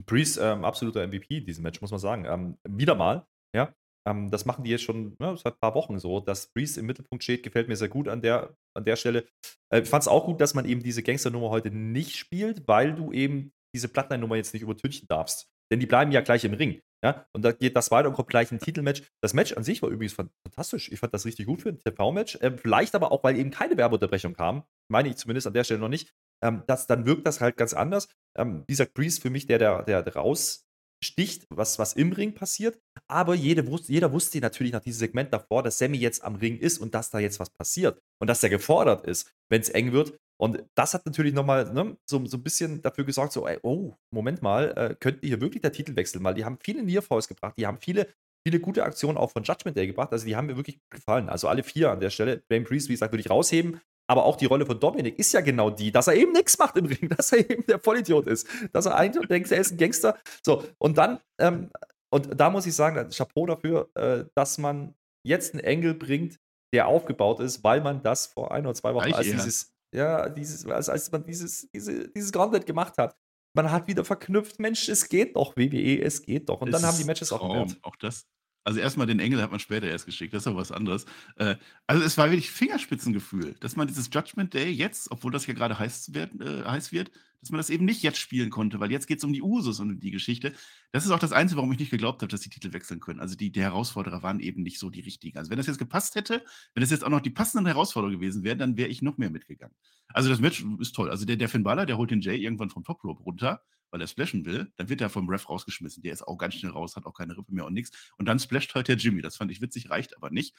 Priest, 0.06 0.40
ähm, 0.42 0.66
absoluter 0.66 1.06
MVP, 1.06 1.42
diesen 1.42 1.64
Match, 1.64 1.82
muss 1.82 1.92
man 1.92 2.00
sagen. 2.00 2.26
Ähm, 2.26 2.58
wieder 2.68 2.96
mal, 2.96 3.26
ja. 3.56 3.74
Ähm, 4.08 4.32
das 4.32 4.46
machen 4.46 4.64
die 4.64 4.72
jetzt 4.72 4.84
schon 4.84 5.16
ja, 5.20 5.36
seit 5.36 5.54
ein 5.54 5.60
paar 5.60 5.76
Wochen 5.76 6.00
so. 6.00 6.20
Dass 6.20 6.52
Priest 6.54 6.78
im 6.78 6.86
Mittelpunkt 6.86 7.24
steht, 7.24 7.44
gefällt 7.44 7.68
mir 7.68 7.76
sehr 7.76 7.90
gut 7.90 8.08
an 8.08 8.22
der, 8.22 8.56
an 8.76 8.86
der 8.86 8.96
Stelle. 8.96 9.26
Äh, 9.74 9.82
ich 9.82 9.90
fand 9.90 10.04
es 10.04 10.08
auch 10.08 10.26
gut, 10.26 10.42
dass 10.42 10.54
man 10.54 10.66
eben 10.66 10.82
diese 10.82 11.04
Gangster-Nummer 11.04 11.50
heute 11.50 11.72
nicht 11.72 12.16
spielt, 12.16 12.68
weil 12.68 12.96
du 12.96 13.12
eben 13.12 13.52
diese 13.76 13.88
Bloodline-Nummer 13.88 14.36
jetzt 14.36 14.54
nicht 14.54 14.64
übertünchen 14.64 15.08
darfst. 15.08 15.48
Denn 15.72 15.80
die 15.80 15.86
bleiben 15.86 16.12
ja 16.12 16.22
gleich 16.22 16.44
im 16.44 16.54
Ring. 16.54 16.82
Ja, 17.04 17.26
und 17.34 17.46
da 17.46 17.54
geht 17.54 17.78
das 17.78 17.92
weiter 17.92 18.10
und 18.10 18.16
kommt 18.16 18.28
gleich 18.28 18.52
ein 18.52 18.60
Titelmatch. 18.60 19.04
Das 19.22 19.34
Match 19.34 19.54
an 19.54 19.64
sich 19.64 19.82
war 19.82 19.90
übrigens 19.90 20.14
fantastisch. 20.14 20.92
Ich 20.92 21.00
fand 21.00 21.14
das 21.14 21.26
richtig 21.26 21.46
gut 21.46 21.62
für 21.62 21.70
ein 21.70 21.80
TV-Match. 21.80 22.40
Ähm, 22.42 22.58
vielleicht 22.58 22.96
aber 22.96 23.12
auch, 23.12 23.24
weil 23.24 23.38
eben 23.38 23.52
keine 23.52 23.78
Werbeunterbrechung 23.78 24.34
kam. 24.34 24.64
Meine 24.92 25.10
ich 25.10 25.16
zumindest 25.16 25.48
an 25.48 25.54
der 25.54 25.64
Stelle 25.64 25.80
noch 25.80 25.88
nicht. 25.88 26.14
Ähm, 26.43 26.63
das, 26.67 26.88
dann 26.88 27.06
wirkt 27.06 27.28
das 27.28 27.41
halt 27.41 27.58
ganz 27.58 27.73
anders. 27.73 28.08
Ähm, 28.38 28.63
gesagt, 28.67 28.93
Priest 28.93 29.21
für 29.21 29.30
mich 29.30 29.47
der, 29.47 29.58
der, 29.58 30.04
der 30.04 30.15
raussticht, 30.15 31.45
was, 31.49 31.80
was 31.80 31.93
im 31.93 32.12
Ring 32.12 32.34
passiert. 32.34 32.80
Aber 33.08 33.36
jede, 33.36 33.63
jeder 33.88 34.12
wusste 34.12 34.39
natürlich 34.39 34.73
nach 34.73 34.82
diesem 34.82 34.99
Segment 34.99 35.34
davor, 35.34 35.63
dass 35.63 35.78
Sammy 35.78 35.97
jetzt 35.97 36.23
am 36.23 36.36
Ring 36.36 36.58
ist 36.58 36.78
und 36.78 36.93
dass 36.95 37.10
da 37.10 37.19
jetzt 37.19 37.39
was 37.39 37.49
passiert. 37.49 37.99
Und 38.21 38.28
dass 38.28 38.43
er 38.43 38.49
gefordert 38.49 39.06
ist, 39.06 39.32
wenn 39.49 39.62
es 39.62 39.69
eng 39.69 39.91
wird. 39.91 40.17
Und 40.41 40.63
das 40.75 40.93
hat 40.93 41.06
natürlich 41.06 41.34
nochmal 41.34 41.73
ne, 41.73 41.97
so, 42.10 42.25
so 42.25 42.38
ein 42.38 42.43
bisschen 42.43 42.82
dafür 42.82 43.04
gesorgt, 43.04 43.34
so, 43.34 43.45
ey, 43.45 43.60
oh, 43.62 43.95
Moment 44.13 44.41
mal, 44.41 44.71
äh, 44.78 44.95
könnten 44.95 45.28
hier 45.28 45.41
wirklich 45.41 45.62
der 45.62 45.73
Titel 45.73 45.97
wechseln? 45.97 46.23
Weil 46.23 46.34
die 46.34 46.45
haben 46.45 46.58
viele 46.63 46.82
Nearfalls 46.82 47.28
gebracht, 47.28 47.56
die 47.58 47.67
haben 47.67 47.78
viele, 47.82 48.08
viele 48.47 48.62
gute 48.62 48.84
Aktionen 48.86 49.17
auch 49.17 49.32
von 49.32 49.43
Judgment 49.43 49.75
Day 49.75 49.88
gebracht. 49.88 50.13
Also 50.13 50.25
die 50.25 50.38
haben 50.38 50.47
mir 50.47 50.56
wirklich 50.56 50.80
gefallen. 50.89 51.28
Also 51.28 51.49
alle 51.49 51.63
vier 51.63 51.91
an 51.91 51.99
der 51.99 52.10
Stelle. 52.10 52.41
Dwayne 52.49 52.63
Priest, 52.63 52.88
wie 52.88 52.93
gesagt, 52.93 53.12
würde 53.12 53.21
ich 53.21 53.30
rausheben. 53.30 53.82
Aber 54.10 54.26
auch 54.26 54.38
die 54.38 54.48
Rolle 54.48 54.65
von 54.65 54.80
Dominik 54.80 55.19
ist 55.19 55.32
ja 55.34 55.41
genau 55.41 55.69
die, 55.69 55.91
dass 55.91 56.08
er 56.08 56.15
eben 56.15 56.32
nichts 56.32 56.58
macht 56.58 56.76
im 56.78 56.86
Ring, 56.86 57.10
dass 57.15 57.32
er 57.32 57.48
eben 57.48 57.63
der 57.67 57.80
Vollidiot 57.80 58.26
ist, 58.26 58.48
dass 58.74 58.88
er 58.88 58.95
eigentlich 58.95 59.28
denkt, 59.28 59.52
er 59.52 59.62
ist 59.62 59.72
ein 59.72 59.78
Gangster. 59.78 60.17
So, 60.43 60.63
und 60.80 60.98
dann, 60.98 61.19
ähm, 61.38 61.69
und 62.12 62.39
da 62.39 62.50
muss 62.50 62.65
ich 62.65 62.74
sagen, 62.74 63.10
Chapeau 63.12 63.45
dafür, 63.45 63.88
äh, 63.93 64.26
dass 64.34 64.58
man 64.58 64.95
jetzt 65.24 65.54
einen 65.54 65.63
Engel 65.63 65.93
bringt, 65.93 66.39
der 66.74 66.88
aufgebaut 66.88 67.39
ist, 67.39 67.63
weil 67.63 67.82
man 67.82 68.02
das 68.02 68.26
vor 68.26 68.52
ein 68.52 68.65
oder 68.65 68.74
zwei 68.74 68.95
Wochen 68.95 69.13
als 69.13 69.28
dieses, 69.28 69.74
ja, 69.93 70.28
dieses, 70.28 70.65
als, 70.65 70.89
als 70.89 71.12
man 71.12 71.24
dieses, 71.24 71.69
diese, 71.69 72.10
dieses 72.10 72.32
Gauntlet 72.32 72.65
gemacht 72.65 72.98
hat. 72.98 73.15
Man 73.56 73.72
hat 73.72 73.88
wieder 73.88 74.04
verknüpft, 74.06 74.60
Mensch, 74.60 74.89
es 74.89 75.08
geht 75.08 75.36
doch, 75.36 75.56
WWE, 75.56 76.02
es 76.02 76.24
geht 76.24 76.50
doch. 76.50 76.62
Und 76.62 76.69
es 76.69 76.74
dann 76.74 76.89
haben 76.89 76.98
die 76.98 77.04
Matches 77.04 77.32
auch. 77.32 77.67
Auch 77.82 77.95
das, 77.98 78.26
also 78.63 78.80
erstmal 78.80 79.08
den 79.08 79.19
Engel 79.19 79.41
hat 79.41 79.52
man 79.52 79.60
später 79.60 79.88
erst 79.88 80.06
geschickt, 80.06 80.34
das 80.34 80.43
ist 80.43 80.48
aber 80.48 80.58
was 80.58 80.72
anderes. 80.72 81.06
Äh, 81.38 81.56
also 81.88 82.04
es 82.04 82.17
war 82.17 82.30
wirklich 82.30 82.52
Fingerspitzengefühl, 82.52 83.56
dass 83.60 83.76
man 83.76 83.88
dieses 83.88 84.10
Judgment 84.13 84.54
Day 84.54 84.69
jetzt, 84.69 85.12
obwohl 85.12 85.32
das 85.32 85.48
ja 85.48 85.54
gerade 85.54 85.80
heiß 85.80 86.13
wird, 86.13 86.39
äh, 86.41 86.63
heiß 86.65 86.91
wird, 86.91 87.12
dass 87.41 87.52
man 87.52 87.58
das 87.58 87.69
eben 87.69 87.86
nicht 87.86 88.04
jetzt 88.04 88.17
spielen 88.17 88.50
konnte, 88.50 88.80
weil 88.80 88.91
jetzt 88.91 89.08
geht 89.08 89.19
es 89.19 89.24
um 89.24 89.32
die 89.32 89.41
Usus 89.41 89.80
und 89.80 90.02
die 90.02 90.12
Geschichte. 90.12 90.54
Das 90.91 91.06
ist 91.06 91.12
auch 91.12 91.19
das 91.19 91.32
Einzige, 91.32 91.58
warum 91.58 91.72
ich 91.72 91.80
nicht 91.80 91.91
geglaubt 91.91 92.22
habe, 92.22 92.30
dass 92.30 92.41
die 92.41 92.50
Titel 92.50 92.74
wechseln 92.74 93.00
können. 93.00 93.19
Also 93.19 93.36
die, 93.36 93.52
die 93.52 93.62
Herausforderer 93.62 94.24
waren 94.24 94.39
eben 94.39 94.62
nicht 94.62 94.78
so 94.78 94.89
die 94.89 95.00
richtigen. 95.00 95.38
Also 95.38 95.50
wenn 95.50 95.58
das 95.58 95.67
jetzt 95.67 95.78
gepasst 95.78 96.15
hätte, 96.15 96.43
wenn 96.74 96.82
das 96.82 96.91
jetzt 96.91 97.04
auch 97.04 97.10
noch 97.10 97.22
die 97.22 97.30
passenden 97.30 97.65
Herausforderer 97.65 98.12
gewesen 98.12 98.43
wären, 98.43 98.60
dann 98.60 98.78
wäre 98.78 98.89
ich 98.89 99.02
noch 99.02 99.17
mehr 99.17 99.30
mitgegangen. 99.30 99.76
Also 100.10 100.30
das 100.30 100.39
Match 100.39 100.65
ist 100.80 100.93
toll. 100.93 101.10
Also 101.10 101.26
der, 101.26 101.38
der 101.38 101.50
Finn 101.50 101.63
Balor, 101.63 101.86
der 101.86 101.98
holt 101.98 102.12
den 102.12 102.22
Jay 102.22 102.38
irgendwann 102.38 102.69
vom 102.69 102.84
Top 102.84 103.04
Rope 103.04 103.24
runter 103.24 103.62
weil 103.91 104.02
er 104.02 104.08
splashen 104.08 104.45
will, 104.45 104.71
dann 104.75 104.89
wird 104.89 105.02
er 105.02 105.10
vom 105.10 105.30
Ref 105.30 105.49
rausgeschmissen. 105.49 106.04
Der 106.04 106.13
ist 106.13 106.28
auch 106.28 106.38
ganz 106.38 106.56
schnell 106.56 106.71
raus, 106.71 106.95
hat 106.95 107.06
auch 107.06 107.13
keine 107.13 107.38
Rippe 107.38 107.54
mehr 107.54 107.65
und 107.65 107.73
nichts. 107.73 108.12
Und 108.17 108.25
dann 108.25 108.39
splasht 108.39 108.75
halt 108.75 108.88
der 108.88 108.97
Jimmy. 108.97 109.21
Das 109.21 109.38
fand 109.38 109.52
ich 109.52 109.62
witzig, 109.62 109.89
reicht 109.89 110.15
aber 110.15 110.30
nicht. 110.30 110.56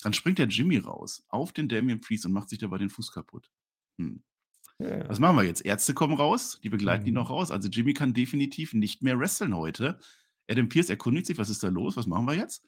Dann 0.00 0.12
springt 0.12 0.38
der 0.38 0.48
Jimmy 0.48 0.78
raus 0.78 1.24
auf 1.28 1.52
den 1.52 1.68
Damien 1.68 2.00
Priest 2.00 2.26
und 2.26 2.32
macht 2.32 2.48
sich 2.48 2.58
dabei 2.58 2.78
den 2.78 2.90
Fuß 2.90 3.12
kaputt. 3.12 3.50
Hm. 3.98 4.22
Ja. 4.78 5.08
Was 5.08 5.20
machen 5.20 5.36
wir 5.36 5.44
jetzt? 5.44 5.64
Ärzte 5.64 5.94
kommen 5.94 6.14
raus, 6.14 6.58
die 6.62 6.70
begleiten 6.70 7.02
mhm. 7.02 7.08
ihn 7.08 7.14
noch 7.14 7.30
raus. 7.30 7.50
Also 7.50 7.68
Jimmy 7.68 7.94
kann 7.94 8.14
definitiv 8.14 8.74
nicht 8.74 9.02
mehr 9.02 9.18
wresteln 9.18 9.56
heute. 9.56 9.98
Adam 10.48 10.68
Pierce 10.68 10.90
erkundigt 10.90 11.26
sich, 11.26 11.38
was 11.38 11.50
ist 11.50 11.62
da 11.62 11.68
los, 11.68 11.96
was 11.96 12.06
machen 12.06 12.26
wir 12.26 12.34
jetzt? 12.34 12.64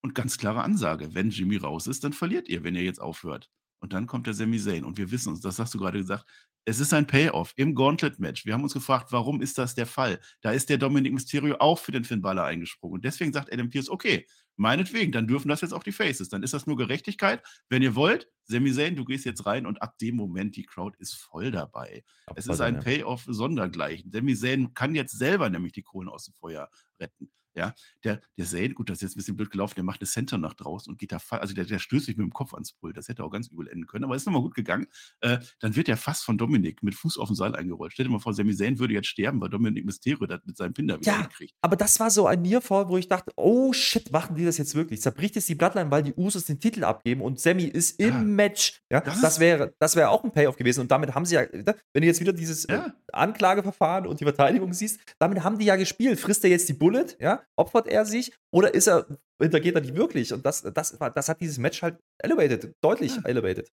Und 0.00 0.14
ganz 0.14 0.38
klare 0.38 0.62
Ansage, 0.62 1.14
wenn 1.14 1.30
Jimmy 1.30 1.56
raus 1.56 1.86
ist, 1.86 2.02
dann 2.02 2.12
verliert 2.12 2.48
ihr, 2.48 2.64
wenn 2.64 2.74
ihr 2.74 2.82
jetzt 2.82 3.00
aufhört. 3.00 3.48
Und 3.78 3.92
dann 3.92 4.06
kommt 4.06 4.26
der 4.26 4.34
Sami 4.34 4.58
Zayn. 4.58 4.84
Und 4.84 4.98
wir 4.98 5.10
wissen 5.10 5.28
uns, 5.28 5.40
das 5.40 5.58
hast 5.58 5.74
du 5.74 5.78
gerade 5.78 5.98
gesagt, 5.98 6.26
es 6.64 6.80
ist 6.80 6.94
ein 6.94 7.06
Payoff 7.06 7.52
im 7.56 7.74
Gauntlet-Match. 7.74 8.46
Wir 8.46 8.54
haben 8.54 8.62
uns 8.62 8.74
gefragt, 8.74 9.10
warum 9.10 9.42
ist 9.42 9.58
das 9.58 9.74
der 9.74 9.86
Fall? 9.86 10.20
Da 10.42 10.52
ist 10.52 10.68
der 10.70 10.78
Dominic 10.78 11.12
Mysterio 11.12 11.56
auch 11.58 11.78
für 11.78 11.92
den 11.92 12.04
Finn 12.04 12.22
Balor 12.22 12.44
eingesprungen. 12.44 12.94
Und 12.94 13.04
deswegen 13.04 13.32
sagt 13.32 13.52
Adam 13.52 13.68
Pierce, 13.68 13.88
okay, 13.88 14.26
meinetwegen, 14.56 15.10
dann 15.12 15.26
dürfen 15.26 15.48
das 15.48 15.60
jetzt 15.60 15.72
auch 15.72 15.82
die 15.82 15.92
Faces. 15.92 16.28
Dann 16.28 16.42
ist 16.42 16.54
das 16.54 16.66
nur 16.66 16.76
Gerechtigkeit. 16.76 17.42
Wenn 17.68 17.82
ihr 17.82 17.96
wollt, 17.96 18.28
Sami 18.44 18.72
Zayn, 18.72 18.94
du 18.94 19.04
gehst 19.04 19.24
jetzt 19.24 19.44
rein 19.46 19.66
und 19.66 19.82
ab 19.82 19.98
dem 19.98 20.16
Moment, 20.16 20.56
die 20.56 20.64
Crowd 20.64 20.96
ist 21.00 21.14
voll 21.14 21.50
dabei. 21.50 22.04
Es 22.36 22.46
ist 22.46 22.60
ein 22.60 22.76
ja. 22.76 22.80
Payoff 22.80 23.24
sondergleichen. 23.26 24.12
Sami 24.12 24.36
Zayn 24.36 24.72
kann 24.74 24.94
jetzt 24.94 25.18
selber 25.18 25.50
nämlich 25.50 25.72
die 25.72 25.82
Kohlen 25.82 26.08
aus 26.08 26.26
dem 26.26 26.34
Feuer 26.34 26.68
retten. 27.00 27.30
Ja, 27.54 27.74
der, 28.04 28.20
der 28.38 28.46
Zane, 28.46 28.70
gut, 28.70 28.88
das 28.88 28.98
ist 28.98 29.02
jetzt 29.02 29.14
ein 29.14 29.18
bisschen 29.18 29.36
blöd 29.36 29.50
gelaufen, 29.50 29.74
der 29.76 29.84
macht 29.84 30.00
eine 30.00 30.08
Center 30.08 30.38
nach 30.38 30.54
draußen 30.54 30.90
und 30.90 30.98
geht 30.98 31.12
da, 31.12 31.18
also 31.30 31.54
der, 31.54 31.64
der 31.64 31.78
stößt 31.78 32.06
sich 32.06 32.16
mit 32.16 32.24
dem 32.24 32.32
Kopf 32.32 32.54
ans 32.54 32.72
Pult. 32.72 32.96
Das 32.96 33.08
hätte 33.08 33.24
auch 33.24 33.30
ganz 33.30 33.48
übel 33.48 33.68
enden 33.68 33.86
können, 33.86 34.04
aber 34.04 34.16
ist 34.16 34.26
nochmal 34.26 34.42
gut 34.42 34.54
gegangen. 34.54 34.86
Äh, 35.20 35.38
dann 35.60 35.76
wird 35.76 35.88
er 35.88 35.96
fast 35.96 36.24
von 36.24 36.38
Dominik 36.38 36.82
mit 36.82 36.94
Fuß 36.94 37.18
auf 37.18 37.28
dem 37.28 37.36
Seil 37.36 37.54
eingerollt. 37.54 37.92
Stell 37.92 38.06
dir 38.06 38.12
mal 38.12 38.20
vor, 38.20 38.34
Sami 38.34 38.54
Zayn 38.54 38.78
würde 38.78 38.94
jetzt 38.94 39.08
sterben, 39.08 39.40
weil 39.40 39.50
Dominik 39.50 39.84
Mysterio 39.84 40.26
das 40.26 40.40
mit 40.44 40.56
seinem 40.56 40.72
Pinder 40.72 40.98
wieder 40.98 41.12
ja, 41.12 41.26
kriegt. 41.26 41.54
Aber 41.60 41.76
das 41.76 42.00
war 42.00 42.10
so 42.10 42.26
ein 42.26 42.42
Nearfall, 42.42 42.88
wo 42.88 42.96
ich 42.96 43.08
dachte, 43.08 43.32
oh 43.36 43.72
shit, 43.72 44.10
machen 44.12 44.36
die 44.36 44.44
das 44.44 44.58
jetzt 44.58 44.74
wirklich? 44.74 45.02
Zerbricht 45.02 45.36
jetzt 45.36 45.48
die 45.48 45.54
Bloodline, 45.54 45.90
weil 45.90 46.02
die 46.02 46.14
Usos 46.14 46.44
den 46.44 46.60
Titel 46.60 46.84
abgeben 46.84 47.20
und 47.20 47.40
Sammy 47.40 47.64
ist 47.64 48.00
im 48.00 48.08
ja. 48.08 48.18
Match. 48.18 48.80
Ja, 48.90 49.00
das, 49.00 49.20
das 49.20 49.40
wäre 49.40 49.74
das 49.78 49.96
wär 49.96 50.10
auch 50.10 50.24
ein 50.24 50.32
Payoff 50.32 50.56
gewesen. 50.56 50.80
Und 50.80 50.90
damit 50.90 51.14
haben 51.14 51.24
sie 51.24 51.34
ja, 51.34 51.42
ne, 51.42 51.76
wenn 51.92 52.02
du 52.02 52.06
jetzt 52.06 52.20
wieder 52.20 52.32
dieses 52.32 52.66
ja. 52.68 52.86
äh, 52.86 52.90
Anklageverfahren 53.12 54.06
und 54.06 54.20
die 54.20 54.24
Verteidigung 54.24 54.72
siehst, 54.72 55.00
damit 55.18 55.42
haben 55.42 55.58
die 55.58 55.66
ja 55.66 55.76
gespielt. 55.76 56.18
Frisst 56.18 56.44
er 56.44 56.50
jetzt 56.50 56.68
die 56.68 56.74
Bullet, 56.74 57.16
ja? 57.20 57.41
Opfert 57.56 57.88
er 57.88 58.04
sich? 58.06 58.12
sich 58.12 58.32
oder 58.52 58.72
ist 58.72 58.86
er, 58.86 59.06
hintergeht 59.40 59.74
er 59.74 59.80
die 59.80 59.96
wirklich? 59.96 60.32
Und 60.32 60.46
das, 60.46 60.62
das, 60.62 60.96
das 60.98 61.28
hat 61.28 61.40
dieses 61.40 61.58
Match 61.58 61.82
halt 61.82 61.98
elevated, 62.18 62.74
deutlich 62.80 63.16
ja. 63.16 63.22
elevated. 63.24 63.68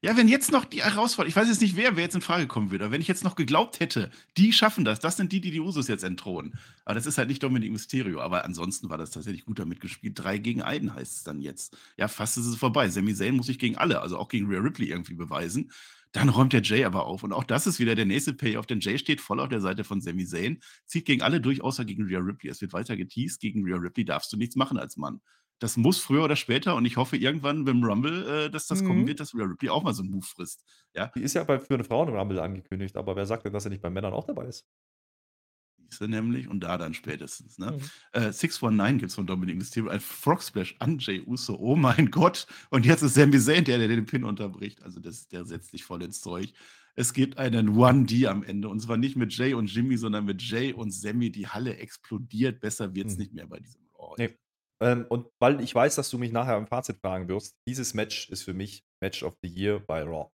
Ja, 0.00 0.16
wenn 0.16 0.28
jetzt 0.28 0.52
noch 0.52 0.64
die 0.64 0.80
Herausforderung, 0.80 1.28
ich 1.28 1.34
weiß 1.34 1.48
jetzt 1.48 1.60
nicht, 1.60 1.74
wer, 1.74 1.96
wer 1.96 2.04
jetzt 2.04 2.14
in 2.14 2.20
Frage 2.20 2.46
kommen 2.46 2.70
würde, 2.70 2.84
aber 2.84 2.92
wenn 2.92 3.00
ich 3.00 3.08
jetzt 3.08 3.24
noch 3.24 3.34
geglaubt 3.34 3.80
hätte, 3.80 4.10
die 4.36 4.52
schaffen 4.52 4.84
das, 4.84 5.00
das 5.00 5.16
sind 5.16 5.32
die, 5.32 5.40
die 5.40 5.50
die 5.50 5.58
Usos 5.58 5.88
jetzt 5.88 6.04
entthronen. 6.04 6.56
Aber 6.84 6.94
das 6.94 7.04
ist 7.04 7.18
halt 7.18 7.28
nicht 7.28 7.42
Dominik 7.42 7.72
Mysterio, 7.72 8.20
aber 8.20 8.44
ansonsten 8.44 8.90
war 8.90 8.96
das 8.96 9.10
tatsächlich 9.10 9.44
gut 9.44 9.58
damit 9.58 9.80
gespielt. 9.80 10.16
Drei 10.16 10.38
gegen 10.38 10.62
einen 10.62 10.94
heißt 10.94 11.16
es 11.16 11.24
dann 11.24 11.40
jetzt. 11.40 11.76
Ja, 11.96 12.06
fast 12.06 12.38
ist 12.38 12.46
es 12.46 12.54
vorbei. 12.54 12.88
Sami 12.90 13.12
Zayn 13.12 13.34
muss 13.34 13.46
sich 13.46 13.58
gegen 13.58 13.76
alle, 13.76 14.00
also 14.00 14.18
auch 14.18 14.28
gegen 14.28 14.46
Rhea 14.46 14.60
Ripley 14.60 14.88
irgendwie 14.88 15.14
beweisen. 15.14 15.72
Dann 16.12 16.28
räumt 16.28 16.52
der 16.52 16.62
Jay 16.62 16.84
aber 16.84 17.06
auf. 17.06 17.22
Und 17.22 17.32
auch 17.32 17.44
das 17.44 17.66
ist 17.66 17.78
wieder 17.78 17.94
der 17.94 18.06
nächste 18.06 18.32
Payoff, 18.32 18.66
denn 18.66 18.80
Jay 18.80 18.98
steht 18.98 19.20
voll 19.20 19.40
auf 19.40 19.48
der 19.48 19.60
Seite 19.60 19.84
von 19.84 20.00
Sami 20.00 20.26
Zayn, 20.26 20.60
zieht 20.86 21.04
gegen 21.04 21.22
alle 21.22 21.40
durch, 21.40 21.62
außer 21.62 21.84
gegen 21.84 22.04
Rhea 22.04 22.20
Ripley. 22.20 22.50
Es 22.50 22.60
wird 22.60 22.72
weiter 22.72 22.96
geteased. 22.96 23.40
Gegen 23.40 23.64
Rhea 23.64 23.76
Ripley 23.76 24.04
darfst 24.04 24.32
du 24.32 24.36
nichts 24.36 24.56
machen 24.56 24.78
als 24.78 24.96
Mann. 24.96 25.20
Das 25.60 25.76
muss 25.76 25.98
früher 25.98 26.24
oder 26.24 26.36
später, 26.36 26.76
und 26.76 26.84
ich 26.84 26.96
hoffe 26.96 27.16
irgendwann 27.16 27.64
beim 27.64 27.82
Rumble, 27.82 28.46
äh, 28.46 28.50
dass 28.50 28.68
das 28.68 28.82
mhm. 28.82 28.86
kommen 28.86 29.06
wird, 29.08 29.20
dass 29.20 29.34
Rhea 29.34 29.44
Ripley 29.44 29.70
auch 29.70 29.82
mal 29.82 29.92
so 29.92 30.02
einen 30.02 30.12
Move 30.12 30.24
frisst. 30.24 30.64
Ja? 30.94 31.10
Die 31.16 31.22
ist 31.22 31.34
ja 31.34 31.42
bei, 31.44 31.58
für 31.58 31.74
eine 31.74 31.84
Frau 31.84 32.06
im 32.06 32.14
Rumble 32.14 32.38
angekündigt, 32.38 32.96
aber 32.96 33.16
wer 33.16 33.26
sagt 33.26 33.44
denn, 33.44 33.52
dass 33.52 33.64
er 33.64 33.70
nicht 33.70 33.82
bei 33.82 33.90
Männern 33.90 34.12
auch 34.12 34.24
dabei 34.24 34.46
ist? 34.46 34.66
Siehst 35.88 36.02
nämlich, 36.02 36.48
und 36.48 36.60
da 36.60 36.76
dann 36.76 36.92
spätestens. 36.92 37.58
Ne? 37.58 37.72
Mhm. 37.72 38.20
Äh, 38.20 38.32
619 38.32 38.98
gibt 38.98 39.10
es 39.10 39.14
von 39.14 39.26
Dominic 39.26 39.56
Mysterio, 39.56 39.90
ein 39.90 40.00
Frog 40.00 40.42
Splash 40.42 40.76
an 40.80 40.98
Jay 40.98 41.22
Uso. 41.26 41.56
Oh 41.58 41.76
mein 41.76 42.10
Gott. 42.10 42.46
Und 42.70 42.84
jetzt 42.84 43.02
ist 43.02 43.14
Sami 43.14 43.38
Zayn 43.38 43.64
der, 43.64 43.78
der 43.78 43.88
den 43.88 44.04
Pin 44.04 44.24
unterbricht. 44.24 44.82
Also 44.82 45.00
das, 45.00 45.28
der 45.28 45.44
setzt 45.44 45.70
sich 45.70 45.84
voll 45.84 46.02
ins 46.02 46.20
Zeug. 46.20 46.52
Es 46.94 47.12
gibt 47.12 47.38
einen 47.38 47.70
1D 47.70 48.26
am 48.26 48.42
Ende. 48.42 48.68
Und 48.68 48.80
zwar 48.80 48.96
nicht 48.96 49.16
mit 49.16 49.32
Jay 49.36 49.54
und 49.54 49.72
Jimmy, 49.72 49.96
sondern 49.96 50.26
mit 50.26 50.42
Jay 50.42 50.72
und 50.72 50.90
Sammy. 50.90 51.30
Die 51.30 51.48
Halle 51.48 51.76
explodiert. 51.76 52.60
Besser 52.60 52.94
wird 52.94 53.06
es 53.06 53.14
mhm. 53.14 53.18
nicht 53.20 53.32
mehr 53.32 53.46
bei 53.46 53.60
diesem 53.60 53.80
Raw. 53.98 54.14
Nee. 54.18 54.36
Ähm, 54.80 55.06
und 55.08 55.26
weil 55.38 55.60
ich 55.60 55.74
weiß, 55.74 55.96
dass 55.96 56.10
du 56.10 56.18
mich 56.18 56.32
nachher 56.32 56.58
im 56.58 56.66
Fazit 56.66 56.98
fragen 56.98 57.28
wirst, 57.28 57.56
dieses 57.66 57.94
Match 57.94 58.28
ist 58.28 58.42
für 58.42 58.54
mich 58.54 58.84
Match 59.00 59.22
of 59.22 59.34
the 59.42 59.48
Year 59.48 59.80
bei 59.80 60.02
Raw. 60.02 60.30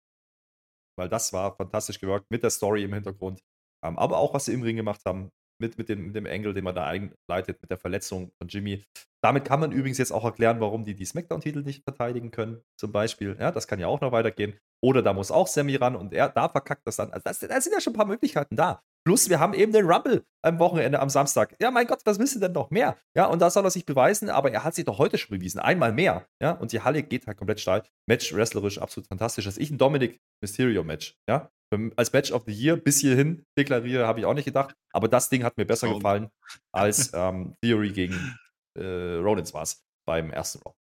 Weil 0.97 1.09
das 1.09 1.33
war 1.33 1.55
fantastisch 1.55 1.99
gewirkt 1.99 2.31
mit 2.31 2.41
der 2.41 2.49
Story 2.49 2.83
im 2.83 2.93
Hintergrund. 2.93 3.41
Ähm, 3.83 3.97
aber 3.97 4.17
auch, 4.17 4.33
was 4.33 4.45
sie 4.45 4.53
im 4.53 4.61
Ring 4.61 4.77
gemacht 4.77 5.01
haben 5.05 5.31
mit, 5.61 5.77
mit, 5.77 5.87
dem, 5.87 6.07
mit 6.07 6.15
dem 6.15 6.25
Angle, 6.25 6.53
den 6.53 6.65
man 6.65 6.75
da 6.75 6.85
einleitet, 6.85 7.61
mit 7.61 7.71
der 7.71 7.77
Verletzung 7.77 8.31
von 8.37 8.49
Jimmy. 8.49 8.83
Damit 9.23 9.45
kann 9.45 9.59
man 9.59 9.71
übrigens 9.71 9.99
jetzt 9.99 10.11
auch 10.11 10.25
erklären, 10.25 10.59
warum 10.59 10.83
die 10.83 10.95
die 10.95 11.05
Smackdown-Titel 11.05 11.61
nicht 11.61 11.83
verteidigen 11.83 12.31
können, 12.31 12.61
zum 12.77 12.91
Beispiel. 12.91 13.37
Ja, 13.39 13.51
das 13.51 13.67
kann 13.67 13.79
ja 13.79 13.87
auch 13.87 14.01
noch 14.01 14.11
weitergehen. 14.11 14.57
Oder 14.83 15.01
da 15.03 15.13
muss 15.13 15.31
auch 15.31 15.47
Sammy 15.47 15.75
ran 15.75 15.95
und 15.95 16.11
er 16.11 16.29
da 16.29 16.49
verkackt 16.49 16.85
das 16.85 16.97
dann. 16.97 17.13
Also 17.13 17.47
da 17.47 17.61
sind 17.61 17.73
ja 17.73 17.79
schon 17.79 17.93
ein 17.93 17.97
paar 17.97 18.07
Möglichkeiten 18.07 18.55
da. 18.55 18.81
Plus, 19.03 19.29
wir 19.29 19.39
haben 19.39 19.53
eben 19.53 19.71
den 19.71 19.89
Rumble 19.89 20.23
am 20.43 20.59
Wochenende, 20.59 20.99
am 20.99 21.09
Samstag. 21.09 21.55
Ja, 21.59 21.71
mein 21.71 21.87
Gott, 21.87 22.01
was 22.05 22.19
willst 22.19 22.35
du 22.35 22.39
denn 22.39 22.51
noch 22.51 22.69
mehr? 22.69 22.97
Ja, 23.15 23.25
und 23.25 23.39
da 23.41 23.49
soll 23.49 23.65
er 23.65 23.71
sich 23.71 23.85
beweisen, 23.85 24.29
aber 24.29 24.51
er 24.51 24.63
hat 24.63 24.75
sich 24.75 24.85
doch 24.85 24.99
heute 24.99 25.17
schon 25.17 25.35
bewiesen. 25.37 25.59
Einmal 25.59 25.91
mehr. 25.91 26.27
Ja, 26.41 26.51
und 26.51 26.71
die 26.71 26.81
Halle 26.81 27.01
geht 27.01 27.25
halt 27.25 27.37
komplett 27.37 27.59
steil. 27.59 27.83
Match 28.07 28.33
wrestlerisch 28.33 28.77
absolut 28.79 29.07
fantastisch. 29.07 29.45
Dass 29.45 29.57
ich 29.57 29.71
ein 29.71 29.77
Dominic 29.77 30.19
Mysterio-Match, 30.43 31.15
ja, 31.27 31.49
als 31.95 32.13
Match 32.13 32.31
of 32.31 32.43
the 32.45 32.53
Year 32.53 32.75
bis 32.75 32.99
hierhin 32.99 33.43
deklariere, 33.57 34.05
habe 34.05 34.19
ich 34.19 34.25
auch 34.25 34.33
nicht 34.33 34.45
gedacht. 34.45 34.75
Aber 34.93 35.07
das 35.07 35.29
Ding 35.29 35.43
hat 35.43 35.57
mir 35.57 35.65
besser 35.65 35.89
oh. 35.89 35.95
gefallen 35.95 36.29
als 36.71 37.11
ähm, 37.13 37.55
Theory 37.63 37.91
gegen 37.91 38.37
äh, 38.77 39.15
Rollins 39.15 39.53
war 39.53 39.63
es 39.63 39.83
beim 40.05 40.31
ersten 40.31 40.59
Raw. 40.59 40.73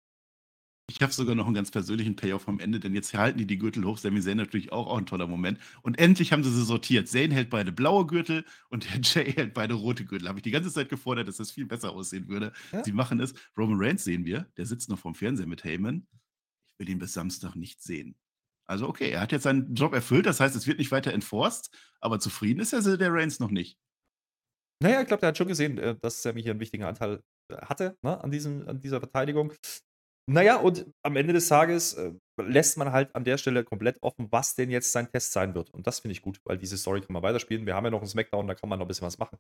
Ich 0.91 1.03
habe 1.03 1.13
sogar 1.13 1.35
noch 1.35 1.45
einen 1.45 1.55
ganz 1.55 1.71
persönlichen 1.71 2.17
Payoff 2.17 2.49
am 2.49 2.61
Ende, 2.61 2.81
denn 2.81 2.95
jetzt 2.95 3.13
halten 3.13 3.39
die 3.39 3.47
die 3.47 3.59
Gürtel 3.59 3.85
hoch. 3.85 3.99
Sami 3.99 4.23
Zayn 4.23 4.39
natürlich 4.39 4.73
auch, 4.73 4.87
auch 4.87 4.97
ein 4.97 5.05
toller 5.05 5.27
Moment. 5.27 5.59
Und 5.83 5.99
endlich 5.99 6.33
haben 6.33 6.43
sie 6.43 6.51
sie 6.51 6.65
sortiert. 6.65 7.09
Zayn 7.09 7.31
hält 7.31 7.51
beide 7.51 7.73
blaue 7.73 8.07
Gürtel 8.07 8.47
und 8.71 8.85
der 8.85 9.01
Jay 9.03 9.33
hält 9.33 9.53
beide 9.53 9.75
rote 9.75 10.07
Gürtel. 10.07 10.29
Habe 10.29 10.39
ich 10.39 10.45
die 10.45 10.51
ganze 10.51 10.73
Zeit 10.73 10.89
gefordert, 10.89 11.29
dass 11.29 11.37
das 11.37 11.51
viel 11.51 11.67
besser 11.67 11.93
aussehen 11.93 12.27
würde. 12.29 12.53
Ja? 12.73 12.83
Sie 12.83 12.93
machen 12.93 13.21
es. 13.21 13.35
Roman 13.57 13.79
Reigns 13.79 14.05
sehen 14.05 14.25
wir. 14.25 14.47
Der 14.57 14.65
sitzt 14.65 14.89
noch 14.89 14.99
vorm 14.99 15.15
Fernseher 15.15 15.47
mit 15.47 15.63
Heyman. 15.63 16.07
Ich 16.73 16.79
will 16.79 16.89
ihn 16.89 16.99
bis 16.99 17.13
Samstag 17.13 17.55
nicht 17.55 17.83
sehen. 17.83 18.17
Also 18.67 18.89
okay, 18.89 19.11
er 19.11 19.21
hat 19.21 19.33
jetzt 19.33 19.45
seinen 19.45 19.75
Job 19.75 19.95
erfüllt, 19.95 20.27
das 20.27 20.41
heißt, 20.41 20.55
es 20.55 20.67
wird 20.67 20.79
nicht 20.79 20.91
weiter 20.91 21.13
enforced, 21.15 21.71
aber 22.01 22.21
zufrieden 22.21 22.61
ist 22.61 22.75
er 22.75 22.99
der 22.99 23.13
Reigns 23.13 23.41
noch 23.41 23.51
nicht. 23.51 23.79
Naja, 24.83 25.01
ich 25.01 25.07
glaube, 25.07 25.21
der 25.21 25.31
hat 25.31 25.39
schon 25.39 25.49
gesehen, 25.49 25.79
äh, 25.79 25.97
dass 25.99 26.23
Sammy 26.23 26.43
hier 26.43 26.53
einen 26.53 26.61
wichtigen 26.61 26.85
Anteil 26.85 27.23
äh, 27.51 27.57
hatte 27.57 27.97
ne, 28.03 28.23
an, 28.23 28.31
diesem, 28.31 28.69
an 28.69 28.81
dieser 28.81 29.01
Verteidigung. 29.01 29.53
Naja, 30.31 30.57
und 30.57 30.87
am 31.03 31.17
Ende 31.17 31.33
des 31.33 31.49
Tages 31.49 31.95
äh, 31.95 32.13
lässt 32.37 32.77
man 32.77 32.93
halt 32.93 33.15
an 33.15 33.25
der 33.25 33.39
Stelle 33.39 33.65
komplett 33.65 33.97
offen, 34.03 34.29
was 34.31 34.55
denn 34.55 34.71
jetzt 34.71 34.93
sein 34.93 35.11
Test 35.11 35.33
sein 35.33 35.55
wird. 35.55 35.71
Und 35.71 35.87
das 35.87 36.01
finde 36.01 36.13
ich 36.13 36.21
gut, 36.21 36.39
weil 36.45 36.59
diese 36.59 36.77
Story 36.77 37.01
kann 37.01 37.15
man 37.15 37.23
weiterspielen. 37.23 37.65
Wir 37.65 37.75
haben 37.75 37.85
ja 37.85 37.91
noch 37.91 38.01
einen 38.01 38.09
Smackdown, 38.09 38.47
da 38.47 38.55
kann 38.55 38.69
man 38.69 38.79
noch 38.79 38.85
ein 38.85 38.89
bisschen 38.89 39.07
was 39.07 39.19
machen. 39.19 39.39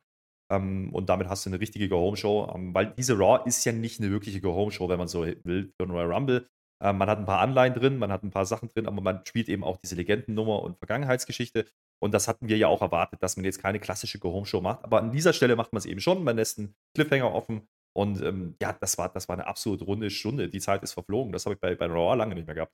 Ähm, 0.50 0.88
und 0.94 1.10
damit 1.10 1.28
hast 1.28 1.44
du 1.44 1.50
eine 1.50 1.60
richtige 1.60 1.90
Go-Home-Show, 1.90 2.52
ähm, 2.54 2.74
weil 2.74 2.94
diese 2.96 3.18
Raw 3.18 3.46
ist 3.46 3.66
ja 3.66 3.72
nicht 3.72 4.00
eine 4.00 4.10
wirkliche 4.10 4.40
Go-Home-Show, 4.40 4.88
wenn 4.88 4.98
man 4.98 5.08
so 5.08 5.26
will, 5.26 5.70
für 5.78 5.86
Royal 5.86 6.10
Rumble. 6.10 6.48
Ähm, 6.82 6.96
man 6.96 7.10
hat 7.10 7.18
ein 7.18 7.26
paar 7.26 7.40
Anleihen 7.40 7.74
drin, 7.74 7.98
man 7.98 8.10
hat 8.10 8.22
ein 8.22 8.30
paar 8.30 8.46
Sachen 8.46 8.70
drin, 8.70 8.86
aber 8.86 9.02
man 9.02 9.20
spielt 9.26 9.50
eben 9.50 9.64
auch 9.64 9.76
diese 9.76 9.94
Legendennummer 9.94 10.62
und 10.62 10.78
Vergangenheitsgeschichte. 10.78 11.66
Und 12.00 12.14
das 12.14 12.28
hatten 12.28 12.48
wir 12.48 12.56
ja 12.56 12.68
auch 12.68 12.80
erwartet, 12.80 13.22
dass 13.22 13.36
man 13.36 13.44
jetzt 13.44 13.60
keine 13.60 13.78
klassische 13.78 14.18
Go-Home-Show 14.18 14.62
macht. 14.62 14.84
Aber 14.84 15.00
an 15.00 15.12
dieser 15.12 15.34
Stelle 15.34 15.54
macht 15.54 15.74
man 15.74 15.78
es 15.78 15.86
eben 15.86 16.00
schon. 16.00 16.24
Man 16.24 16.36
lässt 16.36 16.58
einen 16.58 16.74
Cliffhanger 16.94 17.34
offen. 17.34 17.68
Und 17.98 18.22
ähm, 18.22 18.54
ja, 18.62 18.72
das 18.74 18.96
war, 18.98 19.08
das 19.08 19.28
war 19.28 19.34
eine 19.36 19.46
absolut 19.48 19.82
runde 19.82 20.10
Stunde. 20.10 20.48
Die 20.48 20.60
Zeit 20.60 20.82
ist 20.84 20.92
verflogen. 20.92 21.32
Das 21.32 21.46
habe 21.46 21.54
ich 21.54 21.60
bei, 21.60 21.74
bei 21.74 21.86
Raw 21.86 22.16
lange 22.16 22.34
nicht 22.36 22.46
mehr 22.46 22.54
gehabt. 22.54 22.72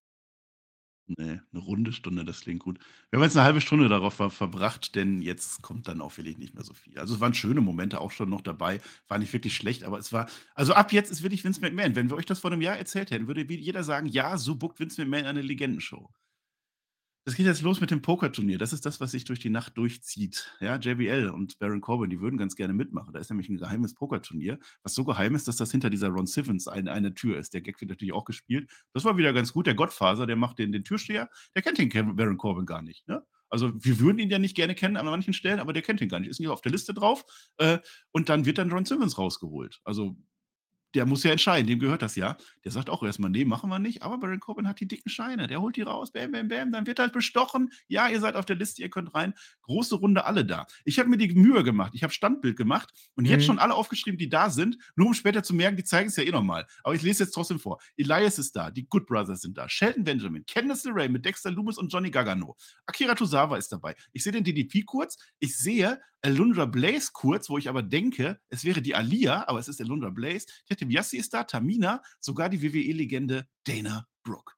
Nee, 1.07 1.39
eine 1.53 1.61
runde 1.63 1.93
Stunde, 1.93 2.25
das 2.25 2.41
klingt 2.41 2.61
gut. 2.63 2.79
Wir 3.11 3.19
haben 3.19 3.25
jetzt 3.25 3.37
eine 3.37 3.45
halbe 3.45 3.61
Stunde 3.61 3.89
darauf 3.91 4.15
ver 4.15 4.31
verbracht, 4.31 4.95
denn 4.95 5.21
jetzt 5.21 5.61
kommt 5.61 5.87
dann 5.87 6.01
auch 6.01 6.17
wirklich 6.17 6.39
nicht 6.39 6.55
mehr 6.55 6.65
so 6.65 6.73
viel. 6.73 6.99
Also, 6.99 7.15
es 7.15 7.21
waren 7.21 7.35
schöne 7.35 7.61
Momente 7.61 8.01
auch 8.01 8.11
schon 8.11 8.31
noch 8.31 8.41
dabei, 8.41 8.81
war 9.09 9.19
nicht 9.19 9.33
wirklich 9.35 9.55
schlecht, 9.55 9.85
aber 9.85 9.99
es 9.99 10.15
war 10.15 10.29
also, 10.55 10.73
ab 10.73 10.93
jetzt 10.93 11.11
ist 11.11 11.23
wirklich 11.23 11.45
Vince 11.45 11.61
McMahon. 11.61 11.95
Wenn 11.95 12.09
wir 12.09 12.17
euch 12.17 12.25
das 12.27 12.39
vor 12.41 12.51
einem 12.53 12.63
Jahr 12.63 12.79
erzählt 12.79 13.11
hätten, 13.11 13.27
würde 13.29 13.43
jeder 13.55 13.85
sagen: 13.85 14.07
„Ja, 14.07 14.39
so 14.39 14.55
bookt 14.57 14.81
Vince 14.81 15.03
McMahon 15.03 15.27
eine 15.27 15.43
Legendenshow.“ 15.43 16.09
Es 17.27 17.37
geht 17.37 17.47
jetzt 17.47 17.63
los 17.63 17.81
mit 17.81 17.91
dem 17.91 18.03
Pokerturnier. 18.03 18.59
Das 18.59 18.75
ist 18.75 18.85
das, 18.85 19.01
was 19.01 19.13
sich 19.13 19.25
durch 19.25 19.39
die 19.39 19.49
Nacht 19.49 19.79
durchzieht. 19.79 20.53
Ja, 20.61 20.77
JBL 20.77 21.31
und 21.31 21.59
Baron 21.59 21.81
Corbin, 21.81 22.11
die 22.11 22.21
würden 22.21 22.37
ganz 22.37 22.55
gerne 22.55 22.75
mitmachen. 22.75 23.15
Da 23.15 23.19
ist 23.19 23.31
nämlich 23.31 23.49
ein 23.49 23.57
geheimes 23.57 23.95
Pokerturnier, 23.95 24.59
was 24.83 24.95
so 24.95 25.05
geheim 25.05 25.35
ist, 25.35 25.49
dass 25.49 25.57
das 25.57 25.71
hinter 25.71 25.89
dieser 25.89 26.09
Ron 26.09 26.27
Sivens 26.27 26.69
eine, 26.69 26.93
eine 26.93 27.15
Tür 27.15 27.39
ist. 27.39 27.55
Der 27.55 27.63
Gag 27.63 27.81
wird 27.81 27.89
natürlich 27.89 28.13
auch 28.13 28.27
gespielt. 28.27 28.71
Das 28.93 29.05
war 29.05 29.17
wieder 29.17 29.33
ganz 29.33 29.55
gut. 29.55 29.67
Der 29.67 29.75
Gottfaser, 29.75 30.27
der 30.27 30.37
macht 30.37 30.59
den, 30.59 30.71
den 30.71 30.85
Türsteher, 30.85 31.31
der 31.55 31.63
kennt 31.63 31.79
den 31.79 32.17
Baron 32.17 32.37
Corbin 32.37 32.67
gar 32.67 32.83
nicht. 32.83 33.09
Ne? 33.09 33.25
Also 33.49 33.73
wir 33.83 34.01
würden 34.01 34.19
ihn 34.19 34.31
ja 34.31 34.39
nicht 34.39 34.55
gerne 34.55 34.75
kennen 34.75 34.99
an 34.99 35.07
manchen 35.07 35.33
Stellen, 35.33 35.61
aber 35.61 35.73
der 35.73 35.83
kennt 35.83 36.03
ihn 36.03 36.11
gar 36.11 36.21
nicht. 36.21 36.29
Ist 36.29 36.41
nicht 36.41 36.49
auf 36.51 36.61
der 36.61 36.73
Liste 36.73 36.93
drauf. 36.93 37.25
Äh, 37.57 37.79
und 38.13 38.29
dann 38.29 38.45
wird 38.45 38.59
dann 38.59 38.71
Ron 38.71 38.85
Simmons 38.85 39.17
rausgeholt. 39.17 39.81
Also 39.85 40.17
der 40.95 41.07
muss 41.07 41.25
ja 41.25 41.33
entscheiden, 41.33 41.67
dem 41.67 41.79
gehört 41.79 42.03
das 42.03 42.17
ja. 42.17 42.37
Der 42.65 42.73
sagt 42.73 42.89
auch 42.89 43.03
erstmal, 43.03 43.31
nee, 43.31 43.45
machen 43.45 43.69
wir 43.69 43.79
nicht. 43.79 44.03
Aber 44.03 44.19
Baron 44.19 44.41
Corbin 44.41 44.69
hat 44.69 44.81
die 44.81 44.89
dicken 44.89 45.09
Scheine. 45.09 45.47
Der 45.47 45.61
holt 45.61 45.77
die 45.77 45.83
raus, 45.83 46.13
bam, 46.13 46.33
bam, 46.33 46.49
bam. 46.49 46.73
Dann 46.73 46.87
wird 46.87 46.99
halt 46.99 47.13
bestochen. 47.13 47.71
Ja, 47.89 48.09
ihr 48.09 48.21
seid 48.21 48.37
auf 48.37 48.45
der 48.45 48.57
Liste, 48.57 48.83
ihr 48.83 48.91
könnt 48.91 49.15
rein. 49.15 49.35
Große 49.63 49.97
Runde, 49.97 50.25
alle 50.25 50.45
da. 50.45 50.67
Ich 50.85 50.99
habe 50.99 51.09
mir 51.09 51.17
die 51.17 51.35
Mühe 51.35 51.65
gemacht. 51.65 51.93
Ich 51.95 52.03
habe 52.03 52.13
Standbild 52.13 52.57
gemacht 52.57 52.91
und 53.15 53.25
mhm. 53.25 53.31
jetzt 53.31 53.45
schon 53.45 53.59
alle 53.59 53.75
aufgeschrieben, 53.75 54.19
die 54.19 54.29
da 54.29 54.51
sind, 54.51 54.79
nur 54.97 55.09
um 55.09 55.15
später 55.15 55.43
zu 55.43 55.55
merken, 55.55 55.77
die 55.77 55.85
zeigen 55.85 56.09
es 56.09 56.17
ja 56.17 56.23
eh 56.23 56.31
nochmal. 56.31 56.67
Aber 56.83 56.95
ich 56.95 57.03
lese 57.03 57.25
jetzt 57.25 57.33
trotzdem 57.33 57.59
vor. 57.59 57.81
Elias 57.97 58.39
ist 58.39 58.55
da, 58.55 58.71
die 58.71 58.87
Good 58.87 59.07
Brothers 59.07 59.43
sind 59.43 59.59
da, 59.59 59.69
Shelton 59.69 60.05
Benjamin, 60.05 60.45
Candice 60.47 60.85
LeRae 60.85 61.09
mit 61.09 61.25
Dexter 61.25 61.51
Loomis 61.51 61.79
und 61.79 61.93
Johnny 61.93 62.11
Gargano. 62.11 62.57
Akira 62.87 63.15
Tozawa 63.15 63.57
ist 63.57 63.73
dabei. 63.73 63.95
Ich 64.13 64.23
sehe 64.23 64.33
den 64.33 64.45
DDP 64.45 64.83
kurz. 64.83 65.19
Ich 65.39 65.57
sehe 65.59 66.01
Alundra 66.25 66.65
Blaze 66.65 67.11
kurz, 67.13 67.51
wo 67.51 67.59
ich 67.59 67.69
aber 67.69 67.83
denke, 67.83 68.41
es 68.49 68.65
wäre 68.65 68.81
die 68.81 68.95
Alia, 68.95 69.47
aber 69.47 69.59
es 69.59 69.69
ist 69.69 69.81
Alundra 69.81 70.09
Blaze. 70.09 70.47
Tete 70.85 70.95
Yassi 70.95 71.17
ist 71.17 71.35
da, 71.35 71.45
Tamina, 71.45 72.03
sogar 72.21 72.49
die 72.49 72.63
WWE-Legende 72.63 73.47
Dana 73.67 74.07
Brooke. 74.25 74.53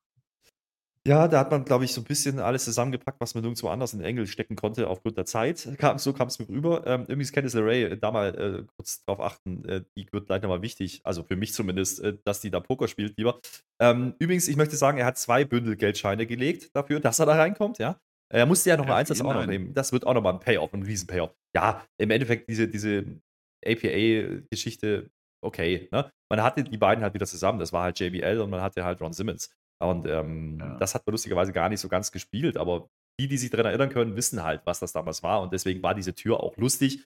Ja, 1.07 1.29
da 1.29 1.39
hat 1.39 1.53
man, 1.53 1.65
glaube 1.65 1.85
ich, 1.85 1.93
so 1.93 2.01
ein 2.01 2.05
bisschen 2.05 2.41
alles 2.41 2.65
zusammengepackt, 2.65 3.21
was 3.21 3.37
man 3.37 3.43
nirgendwo 3.43 3.69
anders 3.69 3.95
in 3.95 4.01
Engel 4.01 4.27
stecken 4.27 4.57
konnte, 4.57 4.89
aufgrund 4.89 5.17
der 5.17 5.25
Zeit. 5.25 5.69
Kam, 5.79 5.99
so 5.99 6.13
kam 6.13 6.27
es 6.27 6.41
mir 6.41 6.49
rüber. 6.49 6.85
Ähm, 6.85 7.03
übrigens, 7.03 7.31
Candice 7.31 7.55
LeRae, 7.55 7.85
äh, 7.85 7.97
da 7.97 8.11
mal 8.11 8.35
äh, 8.35 8.67
kurz 8.77 9.05
drauf 9.05 9.21
achten, 9.21 9.65
äh, 9.69 9.85
die 9.97 10.09
wird 10.11 10.27
gleich 10.27 10.43
nochmal 10.43 10.63
wichtig, 10.63 11.03
also 11.05 11.23
für 11.23 11.37
mich 11.37 11.53
zumindest, 11.53 12.01
äh, 12.01 12.17
dass 12.25 12.41
die 12.41 12.51
da 12.51 12.59
Poker 12.59 12.89
spielt 12.89 13.17
lieber. 13.19 13.39
Ähm, 13.81 14.15
übrigens, 14.19 14.49
ich 14.49 14.57
möchte 14.57 14.75
sagen, 14.75 14.99
er 14.99 15.07
hat 15.07 15.17
zwei 15.17 15.45
Bündel 15.45 15.77
Geldscheine 15.77 16.27
gelegt 16.27 16.75
dafür, 16.75 16.99
dass 16.99 17.21
er 17.21 17.27
da 17.27 17.37
reinkommt, 17.37 17.79
ja. 17.79 18.01
Er 18.29 18.47
musste 18.47 18.71
ja 18.71 18.77
noch 18.77 18.89
mal 18.89 18.97
eins 18.97 19.09
das 19.09 19.21
auch 19.21 19.33
noch 19.33 19.47
nehmen. 19.47 19.73
Das 19.75 19.93
wird 19.93 20.05
auch 20.05 20.15
noch 20.15 20.23
mal 20.23 20.33
ein 20.33 20.41
Payoff, 20.41 20.75
ein 20.75 20.83
Riesen-Payoff. 20.83 21.33
Ja, 21.55 21.87
im 21.99 22.11
Endeffekt 22.11 22.51
diese, 22.51 22.67
diese 22.67 23.05
APA-Geschichte, 23.65 25.11
okay. 25.47 25.89
Ne? 25.93 26.11
Man 26.31 26.43
hatte 26.43 26.65
die 26.65 26.77
beiden 26.77 27.03
halt 27.03 27.15
wieder 27.15 27.27
zusammen. 27.27 27.59
Das 27.59 27.73
war 27.73 27.85
halt 27.85 27.99
JBL 27.99 28.41
und 28.41 28.51
man 28.51 28.61
hatte 28.61 28.85
halt 28.85 29.01
Ron 29.01 29.13
Simmons. 29.13 29.51
Und 29.79 30.07
ähm, 30.07 30.59
ja. 30.59 30.77
das 30.79 30.95
hat 30.95 31.07
man 31.07 31.13
lustigerweise 31.13 31.53
gar 31.53 31.69
nicht 31.69 31.81
so 31.81 31.89
ganz 31.89 32.13
gespielt. 32.13 32.57
Aber 32.57 32.89
die, 33.19 33.29
die 33.29 33.39
sich 33.39 33.51
daran 33.51 33.67
erinnern 33.67 33.91
können, 33.91 34.17
wissen 34.17 34.43
halt, 34.43 34.63
was 34.65 34.81
das 34.81 34.93
damals 34.93 35.23
war. 35.23 35.41
Und 35.41 35.53
deswegen 35.53 35.83
war 35.83 35.95
diese 35.95 36.15
Tür 36.15 36.41
auch 36.41 36.57
lustig. 36.57 37.05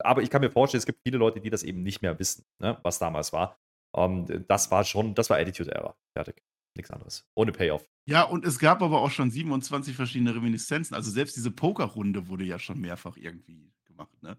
Aber 0.00 0.22
ich 0.22 0.30
kann 0.30 0.40
mir 0.40 0.50
vorstellen, 0.50 0.80
es 0.80 0.86
gibt 0.86 1.00
viele 1.06 1.18
Leute, 1.18 1.40
die 1.40 1.50
das 1.50 1.62
eben 1.62 1.82
nicht 1.82 2.02
mehr 2.02 2.18
wissen, 2.18 2.44
ne? 2.58 2.78
was 2.82 2.98
damals 2.98 3.32
war. 3.32 3.58
Und 3.94 4.44
das 4.48 4.70
war 4.70 4.84
schon, 4.84 5.14
das 5.14 5.28
war 5.30 5.38
Attitude 5.38 5.70
Era. 5.70 5.94
Fertig. 6.16 6.42
Nichts 6.74 6.90
anderes. 6.90 7.26
Ohne 7.34 7.52
Payoff. 7.52 7.86
Ja, 8.06 8.22
und 8.22 8.46
es 8.46 8.58
gab 8.58 8.82
aber 8.82 9.02
auch 9.02 9.10
schon 9.10 9.30
27 9.30 9.94
verschiedene 9.94 10.34
Reminiszenzen. 10.34 10.94
Also 10.94 11.10
selbst 11.10 11.36
diese 11.36 11.50
Pokerrunde 11.50 12.28
wurde 12.28 12.44
ja 12.44 12.58
schon 12.58 12.80
mehrfach 12.80 13.16
irgendwie 13.16 13.72
gemacht, 13.84 14.22
ne? 14.22 14.38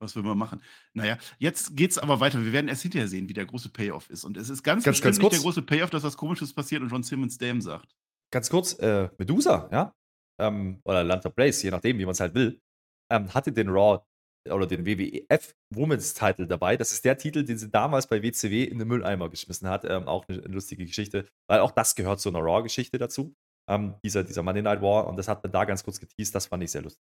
Was 0.00 0.16
will 0.16 0.22
man 0.22 0.38
machen? 0.38 0.62
Naja, 0.94 1.18
jetzt 1.38 1.76
geht 1.76 1.90
es 1.90 1.98
aber 1.98 2.20
weiter. 2.20 2.42
Wir 2.42 2.52
werden 2.52 2.68
erst 2.68 2.82
hinterher 2.82 3.06
sehen, 3.06 3.28
wie 3.28 3.34
der 3.34 3.44
große 3.44 3.68
Payoff 3.68 4.08
ist. 4.08 4.24
Und 4.24 4.38
es 4.38 4.48
ist 4.48 4.62
ganz, 4.62 4.82
ganz, 4.82 5.00
ganz 5.02 5.18
nicht 5.18 5.32
der 5.32 5.40
große 5.40 5.62
Payoff, 5.62 5.90
dass 5.90 6.02
was 6.02 6.16
Komisches 6.16 6.54
passiert 6.54 6.80
und 6.82 6.90
Ron 6.90 7.02
Simmons 7.02 7.36
Dame 7.36 7.60
sagt. 7.60 7.94
Ganz 8.32 8.48
kurz, 8.48 8.74
äh, 8.78 9.10
Medusa, 9.18 9.68
ja? 9.70 9.94
Ähm, 10.40 10.80
oder 10.84 11.04
Lanta 11.04 11.28
Blaze, 11.28 11.64
je 11.64 11.70
nachdem, 11.70 11.98
wie 11.98 12.06
man 12.06 12.12
es 12.12 12.20
halt 12.20 12.34
will, 12.34 12.58
ähm, 13.12 13.32
hatte 13.34 13.52
den 13.52 13.68
Raw 13.68 14.02
oder 14.48 14.66
den 14.66 14.86
WWF 14.86 15.54
Women's 15.74 16.14
Title 16.14 16.46
dabei. 16.46 16.78
Das 16.78 16.92
ist 16.92 17.04
der 17.04 17.18
Titel, 17.18 17.44
den 17.44 17.58
sie 17.58 17.68
damals 17.68 18.06
bei 18.06 18.22
WCW 18.22 18.64
in 18.64 18.78
den 18.78 18.88
Mülleimer 18.88 19.28
geschmissen 19.28 19.68
hat. 19.68 19.84
Ähm, 19.84 20.08
auch 20.08 20.26
eine, 20.28 20.42
eine, 20.42 20.54
lustige 20.54 20.86
Geschichte, 20.86 21.28
weil 21.46 21.60
auch 21.60 21.72
das 21.72 21.94
gehört 21.94 22.20
zu 22.20 22.30
einer 22.30 22.40
Raw-Geschichte 22.40 22.96
dazu. 22.96 23.34
Ähm, 23.68 23.96
dieser, 24.02 24.24
dieser 24.24 24.42
Monday 24.42 24.62
Night 24.62 24.80
War 24.80 25.06
und 25.06 25.18
das 25.18 25.28
hat 25.28 25.42
man 25.42 25.52
da 25.52 25.66
ganz 25.66 25.84
kurz 25.84 26.00
geteased, 26.00 26.34
das 26.34 26.46
fand 26.46 26.62
ich 26.62 26.70
sehr 26.70 26.82
lustig. 26.82 27.04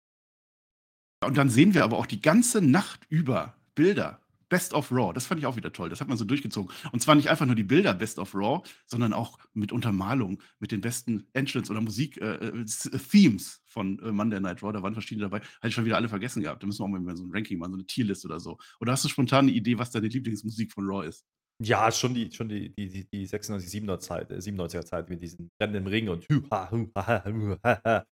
Und 1.24 1.38
dann 1.38 1.50
sehen 1.50 1.74
wir 1.74 1.84
aber 1.84 1.98
auch 1.98 2.08
die 2.08 2.22
ganze 2.22 2.62
Nacht 2.62 3.02
über 3.10 3.56
Bilder 3.76 4.20
Best 4.50 4.74
of 4.74 4.92
Raw. 4.92 5.14
Das 5.14 5.28
fand 5.28 5.40
ich 5.40 5.46
auch 5.46 5.56
wieder 5.56 5.72
toll. 5.72 5.88
Das 5.88 6.02
hat 6.02 6.10
man 6.10 6.18
so 6.18 6.26
durchgezogen. 6.26 6.70
Und 6.92 7.02
zwar 7.02 7.16
nicht 7.16 7.30
einfach 7.30 7.46
nur 7.46 7.56
die 7.56 7.64
Bilder 7.64 7.94
Best 7.94 8.20
of 8.20 8.36
Raw, 8.36 8.62
sondern 8.86 9.14
auch 9.14 9.38
mit 9.54 9.72
Untermalung, 9.72 10.42
mit 10.60 10.74
den 10.74 10.82
besten 10.82 11.26
Entrance 11.32 11.72
oder 11.72 11.80
Musik-Themes 11.80 13.56
äh, 13.56 13.72
von 13.72 13.98
äh, 14.00 14.12
Monday 14.12 14.42
Night 14.42 14.62
Raw. 14.62 14.74
Da 14.74 14.84
waren 14.84 14.94
verschiedene 14.94 15.30
dabei. 15.30 15.40
Hatte 15.40 15.70
ich 15.70 15.74
schon 15.74 15.86
wieder 15.86 15.96
alle 15.96 16.10
vergessen 16.10 16.42
gehabt. 16.42 16.62
Da 16.62 16.68
müssen 16.68 16.80
wir 16.80 16.86
auch 16.86 16.90
mal 16.90 17.16
so 17.16 17.24
ein 17.24 17.32
Ranking 17.32 17.60
machen, 17.60 17.72
so 17.72 17.78
eine 17.78 17.86
Tierlist 17.86 18.26
oder 18.26 18.42
so. 18.42 18.58
Oder 18.82 18.92
hast 18.92 19.06
du 19.06 19.10
spontan 19.10 19.46
eine 19.46 19.52
Idee, 19.52 19.78
was 19.78 19.92
deine 19.92 20.10
Lieblingsmusik 20.10 20.74
von 20.74 20.86
Raw 20.86 21.08
ist? 21.08 21.24
Ja, 21.64 21.90
schon 21.92 22.14
die, 22.14 22.30
schon 22.32 22.50
die, 22.50 22.74
die, 22.76 22.90
die, 22.90 23.08
die 23.08 23.26
96, 23.26 23.84
97er 23.84 24.00
Zeit, 24.00 24.32
äh, 24.32 24.38
97er 24.38 24.84
Zeit 24.84 25.10
mit 25.10 25.22
diesen 25.22 25.50
Rennen 25.62 25.76
im 25.76 25.88
Ring 25.88 26.10
und 26.10 26.28
hü, 26.28 26.42
ha, 26.52 26.70
hü, 26.72 26.88
ha, 26.96 27.24
hü, 27.24 27.56
ha, 27.64 27.82
ha. 27.86 28.06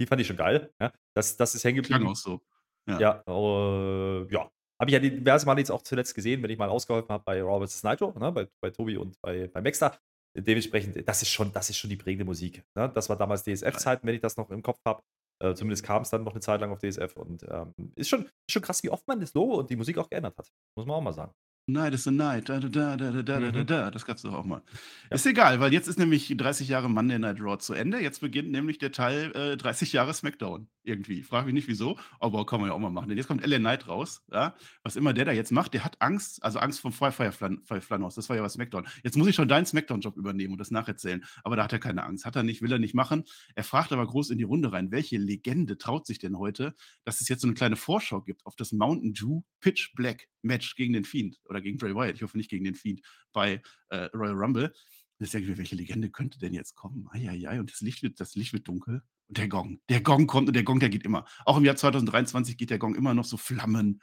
Die 0.00 0.06
fand 0.06 0.20
ich 0.20 0.26
schon 0.26 0.36
geil. 0.36 0.72
Ja, 0.80 0.92
das, 1.14 1.36
das 1.36 1.54
ist 1.54 1.64
hängen 1.64 1.82
geblieben. 1.82 2.06
auch 2.06 2.16
so. 2.16 2.40
Ja, 2.86 3.00
ja, 3.00 3.24
äh, 3.26 4.32
ja 4.32 4.50
habe 4.80 4.90
ich 4.90 4.92
ja 4.92 4.98
diverse 4.98 5.46
Male 5.46 5.60
jetzt 5.60 5.70
auch 5.70 5.82
zuletzt 5.82 6.14
gesehen, 6.14 6.42
wenn 6.42 6.50
ich 6.50 6.58
mal 6.58 6.68
ausgeholfen 6.68 7.08
habe 7.08 7.24
bei 7.24 7.42
Robert 7.42 7.70
Nitro, 7.82 8.12
ne, 8.18 8.32
bei, 8.32 8.48
bei 8.60 8.70
Tobi 8.70 8.96
und 8.96 9.20
bei, 9.20 9.48
bei 9.48 9.60
Maxter. 9.60 9.98
Dementsprechend, 10.36 11.08
das 11.08 11.22
ist 11.22 11.28
schon, 11.28 11.52
das 11.52 11.70
ist 11.70 11.76
schon 11.76 11.90
die 11.90 11.96
prägende 11.96 12.24
Musik. 12.24 12.64
Ne? 12.74 12.90
Das 12.92 13.08
war 13.08 13.16
damals 13.16 13.44
DSF-Zeiten, 13.44 14.04
wenn 14.04 14.16
ich 14.16 14.20
das 14.20 14.36
noch 14.36 14.50
im 14.50 14.62
Kopf 14.62 14.80
habe. 14.84 15.00
Äh, 15.40 15.54
zumindest 15.54 15.84
kam 15.84 16.02
es 16.02 16.10
dann 16.10 16.24
noch 16.24 16.32
eine 16.32 16.40
Zeit 16.40 16.60
lang 16.60 16.72
auf 16.72 16.80
DSF 16.80 17.16
und 17.16 17.44
ähm, 17.48 17.72
ist, 17.94 18.08
schon, 18.08 18.24
ist 18.24 18.52
schon 18.52 18.62
krass, 18.62 18.82
wie 18.82 18.90
oft 18.90 19.06
man 19.06 19.20
das 19.20 19.32
Logo 19.32 19.58
und 19.58 19.70
die 19.70 19.76
Musik 19.76 19.96
auch 19.98 20.08
geändert 20.08 20.36
hat. 20.36 20.50
Muss 20.76 20.86
man 20.86 20.96
auch 20.96 21.00
mal 21.00 21.12
sagen. 21.12 21.32
Night 21.66 21.94
is 21.94 22.04
the 22.04 22.10
night. 22.10 22.50
Da, 22.50 22.60
da, 22.60 22.68
da, 22.68 22.96
da, 22.96 23.10
da, 23.10 23.22
da, 23.22 23.40
mhm. 23.40 23.66
da. 23.66 23.90
Das 23.90 24.04
kannst 24.04 24.22
du 24.22 24.28
doch 24.28 24.36
auch 24.36 24.44
mal. 24.44 24.60
Ja. 25.08 25.14
Ist 25.14 25.24
egal, 25.24 25.60
weil 25.60 25.72
jetzt 25.72 25.88
ist 25.88 25.98
nämlich 25.98 26.34
30 26.36 26.68
Jahre 26.68 26.90
Monday 26.90 27.18
Night 27.18 27.40
Raw 27.40 27.56
zu 27.56 27.72
Ende. 27.72 28.00
Jetzt 28.00 28.20
beginnt 28.20 28.50
nämlich 28.50 28.76
der 28.76 28.92
Teil 28.92 29.32
äh, 29.34 29.56
30 29.56 29.94
Jahre 29.94 30.12
SmackDown. 30.12 30.68
Irgendwie. 30.82 31.22
Frag 31.22 31.46
mich 31.46 31.54
nicht 31.54 31.66
wieso, 31.66 31.98
aber 32.20 32.44
kann 32.44 32.60
man 32.60 32.68
ja 32.68 32.74
auch 32.74 32.78
mal 32.78 32.90
machen. 32.90 33.08
Denn 33.08 33.16
jetzt 33.16 33.28
kommt 33.28 33.46
LA 33.46 33.56
Knight 33.56 33.88
raus. 33.88 34.22
Ja? 34.30 34.54
Was 34.82 34.96
immer 34.96 35.14
der 35.14 35.24
da 35.24 35.32
jetzt 35.32 35.52
macht, 35.52 35.72
der 35.72 35.82
hat 35.82 35.96
Angst, 36.00 36.44
also 36.44 36.58
Angst 36.58 36.80
vom 36.80 36.92
Firefly-Flannhaus. 36.92 38.14
Das 38.14 38.28
war 38.28 38.36
ja 38.36 38.42
was 38.42 38.52
SmackDown. 38.52 38.86
Jetzt 39.02 39.16
muss 39.16 39.26
ich 39.26 39.34
schon 39.34 39.48
deinen 39.48 39.64
SmackDown-Job 39.64 40.18
übernehmen 40.18 40.52
und 40.52 40.58
das 40.58 40.70
nacherzählen. 40.70 41.24
Aber 41.42 41.56
da 41.56 41.64
hat 41.64 41.72
er 41.72 41.78
keine 41.78 42.04
Angst. 42.04 42.26
Hat 42.26 42.36
er 42.36 42.42
nicht, 42.42 42.60
will 42.60 42.70
er 42.70 42.78
nicht 42.78 42.94
machen. 42.94 43.24
Er 43.54 43.64
fragt 43.64 43.90
aber 43.92 44.06
groß 44.06 44.28
in 44.28 44.36
die 44.36 44.44
Runde 44.44 44.72
rein, 44.72 44.90
welche 44.90 45.16
Legende 45.16 45.78
traut 45.78 46.06
sich 46.06 46.18
denn 46.18 46.38
heute, 46.38 46.74
dass 47.04 47.22
es 47.22 47.28
jetzt 47.30 47.40
so 47.40 47.48
eine 47.48 47.54
kleine 47.54 47.76
Vorschau 47.76 48.20
gibt 48.20 48.44
auf 48.44 48.54
das 48.54 48.72
Mountain 48.72 49.14
Dew 49.14 49.40
Pitch 49.60 49.94
Black 49.94 50.28
Match 50.42 50.76
gegen 50.76 50.92
den 50.92 51.04
Fiend 51.04 51.38
oder 51.54 51.62
gegen 51.62 51.78
Bray 51.78 51.94
Wyatt. 51.94 52.16
Ich 52.16 52.22
hoffe 52.22 52.36
nicht 52.36 52.50
gegen 52.50 52.64
den 52.64 52.74
Fiend 52.74 53.00
bei 53.32 53.62
äh, 53.90 54.08
Royal 54.14 54.34
Rumble. 54.34 54.64
Und 54.66 55.26
jetzt 55.26 55.32
denke 55.32 55.56
welche 55.56 55.76
Legende 55.76 56.10
könnte 56.10 56.38
denn 56.38 56.52
jetzt 56.52 56.74
kommen? 56.74 57.08
Eieiei, 57.12 57.60
und 57.60 57.70
das 57.70 57.80
Licht 57.80 58.02
wird, 58.02 58.18
das 58.18 58.34
Licht 58.34 58.52
wird 58.52 58.66
dunkel. 58.66 59.02
Und 59.28 59.38
der 59.38 59.48
Gong, 59.48 59.80
der 59.88 60.00
Gong 60.00 60.26
kommt 60.26 60.48
und 60.48 60.54
der 60.54 60.64
Gong, 60.64 60.80
der 60.80 60.88
geht 60.88 61.04
immer. 61.04 61.24
Auch 61.44 61.56
im 61.56 61.64
Jahr 61.64 61.76
2023 61.76 62.56
geht 62.56 62.70
der 62.70 62.78
Gong 62.78 62.94
immer 62.94 63.14
noch 63.14 63.24
so 63.24 63.36
Flammen. 63.36 64.02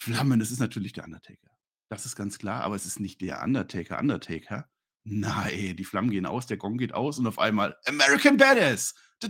Flammen, 0.00 0.40
es 0.40 0.50
ist 0.50 0.60
natürlich 0.60 0.92
der 0.94 1.04
Undertaker. 1.04 1.50
Das 1.90 2.06
ist 2.06 2.16
ganz 2.16 2.38
klar, 2.38 2.62
aber 2.62 2.76
es 2.76 2.86
ist 2.86 3.00
nicht 3.00 3.20
der 3.20 3.42
Undertaker, 3.42 3.98
Undertaker. 3.98 4.68
Nein, 5.04 5.76
die 5.76 5.84
Flammen 5.84 6.10
gehen 6.10 6.26
aus, 6.26 6.46
der 6.46 6.56
Gong 6.56 6.78
geht 6.78 6.92
aus 6.92 7.18
und 7.18 7.26
auf 7.26 7.38
einmal 7.38 7.76
American 7.86 8.36
Badass. 8.36 8.94
Da, 9.20 9.26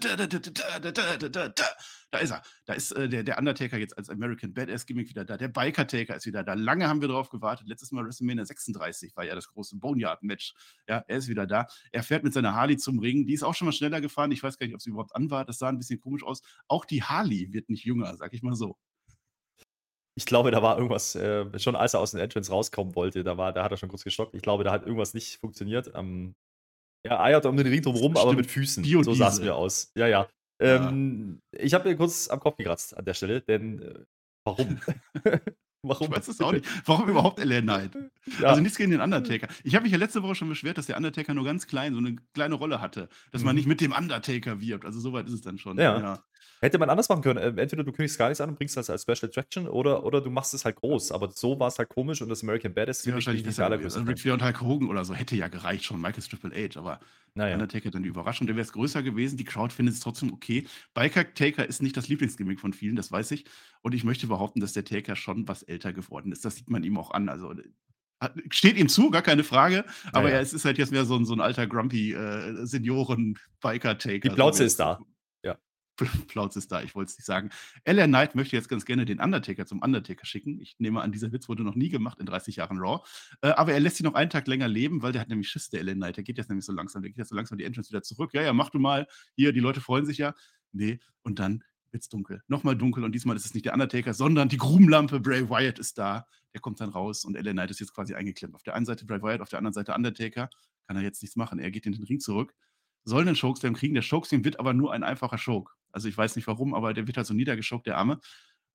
ist 2.18 2.30
er. 2.30 2.43
Da 2.66 2.74
ist 2.74 2.93
äh, 2.93 3.09
der, 3.09 3.22
der 3.22 3.39
Undertaker 3.39 3.78
jetzt 3.78 3.97
als 3.97 4.11
American 4.11 4.53
Badass-Gimmick 4.53 5.09
wieder 5.09 5.24
da. 5.24 5.39
Der 5.39 5.49
Biker-Taker 5.49 6.14
ist 6.14 6.26
wieder 6.26 6.45
da. 6.45 6.53
Lange 6.55 6.89
haben 6.89 7.01
wir 7.01 7.09
drauf 7.09 7.30
gewartet. 7.30 7.66
Letztes 7.68 7.91
Mal 7.93 8.05
WrestleMania 8.05 8.45
36 8.45 9.16
war 9.16 9.24
ja 9.24 9.34
das 9.34 9.49
große 9.49 9.76
Boneyard-Match. 9.76 10.55
Ja, 10.89 11.05
er 11.07 11.16
ist 11.16 11.28
wieder 11.28 11.47
da. 11.47 11.66
Er 11.91 12.03
fährt 12.03 12.22
mit 12.22 12.34
seiner 12.34 12.55
Harley 12.55 12.76
zum 12.76 12.99
Ring. 12.99 13.26
Die 13.26 13.32
ist 13.32 13.43
auch 13.43 13.55
schon 13.55 13.64
mal 13.66 13.72
schneller 13.72 14.03
gefahren. 14.03 14.30
Ich 14.30 14.43
weiß 14.43 14.59
gar 14.59 14.66
nicht, 14.66 14.74
ob 14.74 14.82
sie 14.82 14.91
überhaupt 14.91 15.16
an 15.16 15.30
war. 15.30 15.47
Das 15.47 15.59
sah 15.59 15.68
ein 15.68 15.78
bisschen 15.78 16.01
komisch 16.01 16.22
aus. 16.22 16.43
Auch 16.66 16.84
die 16.84 17.03
Harley 17.03 17.53
wird 17.53 17.70
nicht 17.70 17.84
jünger, 17.84 18.14
sag 18.16 18.34
ich 18.34 18.43
mal 18.43 18.55
so. 18.55 18.76
Ich 20.16 20.26
glaube, 20.26 20.51
da 20.51 20.62
war 20.62 20.76
irgendwas, 20.76 21.14
äh, 21.14 21.59
schon 21.61 21.76
als 21.76 21.95
er 21.95 22.01
aus 22.01 22.11
dem 22.11 22.20
Entrance 22.20 22.51
rauskommen 22.51 22.97
wollte, 22.97 23.22
da, 23.22 23.39
war, 23.39 23.53
da 23.53 23.62
hat 23.62 23.70
er 23.70 23.76
schon 23.76 23.89
kurz 23.89 24.03
gestockt. 24.03 24.34
Ich 24.34 24.43
glaube, 24.43 24.64
da 24.64 24.72
hat 24.72 24.82
irgendwas 24.82 25.14
nicht 25.14 25.39
funktioniert. 25.39 25.93
Ähm, 25.95 26.34
er 27.09 27.21
eiert 27.21 27.47
um 27.47 27.57
den 27.57 27.67
Ring 27.67 27.83
drumherum, 27.83 28.17
aber 28.17 28.33
mit 28.35 28.47
Füßen. 28.47 28.85
So 28.85 29.15
sah 29.15 29.29
es 29.29 29.41
mir 29.41 29.55
aus. 29.55 29.93
Ja, 29.95 30.07
ja. 30.07 30.29
Ähm, 30.61 31.41
ich 31.53 31.75
habe 31.75 31.89
mir 31.89 31.97
kurz 31.97 32.29
am 32.29 32.41
Kopf 32.41 32.57
gekratzt 32.57 32.97
an 32.97 33.05
der 33.05 33.15
Stelle, 33.15 33.41
denn 33.41 33.83
äh, 33.83 33.95
warum? 34.45 34.81
Warum? 35.83 36.09
Ich 36.09 36.17
weiß 36.17 36.29
es 36.29 36.41
auch 36.41 36.51
nicht. 36.51 36.67
Warum 36.87 37.09
überhaupt 37.09 37.39
LA 37.39 37.61
Knight? 37.61 37.97
Ja. 38.41 38.49
Also 38.49 38.61
nichts 38.61 38.79
gegen 38.79 38.91
den 38.91 39.01
Undertaker. 39.01 39.47
Ich 39.63 39.77
habe 39.77 39.85
mich 39.85 39.93
ja 39.93 39.99
letzte 39.99 40.25
Woche 40.25 40.35
schon 40.35 40.49
beschwert, 40.49 40.77
dass 40.77 40.87
der 40.87 40.97
Undertaker 40.97 41.35
nur 41.35 41.45
ganz 41.45 41.69
klein, 41.69 41.93
so 41.93 42.01
eine 42.01 42.17
kleine 42.35 42.57
Rolle 42.57 42.81
hatte. 42.81 43.09
Dass 43.31 43.43
mhm. 43.43 43.47
man 43.47 43.57
nicht 43.57 43.69
mit 43.69 43.81
dem 43.81 43.93
Undertaker 43.93 44.61
wirbt. 44.61 44.85
Also 44.85 44.99
soweit 44.99 45.29
ist 45.29 45.35
es 45.35 45.41
dann 45.43 45.57
schon. 45.57 45.79
Ja. 45.79 46.01
ja. 46.01 46.25
Hätte 46.61 46.79
man 46.79 46.91
anders 46.91 47.09
machen 47.09 47.23
können. 47.23 47.39
Äh, 47.39 47.61
entweder 47.61 47.85
du 47.85 47.93
kündigst 47.93 48.19
gar 48.19 48.29
nichts 48.29 48.41
an 48.41 48.51
und 48.51 48.57
bringst 48.57 48.77
das 48.77 48.91
als 48.91 49.03
Special 49.03 49.29
Attraction 49.29 49.69
oder, 49.69 50.05
oder 50.05 50.21
du 50.21 50.31
machst 50.31 50.55
es 50.55 50.65
halt 50.65 50.77
groß. 50.77 51.13
Aber 51.13 51.31
so 51.31 51.59
war 51.59 51.69
es 51.69 51.79
halt 51.79 51.89
komisch 51.89 52.21
und 52.23 52.29
das 52.29 52.43
American 52.43 52.75
Badass 52.75 53.05
ja, 53.05 53.15
wahrscheinlich 53.15 53.45
nicht 53.45 53.61
allergrößte. 53.61 54.07
Ric 54.07 54.19
Flair 54.19 54.35
und 54.35 54.43
Hulk 54.43 54.61
Hogan 54.61 54.89
oder 54.89 55.05
so 55.05 55.15
hätte 55.15 55.37
ja 55.37 55.49
gereicht 55.49 55.85
schon. 55.85 56.01
Michael 56.01 56.23
Triple 56.23 56.51
H, 56.51 56.79
aber 56.79 57.01
naja. 57.35 57.55
Undertaker 57.55 57.91
dann 57.91 58.03
die 58.03 58.09
Überraschung. 58.09 58.47
Der 58.47 58.57
wäre 58.57 58.65
es 58.65 58.73
größer 58.73 59.03
gewesen. 59.03 59.37
Die 59.37 59.45
Crowd 59.45 59.73
findet 59.73 59.95
es 59.95 60.01
trotzdem 60.01 60.33
okay. 60.33 60.67
Biker 60.95 61.33
Taker 61.35 61.67
ist 61.67 61.83
nicht 61.83 61.97
das 61.97 62.09
Lieblingsgimmick 62.09 62.61
von 62.61 62.73
vielen, 62.73 62.97
das 62.97 63.13
weiß 63.13 63.31
ich. 63.31 63.45
Und 63.83 63.95
ich 63.95 64.05
möchte 64.05 64.27
behaupten, 64.27 64.61
dass 64.61 64.73
der 64.73 64.85
Taker 64.85 65.17
schon 65.17 65.47
was 65.47 65.63
älter 65.63 65.93
geworden 65.93 66.33
ist. 66.33 66.45
Das 66.45 66.57
sieht 66.57 66.71
man 66.71 66.83
ihm 66.83 66.99
auch 66.99 67.13
an. 67.13 67.29
Also 67.29 67.55
steht 68.51 68.77
ihm 68.77 68.89
zu, 68.89 69.11
gar 69.11 69.23
keine 69.23 69.45
Frage. 69.45 69.85
Aber 70.13 70.29
ja, 70.29 70.37
ja. 70.37 70.41
es 70.41 70.53
ist 70.53 70.65
halt 70.65 70.79
jetzt 70.79 70.91
mehr 70.91 71.05
so 71.05 71.17
ein, 71.17 71.25
so 71.25 71.35
ein 71.35 71.41
alter 71.41 71.67
Grumpy 71.67 72.13
äh, 72.13 72.67
Senioren-Biker-Taker. 72.67 74.29
Die 74.29 74.31
Plauze 74.31 74.59
so, 74.59 74.65
ist 74.65 74.81
da. 74.81 74.99
Plauz 76.28 76.57
ist 76.57 76.70
da, 76.70 76.82
ich 76.82 76.94
wollte 76.94 77.11
es 77.11 77.18
nicht 77.18 77.26
sagen. 77.26 77.51
LA 77.86 78.07
Knight 78.07 78.34
möchte 78.34 78.57
jetzt 78.57 78.68
ganz 78.68 78.84
gerne 78.84 79.05
den 79.05 79.20
Undertaker 79.20 79.66
zum 79.66 79.82
Undertaker 79.82 80.24
schicken. 80.24 80.61
Ich 80.61 80.76
nehme 80.78 81.01
an, 81.01 81.12
dieser 81.12 81.32
Witz 81.32 81.49
wurde 81.49 81.64
noch 81.64 81.74
nie 81.74 81.88
gemacht 81.88 82.18
in 82.18 82.26
30 82.26 82.57
Jahren 82.57 82.78
Raw. 82.78 83.05
Äh, 83.42 83.49
aber 83.51 83.72
er 83.72 83.80
lässt 83.80 84.01
ihn 84.01 84.05
noch 84.05 84.14
einen 84.14 84.30
Tag 84.30 84.46
länger 84.46 84.68
leben, 84.68 85.03
weil 85.03 85.12
der 85.12 85.20
hat 85.20 85.28
nämlich 85.28 85.49
Schiss, 85.49 85.70
der 85.70 85.82
LA 85.82 85.94
Knight. 85.94 86.16
Der 86.16 86.24
geht 86.24 86.38
jetzt 86.38 86.49
nämlich 86.49 86.66
so 86.66 86.72
langsam, 86.72 87.03
der 87.03 87.11
geht 87.11 87.18
jetzt 87.18 87.28
so 87.28 87.34
langsam 87.34 87.59
die 87.59 87.64
Entrance 87.64 87.90
wieder 87.90 88.03
zurück. 88.03 88.32
Ja, 88.34 88.42
ja, 88.42 88.53
mach 88.53 88.70
du 88.70 88.78
mal. 88.78 89.07
Hier, 89.34 89.53
die 89.53 89.61
Leute 89.61 89.80
freuen 89.80 90.07
sich 90.07 90.18
ja. 90.18 90.34
Nee, 90.72 91.01
und 91.22 91.38
dann 91.38 91.64
wird 91.90 92.03
es 92.03 92.09
dunkel. 92.09 92.42
Nochmal 92.46 92.76
dunkel 92.76 93.03
und 93.05 93.12
diesmal 93.12 93.36
ist 93.36 93.46
es 93.46 93.55
nicht 93.55 93.64
der 93.64 93.72
Undertaker, 93.72 94.12
sondern 94.12 94.49
die 94.49 94.59
Grubenlampe. 94.59 95.20
Bray 95.20 95.49
Wyatt 95.49 95.78
ist 95.78 95.99
da. 95.99 96.26
Der 96.55 96.61
kommt 96.61 96.80
dann 96.80 96.90
raus 96.90 97.24
und 97.24 97.34
LA 97.34 97.53
Knight 97.53 97.70
ist 97.70 97.80
jetzt 97.80 97.94
quasi 97.94 98.14
eingeklemmt. 98.14 98.55
Auf 98.55 98.62
der 98.62 98.74
einen 98.74 98.86
Seite 98.86 99.07
Bray 99.07 99.22
Wyatt, 99.22 99.40
auf 99.40 99.49
der 99.49 99.59
anderen 99.59 99.74
Seite 99.74 99.94
Undertaker. 99.94 100.51
Kann 100.86 100.96
er 100.96 101.03
jetzt 101.03 101.22
nichts 101.22 101.36
machen. 101.36 101.59
Er 101.59 101.70
geht 101.70 101.86
in 101.86 101.92
den 101.92 102.05
Ring 102.05 102.20
zurück 102.20 102.55
soll 103.09 103.22
einen 103.22 103.36
Chokeslam 103.36 103.74
kriegen. 103.74 103.94
Der 103.94 104.05
Chokeslam 104.05 104.44
wird 104.44 104.61
aber 104.61 104.74
nur 104.74 104.92
ein 104.92 105.03
einfacher 105.03 105.38
Choke. 105.38 105.72
Also 105.93 106.09
ich 106.09 106.16
weiß 106.16 106.36
nicht 106.36 106.47
warum, 106.47 106.74
aber 106.74 106.95
der 106.95 107.07
wird 107.07 107.16
halt 107.16 107.26
so 107.26 107.34
niedergeschockt, 107.34 107.86
der 107.86 107.99
Arme. 107.99 108.20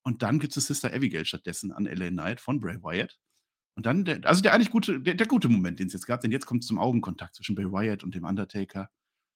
Und 0.03 0.21
dann 0.21 0.39
gibt 0.39 0.55
es 0.57 0.67
Sister 0.67 0.93
Abigail 0.93 1.25
stattdessen 1.25 1.71
an 1.71 1.85
LA 1.85 2.09
Knight 2.09 2.41
von 2.41 2.59
Bray 2.59 2.81
Wyatt. 2.81 3.17
Und 3.75 3.85
dann, 3.85 4.05
der, 4.05 4.25
also 4.25 4.41
der 4.41 4.53
eigentlich 4.53 4.69
gute, 4.69 4.99
der, 4.99 5.15
der 5.15 5.27
gute 5.27 5.49
Moment, 5.49 5.79
den 5.79 5.87
es 5.87 5.93
jetzt 5.93 6.05
gab, 6.05 6.21
denn 6.21 6.31
jetzt 6.31 6.45
kommt 6.45 6.63
es 6.63 6.67
zum 6.67 6.77
Augenkontakt 6.77 7.35
zwischen 7.35 7.55
Bray 7.55 7.71
Wyatt 7.71 8.03
und 8.03 8.13
dem 8.13 8.25
Undertaker. 8.25 8.89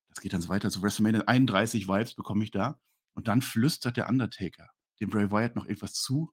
Das 0.09 0.21
geht 0.21 0.33
dann 0.33 0.41
so 0.41 0.49
weiter. 0.49 0.69
Zu 0.69 0.81
WrestleMania 0.81 1.21
31 1.25 1.87
Vibes 1.87 2.15
bekomme 2.15 2.43
ich 2.43 2.51
da. 2.51 2.79
Und 3.13 3.27
dann 3.27 3.41
flüstert 3.41 3.97
der 3.97 4.09
Undertaker 4.09 4.69
dem 4.99 5.09
Bray 5.09 5.31
Wyatt 5.31 5.55
noch 5.55 5.65
etwas 5.65 5.93
zu 5.93 6.31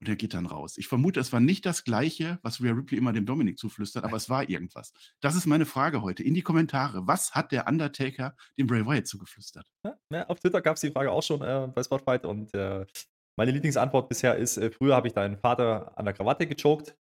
und 0.00 0.08
er 0.08 0.16
geht 0.16 0.34
dann 0.34 0.46
raus. 0.46 0.76
Ich 0.76 0.88
vermute, 0.88 1.20
es 1.20 1.32
war 1.32 1.40
nicht 1.40 1.64
das 1.64 1.84
Gleiche, 1.84 2.38
was 2.42 2.62
Rhea 2.62 2.72
Ripley 2.72 2.98
immer 2.98 3.12
dem 3.12 3.26
Dominik 3.26 3.58
zuflüstert, 3.58 4.04
aber 4.04 4.16
es 4.16 4.28
war 4.28 4.48
irgendwas. 4.48 4.92
Das 5.20 5.34
ist 5.34 5.46
meine 5.46 5.66
Frage 5.66 6.02
heute. 6.02 6.22
In 6.22 6.34
die 6.34 6.42
Kommentare. 6.42 7.06
Was 7.06 7.34
hat 7.34 7.52
der 7.52 7.66
Undertaker 7.66 8.36
dem 8.58 8.66
Bray 8.66 8.86
Wyatt 8.86 9.06
zugeflüstert? 9.06 9.66
Ja, 10.10 10.26
auf 10.26 10.40
Twitter 10.40 10.60
gab 10.60 10.76
es 10.76 10.82
die 10.82 10.90
Frage 10.90 11.10
auch 11.10 11.22
schon 11.22 11.40
äh, 11.42 11.68
bei 11.74 11.82
Spotfight 11.82 12.24
und 12.24 12.52
äh, 12.54 12.84
meine 13.38 13.52
Lieblingsantwort 13.52 14.08
bisher 14.08 14.36
ist: 14.36 14.56
äh, 14.56 14.70
Früher 14.70 14.94
habe 14.94 15.08
ich 15.08 15.14
deinen 15.14 15.38
Vater 15.38 15.96
an 15.96 16.04
der 16.04 16.14
Krawatte 16.14 16.46
gechoked. 16.46 16.96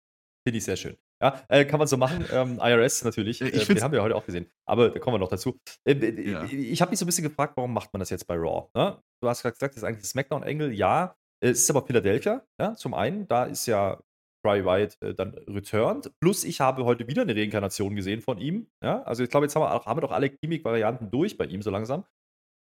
Finde 0.47 0.59
ich 0.59 0.65
sehr 0.65 0.77
schön. 0.77 0.97
Ja, 1.23 1.43
äh, 1.49 1.67
kann 1.67 1.79
man 1.79 1.87
so 1.87 1.99
machen. 1.99 2.25
Ähm, 2.33 2.59
IRS 2.63 3.05
natürlich. 3.05 3.43
Äh, 3.43 3.51
den 3.51 3.83
haben 3.83 3.93
wir 3.93 4.03
heute 4.03 4.17
auch 4.17 4.25
gesehen. 4.25 4.51
Aber 4.65 4.89
da 4.89 4.99
kommen 4.99 5.17
wir 5.17 5.19
noch 5.19 5.29
dazu. 5.29 5.61
Äh, 5.85 6.31
ja. 6.31 6.45
Ich 6.45 6.81
habe 6.81 6.91
mich 6.91 6.99
so 6.99 7.05
ein 7.05 7.07
bisschen 7.07 7.25
gefragt, 7.25 7.57
warum 7.57 7.75
macht 7.75 7.93
man 7.93 8.01
das 8.01 8.09
jetzt 8.09 8.27
bei 8.27 8.37
Raw? 8.37 8.71
Ne? 8.75 8.99
Du 9.21 9.29
hast 9.29 9.43
gerade 9.43 9.53
gesagt, 9.53 9.75
das 9.75 9.83
ist 9.83 9.85
eigentlich 9.85 10.09
SmackDown-Engel. 10.09 10.73
Ja, 10.73 11.15
es 11.41 11.63
ist 11.63 11.71
aber 11.71 11.87
Philadelphia, 11.87 12.45
ja, 12.61 12.75
zum 12.75 12.95
einen. 12.95 13.27
Da 13.27 13.45
ist 13.45 13.67
ja 13.67 14.01
Bray 14.43 14.65
Wyatt 14.65 14.97
äh, 15.01 15.15
dann 15.15 15.35
returned. 15.49 16.13
Plus, 16.21 16.45
ich 16.45 16.61
habe 16.61 16.85
heute 16.85 17.07
wieder 17.09 17.23
eine 17.23 17.35
Reinkarnation 17.35 17.97
gesehen 17.97 18.21
von 18.21 18.39
ihm. 18.39 18.69
Ja, 18.83 19.03
also 19.03 19.23
ich 19.23 19.31
glaube, 19.31 19.47
jetzt 19.47 19.57
haben 19.57 19.63
wir, 19.63 19.75
auch, 19.75 19.87
haben 19.87 19.99
wir 19.99 20.03
doch 20.03 20.13
alle 20.13 20.31
Gimmick-Varianten 20.31 21.11
durch 21.11 21.37
bei 21.37 21.47
ihm 21.47 21.63
so 21.63 21.71
langsam. 21.71 22.05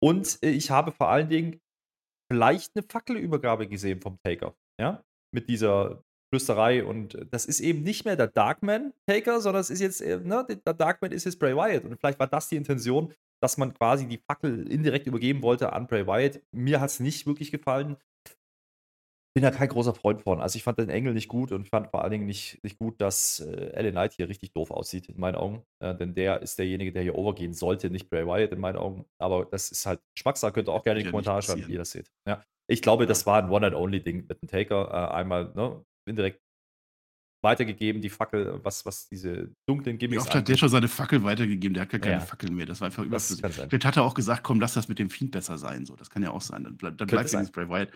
Und 0.01 0.39
äh, 0.43 0.49
ich 0.49 0.71
habe 0.71 0.91
vor 0.91 1.09
allen 1.09 1.29
Dingen 1.29 1.59
vielleicht 2.31 2.75
eine 2.75 2.85
Fackelübergabe 2.87 3.67
gesehen 3.67 4.01
vom 4.01 4.17
Taker. 4.23 4.55
Ja, 4.79 5.03
mit 5.33 5.49
dieser 5.49 6.03
Flüsterei. 6.33 6.83
Und 6.83 7.17
das 7.31 7.45
ist 7.45 7.59
eben 7.59 7.83
nicht 7.83 8.05
mehr 8.05 8.15
der 8.15 8.27
Darkman-Taker, 8.27 9.41
sondern 9.41 9.61
es 9.61 9.69
ist 9.69 9.81
jetzt, 9.81 10.01
äh, 10.01 10.19
ne, 10.19 10.45
der 10.47 10.73
Darkman 10.73 11.11
ist 11.11 11.25
jetzt 11.25 11.39
Bray 11.39 11.55
Wyatt. 11.55 11.83
Und 11.83 11.97
vielleicht 11.99 12.19
war 12.19 12.27
das 12.27 12.49
die 12.49 12.55
Intention, 12.55 13.13
dass 13.41 13.57
man 13.57 13.73
quasi 13.73 14.07
die 14.07 14.19
Fackel 14.19 14.71
indirekt 14.71 15.07
übergeben 15.07 15.41
wollte 15.41 15.73
an 15.73 15.87
Bray 15.87 16.07
Wyatt. 16.07 16.41
Mir 16.51 16.79
hat 16.79 16.89
es 16.89 16.99
nicht 16.99 17.25
wirklich 17.25 17.51
gefallen 17.51 17.97
bin 19.33 19.43
da 19.43 19.51
kein 19.51 19.69
großer 19.69 19.93
Freund 19.93 20.21
von. 20.21 20.41
Also 20.41 20.57
ich 20.57 20.63
fand 20.63 20.77
den 20.77 20.89
Engel 20.89 21.13
nicht 21.13 21.29
gut 21.29 21.51
und 21.51 21.67
fand 21.69 21.89
vor 21.89 22.01
allen 22.01 22.11
Dingen 22.11 22.25
nicht, 22.25 22.61
nicht 22.63 22.77
gut, 22.77 22.99
dass 22.99 23.39
äh, 23.39 23.71
Alan 23.75 23.91
Knight 23.91 24.13
hier 24.13 24.27
richtig 24.27 24.51
doof 24.51 24.71
aussieht, 24.71 25.07
in 25.07 25.19
meinen 25.19 25.35
Augen. 25.35 25.63
Äh, 25.79 25.95
denn 25.95 26.13
der 26.13 26.41
ist 26.41 26.59
derjenige, 26.59 26.91
der 26.91 27.03
hier 27.03 27.15
overgehen 27.15 27.53
sollte, 27.53 27.89
nicht 27.89 28.09
Bray 28.09 28.25
Wyatt 28.25 28.51
in 28.51 28.59
meinen 28.59 28.77
Augen. 28.77 29.05
Aber 29.19 29.45
das 29.45 29.71
ist 29.71 29.85
halt 29.85 30.01
Geschmackssache, 30.15 30.51
könnt 30.51 30.67
ihr 30.67 30.73
auch 30.73 30.83
gerne 30.83 30.99
in 30.99 31.05
die 31.05 31.11
Kommentare 31.11 31.41
schreiben, 31.41 31.65
wie 31.67 31.73
ihr 31.73 31.79
das 31.79 31.91
seht. 31.91 32.11
Ja. 32.27 32.43
Ich 32.67 32.81
glaube, 32.81 33.05
das 33.05 33.25
war 33.25 33.41
ein 33.41 33.49
One-and-Only-Ding 33.49 34.27
mit 34.27 34.41
dem 34.41 34.47
Taker. 34.47 34.89
Äh, 34.91 35.13
einmal 35.15 35.51
ne, 35.55 35.83
indirekt 36.05 36.41
weitergegeben, 37.43 38.01
die 38.01 38.09
Fackel, 38.09 38.59
was, 38.63 38.85
was 38.85 39.07
diese 39.07 39.49
dunklen 39.65 39.97
Gimmicks 39.97 40.23
Wie 40.23 40.27
oft 40.27 40.35
hat 40.35 40.47
der 40.47 40.57
schon 40.57 40.69
seine 40.69 40.87
Fackel 40.87 41.23
weitergegeben? 41.23 41.73
Der 41.73 41.83
hat 41.83 41.89
gar 41.89 41.99
keine 41.99 42.15
ja. 42.15 42.19
Fackel 42.19 42.51
mehr. 42.51 42.65
Das 42.65 42.81
war 42.81 42.87
einfach 42.87 43.03
überflüssig. 43.03 43.43
Vielleicht 43.45 43.85
hat 43.85 43.97
er 43.97 44.03
auch 44.03 44.13
gesagt, 44.13 44.43
komm, 44.43 44.59
lass 44.59 44.73
das 44.73 44.87
mit 44.87 44.99
dem 44.99 45.09
Fiend 45.09 45.31
besser 45.31 45.57
sein. 45.57 45.85
So, 45.85 45.95
das 45.95 46.09
kann 46.09 46.21
ja 46.21 46.31
auch 46.31 46.41
sein. 46.41 46.63
Dann, 46.63 46.97
dann 46.97 47.07
bleibt 47.07 47.33
es 47.33 47.51
Bray 47.51 47.67
Wyatt. 47.67 47.89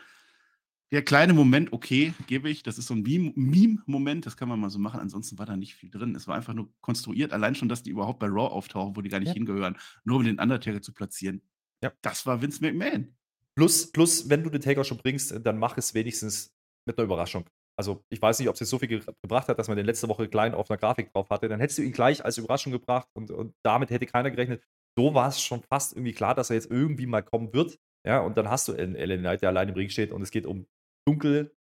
Der 0.91 1.03
kleine 1.03 1.33
Moment, 1.33 1.73
okay, 1.73 2.13
gebe 2.27 2.49
ich. 2.49 2.63
Das 2.63 2.77
ist 2.77 2.87
so 2.87 2.93
ein 2.93 3.01
Meme-Moment, 3.01 4.25
das 4.25 4.37
kann 4.37 4.47
man 4.47 4.59
mal 4.59 4.69
so 4.69 4.79
machen. 4.79 4.99
Ansonsten 4.99 5.37
war 5.39 5.45
da 5.45 5.57
nicht 5.57 5.75
viel 5.75 5.89
drin. 5.89 6.15
Es 6.15 6.27
war 6.27 6.35
einfach 6.35 6.53
nur 6.53 6.69
konstruiert. 6.81 7.33
Allein 7.33 7.55
schon, 7.55 7.69
dass 7.69 7.83
die 7.83 7.89
überhaupt 7.89 8.19
bei 8.19 8.27
Raw 8.27 8.53
auftauchen, 8.53 8.95
wo 8.95 9.01
die 9.01 9.09
gar 9.09 9.19
nicht 9.19 9.29
ja. 9.29 9.33
hingehören, 9.33 9.77
nur 10.03 10.17
um 10.17 10.23
den 10.23 10.39
Undertaker 10.39 10.81
zu 10.81 10.93
platzieren. 10.93 11.41
Ja. 11.83 11.91
Das 12.01 12.25
war 12.25 12.41
Vince 12.41 12.61
McMahon. 12.61 13.15
Plus, 13.55 13.91
plus, 13.91 14.29
wenn 14.29 14.43
du 14.43 14.49
den 14.49 14.61
Taker 14.61 14.83
schon 14.83 14.97
bringst, 14.97 15.33
dann 15.43 15.57
mach 15.57 15.77
es 15.77 15.93
wenigstens 15.93 16.53
mit 16.85 16.97
einer 16.97 17.05
Überraschung. 17.05 17.45
Also, 17.77 18.05
ich 18.09 18.21
weiß 18.21 18.39
nicht, 18.39 18.47
ob 18.47 18.53
es 18.53 18.59
jetzt 18.59 18.69
so 18.69 18.79
viel 18.79 18.87
ge 18.87 19.01
gebracht 19.21 19.47
hat, 19.49 19.59
dass 19.59 19.67
man 19.67 19.75
den 19.75 19.85
letzte 19.85 20.07
Woche 20.07 20.29
klein 20.29 20.53
auf 20.53 20.69
einer 20.69 20.77
Grafik 20.77 21.11
drauf 21.11 21.29
hatte. 21.29 21.49
Dann 21.49 21.59
hättest 21.59 21.79
du 21.79 21.83
ihn 21.83 21.91
gleich 21.91 22.23
als 22.23 22.37
Überraschung 22.37 22.71
gebracht 22.71 23.07
und, 23.13 23.31
und 23.31 23.53
damit 23.63 23.89
hätte 23.89 24.05
keiner 24.05 24.31
gerechnet. 24.31 24.63
So 24.97 25.13
war 25.13 25.27
es 25.27 25.41
schon 25.41 25.61
fast 25.63 25.93
irgendwie 25.93 26.13
klar, 26.13 26.35
dass 26.35 26.49
er 26.49 26.55
jetzt 26.55 26.71
irgendwie 26.71 27.05
mal 27.05 27.21
kommen 27.21 27.53
wird. 27.53 27.77
Ja, 28.05 28.19
und 28.21 28.37
dann 28.37 28.49
hast 28.49 28.67
du 28.67 28.73
einen 28.73 28.95
Ellen 28.95 29.21
Knight, 29.21 29.41
der 29.41 29.49
allein 29.49 29.69
im 29.69 29.75
Ring 29.75 29.89
steht 29.89 30.11
und 30.11 30.21
es 30.21 30.31
geht 30.31 30.45
um 30.45 30.67
dunkel 31.05 31.55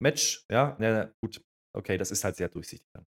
Match. 0.00 0.44
Ja, 0.50 0.76
na, 0.78 1.10
gut. 1.20 1.44
Okay, 1.72 1.98
das 1.98 2.10
ist 2.10 2.24
halt 2.24 2.36
sehr 2.36 2.48
durchsichtig 2.48 2.88
dann. 2.92 3.06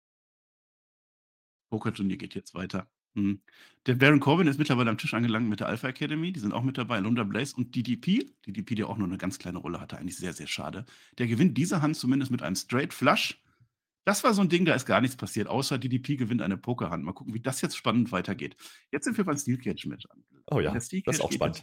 Pokerturnier 1.70 2.16
geht 2.16 2.34
jetzt 2.34 2.54
weiter. 2.54 2.88
Mhm. 3.14 3.40
Der 3.86 3.94
Baron 3.94 4.20
Corbin 4.20 4.46
ist 4.46 4.58
mittlerweile 4.58 4.90
am 4.90 4.98
Tisch 4.98 5.14
angelangt 5.14 5.48
mit 5.48 5.60
der 5.60 5.68
Alpha 5.68 5.88
Academy. 5.88 6.32
Die 6.32 6.40
sind 6.40 6.52
auch 6.52 6.62
mit 6.62 6.78
dabei. 6.78 6.98
Lunda 7.00 7.24
Blaze 7.24 7.56
und 7.56 7.74
DDP. 7.74 8.30
DDP, 8.46 8.74
der 8.74 8.88
auch 8.88 8.98
nur 8.98 9.08
eine 9.08 9.18
ganz 9.18 9.38
kleine 9.38 9.58
Rolle 9.58 9.80
hatte, 9.80 9.98
eigentlich 9.98 10.16
sehr, 10.16 10.32
sehr 10.32 10.46
schade. 10.46 10.84
Der 11.18 11.26
gewinnt 11.26 11.56
diese 11.56 11.82
Hand 11.82 11.96
zumindest 11.96 12.30
mit 12.30 12.42
einem 12.42 12.56
Straight 12.56 12.92
Flush. 12.92 13.42
Das 14.04 14.22
war 14.22 14.34
so 14.34 14.42
ein 14.42 14.48
Ding, 14.48 14.64
da 14.64 14.74
ist 14.74 14.86
gar 14.86 15.00
nichts 15.00 15.16
passiert, 15.16 15.48
außer 15.48 15.78
DDP 15.78 16.16
gewinnt 16.16 16.40
eine 16.40 16.56
Pokerhand. 16.56 17.02
Mal 17.02 17.12
gucken, 17.12 17.34
wie 17.34 17.40
das 17.40 17.60
jetzt 17.60 17.76
spannend 17.76 18.12
weitergeht. 18.12 18.54
Jetzt 18.92 19.04
sind 19.04 19.16
wir 19.16 19.24
beim 19.24 19.36
Steel 19.36 19.58
Cage 19.58 19.86
Match 19.86 20.06
Oh 20.48 20.60
ja, 20.60 20.72
das 20.72 20.92
ist 20.92 21.20
auch 21.20 21.32
spannend. 21.32 21.62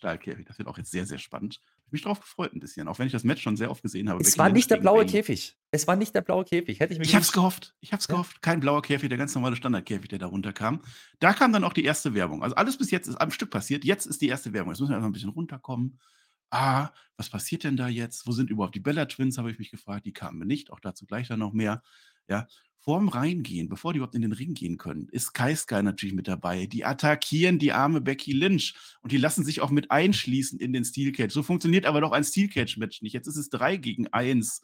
Stahlkäfig. 0.00 0.46
Das 0.46 0.56
wird 0.56 0.66
auch 0.66 0.78
jetzt 0.78 0.90
sehr, 0.90 1.04
sehr 1.04 1.18
spannend. 1.18 1.60
Ich 1.60 1.84
habe 1.86 1.92
mich 1.92 2.02
darauf 2.02 2.20
gefreut 2.20 2.54
ein 2.54 2.60
bisschen, 2.60 2.88
auch 2.88 2.98
wenn 2.98 3.06
ich 3.06 3.12
das 3.12 3.22
Match 3.22 3.42
schon 3.42 3.58
sehr 3.58 3.70
oft 3.70 3.82
gesehen 3.82 4.08
habe. 4.08 4.22
Es 4.22 4.38
war 4.38 4.48
nicht 4.48 4.70
der 4.70 4.78
blaue 4.78 5.04
Käfig. 5.04 5.58
Es 5.72 5.86
war 5.86 5.96
nicht 5.96 6.14
der 6.14 6.22
blaue 6.22 6.44
Käfig. 6.44 6.80
Hätte 6.80 6.94
ich 6.94 6.98
mir 6.98 7.04
Ich 7.04 7.14
habe 7.14 7.22
es 7.22 7.32
gehofft. 7.32 7.74
Ich 7.80 7.92
habe 7.92 8.00
es 8.00 8.08
ja. 8.08 8.14
gehofft. 8.14 8.40
Kein 8.40 8.60
blauer 8.60 8.80
Käfig, 8.80 9.10
der 9.10 9.18
ganz 9.18 9.34
normale 9.34 9.56
Standardkäfig, 9.56 10.08
der 10.08 10.18
da 10.18 10.26
runterkam. 10.26 10.80
Da 11.18 11.34
kam 11.34 11.52
dann 11.52 11.64
auch 11.64 11.74
die 11.74 11.84
erste 11.84 12.14
Werbung. 12.14 12.42
Also 12.42 12.56
alles 12.56 12.78
bis 12.78 12.90
jetzt 12.90 13.08
ist 13.08 13.16
am 13.16 13.30
Stück 13.30 13.50
passiert. 13.50 13.84
Jetzt 13.84 14.06
ist 14.06 14.22
die 14.22 14.28
erste 14.28 14.54
Werbung. 14.54 14.72
Jetzt 14.72 14.80
müssen 14.80 14.92
wir 14.92 14.96
einfach 14.96 15.10
ein 15.10 15.12
bisschen 15.12 15.28
runterkommen. 15.28 16.00
Ah, 16.48 16.88
was 17.18 17.28
passiert 17.28 17.64
denn 17.64 17.76
da 17.76 17.88
jetzt? 17.88 18.26
Wo 18.26 18.32
sind 18.32 18.48
überhaupt 18.48 18.74
die 18.74 18.80
Bella 18.80 19.04
Twins, 19.04 19.36
habe 19.36 19.50
ich 19.50 19.58
mich 19.58 19.70
gefragt. 19.70 20.06
Die 20.06 20.12
kamen 20.14 20.46
nicht. 20.48 20.72
Auch 20.72 20.80
dazu 20.80 21.04
gleich 21.04 21.28
dann 21.28 21.40
noch 21.40 21.52
mehr. 21.52 21.82
Ja, 22.26 22.46
vorm 22.82 23.08
Reingehen, 23.08 23.68
bevor 23.68 23.92
die 23.92 23.98
überhaupt 23.98 24.14
in 24.14 24.22
den 24.22 24.32
Ring 24.32 24.54
gehen 24.54 24.78
können, 24.78 25.08
ist 25.10 25.32
Kai 25.32 25.54
Sky 25.54 25.82
natürlich 25.82 26.14
mit 26.14 26.28
dabei. 26.28 26.66
Die 26.66 26.84
attackieren 26.84 27.58
die 27.58 27.72
arme 27.72 28.00
Becky 28.00 28.32
Lynch 28.32 28.74
und 29.02 29.12
die 29.12 29.18
lassen 29.18 29.44
sich 29.44 29.60
auch 29.60 29.70
mit 29.70 29.90
einschließen 29.90 30.58
in 30.58 30.72
den 30.72 30.84
Steel 30.84 31.12
Cage. 31.12 31.32
So 31.32 31.42
funktioniert 31.42 31.86
aber 31.86 32.00
doch 32.00 32.12
ein 32.12 32.24
Steel 32.24 32.48
Cage 32.48 32.78
Match 32.78 33.02
nicht. 33.02 33.12
Jetzt 33.12 33.26
ist 33.26 33.36
es 33.36 33.50
drei 33.50 33.76
gegen 33.76 34.08
eins. 34.08 34.62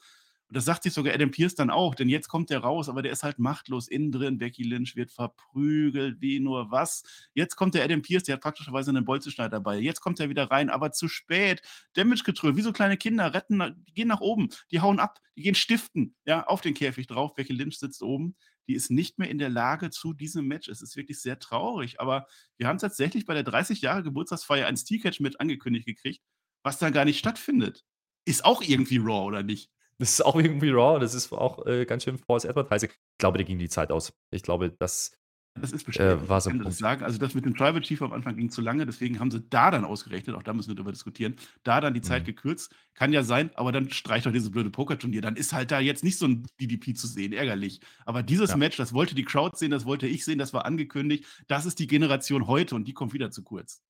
Und 0.48 0.56
das 0.56 0.64
sagt 0.64 0.84
sich 0.84 0.92
sogar 0.92 1.12
Adam 1.12 1.30
Pierce 1.30 1.56
dann 1.56 1.70
auch, 1.70 1.94
denn 1.94 2.08
jetzt 2.08 2.28
kommt 2.28 2.50
der 2.50 2.60
raus, 2.60 2.88
aber 2.88 3.02
der 3.02 3.10
ist 3.10 3.24
halt 3.24 3.38
machtlos 3.38 3.88
innen 3.88 4.12
drin. 4.12 4.38
Becky 4.38 4.62
Lynch 4.62 4.94
wird 4.94 5.10
verprügelt, 5.10 6.20
wie 6.20 6.38
nur 6.38 6.70
was. 6.70 7.02
Jetzt 7.34 7.56
kommt 7.56 7.74
der 7.74 7.84
Adam 7.84 8.02
Pierce, 8.02 8.24
der 8.24 8.34
hat 8.34 8.42
praktischerweise 8.42 8.90
einen 8.90 9.04
Bolzenschneider 9.04 9.50
dabei. 9.50 9.78
Jetzt 9.78 10.00
kommt 10.00 10.20
er 10.20 10.28
wieder 10.28 10.50
rein, 10.50 10.70
aber 10.70 10.92
zu 10.92 11.08
spät. 11.08 11.62
Damage 11.94 12.22
Control, 12.24 12.56
wie 12.56 12.62
so 12.62 12.72
kleine 12.72 12.96
Kinder, 12.96 13.34
retten, 13.34 13.84
die 13.88 13.94
gehen 13.94 14.08
nach 14.08 14.20
oben, 14.20 14.50
die 14.70 14.80
hauen 14.80 15.00
ab, 15.00 15.18
die 15.36 15.42
gehen 15.42 15.56
stiften, 15.56 16.14
ja, 16.24 16.46
auf 16.46 16.60
den 16.60 16.74
Käfig 16.74 17.08
drauf. 17.08 17.34
Becky 17.34 17.52
Lynch 17.52 17.78
sitzt 17.78 18.02
oben. 18.02 18.36
Die 18.68 18.74
ist 18.74 18.90
nicht 18.90 19.18
mehr 19.18 19.30
in 19.30 19.38
der 19.38 19.48
Lage 19.48 19.90
zu 19.90 20.12
diesem 20.12 20.46
Match. 20.46 20.68
Es 20.68 20.82
ist 20.82 20.96
wirklich 20.96 21.20
sehr 21.20 21.38
traurig, 21.38 22.00
aber 22.00 22.26
wir 22.56 22.66
haben 22.66 22.78
tatsächlich 22.78 23.24
bei 23.24 23.34
der 23.34 23.44
30 23.44 23.80
Jahre 23.80 24.02
Geburtstagsfeier 24.02 24.66
ein 24.66 24.76
Steel 24.76 25.00
Catch 25.00 25.20
mit 25.20 25.40
angekündigt 25.40 25.86
gekriegt, 25.86 26.22
was 26.62 26.78
da 26.78 26.90
gar 26.90 27.04
nicht 27.04 27.18
stattfindet. 27.18 27.84
Ist 28.24 28.44
auch 28.44 28.62
irgendwie 28.62 28.98
Raw, 28.98 29.26
oder 29.26 29.44
nicht? 29.44 29.70
Das 29.98 30.10
ist 30.10 30.24
auch 30.24 30.36
irgendwie 30.36 30.70
raw. 30.70 31.00
Das 31.00 31.14
ist 31.14 31.32
auch 31.32 31.64
äh, 31.66 31.86
ganz 31.86 32.04
schön 32.04 32.18
False 32.18 32.48
Advertising. 32.48 32.90
Ich 32.90 33.18
glaube, 33.18 33.38
der 33.38 33.46
ging 33.46 33.58
die 33.58 33.68
Zeit 33.68 33.90
aus. 33.90 34.12
Ich 34.30 34.42
glaube, 34.42 34.70
das, 34.78 35.16
das 35.60 35.72
ist 35.72 35.84
bestimmt. 35.84 36.08
Äh, 36.08 36.28
war 36.28 36.40
so 36.40 36.50
ein 36.50 36.60
Punkt. 36.60 36.76
sagen. 36.76 37.02
Also 37.02 37.18
das 37.18 37.34
mit 37.34 37.44
dem 37.44 37.56
Tribal 37.56 37.80
Chief 37.80 38.00
am 38.02 38.12
Anfang 38.12 38.36
ging 38.36 38.50
zu 38.50 38.60
lange, 38.60 38.84
deswegen 38.84 39.18
haben 39.20 39.30
sie 39.30 39.40
da 39.48 39.70
dann 39.70 39.84
ausgerechnet, 39.84 40.36
auch 40.36 40.42
da 40.42 40.52
müssen 40.52 40.68
wir 40.68 40.74
darüber 40.74 40.92
diskutieren, 40.92 41.36
da 41.62 41.80
dann 41.80 41.94
die 41.94 42.02
Zeit 42.02 42.22
mhm. 42.22 42.26
gekürzt. 42.26 42.74
Kann 42.94 43.12
ja 43.12 43.22
sein, 43.22 43.50
aber 43.54 43.72
dann 43.72 43.90
streicht 43.90 44.26
doch 44.26 44.32
dieses 44.32 44.50
blöde 44.50 44.70
Pokerturnier. 44.70 45.22
Dann 45.22 45.36
ist 45.36 45.52
halt 45.52 45.70
da 45.70 45.80
jetzt 45.80 46.04
nicht 46.04 46.18
so 46.18 46.26
ein 46.26 46.46
DDP 46.60 46.94
zu 46.94 47.06
sehen, 47.06 47.32
ärgerlich. 47.32 47.80
Aber 48.04 48.22
dieses 48.22 48.50
ja. 48.50 48.56
Match, 48.56 48.76
das 48.76 48.92
wollte 48.92 49.14
die 49.14 49.24
Crowd 49.24 49.56
sehen, 49.56 49.70
das 49.70 49.86
wollte 49.86 50.06
ich 50.06 50.24
sehen, 50.24 50.38
das 50.38 50.52
war 50.52 50.66
angekündigt. 50.66 51.24
Das 51.46 51.66
ist 51.66 51.78
die 51.78 51.86
Generation 51.86 52.46
heute 52.46 52.74
und 52.74 52.86
die 52.86 52.94
kommt 52.94 53.12
wieder 53.12 53.30
zu 53.30 53.42
kurz. 53.42 53.82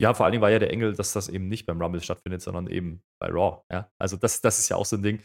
Ja, 0.00 0.14
vor 0.14 0.24
allen 0.24 0.32
Dingen 0.32 0.42
war 0.42 0.50
ja 0.50 0.58
der 0.58 0.72
Engel, 0.72 0.94
dass 0.94 1.12
das 1.12 1.28
eben 1.28 1.48
nicht 1.48 1.66
beim 1.66 1.80
Rumble 1.80 2.00
stattfindet, 2.00 2.40
sondern 2.42 2.66
eben 2.68 3.02
bei 3.20 3.28
Raw. 3.28 3.62
Ja? 3.70 3.88
Also 3.98 4.16
das, 4.16 4.40
das 4.40 4.58
ist 4.58 4.68
ja 4.68 4.76
auch 4.76 4.86
so 4.86 4.96
ein 4.96 5.02
Ding. 5.02 5.20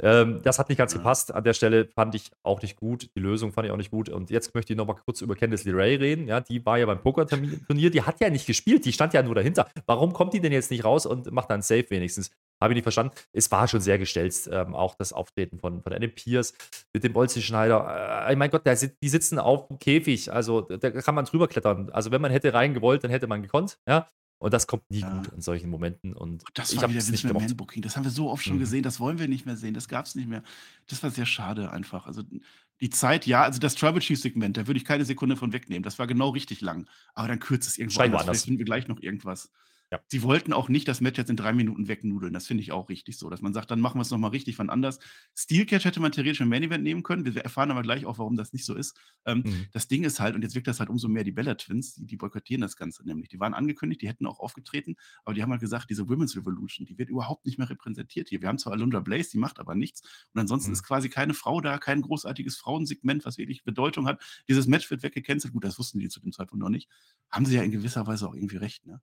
Ähm, 0.00 0.40
das 0.44 0.58
hat 0.60 0.68
nicht 0.68 0.78
ganz 0.78 0.92
ja. 0.92 0.98
gepasst. 0.98 1.34
An 1.34 1.42
der 1.42 1.54
Stelle 1.54 1.88
fand 1.88 2.14
ich 2.14 2.30
auch 2.44 2.62
nicht 2.62 2.76
gut. 2.76 3.10
Die 3.16 3.20
Lösung 3.20 3.52
fand 3.52 3.66
ich 3.66 3.72
auch 3.72 3.76
nicht 3.76 3.90
gut. 3.90 4.08
Und 4.08 4.30
jetzt 4.30 4.54
möchte 4.54 4.72
ich 4.72 4.76
noch 4.76 4.86
mal 4.86 4.94
kurz 4.94 5.20
über 5.22 5.34
Candice 5.34 5.64
LeRae 5.64 5.98
reden. 5.98 6.28
Ja, 6.28 6.40
die 6.40 6.64
war 6.64 6.78
ja 6.78 6.86
beim 6.86 7.00
Poker-Turnier. 7.00 7.90
Die 7.90 8.02
hat 8.02 8.20
ja 8.20 8.30
nicht 8.30 8.46
gespielt. 8.46 8.84
Die 8.84 8.92
stand 8.92 9.14
ja 9.14 9.22
nur 9.22 9.34
dahinter. 9.34 9.66
Warum 9.86 10.12
kommt 10.12 10.34
die 10.34 10.40
denn 10.40 10.52
jetzt 10.52 10.70
nicht 10.70 10.84
raus 10.84 11.06
und 11.06 11.32
macht 11.32 11.50
dann 11.50 11.62
Safe 11.62 11.86
wenigstens? 11.88 12.30
Habe 12.60 12.72
ich 12.72 12.76
nicht 12.76 12.84
verstanden. 12.84 13.14
Es 13.32 13.50
war 13.50 13.68
schon 13.68 13.80
sehr 13.80 13.98
gestelzt, 13.98 14.48
ähm, 14.52 14.74
auch 14.74 14.96
das 14.96 15.12
Auftreten 15.12 15.60
von, 15.60 15.80
von 15.80 15.92
Adam 15.92 16.10
Pierce 16.10 16.54
mit 16.92 17.04
dem 17.04 17.12
Bolzenschneider. 17.12 18.26
Äh, 18.28 18.34
mein 18.34 18.50
Gott, 18.50 18.66
der, 18.66 18.76
die 18.76 19.08
sitzen 19.08 19.38
auf 19.38 19.68
dem 19.68 19.78
Käfig, 19.78 20.32
also 20.32 20.62
da 20.62 20.90
kann 20.90 21.14
man 21.14 21.24
drüber 21.24 21.46
klettern. 21.46 21.90
Also 21.90 22.10
wenn 22.10 22.20
man 22.20 22.32
hätte 22.32 22.52
reingewollt, 22.52 23.04
dann 23.04 23.12
hätte 23.12 23.28
man 23.28 23.42
gekonnt, 23.42 23.78
ja. 23.88 24.08
Und 24.38 24.54
das 24.54 24.66
kommt 24.66 24.88
nie 24.90 25.00
ja. 25.00 25.12
gut 25.12 25.32
in 25.32 25.40
solchen 25.40 25.68
Momenten. 25.68 26.14
Und 26.14 26.44
das 26.54 26.72
ich 26.72 26.82
habe 26.82 26.96
es 26.96 27.10
nicht 27.10 27.24
mehr 27.24 27.34
Man-Booking. 27.34 27.82
Das 27.82 27.96
haben 27.96 28.04
wir 28.04 28.10
so 28.10 28.30
oft 28.30 28.44
schon 28.44 28.56
mhm. 28.56 28.60
gesehen. 28.60 28.82
Das 28.82 29.00
wollen 29.00 29.18
wir 29.18 29.26
nicht 29.26 29.46
mehr 29.46 29.56
sehen. 29.56 29.74
Das 29.74 29.88
gab 29.88 30.06
es 30.06 30.14
nicht 30.14 30.28
mehr. 30.28 30.42
Das 30.86 31.02
war 31.02 31.10
sehr 31.10 31.26
schade 31.26 31.72
einfach. 31.72 32.06
Also 32.06 32.22
die 32.80 32.90
Zeit, 32.90 33.26
ja, 33.26 33.42
also 33.42 33.58
das 33.58 33.74
Trouble 33.74 34.00
Chief 34.00 34.20
Segment, 34.20 34.56
da 34.56 34.66
würde 34.68 34.78
ich 34.78 34.84
keine 34.84 35.04
Sekunde 35.04 35.36
von 35.36 35.52
wegnehmen. 35.52 35.82
Das 35.82 35.98
war 35.98 36.06
genau 36.06 36.30
richtig 36.30 36.60
lang. 36.60 36.86
Aber 37.14 37.26
dann 37.26 37.40
kürzt 37.40 37.68
es 37.68 37.78
irgendwann. 37.78 38.06
anders. 38.06 38.22
Vielleicht 38.22 38.44
finden 38.44 38.58
wir 38.58 38.64
gleich 38.64 38.86
noch 38.86 39.00
irgendwas. 39.00 39.50
Ja. 39.90 40.00
Sie 40.08 40.22
wollten 40.22 40.52
auch 40.52 40.68
nicht 40.68 40.86
das 40.86 41.00
Match 41.00 41.16
jetzt 41.16 41.30
in 41.30 41.36
drei 41.36 41.54
Minuten 41.54 41.88
wegnudeln. 41.88 42.34
Das 42.34 42.46
finde 42.46 42.62
ich 42.62 42.72
auch 42.72 42.90
richtig 42.90 43.16
so, 43.16 43.30
dass 43.30 43.40
man 43.40 43.54
sagt, 43.54 43.70
dann 43.70 43.80
machen 43.80 43.96
wir 43.96 44.02
es 44.02 44.10
nochmal 44.10 44.30
richtig 44.30 44.54
von 44.54 44.68
anders. 44.68 44.98
Steel 45.34 45.64
Catch 45.64 45.86
hätte 45.86 46.00
man 46.00 46.12
theoretisch 46.12 46.40
im 46.40 46.50
Main 46.50 46.62
Event 46.62 46.84
nehmen 46.84 47.02
können. 47.02 47.24
Wir 47.24 47.34
erfahren 47.40 47.70
aber 47.70 47.80
gleich 47.82 48.04
auch, 48.04 48.18
warum 48.18 48.36
das 48.36 48.52
nicht 48.52 48.66
so 48.66 48.74
ist. 48.74 48.98
Ähm, 49.24 49.44
mhm. 49.46 49.66
Das 49.72 49.88
Ding 49.88 50.04
ist 50.04 50.20
halt, 50.20 50.34
und 50.34 50.42
jetzt 50.42 50.54
wirkt 50.54 50.66
das 50.66 50.78
halt 50.78 50.90
umso 50.90 51.08
mehr 51.08 51.24
die 51.24 51.32
Bella 51.32 51.54
Twins, 51.54 51.94
die, 51.94 52.04
die, 52.04 52.16
boykottieren 52.18 52.60
das 52.60 52.76
Ganze 52.76 53.06
nämlich. 53.06 53.30
Die 53.30 53.40
waren 53.40 53.54
angekündigt, 53.54 54.02
die 54.02 54.08
hätten 54.08 54.26
auch 54.26 54.40
aufgetreten, 54.40 54.96
aber 55.24 55.34
die 55.34 55.42
haben 55.42 55.50
halt 55.50 55.60
gesagt, 55.60 55.88
diese 55.88 56.06
Women's 56.08 56.36
Revolution, 56.36 56.86
die 56.86 56.98
wird 56.98 57.08
überhaupt 57.08 57.46
nicht 57.46 57.58
mehr 57.58 57.70
repräsentiert 57.70 58.28
hier. 58.28 58.42
Wir 58.42 58.48
haben 58.48 58.58
zwar 58.58 58.74
Alundra 58.74 59.00
Blaze, 59.00 59.30
die 59.30 59.38
macht 59.38 59.58
aber 59.58 59.74
nichts. 59.74 60.02
Und 60.34 60.40
ansonsten 60.40 60.70
mhm. 60.70 60.74
ist 60.74 60.82
quasi 60.82 61.08
keine 61.08 61.32
Frau 61.32 61.62
da, 61.62 61.78
kein 61.78 62.02
großartiges 62.02 62.58
Frauensegment, 62.58 63.24
was 63.24 63.38
wirklich 63.38 63.64
Bedeutung 63.64 64.06
hat. 64.06 64.22
Dieses 64.48 64.66
Match 64.66 64.90
wird 64.90 65.02
weggecancelt. 65.02 65.54
Gut, 65.54 65.64
das 65.64 65.78
wussten 65.78 65.98
die 65.98 66.08
zu 66.08 66.20
dem 66.20 66.32
Zeitpunkt 66.32 66.62
noch 66.62 66.68
nicht. 66.68 66.90
Haben 67.30 67.46
sie 67.46 67.56
ja 67.56 67.62
in 67.62 67.70
gewisser 67.70 68.06
Weise 68.06 68.28
auch 68.28 68.34
irgendwie 68.34 68.58
recht, 68.58 68.86
ne? 68.86 69.00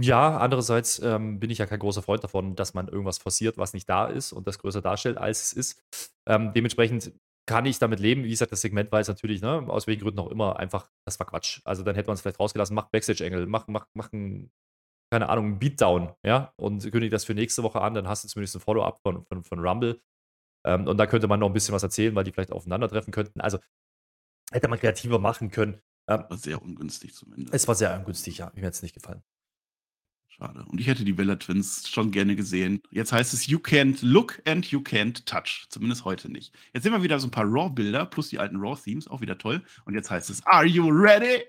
Ja, 0.00 0.38
andererseits 0.38 1.00
ähm, 1.00 1.38
bin 1.38 1.50
ich 1.50 1.58
ja 1.58 1.66
kein 1.66 1.78
großer 1.78 2.02
Freund 2.02 2.24
davon, 2.24 2.56
dass 2.56 2.72
man 2.72 2.88
irgendwas 2.88 3.18
forciert, 3.18 3.58
was 3.58 3.74
nicht 3.74 3.88
da 3.88 4.06
ist 4.06 4.32
und 4.32 4.46
das 4.46 4.58
größer 4.58 4.80
darstellt, 4.80 5.18
als 5.18 5.42
es 5.42 5.52
ist. 5.52 5.82
Ähm, 6.26 6.52
dementsprechend 6.54 7.12
kann 7.46 7.66
ich 7.66 7.78
damit 7.78 8.00
leben. 8.00 8.24
Wie 8.24 8.30
gesagt, 8.30 8.52
das 8.52 8.62
Segment 8.62 8.90
war 8.90 9.00
jetzt 9.00 9.08
natürlich, 9.08 9.42
ne, 9.42 9.64
aus 9.68 9.86
welchen 9.86 10.02
Gründen 10.02 10.20
auch 10.20 10.30
immer, 10.30 10.58
einfach, 10.58 10.88
das 11.06 11.18
war 11.18 11.26
Quatsch. 11.26 11.60
Also 11.64 11.82
dann 11.82 11.94
hätte 11.94 12.06
man 12.06 12.14
es 12.14 12.22
vielleicht 12.22 12.40
rausgelassen, 12.40 12.74
mach 12.74 12.88
Backstage-Engel, 12.90 13.46
mach, 13.46 13.66
mach, 13.66 13.86
mach 13.94 14.12
ein, 14.12 14.50
keine 15.12 15.28
Ahnung, 15.28 15.46
ein 15.46 15.58
Beatdown, 15.58 16.14
ja, 16.24 16.54
und 16.56 16.80
kündige 16.90 17.10
das 17.10 17.24
für 17.24 17.34
nächste 17.34 17.62
Woche 17.62 17.82
an, 17.82 17.92
dann 17.92 18.08
hast 18.08 18.24
du 18.24 18.28
zumindest 18.28 18.56
ein 18.56 18.60
Follow-up 18.60 19.00
von, 19.02 19.26
von, 19.26 19.44
von 19.44 19.58
Rumble. 19.58 20.00
Ähm, 20.64 20.86
und 20.86 20.96
da 20.96 21.06
könnte 21.06 21.28
man 21.28 21.40
noch 21.40 21.48
ein 21.48 21.52
bisschen 21.52 21.74
was 21.74 21.82
erzählen, 21.82 22.14
weil 22.14 22.24
die 22.24 22.32
vielleicht 22.32 22.52
aufeinandertreffen 22.52 23.12
könnten. 23.12 23.40
Also 23.40 23.58
hätte 24.52 24.68
man 24.68 24.78
kreativer 24.78 25.18
machen 25.18 25.50
können. 25.50 25.82
Ähm, 26.08 26.24
war 26.28 26.38
sehr 26.38 26.62
ungünstig 26.62 27.14
zumindest. 27.14 27.52
Es 27.52 27.68
war 27.68 27.74
sehr 27.74 27.94
ungünstig, 27.98 28.38
ja. 28.38 28.52
Mir 28.54 28.66
hat 28.66 28.74
es 28.74 28.82
nicht 28.82 28.94
gefallen. 28.94 29.22
Schade. 30.38 30.64
Und 30.66 30.80
ich 30.80 30.86
hätte 30.86 31.04
die 31.04 31.12
Bella 31.12 31.36
Twins 31.36 31.88
schon 31.90 32.10
gerne 32.10 32.34
gesehen. 32.34 32.82
Jetzt 32.90 33.12
heißt 33.12 33.34
es 33.34 33.46
You 33.46 33.58
can't 33.58 33.98
look 34.00 34.40
and 34.46 34.64
you 34.66 34.80
can't 34.80 35.24
touch. 35.26 35.66
Zumindest 35.68 36.06
heute 36.06 36.32
nicht. 36.32 36.54
Jetzt 36.72 36.84
sehen 36.84 36.92
wir 36.92 37.02
wieder 37.02 37.20
so 37.20 37.26
ein 37.26 37.30
paar 37.30 37.44
Raw-Bilder 37.44 38.06
plus 38.06 38.30
die 38.30 38.38
alten 38.38 38.56
Raw-Themes. 38.56 39.08
Auch 39.08 39.20
wieder 39.20 39.36
toll. 39.36 39.62
Und 39.84 39.94
jetzt 39.94 40.10
heißt 40.10 40.30
es 40.30 40.44
Are 40.46 40.64
you 40.64 40.88
ready? 40.88 41.42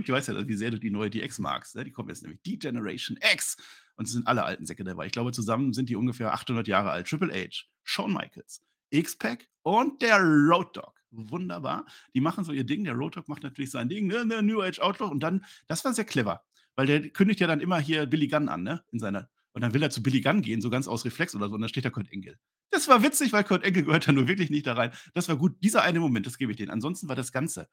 Ich 0.00 0.08
weiß 0.08 0.26
ja, 0.26 0.48
wie 0.48 0.56
sehr 0.56 0.72
du 0.72 0.78
die 0.78 0.90
neue 0.90 1.10
DX 1.10 1.38
magst. 1.38 1.76
Ne? 1.76 1.84
Die 1.84 1.92
kommt 1.92 2.08
jetzt 2.08 2.22
nämlich. 2.22 2.42
Die 2.42 2.58
Generation 2.58 3.16
X. 3.32 3.56
Und 3.94 4.06
es 4.06 4.12
sind 4.12 4.26
alle 4.26 4.44
alten 4.44 4.66
Säcke 4.66 4.82
dabei. 4.82 5.06
Ich 5.06 5.12
glaube, 5.12 5.30
zusammen 5.30 5.72
sind 5.72 5.88
die 5.88 5.96
ungefähr 5.96 6.34
800 6.34 6.66
Jahre 6.66 6.90
alt. 6.90 7.08
Triple 7.08 7.32
H, 7.32 7.66
Shawn 7.84 8.12
Michaels, 8.12 8.62
X-Pac 8.90 9.46
und 9.62 10.02
der 10.02 10.18
Road 10.18 10.76
Dog. 10.76 10.94
Wunderbar. 11.12 11.86
Die 12.14 12.20
machen 12.20 12.42
so 12.44 12.52
ihr 12.52 12.64
Ding. 12.64 12.82
Der 12.84 12.94
Road 12.94 13.16
Dog 13.16 13.28
macht 13.28 13.42
natürlich 13.42 13.70
sein 13.70 13.88
Ding. 13.88 14.06
Ne? 14.06 14.24
ne 14.24 14.42
New 14.42 14.60
Age 14.60 14.80
Outlaw. 14.80 15.10
Und 15.10 15.20
dann, 15.20 15.44
das 15.68 15.84
war 15.84 15.92
sehr 15.92 16.04
clever 16.04 16.42
weil 16.80 16.86
der 16.86 17.10
kündigt 17.10 17.40
ja 17.40 17.46
dann 17.46 17.60
immer 17.60 17.78
hier 17.78 18.06
Billy 18.06 18.26
Gunn 18.26 18.48
an, 18.48 18.62
ne? 18.62 18.82
In 18.90 19.00
seiner. 19.00 19.28
Und 19.52 19.60
dann 19.60 19.74
will 19.74 19.82
er 19.82 19.90
zu 19.90 20.02
Billy 20.02 20.22
Gunn 20.22 20.40
gehen, 20.40 20.62
so 20.62 20.70
ganz 20.70 20.88
aus 20.88 21.04
Reflex 21.04 21.34
oder 21.34 21.48
so, 21.48 21.54
und 21.54 21.60
dann 21.60 21.68
steht 21.68 21.84
da 21.84 21.90
Kurt 21.90 22.10
Engel. 22.10 22.38
Das 22.70 22.88
war 22.88 23.02
witzig, 23.02 23.34
weil 23.34 23.44
Kurt 23.44 23.64
Enkel 23.64 23.82
gehört 23.82 24.08
da 24.08 24.12
nur 24.12 24.28
wirklich 24.28 24.48
nicht 24.48 24.66
da 24.66 24.72
rein. 24.72 24.90
Das 25.12 25.28
war 25.28 25.36
gut. 25.36 25.62
Dieser 25.62 25.82
eine 25.82 26.00
Moment, 26.00 26.24
das 26.24 26.38
gebe 26.38 26.52
ich 26.52 26.56
denen. 26.56 26.70
Ansonsten 26.70 27.06
war 27.06 27.16
das 27.16 27.32
Ganze. 27.32 27.68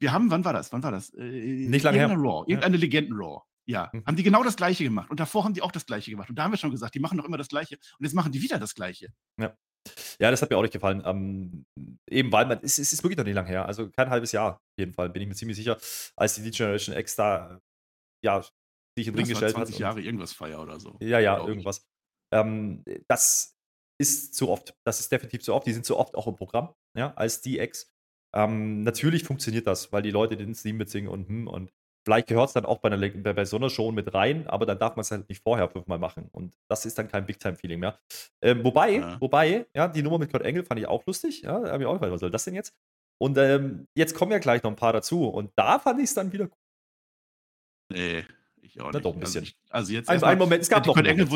Wir 0.00 0.10
haben, 0.10 0.32
wann 0.32 0.44
war 0.44 0.52
das? 0.52 0.72
Wann 0.72 0.82
war 0.82 0.90
das? 0.90 1.10
Äh, 1.14 1.68
nicht 1.68 1.84
lange 1.84 1.98
her. 1.98 2.08
Raw, 2.08 2.44
irgendeine 2.48 2.74
ja. 2.74 2.80
Legenden-Raw. 2.80 3.42
Ja, 3.66 3.88
mhm. 3.92 4.04
haben 4.04 4.16
die 4.16 4.24
genau 4.24 4.42
das 4.42 4.56
Gleiche 4.56 4.82
gemacht. 4.82 5.10
Und 5.10 5.20
davor 5.20 5.44
haben 5.44 5.54
die 5.54 5.62
auch 5.62 5.70
das 5.70 5.86
Gleiche 5.86 6.10
gemacht. 6.10 6.28
Und 6.28 6.40
da 6.40 6.42
haben 6.42 6.50
wir 6.50 6.58
schon 6.58 6.72
gesagt, 6.72 6.96
die 6.96 7.00
machen 7.00 7.18
doch 7.18 7.24
immer 7.24 7.38
das 7.38 7.46
Gleiche. 7.46 7.76
Und 8.00 8.04
jetzt 8.04 8.14
machen 8.14 8.32
die 8.32 8.42
wieder 8.42 8.58
das 8.58 8.74
Gleiche. 8.74 9.12
Ja. 9.38 9.56
Ja, 10.20 10.30
das 10.30 10.42
hat 10.42 10.50
mir 10.50 10.56
auch 10.56 10.62
nicht 10.62 10.72
gefallen. 10.72 11.02
Ähm, 11.04 11.64
eben 12.08 12.32
weil 12.32 12.46
man, 12.46 12.58
es, 12.62 12.78
es, 12.78 12.92
ist 12.92 13.02
wirklich 13.02 13.16
noch 13.16 13.24
nicht 13.24 13.34
lang 13.34 13.46
her. 13.46 13.66
Also 13.66 13.90
kein 13.90 14.10
halbes 14.10 14.32
Jahr, 14.32 14.54
auf 14.54 14.78
jeden 14.78 14.92
Fall, 14.92 15.10
bin 15.10 15.22
ich 15.22 15.28
mir 15.28 15.34
ziemlich 15.34 15.56
sicher, 15.56 15.78
als 16.16 16.34
die 16.34 16.42
D-Generation 16.42 16.96
X 16.96 17.16
da, 17.16 17.60
ja, 18.24 18.42
sich 18.42 19.06
in 19.06 19.14
den 19.14 19.16
Ring 19.16 19.28
gestellt 19.28 19.52
20 19.52 19.56
hat. 19.56 19.66
20 19.66 19.78
Jahre 19.78 20.00
irgendwas 20.00 20.32
Feier 20.32 20.62
oder 20.62 20.80
so. 20.80 20.96
Ja, 21.00 21.18
ja, 21.18 21.44
irgendwas. 21.44 21.86
Ähm, 22.32 22.84
das 23.08 23.56
ist 24.00 24.34
zu 24.34 24.48
oft. 24.48 24.74
Das 24.84 25.00
ist 25.00 25.10
definitiv 25.10 25.42
zu 25.42 25.54
oft. 25.54 25.66
Die 25.66 25.72
sind 25.72 25.84
zu 25.84 25.96
oft 25.96 26.14
auch 26.14 26.26
im 26.26 26.36
Programm, 26.36 26.74
ja, 26.96 27.12
als 27.14 27.40
DX. 27.40 27.92
Ähm, 28.34 28.82
natürlich 28.82 29.24
funktioniert 29.24 29.66
das, 29.66 29.92
weil 29.92 30.02
die 30.02 30.10
Leute 30.10 30.36
den 30.36 30.54
Steam 30.54 30.76
mitsingen 30.76 31.10
und 31.10 31.28
hm, 31.28 31.48
und 31.48 31.72
vielleicht 32.04 32.28
gehört 32.28 32.48
es 32.48 32.54
dann 32.54 32.64
auch 32.64 32.78
bei, 32.78 32.90
einer, 32.90 33.10
bei, 33.10 33.32
bei 33.34 33.44
so 33.44 33.56
einer 33.56 33.68
Show 33.68 33.92
mit 33.92 34.14
rein, 34.14 34.46
aber 34.46 34.64
dann 34.64 34.78
darf 34.78 34.96
man 34.96 35.02
es 35.02 35.10
halt 35.10 35.28
nicht 35.28 35.42
vorher 35.42 35.68
fünfmal 35.68 35.98
machen. 35.98 36.28
Und 36.32 36.54
das 36.70 36.86
ist 36.86 36.98
dann 36.98 37.08
kein 37.08 37.26
Big-Time-Feeling 37.26 37.80
mehr. 37.80 37.98
Ähm, 38.42 38.64
wobei, 38.64 38.92
ja. 38.92 39.20
wobei, 39.20 39.66
ja, 39.74 39.88
die 39.88 40.02
Nummer 40.02 40.18
mit 40.18 40.30
Kurt 40.30 40.42
Engel 40.42 40.64
fand 40.64 40.80
ich 40.80 40.86
auch 40.86 41.04
lustig. 41.06 41.42
Ja, 41.42 41.60
da 41.60 41.72
habe 41.72 41.82
ich 41.82 41.86
auch 41.86 41.92
gefallen, 41.94 42.12
was 42.12 42.20
soll 42.20 42.30
das 42.30 42.44
denn 42.44 42.54
jetzt? 42.54 42.72
Und 43.20 43.36
ähm, 43.36 43.86
jetzt 43.94 44.14
kommen 44.14 44.32
ja 44.32 44.38
gleich 44.38 44.62
noch 44.62 44.70
ein 44.70 44.76
paar 44.76 44.92
dazu. 44.92 45.28
Und 45.28 45.50
da 45.56 45.78
fand 45.78 45.98
ich 45.98 46.06
es 46.06 46.14
dann 46.14 46.32
wieder 46.32 46.46
gut. 46.46 46.58
Nee, 47.88 48.24
ich 48.62 48.80
auch 48.80 48.86
nicht. 48.86 48.94
Na 48.94 49.00
doch, 49.00 49.14
ein 49.14 49.20
bisschen. 49.20 49.42
Also, 49.42 49.48
ich, 49.48 49.56
also 49.68 49.92
jetzt. 49.92 50.08
Ein, 50.08 50.22
ein 50.22 50.38
Moment, 50.38 50.62
es 50.62 50.68
gab 50.68 50.86
noch 50.86 50.94
Kurt 50.94 51.06
Engel 51.06 51.28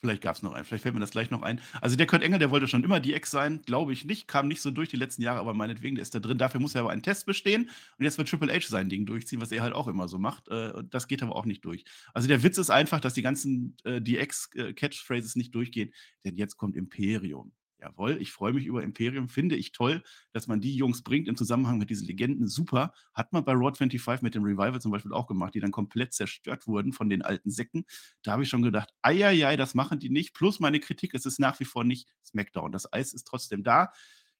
Vielleicht 0.00 0.22
gab 0.22 0.34
es 0.34 0.42
noch 0.42 0.54
einen, 0.54 0.64
vielleicht 0.64 0.82
fällt 0.82 0.94
mir 0.94 1.00
das 1.00 1.10
gleich 1.10 1.30
noch 1.30 1.42
ein. 1.42 1.60
Also 1.82 1.94
der 1.94 2.06
Kurt 2.06 2.22
Engel, 2.22 2.38
der 2.38 2.50
wollte 2.50 2.66
schon 2.66 2.84
immer 2.84 3.00
die 3.00 3.12
Ex 3.12 3.30
sein, 3.30 3.60
glaube 3.66 3.92
ich 3.92 4.06
nicht, 4.06 4.28
kam 4.28 4.48
nicht 4.48 4.62
so 4.62 4.70
durch 4.70 4.88
die 4.88 4.96
letzten 4.96 5.20
Jahre, 5.20 5.40
aber 5.40 5.52
meinetwegen, 5.52 5.94
der 5.94 6.02
ist 6.02 6.14
da 6.14 6.20
drin. 6.20 6.38
Dafür 6.38 6.58
muss 6.58 6.74
er 6.74 6.80
aber 6.80 6.90
einen 6.90 7.02
Test 7.02 7.26
bestehen 7.26 7.68
und 7.98 8.04
jetzt 8.04 8.16
wird 8.16 8.30
Triple 8.30 8.50
H 8.50 8.66
sein 8.68 8.88
Ding 8.88 9.04
durchziehen, 9.04 9.42
was 9.42 9.52
er 9.52 9.62
halt 9.62 9.74
auch 9.74 9.88
immer 9.88 10.08
so 10.08 10.18
macht. 10.18 10.48
Äh, 10.48 10.72
das 10.88 11.06
geht 11.06 11.22
aber 11.22 11.36
auch 11.36 11.44
nicht 11.44 11.66
durch. 11.66 11.84
Also 12.14 12.28
der 12.28 12.42
Witz 12.42 12.56
ist 12.56 12.70
einfach, 12.70 13.00
dass 13.00 13.12
die 13.12 13.20
ganzen 13.20 13.76
äh, 13.84 14.00
DX-Catchphrases 14.00 15.36
äh, 15.36 15.38
nicht 15.38 15.54
durchgehen, 15.54 15.92
denn 16.24 16.34
jetzt 16.34 16.56
kommt 16.56 16.76
Imperium. 16.76 17.52
Jawohl, 17.80 18.18
ich 18.20 18.30
freue 18.32 18.52
mich 18.52 18.66
über 18.66 18.82
Imperium, 18.82 19.28
finde 19.28 19.56
ich 19.56 19.72
toll, 19.72 20.02
dass 20.32 20.46
man 20.46 20.60
die 20.60 20.74
Jungs 20.76 21.02
bringt 21.02 21.28
im 21.28 21.36
Zusammenhang 21.36 21.78
mit 21.78 21.88
diesen 21.88 22.06
Legenden. 22.06 22.46
Super. 22.46 22.92
Hat 23.14 23.32
man 23.32 23.44
bei 23.44 23.52
Raw 23.52 23.72
25 23.74 24.22
mit 24.22 24.34
dem 24.34 24.44
Revival 24.44 24.80
zum 24.80 24.92
Beispiel 24.92 25.12
auch 25.14 25.26
gemacht, 25.26 25.54
die 25.54 25.60
dann 25.60 25.70
komplett 25.70 26.12
zerstört 26.12 26.66
wurden 26.66 26.92
von 26.92 27.08
den 27.08 27.22
alten 27.22 27.50
Säcken. 27.50 27.84
Da 28.22 28.32
habe 28.32 28.42
ich 28.42 28.48
schon 28.50 28.62
gedacht, 28.62 28.90
eieiei, 29.02 29.56
das 29.56 29.74
machen 29.74 29.98
die 29.98 30.10
nicht. 30.10 30.34
Plus 30.34 30.60
meine 30.60 30.78
Kritik, 30.80 31.14
es 31.14 31.24
ist 31.24 31.38
nach 31.40 31.58
wie 31.60 31.64
vor 31.64 31.84
nicht 31.84 32.08
SmackDown. 32.24 32.70
Das 32.72 32.92
Eis 32.92 33.14
ist 33.14 33.24
trotzdem 33.24 33.62
da. 33.62 33.92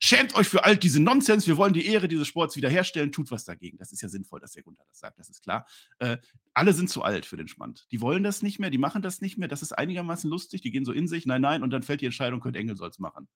Schämt 0.03 0.34
euch 0.34 0.48
für 0.48 0.64
all 0.64 0.78
diese 0.78 0.98
Nonsens. 0.98 1.46
Wir 1.46 1.59
wollen 1.59 1.74
die 1.74 1.84
Ehre 1.84 2.09
dieses 2.09 2.26
Sports 2.26 2.57
wiederherstellen. 2.57 3.12
Tut 3.12 3.30
was 3.30 3.44
dagegen. 3.44 3.76
Das 3.76 3.92
ist 3.92 4.01
ja 4.01 4.09
sinnvoll, 4.09 4.40
dass 4.40 4.53
der 4.53 4.62
Gunther 4.62 4.82
das 4.88 4.98
sagt. 4.98 5.18
Das 5.18 5.28
ist 5.28 5.42
klar. 5.42 5.66
Äh, 5.98 6.16
alle 6.55 6.72
sind 6.72 6.88
zu 6.88 7.03
alt 7.03 7.26
für 7.26 7.36
den 7.36 7.48
Schmand. 7.48 7.86
Die 7.90 8.01
wollen 8.01 8.22
das 8.22 8.40
nicht 8.40 8.59
mehr. 8.59 8.70
Die 8.70 8.78
machen 8.78 9.03
das 9.03 9.20
nicht 9.20 9.36
mehr. 9.36 9.46
Das 9.46 9.61
ist 9.61 9.72
einigermaßen 9.72 10.30
lustig. 10.30 10.62
Die 10.62 10.70
gehen 10.70 10.86
so 10.86 10.92
in 10.92 11.07
sich. 11.07 11.26
Nein, 11.26 11.42
nein. 11.42 11.62
Und 11.62 11.68
dann 11.68 11.82
fällt 11.82 12.01
die 12.01 12.07
Entscheidung, 12.07 12.40
Kurt 12.40 12.57
Engel 12.57 12.78
soll 12.78 12.88
es 12.88 12.98
machen. 12.98 13.28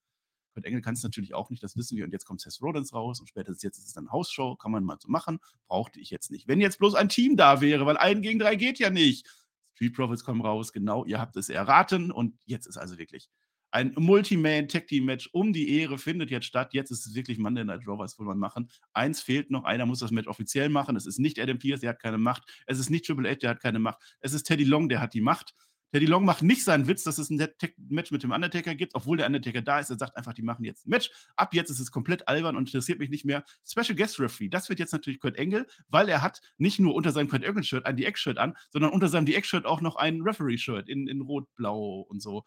Kurt 0.55 0.65
Engel 0.65 0.81
kann 0.81 0.95
es 0.95 1.03
natürlich 1.03 1.35
auch 1.35 1.51
nicht. 1.51 1.63
Das 1.63 1.77
wissen 1.77 1.99
wir. 1.99 2.07
Und 2.07 2.13
jetzt 2.13 2.25
kommt 2.25 2.41
Seth 2.41 2.59
Rollins 2.63 2.95
raus. 2.95 3.21
Und 3.21 3.29
spätestens 3.29 3.63
jetzt 3.63 3.77
ist 3.77 3.89
es 3.89 3.93
dann 3.93 4.11
Hausshow. 4.11 4.57
Kann 4.57 4.73
man 4.73 4.85
mal 4.85 4.97
so 4.99 5.11
machen. 5.11 5.41
Brauchte 5.69 6.01
ich 6.01 6.09
jetzt 6.09 6.31
nicht. 6.31 6.49
Wenn 6.49 6.63
jetzt 6.63 6.79
bloß 6.79 6.95
ein 6.95 7.11
Team 7.11 7.37
da 7.37 7.61
wäre, 7.61 7.85
weil 7.85 7.99
ein 7.99 8.23
gegen 8.23 8.39
drei 8.39 8.57
geht 8.57 8.79
ja 8.79 8.89
nicht. 8.89 9.29
Street 9.75 9.95
Profits 9.95 10.25
kommen 10.25 10.41
raus. 10.41 10.73
Genau. 10.73 11.05
Ihr 11.05 11.21
habt 11.21 11.37
es 11.37 11.51
erraten. 11.51 12.11
Und 12.11 12.39
jetzt 12.47 12.67
ist 12.67 12.79
also 12.79 12.97
wirklich 12.97 13.29
ein 13.75 13.93
Multi-Man-Tag-Team-Match 13.97 15.31
um 15.33 15.53
die 15.53 15.81
Ehre 15.81 15.99
findet 15.99 16.31
jetzt 16.31 16.47
statt. 16.47 16.73
Jetzt 16.75 16.93
ist 16.93 17.07
es 17.07 17.15
wirklich 17.15 17.39
Monday 17.39 17.65
Night 17.65 17.87
Raw, 17.89 17.99
was 17.99 18.17
will 18.21 18.27
man 18.27 18.39
machen? 18.39 18.71
Eins 18.93 19.21
fehlt 19.21 19.51
noch, 19.51 19.65
einer 19.65 19.85
muss 19.85 19.99
das 19.99 20.13
Match 20.13 20.29
offiziell 20.29 20.69
machen. 20.69 20.95
Es 20.95 21.07
ist 21.07 21.19
nicht 21.19 21.41
Adam 21.41 21.59
Pierce, 21.59 21.81
der 21.81 21.91
hat 21.91 22.01
keine 22.01 22.19
Macht. 22.19 22.45
Es 22.67 22.79
ist 22.79 22.89
nicht 22.89 23.05
Triple 23.05 23.29
H, 23.29 23.35
der 23.37 23.51
hat 23.51 23.61
keine 23.61 23.81
Macht. 23.81 23.99
Es 24.21 24.33
ist 24.33 24.45
Teddy 24.45 24.63
Long, 24.63 24.89
der 24.89 25.01
hat 25.01 25.13
die 25.13 25.21
Macht. 25.21 25.55
Teddy 25.91 26.07
Long 26.07 26.25
macht 26.25 26.43
nicht 26.43 26.63
seinen 26.63 26.87
Witz, 26.87 27.03
dass 27.03 27.19
es 27.19 27.31
ein 27.31 27.45
Match 27.89 28.13
mit 28.13 28.23
dem 28.23 28.31
Undertaker 28.31 28.77
gibt, 28.77 28.95
obwohl 28.95 29.17
der 29.17 29.27
Undertaker 29.27 29.63
da 29.63 29.81
ist. 29.81 29.91
Er 29.91 29.99
sagt 29.99 30.17
einfach, 30.17 30.35
die 30.35 30.43
machen 30.43 30.65
jetzt 30.65 30.87
ein 30.87 30.91
Match. 30.91 31.11
Ab 31.35 31.53
jetzt 31.53 31.71
ist 31.71 31.81
es 31.81 31.91
komplett 31.91 32.29
albern 32.29 32.57
und 32.57 32.69
interessiert 32.69 33.01
mich 33.01 33.11
nicht 33.11 33.25
mehr. 33.25 33.45
Special 33.65 33.97
Guest 33.97 34.21
Referee, 34.21 34.49
das 34.49 34.69
wird 34.69 34.79
jetzt 34.79 34.93
natürlich 34.93 35.19
Kurt 35.19 35.37
Engel, 35.37 35.67
weil 35.89 36.09
er 36.09 36.23
hat 36.23 36.41
nicht 36.59 36.79
nur 36.79 36.95
unter 36.95 37.11
seinem 37.11 37.29
Kurt 37.29 37.43
Engel-Shirt 37.43 37.87
ein 37.87 37.97
DX-Shirt 37.97 38.39
an, 38.39 38.57
sondern 38.71 38.93
unter 38.93 39.09
seinem 39.09 39.27
DX-Shirt 39.27 39.67
auch 39.67 39.81
noch 39.81 39.97
ein 39.97 40.21
Referee-Shirt 40.21 40.89
in, 40.89 41.09
in 41.09 41.23
Rot-Blau 41.23 42.07
und 42.09 42.23
so. 42.23 42.45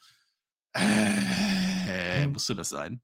Äh, 0.78 2.24
hm. 2.24 2.32
musste 2.34 2.56
das 2.56 2.70
sein? 2.70 3.02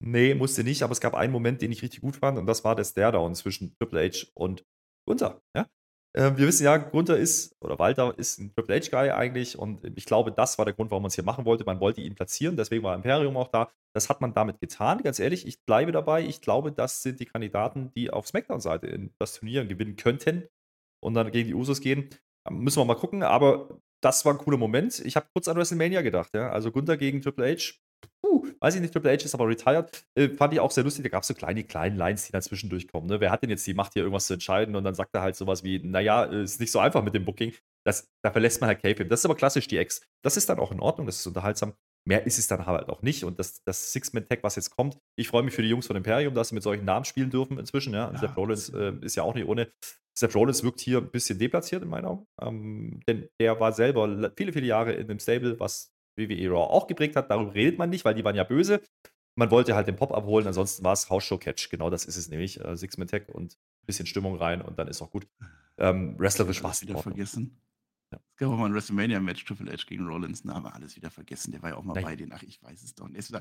Nee, 0.00 0.34
musste 0.34 0.64
nicht, 0.64 0.82
aber 0.82 0.92
es 0.92 1.00
gab 1.00 1.14
einen 1.14 1.32
Moment, 1.32 1.62
den 1.62 1.72
ich 1.72 1.82
richtig 1.82 2.00
gut 2.00 2.16
fand 2.16 2.38
und 2.38 2.46
das 2.46 2.64
war 2.64 2.74
der 2.74 2.84
Stare-Down 2.84 3.34
zwischen 3.34 3.74
Triple 3.78 4.08
H 4.08 4.26
und 4.34 4.64
Gunther. 5.06 5.40
Ja? 5.56 5.66
Äh, 6.16 6.36
wir 6.36 6.46
wissen 6.46 6.64
ja, 6.64 6.76
Gunther 6.76 7.16
ist, 7.16 7.56
oder 7.60 7.78
Walter 7.78 8.16
ist 8.18 8.38
ein 8.38 8.54
Triple 8.54 8.76
H-Guy 8.76 9.10
eigentlich 9.10 9.58
und 9.58 9.84
ich 9.96 10.04
glaube, 10.04 10.30
das 10.32 10.58
war 10.58 10.64
der 10.64 10.74
Grund, 10.74 10.90
warum 10.90 11.02
man 11.02 11.08
es 11.08 11.16
hier 11.16 11.24
machen 11.24 11.44
wollte. 11.44 11.64
Man 11.64 11.80
wollte 11.80 12.00
ihn 12.00 12.14
platzieren, 12.14 12.56
deswegen 12.56 12.84
war 12.84 12.94
Imperium 12.94 13.36
auch 13.36 13.48
da. 13.48 13.70
Das 13.94 14.08
hat 14.08 14.20
man 14.20 14.32
damit 14.32 14.60
getan, 14.60 15.02
ganz 15.02 15.18
ehrlich. 15.18 15.46
Ich 15.46 15.64
bleibe 15.64 15.92
dabei. 15.92 16.22
Ich 16.24 16.40
glaube, 16.40 16.72
das 16.72 17.02
sind 17.02 17.20
die 17.20 17.26
Kandidaten, 17.26 17.92
die 17.94 18.10
auf 18.10 18.26
Smackdown-Seite 18.28 19.10
das 19.18 19.34
Turnier 19.34 19.64
gewinnen 19.64 19.96
könnten 19.96 20.48
und 21.00 21.14
dann 21.14 21.30
gegen 21.32 21.48
die 21.48 21.54
Usos 21.54 21.80
gehen. 21.80 22.10
Müssen 22.50 22.78
wir 22.78 22.84
mal 22.84 22.94
gucken, 22.94 23.22
aber 23.22 23.80
das 24.04 24.24
war 24.24 24.34
ein 24.34 24.38
cooler 24.38 24.58
Moment. 24.58 25.00
Ich 25.00 25.16
habe 25.16 25.26
kurz 25.32 25.48
an 25.48 25.56
WrestleMania 25.56 26.02
gedacht, 26.02 26.34
ja. 26.34 26.50
Also 26.50 26.70
Gunther 26.70 26.96
gegen 26.96 27.22
Triple 27.22 27.50
H. 27.50 27.74
Puh, 28.20 28.46
weiß 28.60 28.74
ich 28.74 28.80
nicht, 28.82 28.92
Triple 28.92 29.10
H 29.10 29.24
ist 29.24 29.34
aber 29.34 29.48
retired. 29.48 30.04
Äh, 30.14 30.28
fand 30.28 30.52
ich 30.52 30.60
auch 30.60 30.70
sehr 30.70 30.84
lustig. 30.84 31.04
Da 31.04 31.08
gab 31.08 31.22
es 31.22 31.28
so 31.28 31.34
kleine, 31.34 31.64
kleine 31.64 31.96
Lines, 31.96 32.26
die 32.26 32.32
dann 32.32 32.42
zwischendurch 32.42 32.88
kommen. 32.88 33.06
Ne? 33.06 33.20
Wer 33.20 33.30
hat 33.30 33.42
denn 33.42 33.50
jetzt 33.50 33.66
die 33.66 33.74
Macht, 33.74 33.94
hier 33.94 34.02
irgendwas 34.02 34.26
zu 34.26 34.34
entscheiden? 34.34 34.76
Und 34.76 34.84
dann 34.84 34.94
sagt 34.94 35.14
er 35.14 35.22
halt 35.22 35.36
sowas 35.36 35.64
wie, 35.64 35.78
naja, 35.78 36.24
äh, 36.26 36.42
ist 36.42 36.60
nicht 36.60 36.70
so 36.70 36.80
einfach 36.80 37.02
mit 37.02 37.14
dem 37.14 37.24
Booking. 37.24 37.54
Das, 37.86 38.10
da 38.22 38.30
verlässt 38.30 38.60
man 38.60 38.68
halt 38.68 38.80
K-Film. 38.82 39.08
Das 39.08 39.20
ist 39.20 39.24
aber 39.24 39.36
klassisch 39.36 39.68
die 39.68 39.78
Ex. 39.78 40.02
Das 40.22 40.36
ist 40.36 40.48
dann 40.48 40.58
auch 40.58 40.72
in 40.72 40.80
Ordnung, 40.80 41.06
das 41.06 41.20
ist 41.20 41.26
unterhaltsam. 41.26 41.74
Mehr 42.06 42.26
ist 42.26 42.38
es 42.38 42.46
dann 42.46 42.66
halt 42.66 42.90
auch 42.90 43.00
nicht. 43.00 43.24
Und 43.24 43.38
das, 43.38 43.62
das 43.64 43.92
Six-Man-Tag, 43.92 44.42
was 44.42 44.56
jetzt 44.56 44.70
kommt, 44.76 44.98
ich 45.16 45.28
freue 45.28 45.42
mich 45.42 45.54
für 45.54 45.62
die 45.62 45.68
Jungs 45.68 45.86
von 45.86 45.96
Imperium, 45.96 46.34
dass 46.34 46.50
sie 46.50 46.54
mit 46.54 46.62
solchen 46.62 46.84
Namen 46.84 47.06
spielen 47.06 47.30
dürfen 47.30 47.58
inzwischen. 47.58 47.94
Ja. 47.94 48.10
ja 48.12 48.18
Seth 48.18 48.36
Rollins 48.36 48.68
äh, 48.68 48.92
ist 49.00 49.14
ja 49.14 49.22
auch 49.22 49.34
nicht 49.34 49.46
ohne. 49.46 49.70
Seth 50.16 50.34
Rollins 50.34 50.62
wirkt 50.62 50.80
hier 50.80 50.98
ein 50.98 51.10
bisschen 51.10 51.38
deplatziert 51.38 51.82
in 51.82 51.88
meinen 51.88 52.06
Augen. 52.06 52.26
Ähm, 52.40 53.00
denn 53.06 53.28
der 53.40 53.58
war 53.58 53.72
selber 53.72 54.32
viele, 54.36 54.52
viele 54.52 54.66
Jahre 54.66 54.92
in 54.92 55.10
einem 55.10 55.18
Stable, 55.18 55.58
was 55.58 55.92
WWE 56.16 56.48
Raw 56.48 56.72
auch 56.72 56.86
geprägt 56.86 57.16
hat. 57.16 57.30
Darüber 57.30 57.54
redet 57.54 57.78
man 57.78 57.90
nicht, 57.90 58.04
weil 58.04 58.14
die 58.14 58.24
waren 58.24 58.36
ja 58.36 58.44
böse. 58.44 58.80
Man 59.36 59.50
wollte 59.50 59.74
halt 59.74 59.88
den 59.88 59.96
Pop 59.96 60.12
abholen, 60.12 60.46
ansonsten 60.46 60.84
war 60.84 60.92
es 60.92 61.10
House-Show-Catch. 61.10 61.68
Genau 61.70 61.90
das 61.90 62.04
ist 62.04 62.16
es 62.16 62.28
nämlich. 62.28 62.64
Äh, 62.64 62.76
Six-Man-Tag 62.76 63.28
und 63.28 63.54
ein 63.54 63.86
bisschen 63.86 64.06
Stimmung 64.06 64.36
rein 64.36 64.62
und 64.62 64.78
dann 64.78 64.86
ist 64.86 65.02
auch 65.02 65.10
gut. 65.10 65.26
Ähm, 65.76 66.16
wrestlerisch 66.18 66.62
war 66.62 66.70
es 66.70 66.82
wieder 66.82 66.96
vergessen. 66.96 67.60
Ja. 68.12 68.20
Es 68.34 68.36
gab 68.36 68.50
auch 68.50 68.56
mal 68.56 68.66
ein 68.66 68.74
WrestleMania-Match, 68.74 69.44
Triple 69.44 69.72
H 69.72 69.84
gegen 69.88 70.06
Rollins, 70.06 70.44
Name 70.44 70.72
alles 70.72 70.94
wieder 70.94 71.10
vergessen. 71.10 71.50
Der 71.50 71.62
war 71.62 71.70
ja 71.70 71.76
auch 71.76 71.82
mal 71.82 71.94
Nein. 71.94 72.04
bei 72.04 72.16
denen. 72.16 72.32
Ach, 72.32 72.42
ich 72.44 72.62
weiß 72.62 72.84
es 72.84 72.94
doch 72.94 73.08
nicht. 73.08 73.32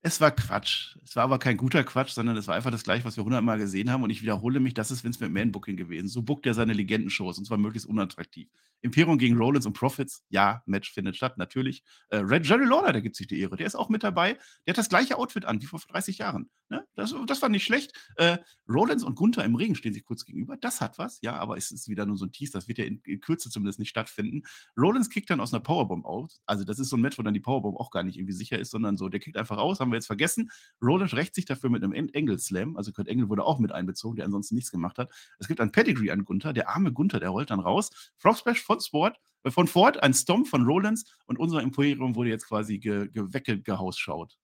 Es 0.00 0.20
war, 0.20 0.30
Quatsch. 0.30 0.96
Es 1.02 1.16
war 1.16 1.24
aber 1.24 1.40
kein 1.40 1.56
guter 1.56 1.82
Quatsch, 1.82 2.10
sondern 2.10 2.36
es 2.36 2.46
war 2.46 2.54
einfach 2.54 2.70
das 2.70 2.84
gleiche, 2.84 3.04
was 3.04 3.16
wir 3.16 3.24
hundertmal 3.24 3.58
gesehen 3.58 3.90
haben. 3.90 4.04
Und 4.04 4.10
ich 4.10 4.22
wiederhole 4.22 4.60
mich, 4.60 4.74
das 4.74 4.92
ist 4.92 5.02
Vince 5.02 5.22
McMahon 5.22 5.50
Booking 5.50 5.76
gewesen. 5.76 6.06
So 6.06 6.22
bookt 6.22 6.46
er 6.46 6.54
seine 6.54 6.72
Legendenshows 6.72 7.36
und 7.36 7.46
zwar 7.46 7.58
möglichst 7.58 7.88
unattraktiv. 7.88 8.48
Imperium 8.80 9.18
gegen 9.18 9.36
Rollins 9.36 9.66
und 9.66 9.72
Profits, 9.72 10.24
ja, 10.28 10.62
Match 10.66 10.92
findet 10.92 11.16
statt, 11.16 11.36
natürlich. 11.36 11.82
Äh, 12.10 12.18
Red 12.18 12.46
Jerry 12.46 12.64
Lawler, 12.64 12.92
der 12.92 13.02
gibt 13.02 13.16
sich 13.16 13.26
die 13.26 13.40
Ehre, 13.40 13.56
der 13.56 13.66
ist 13.66 13.74
auch 13.74 13.88
mit 13.88 14.04
dabei. 14.04 14.38
Der 14.66 14.72
hat 14.72 14.78
das 14.78 14.88
gleiche 14.88 15.18
Outfit 15.18 15.44
an 15.44 15.60
wie 15.60 15.66
vor 15.66 15.80
30 15.80 16.18
Jahren. 16.18 16.48
Ne? 16.68 16.86
Das, 16.94 17.14
das 17.26 17.42
war 17.42 17.48
nicht 17.48 17.64
schlecht. 17.64 17.92
Äh, 18.16 18.38
Rollins 18.68 19.02
und 19.02 19.16
Gunther 19.16 19.44
im 19.44 19.54
Regen 19.54 19.74
stehen 19.74 19.94
sich 19.94 20.04
kurz 20.04 20.24
gegenüber. 20.24 20.56
Das 20.56 20.80
hat 20.80 20.98
was, 20.98 21.18
ja, 21.22 21.36
aber 21.36 21.56
es 21.56 21.70
ist 21.70 21.88
wieder 21.88 22.06
nur 22.06 22.16
so 22.16 22.26
ein 22.26 22.32
Tease, 22.32 22.52
das 22.52 22.68
wird 22.68 22.78
ja 22.78 22.84
in, 22.84 23.00
in 23.04 23.20
Kürze 23.20 23.50
zumindest 23.50 23.78
nicht 23.78 23.88
stattfinden. 23.88 24.42
Rollins 24.76 25.10
kickt 25.10 25.30
dann 25.30 25.40
aus 25.40 25.52
einer 25.52 25.62
Powerbomb 25.62 26.04
aus. 26.04 26.40
Also, 26.46 26.64
das 26.64 26.78
ist 26.78 26.90
so 26.90 26.96
ein 26.96 27.00
Match, 27.00 27.18
wo 27.18 27.22
dann 27.22 27.34
die 27.34 27.40
Powerbomb 27.40 27.78
auch 27.78 27.90
gar 27.90 28.02
nicht 28.04 28.16
irgendwie 28.16 28.34
sicher 28.34 28.58
ist, 28.58 28.70
sondern 28.70 28.96
so, 28.96 29.08
der 29.08 29.20
kickt 29.20 29.36
einfach 29.36 29.56
aus, 29.56 29.80
haben 29.80 29.87
wir 29.90 29.96
jetzt 29.96 30.06
vergessen. 30.06 30.50
Rollins 30.82 31.14
rächt 31.14 31.34
sich 31.34 31.44
dafür 31.44 31.70
mit 31.70 31.82
einem 31.82 31.92
Engel 31.92 32.38
Slam. 32.38 32.76
Also, 32.76 32.92
Kurt 32.92 33.08
Engel 33.08 33.28
wurde 33.28 33.44
auch 33.44 33.58
mit 33.58 33.72
einbezogen, 33.72 34.16
der 34.16 34.26
ansonsten 34.26 34.54
nichts 34.54 34.70
gemacht 34.70 34.98
hat. 34.98 35.10
Es 35.38 35.48
gibt 35.48 35.60
ein 35.60 35.72
Pedigree 35.72 36.10
an 36.10 36.24
Gunther. 36.24 36.52
Der 36.52 36.68
arme 36.68 36.92
Gunther, 36.92 37.20
der 37.20 37.30
rollt 37.30 37.50
dann 37.50 37.60
raus. 37.60 37.90
Frog 38.16 38.36
Splash 38.38 38.62
von 38.62 38.80
Sport 38.80 39.18
äh, 39.44 39.50
von 39.50 39.66
Ford, 39.66 40.02
ein 40.02 40.14
Stomp 40.14 40.48
von 40.48 40.64
Rollins 40.64 41.04
und 41.26 41.38
unser 41.38 41.62
Imperium 41.62 42.14
wurde 42.14 42.30
jetzt 42.30 42.46
quasi 42.46 42.78
ge, 42.78 43.08
ge 43.08 43.24
weggehausschaut. 43.28 44.36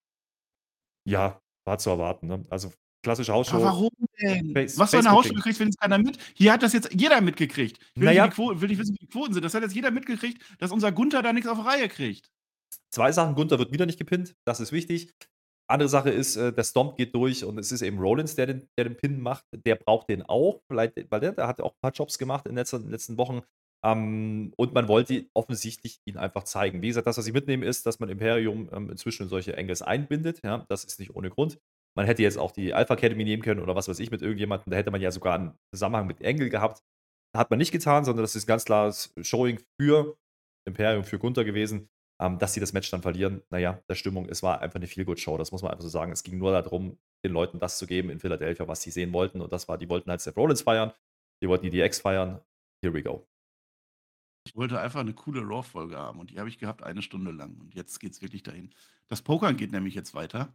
Ja, 1.04 1.40
war 1.64 1.78
zu 1.78 1.90
erwarten. 1.90 2.26
Ne? 2.26 2.44
Also 2.50 2.72
klassische 3.02 3.32
Hausshow. 3.32 3.56
Aber 3.56 3.64
warum 3.66 3.90
denn? 4.20 4.52
Face, 4.52 4.78
Was 4.78 4.90
für 4.90 4.98
eine 4.98 5.10
Hausshow 5.10 5.34
gekriegt, 5.34 5.60
wenn 5.60 5.68
es 5.68 5.76
keiner 5.76 5.98
mit? 5.98 6.18
Hier 6.34 6.52
hat 6.52 6.62
das 6.62 6.72
jetzt 6.72 6.92
jeder 6.92 7.20
mitgekriegt. 7.20 7.78
Ich 7.94 8.00
will, 8.00 8.06
naja. 8.06 8.26
nicht, 8.26 8.38
will 8.38 8.68
nicht 8.68 8.78
wissen, 8.78 8.94
wie 8.94 9.06
die 9.06 9.08
Quoten 9.08 9.34
sind. 9.34 9.44
Das 9.44 9.54
hat 9.54 9.62
jetzt 9.62 9.74
jeder 9.74 9.90
mitgekriegt, 9.90 10.42
dass 10.58 10.70
unser 10.70 10.92
Gunther 10.92 11.22
da 11.22 11.32
nichts 11.32 11.48
auf 11.48 11.64
Reihe 11.64 11.88
kriegt. 11.88 12.30
Zwei 12.90 13.12
Sachen. 13.12 13.34
Gunther 13.34 13.58
wird 13.58 13.72
wieder 13.72 13.86
nicht 13.86 13.98
gepinnt. 13.98 14.34
Das 14.44 14.60
ist 14.60 14.72
wichtig. 14.72 15.12
Andere 15.66 15.88
Sache 15.88 16.10
ist, 16.10 16.36
äh, 16.36 16.52
der 16.52 16.64
Stomp 16.64 16.96
geht 16.96 17.14
durch 17.14 17.44
und 17.44 17.58
es 17.58 17.72
ist 17.72 17.82
eben 17.82 17.98
Rollins, 17.98 18.34
der 18.36 18.46
den, 18.46 18.68
der 18.76 18.84
den 18.84 18.96
Pin 18.96 19.20
macht. 19.20 19.44
Der 19.52 19.76
braucht 19.76 20.08
den 20.10 20.22
auch, 20.22 20.60
vielleicht, 20.68 21.10
weil 21.10 21.20
der, 21.20 21.32
der 21.32 21.46
hat 21.46 21.60
auch 21.60 21.72
ein 21.72 21.80
paar 21.80 21.92
Jobs 21.92 22.18
gemacht 22.18 22.46
in 22.46 22.52
den 22.52 22.58
letzten, 22.58 22.76
in 22.76 22.82
den 22.82 22.90
letzten 22.90 23.16
Wochen. 23.16 23.42
Ähm, 23.84 24.52
und 24.56 24.74
man 24.74 24.88
wollte 24.88 25.26
offensichtlich 25.34 26.00
ihn 26.06 26.16
einfach 26.16 26.44
zeigen. 26.44 26.82
Wie 26.82 26.88
gesagt, 26.88 27.06
das, 27.06 27.18
was 27.18 27.26
ich 27.26 27.32
mitnehme, 27.32 27.66
ist, 27.66 27.86
dass 27.86 27.98
man 27.98 28.08
Imperium 28.08 28.68
ähm, 28.72 28.90
inzwischen 28.90 29.24
in 29.24 29.28
solche 29.28 29.56
Angles 29.56 29.82
einbindet. 29.82 30.40
Ja, 30.42 30.64
das 30.68 30.84
ist 30.84 30.98
nicht 30.98 31.14
ohne 31.14 31.30
Grund. 31.30 31.58
Man 31.96 32.06
hätte 32.06 32.22
jetzt 32.22 32.38
auch 32.38 32.50
die 32.50 32.74
Alpha 32.74 32.94
Academy 32.94 33.24
nehmen 33.24 33.42
können 33.42 33.60
oder 33.60 33.76
was 33.76 33.88
weiß 33.88 34.00
ich 34.00 34.10
mit 34.10 34.22
irgendjemandem. 34.22 34.70
Da 34.70 34.76
hätte 34.76 34.90
man 34.90 35.00
ja 35.00 35.10
sogar 35.10 35.34
einen 35.34 35.54
Zusammenhang 35.72 36.06
mit 36.06 36.20
Engel 36.22 36.48
gehabt. 36.48 36.82
Hat 37.36 37.50
man 37.50 37.58
nicht 37.58 37.72
getan, 37.72 38.04
sondern 38.04 38.22
das 38.22 38.34
ist 38.34 38.44
ein 38.44 38.48
ganz 38.48 38.64
klares 38.64 39.12
Showing 39.20 39.60
für 39.80 40.16
Imperium, 40.66 41.04
für 41.04 41.18
Gunther 41.18 41.44
gewesen. 41.44 41.88
Ähm, 42.20 42.38
dass 42.38 42.54
sie 42.54 42.60
das 42.60 42.72
Match 42.72 42.90
dann 42.90 43.02
verlieren, 43.02 43.42
naja, 43.50 43.82
der 43.88 43.96
Stimmung, 43.96 44.28
es 44.28 44.42
war 44.42 44.60
einfach 44.60 44.76
eine 44.76 44.86
Feel-Good-Show, 44.86 45.36
das 45.36 45.50
muss 45.50 45.62
man 45.62 45.72
einfach 45.72 45.82
so 45.82 45.88
sagen. 45.88 46.12
Es 46.12 46.22
ging 46.22 46.38
nur 46.38 46.52
darum, 46.52 46.96
den 47.24 47.32
Leuten 47.32 47.58
das 47.58 47.78
zu 47.78 47.86
geben 47.86 48.10
in 48.10 48.20
Philadelphia, 48.20 48.68
was 48.68 48.82
sie 48.82 48.90
sehen 48.90 49.12
wollten. 49.12 49.40
Und 49.40 49.52
das 49.52 49.66
war, 49.68 49.78
die 49.78 49.88
wollten 49.88 50.10
halt 50.10 50.20
Seth 50.20 50.36
Rollins 50.36 50.62
feiern, 50.62 50.92
die 51.42 51.48
wollten 51.48 51.68
die 51.68 51.70
DX 51.70 52.00
feiern. 52.00 52.40
Here 52.82 52.94
we 52.94 53.02
go. 53.02 53.26
Ich 54.46 54.54
wollte 54.54 54.78
einfach 54.78 55.00
eine 55.00 55.14
coole 55.14 55.40
Raw-Folge 55.40 55.96
haben 55.96 56.20
und 56.20 56.30
die 56.30 56.38
habe 56.38 56.48
ich 56.48 56.58
gehabt 56.58 56.82
eine 56.82 57.02
Stunde 57.02 57.30
lang. 57.30 57.56
Und 57.60 57.74
jetzt 57.74 57.98
geht 57.98 58.12
es 58.12 58.22
wirklich 58.22 58.42
dahin. 58.42 58.70
Das 59.08 59.22
Pokern 59.22 59.56
geht 59.56 59.72
nämlich 59.72 59.94
jetzt 59.94 60.14
weiter. 60.14 60.54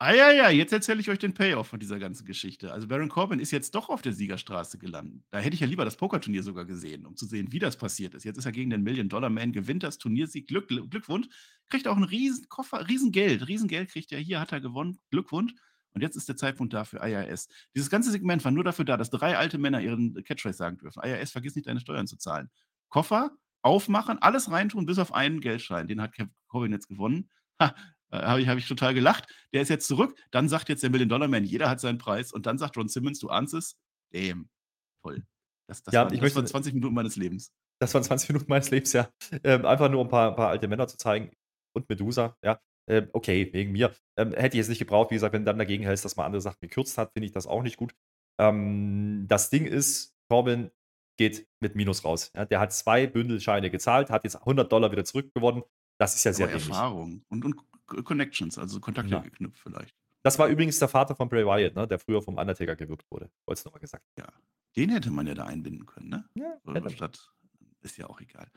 Ah 0.00 0.12
ja, 0.12 0.32
ja, 0.32 0.50
jetzt 0.50 0.72
erzähle 0.72 1.00
ich 1.00 1.08
euch 1.08 1.20
den 1.20 1.34
Payoff 1.34 1.68
von 1.68 1.78
dieser 1.78 2.00
ganzen 2.00 2.26
Geschichte. 2.26 2.72
Also 2.72 2.88
Baron 2.88 3.08
Corbin 3.08 3.38
ist 3.38 3.52
jetzt 3.52 3.74
doch 3.76 3.88
auf 3.88 4.02
der 4.02 4.12
Siegerstraße 4.12 4.76
gelandet. 4.76 5.22
Da 5.30 5.38
hätte 5.38 5.54
ich 5.54 5.60
ja 5.60 5.68
lieber 5.68 5.84
das 5.84 5.96
Pokerturnier 5.96 6.42
sogar 6.42 6.64
gesehen, 6.64 7.06
um 7.06 7.16
zu 7.16 7.26
sehen, 7.26 7.52
wie 7.52 7.60
das 7.60 7.76
passiert 7.76 8.14
ist. 8.14 8.24
Jetzt 8.24 8.36
ist 8.36 8.44
er 8.44 8.52
gegen 8.52 8.70
den 8.70 8.82
Million-Dollar-Man, 8.82 9.52
gewinnt 9.52 9.84
das 9.84 9.98
Turniersieg, 9.98 10.48
Glück, 10.48 10.68
Glückwunsch, 10.68 11.28
kriegt 11.70 11.86
auch 11.86 11.94
einen 11.94 12.04
riesen 12.04 12.48
Koffer, 12.48 12.88
riesen 12.88 13.12
Geld, 13.12 13.46
riesen 13.46 13.68
Geld 13.68 13.88
kriegt 13.90 14.10
er 14.10 14.18
hier, 14.18 14.40
hat 14.40 14.52
er 14.52 14.60
gewonnen, 14.60 14.98
Glückwunsch. 15.10 15.54
Und 15.92 16.02
jetzt 16.02 16.16
ist 16.16 16.28
der 16.28 16.36
Zeitpunkt 16.36 16.74
dafür 16.74 17.02
IRS. 17.04 17.48
Dieses 17.74 17.88
ganze 17.88 18.10
Segment 18.10 18.44
war 18.44 18.50
nur 18.50 18.64
dafür 18.64 18.84
da, 18.84 18.96
dass 18.96 19.10
drei 19.10 19.38
alte 19.38 19.58
Männer 19.58 19.80
ihren 19.80 20.22
Catchphrase 20.24 20.58
sagen 20.58 20.76
dürfen. 20.76 21.02
IRS, 21.04 21.30
vergiss 21.30 21.54
nicht, 21.54 21.68
deine 21.68 21.78
Steuern 21.78 22.08
zu 22.08 22.16
zahlen. 22.16 22.50
Koffer, 22.88 23.30
aufmachen, 23.62 24.18
alles 24.18 24.50
reintun, 24.50 24.86
bis 24.86 24.98
auf 24.98 25.14
einen 25.14 25.40
Geldschein. 25.40 25.86
Den 25.86 26.02
hat 26.02 26.12
Corbin 26.48 26.72
jetzt 26.72 26.88
gewonnen. 26.88 27.30
Ha, 27.60 27.76
habe 28.22 28.40
ich, 28.40 28.48
hab 28.48 28.58
ich 28.58 28.68
total 28.68 28.94
gelacht. 28.94 29.26
Der 29.52 29.62
ist 29.62 29.68
jetzt 29.68 29.86
zurück. 29.86 30.18
Dann 30.30 30.48
sagt 30.48 30.68
jetzt 30.68 30.82
der 30.82 30.90
Million-Dollar-Man, 30.90 31.44
jeder 31.44 31.68
hat 31.68 31.80
seinen 31.80 31.98
Preis. 31.98 32.32
Und 32.32 32.46
dann 32.46 32.58
sagt 32.58 32.76
Ron 32.76 32.88
Simmons, 32.88 33.18
du 33.18 33.28
ahnst 33.28 33.54
es. 33.54 33.76
Damn. 34.12 34.48
Toll. 35.02 35.24
Das, 35.68 35.82
das, 35.82 35.94
ja, 35.94 36.10
war, 36.10 36.10
das 36.10 36.34
waren 36.36 36.46
20 36.46 36.74
Minuten 36.74 36.94
meines 36.94 37.16
Lebens. 37.16 37.52
Das 37.80 37.92
waren 37.94 38.04
20 38.04 38.28
Minuten 38.30 38.46
meines 38.48 38.70
Lebens, 38.70 38.92
ja. 38.92 39.10
Ähm, 39.42 39.66
einfach 39.66 39.90
nur 39.90 40.02
ein 40.02 40.08
paar, 40.08 40.30
ein 40.30 40.36
paar, 40.36 40.48
alte 40.48 40.68
Männer 40.68 40.86
zu 40.86 40.96
zeigen. 40.96 41.30
Und 41.74 41.88
Medusa, 41.88 42.36
ja. 42.42 42.60
Ähm, 42.88 43.08
okay, 43.12 43.50
wegen 43.52 43.72
mir. 43.72 43.94
Ähm, 44.18 44.32
hätte 44.32 44.56
ich 44.56 44.58
jetzt 44.58 44.68
nicht 44.68 44.78
gebraucht. 44.78 45.10
Wie 45.10 45.14
gesagt, 45.14 45.32
wenn 45.32 45.42
du 45.42 45.46
dann 45.46 45.58
dagegen 45.58 45.84
hältst, 45.84 46.04
dass 46.04 46.16
man 46.16 46.26
andere 46.26 46.42
Sachen 46.42 46.60
gekürzt 46.60 46.98
hat, 46.98 47.12
finde 47.12 47.26
ich 47.26 47.32
das 47.32 47.46
auch 47.46 47.62
nicht 47.62 47.76
gut. 47.76 47.94
Ähm, 48.38 49.26
das 49.28 49.50
Ding 49.50 49.66
ist, 49.66 50.14
Corbin 50.28 50.70
geht 51.16 51.46
mit 51.60 51.76
Minus 51.76 52.04
raus. 52.04 52.30
Ja, 52.34 52.44
der 52.44 52.60
hat 52.60 52.72
zwei 52.72 53.06
Bündelscheine 53.06 53.70
gezahlt, 53.70 54.10
hat 54.10 54.24
jetzt 54.24 54.36
100 54.36 54.70
Dollar 54.70 54.92
wieder 54.92 55.04
zurückgewonnen. 55.04 55.62
Das 55.98 56.14
ist 56.14 56.24
ja 56.24 56.32
sehr 56.32 56.46
Aber 56.46 56.54
Erfahrung 56.54 57.24
und, 57.28 57.44
und 57.44 57.56
Connections, 57.86 58.58
also 58.58 58.80
Kontakte 58.80 59.12
ja. 59.12 59.20
geknüpft 59.20 59.58
vielleicht. 59.58 59.94
Das 60.22 60.38
war 60.38 60.48
übrigens 60.48 60.78
der 60.78 60.88
Vater 60.88 61.14
von 61.14 61.28
Bray 61.28 61.44
Wyatt, 61.44 61.74
ne, 61.74 61.86
der 61.86 61.98
früher 61.98 62.22
vom 62.22 62.38
Undertaker 62.38 62.76
gewirkt 62.76 63.10
wurde. 63.10 63.30
Wollte 63.44 63.58
es 63.58 63.64
nochmal 63.64 63.80
gesagt. 63.80 64.04
Ja, 64.18 64.26
den 64.76 64.90
hätte 64.90 65.10
man 65.10 65.26
ja 65.26 65.34
da 65.34 65.44
einbinden 65.44 65.86
können, 65.86 66.08
ne? 66.08 66.24
Ja, 66.34 66.56
Oder 66.64 66.88
statt, 66.90 67.30
ist 67.82 67.98
ja 67.98 68.08
auch 68.08 68.20
egal. 68.20 68.50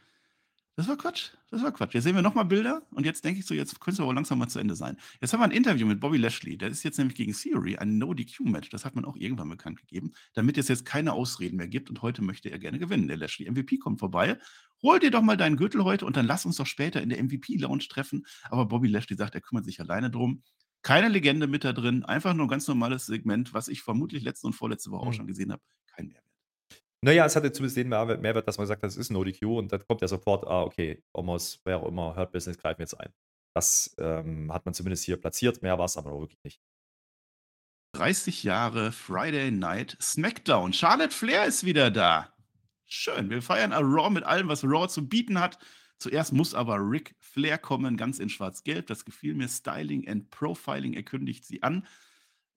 Das 0.77 0.87
war 0.87 0.95
Quatsch. 0.95 1.31
Das 1.49 1.63
war 1.63 1.71
Quatsch. 1.71 1.95
Jetzt 1.95 2.03
sehen 2.03 2.13
wir 2.13 2.21
nochmal 2.21 2.45
Bilder 2.45 2.83
und 2.91 3.03
jetzt 3.03 3.25
denke 3.25 3.39
ich 3.39 3.47
so, 3.47 3.55
jetzt 3.55 3.79
könnte 3.79 3.95
es 3.95 3.99
aber 3.99 4.13
langsam 4.13 4.37
mal 4.37 4.47
zu 4.47 4.59
Ende 4.59 4.75
sein. 4.75 4.95
Jetzt 5.19 5.33
haben 5.33 5.39
wir 5.39 5.45
ein 5.45 5.51
Interview 5.51 5.87
mit 5.87 5.99
Bobby 5.99 6.17
Lashley. 6.17 6.55
Der 6.55 6.69
ist 6.69 6.83
jetzt 6.83 6.99
nämlich 6.99 7.17
gegen 7.17 7.33
Theory, 7.33 7.77
ein 7.77 7.97
No-DQ-Match. 7.97 8.69
Das 8.69 8.85
hat 8.85 8.93
man 8.93 9.03
auch 9.03 9.15
irgendwann 9.15 9.49
bekannt 9.49 9.79
gegeben, 9.79 10.13
damit 10.35 10.55
es 10.59 10.67
jetzt 10.67 10.85
keine 10.85 11.13
Ausreden 11.13 11.57
mehr 11.57 11.67
gibt 11.67 11.89
und 11.89 12.03
heute 12.03 12.21
möchte 12.21 12.51
er 12.51 12.59
gerne 12.59 12.77
gewinnen. 12.77 13.07
Der 13.07 13.17
Lashley 13.17 13.49
MVP 13.49 13.79
kommt 13.79 13.99
vorbei. 13.99 14.37
Hol 14.83 14.99
dir 14.99 15.11
doch 15.11 15.21
mal 15.21 15.37
deinen 15.37 15.57
Gürtel 15.57 15.83
heute 15.83 16.05
und 16.05 16.17
dann 16.17 16.25
lass 16.25 16.45
uns 16.45 16.57
doch 16.57 16.67
später 16.67 17.01
in 17.01 17.09
der 17.09 17.23
MVP-Lounge 17.23 17.87
treffen. 17.89 18.25
Aber 18.49 18.65
Bobby 18.65 18.87
Lashley 18.87 19.17
sagt, 19.17 19.35
er 19.35 19.41
kümmert 19.41 19.65
sich 19.65 19.79
alleine 19.79 20.11
drum. 20.11 20.43
Keine 20.83 21.09
Legende 21.09 21.47
mit 21.47 21.63
da 21.63 21.73
drin, 21.73 22.05
einfach 22.05 22.33
nur 22.33 22.45
ein 22.45 22.49
ganz 22.49 22.67
normales 22.67 23.07
Segment, 23.07 23.53
was 23.53 23.67
ich 23.67 23.81
vermutlich 23.81 24.23
letzte 24.23 24.47
und 24.47 24.53
vorletzte 24.53 24.91
Woche 24.91 25.01
auch 25.01 25.07
mhm. 25.07 25.13
schon 25.13 25.27
gesehen 25.27 25.51
habe. 25.51 25.61
Kein 25.87 26.07
Mehrwert. 26.07 26.23
Naja, 27.01 27.25
es 27.25 27.35
hatte 27.35 27.51
zumindest 27.51 27.77
den 27.77 27.89
Mehrwert, 27.89 28.47
dass 28.47 28.57
man 28.57 28.63
gesagt 28.63 28.81
hat, 28.81 28.87
das 28.87 28.97
ist 28.97 29.11
ein 29.11 29.15
ODQ 29.15 29.43
und 29.43 29.71
dann 29.71 29.85
kommt 29.85 30.01
ja 30.01 30.07
sofort, 30.07 30.47
ah, 30.47 30.63
okay, 30.63 31.03
Omos, 31.13 31.61
wer 31.63 31.77
auch 31.77 31.87
immer, 31.87 32.15
Hurt 32.15 32.31
Business, 32.31 32.57
greifen 32.57 32.81
jetzt 32.81 32.99
ein. 32.99 33.13
Das 33.53 33.95
ähm, 33.99 34.51
hat 34.51 34.65
man 34.65 34.73
zumindest 34.73 35.03
hier 35.03 35.17
platziert, 35.17 35.61
mehr 35.61 35.77
war 35.77 35.85
es 35.85 35.97
aber 35.97 36.19
wirklich 36.19 36.39
nicht. 36.43 36.61
30 37.93 38.43
Jahre 38.43 38.91
Friday 38.91 39.51
Night 39.51 39.97
Smackdown. 40.01 40.73
Charlotte 40.73 41.13
Flair 41.13 41.45
ist 41.45 41.65
wieder 41.65 41.89
da. 41.89 42.33
Schön, 42.89 43.29
wir 43.29 43.41
feiern 43.41 43.73
Raw 43.73 44.09
mit 44.09 44.23
allem, 44.23 44.47
was 44.47 44.63
Raw 44.63 44.87
zu 44.87 45.07
bieten 45.07 45.39
hat. 45.39 45.59
Zuerst 45.99 46.31
muss 46.31 46.53
aber 46.53 46.77
Ric 46.77 47.15
Flair 47.19 47.57
kommen, 47.57 47.97
ganz 47.97 48.19
in 48.19 48.29
schwarz-gelb. 48.29 48.87
Das 48.87 49.03
gefiel 49.03 49.33
mir. 49.33 49.49
Styling 49.49 50.07
and 50.07 50.29
Profiling 50.29 50.93
erkündigt 50.93 51.43
sie 51.43 51.63
an. 51.63 51.85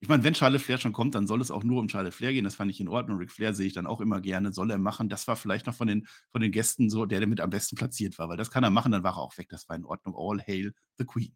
Ich 0.02 0.08
meine, 0.08 0.22
wenn 0.22 0.34
Charlotte 0.34 0.62
Flair 0.62 0.78
schon 0.78 0.92
kommt, 0.92 1.14
dann 1.14 1.26
soll 1.26 1.40
es 1.40 1.50
auch 1.50 1.64
nur 1.64 1.80
um 1.80 1.88
Charlotte 1.88 2.16
Flair 2.16 2.32
gehen. 2.32 2.44
Das 2.44 2.54
fand 2.54 2.70
ich 2.70 2.80
in 2.80 2.88
Ordnung. 2.88 3.18
Ric 3.18 3.32
Flair 3.32 3.54
sehe 3.54 3.66
ich 3.66 3.72
dann 3.72 3.86
auch 3.86 4.00
immer 4.00 4.20
gerne, 4.20 4.52
soll 4.52 4.70
er 4.70 4.78
machen. 4.78 5.08
Das 5.08 5.26
war 5.26 5.36
vielleicht 5.36 5.66
noch 5.66 5.74
von 5.74 5.88
den, 5.88 6.06
von 6.30 6.40
den 6.40 6.52
Gästen 6.52 6.88
so, 6.88 7.06
der, 7.06 7.18
der 7.18 7.28
mit 7.28 7.40
am 7.40 7.50
besten 7.50 7.76
platziert 7.76 8.18
war, 8.18 8.28
weil 8.28 8.36
das 8.36 8.50
kann 8.50 8.62
er 8.62 8.70
machen, 8.70 8.92
dann 8.92 9.02
war 9.02 9.14
er 9.14 9.18
auch 9.18 9.36
weg. 9.36 9.48
Das 9.50 9.68
war 9.68 9.76
in 9.76 9.84
Ordnung. 9.84 10.14
All 10.16 10.40
hail 10.40 10.72
the 10.98 11.04
Queen. 11.04 11.34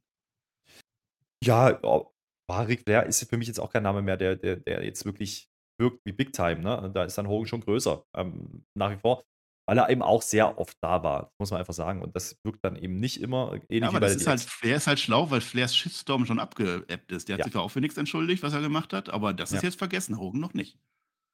Ja, 1.42 1.78
oh, 1.82 2.12
Ric 2.48 2.82
Flair 2.84 3.06
ist 3.06 3.28
für 3.28 3.36
mich 3.36 3.48
jetzt 3.48 3.60
auch 3.60 3.72
kein 3.72 3.82
Name 3.82 4.02
mehr, 4.02 4.16
der, 4.16 4.36
der, 4.36 4.56
der 4.56 4.84
jetzt 4.84 5.04
wirklich 5.04 5.50
wirkt 5.78 6.04
wie 6.04 6.12
Big 6.12 6.32
Time. 6.32 6.60
Ne? 6.60 6.90
Da 6.94 7.04
ist 7.04 7.18
dann 7.18 7.28
Hogan 7.28 7.46
schon 7.46 7.60
größer. 7.60 8.04
Ähm, 8.16 8.64
nach 8.74 8.90
wie 8.90 8.98
vor 8.98 9.24
weil 9.66 9.78
er 9.78 9.88
eben 9.88 10.02
auch 10.02 10.22
sehr 10.22 10.58
oft 10.58 10.76
da 10.82 11.02
war, 11.02 11.32
muss 11.38 11.50
man 11.50 11.60
einfach 11.60 11.74
sagen. 11.74 12.02
Und 12.02 12.14
das 12.14 12.38
wirkt 12.44 12.64
dann 12.64 12.76
eben 12.76 13.00
nicht 13.00 13.20
immer 13.20 13.52
ähnlich 13.68 13.82
ja, 13.82 13.88
aber 13.88 14.00
das 14.00 14.16
ist 14.16 14.26
halt, 14.26 14.40
Flair 14.40 14.76
ist 14.76 14.86
halt 14.86 15.00
schlau, 15.00 15.30
weil 15.30 15.40
Flairs 15.40 15.74
Shitstorm 15.74 16.26
schon 16.26 16.38
abgeebbt 16.38 17.10
ist. 17.12 17.28
Der 17.28 17.34
hat 17.34 17.38
ja. 17.40 17.44
sich 17.44 17.54
ja 17.54 17.60
auch 17.60 17.70
für 17.70 17.80
nichts 17.80 17.96
entschuldigt, 17.96 18.42
was 18.42 18.52
er 18.52 18.60
gemacht 18.60 18.92
hat, 18.92 19.08
aber 19.08 19.32
das 19.32 19.52
ist 19.52 19.62
ja. 19.62 19.68
jetzt 19.68 19.78
vergessen, 19.78 20.18
Hogan 20.18 20.40
noch 20.40 20.54
nicht. 20.54 20.78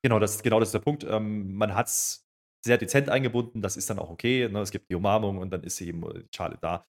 Genau, 0.03 0.19
das, 0.19 0.43
genau 0.43 0.61
das 0.61 0.69
ist 0.69 0.75
der 0.75 0.81
Punkt. 0.81 1.05
Ähm, 1.05 1.55
man 1.55 1.75
hat 1.75 1.89
es 1.89 2.27
sehr 2.65 2.79
dezent 2.79 3.09
eingebunden, 3.09 3.63
das 3.63 3.77
ist 3.77 3.91
dann 3.91 3.99
auch 3.99 4.11
okay. 4.11 4.49
Ne? 4.49 4.61
Es 4.61 4.71
gibt 4.71 4.91
die 4.91 4.95
Umarmung 4.95 5.39
und 5.39 5.51
dann 5.51 5.65
ist 5.65 5.81
eben 5.81 6.03
äh, 6.05 6.25
Charlotte 6.35 6.61
da. 6.61 6.87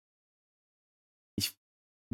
Ich 1.37 1.57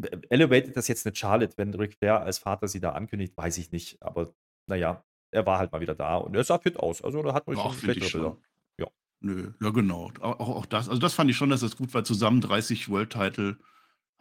äh, 0.02 0.18
elevated 0.30 0.76
das 0.76 0.88
jetzt 0.88 1.04
nicht 1.04 1.18
Charlotte, 1.18 1.54
wenn 1.58 1.74
Ric 1.74 1.94
Flair 1.94 2.22
als 2.22 2.38
Vater 2.38 2.66
sie 2.66 2.80
da 2.80 2.92
ankündigt, 2.92 3.36
weiß 3.36 3.58
ich 3.58 3.72
nicht. 3.72 4.02
Aber 4.02 4.34
naja, 4.68 5.04
er 5.30 5.46
war 5.46 5.58
halt 5.58 5.72
mal 5.72 5.80
wieder 5.80 5.94
da 5.94 6.16
und 6.16 6.34
er 6.34 6.44
sah 6.44 6.58
fit 6.58 6.78
aus. 6.78 7.02
Also 7.02 7.22
da 7.22 7.34
hat 7.34 7.46
man 7.46 7.56
schon 7.56 7.72
schlechtere 7.74 8.10
Bilder. 8.10 8.36
Nö, 9.20 9.52
ja 9.60 9.70
genau. 9.70 10.12
Auch, 10.20 10.38
auch 10.38 10.66
das, 10.66 10.88
also 10.88 11.00
das 11.00 11.14
fand 11.14 11.30
ich 11.30 11.36
schon, 11.36 11.50
dass 11.50 11.60
das 11.60 11.76
gut 11.76 11.92
war. 11.92 12.04
Zusammen 12.04 12.40
30 12.40 12.88
World-Title. 12.88 13.58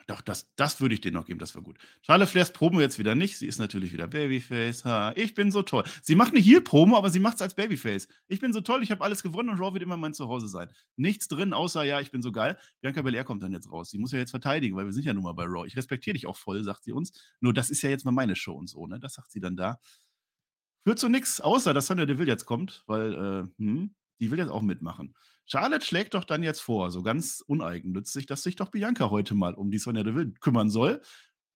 Doch, 0.07 0.21
das, 0.21 0.47
das 0.55 0.79
würde 0.79 0.95
ich 0.95 1.01
denen 1.01 1.15
noch 1.15 1.25
geben, 1.25 1.37
das 1.37 1.53
war 1.53 1.61
gut. 1.61 1.77
Charlotte 2.01 2.31
Flairs 2.31 2.53
Promo 2.53 2.79
jetzt 2.79 2.97
wieder 2.97 3.13
nicht. 3.13 3.37
Sie 3.37 3.45
ist 3.45 3.59
natürlich 3.59 3.91
wieder 3.91 4.07
Babyface. 4.07 4.85
Ha, 4.85 5.11
ich 5.17 5.33
bin 5.33 5.51
so 5.51 5.63
toll. 5.63 5.83
Sie 6.01 6.15
macht 6.15 6.31
eine 6.31 6.39
Heal-Promo, 6.39 6.97
aber 6.97 7.09
sie 7.09 7.19
macht 7.19 7.35
es 7.35 7.41
als 7.41 7.55
Babyface. 7.55 8.07
Ich 8.29 8.39
bin 8.39 8.53
so 8.53 8.61
toll, 8.61 8.81
ich 8.83 8.89
habe 8.89 9.03
alles 9.03 9.21
gewonnen 9.21 9.49
und 9.49 9.59
Raw 9.59 9.73
wird 9.73 9.83
immer 9.83 9.97
mein 9.97 10.13
Zuhause 10.13 10.47
sein. 10.47 10.69
Nichts 10.95 11.27
drin, 11.27 11.51
außer, 11.51 11.83
ja, 11.83 11.99
ich 11.99 12.09
bin 12.09 12.21
so 12.21 12.31
geil. 12.31 12.57
Bianca 12.79 13.01
Belair 13.01 13.25
kommt 13.25 13.43
dann 13.43 13.51
jetzt 13.51 13.69
raus. 13.69 13.89
Sie 13.89 13.97
muss 13.97 14.13
ja 14.13 14.19
jetzt 14.19 14.31
verteidigen, 14.31 14.77
weil 14.77 14.85
wir 14.85 14.93
sind 14.93 15.03
ja 15.03 15.13
nun 15.13 15.23
mal 15.23 15.33
bei 15.33 15.43
Raw. 15.43 15.67
Ich 15.67 15.75
respektiere 15.75 16.13
dich 16.13 16.25
auch 16.25 16.37
voll, 16.37 16.63
sagt 16.63 16.85
sie 16.85 16.93
uns. 16.93 17.11
Nur 17.41 17.53
das 17.53 17.69
ist 17.69 17.81
ja 17.81 17.89
jetzt 17.89 18.05
mal 18.05 18.11
meine 18.11 18.37
Show 18.37 18.53
und 18.53 18.69
so, 18.69 18.87
ne? 18.87 19.01
Das 19.01 19.15
sagt 19.15 19.29
sie 19.31 19.41
dann 19.41 19.57
da. 19.57 19.77
Führt 20.87 20.99
zu 20.99 21.09
nichts, 21.09 21.41
außer 21.41 21.73
dass 21.73 21.87
Sonja 21.87 22.05
Deville 22.05 22.31
jetzt 22.31 22.45
kommt, 22.45 22.85
weil, 22.87 23.13
äh, 23.13 23.61
hm, 23.61 23.93
die 24.21 24.31
will 24.31 24.39
jetzt 24.39 24.51
auch 24.51 24.61
mitmachen. 24.61 25.17
Charlotte 25.45 25.85
schlägt 25.85 26.13
doch 26.13 26.23
dann 26.23 26.43
jetzt 26.43 26.61
vor, 26.61 26.91
so 26.91 27.03
ganz 27.03 27.43
uneigennützig, 27.45 28.25
dass 28.25 28.41
sich 28.41 28.55
doch 28.55 28.69
Bianca 28.71 29.09
heute 29.09 29.35
mal 29.35 29.53
um 29.53 29.69
die 29.69 29.79
Sonja 29.79 30.03
Deville 30.03 30.31
kümmern 30.39 30.69
soll. 30.69 31.01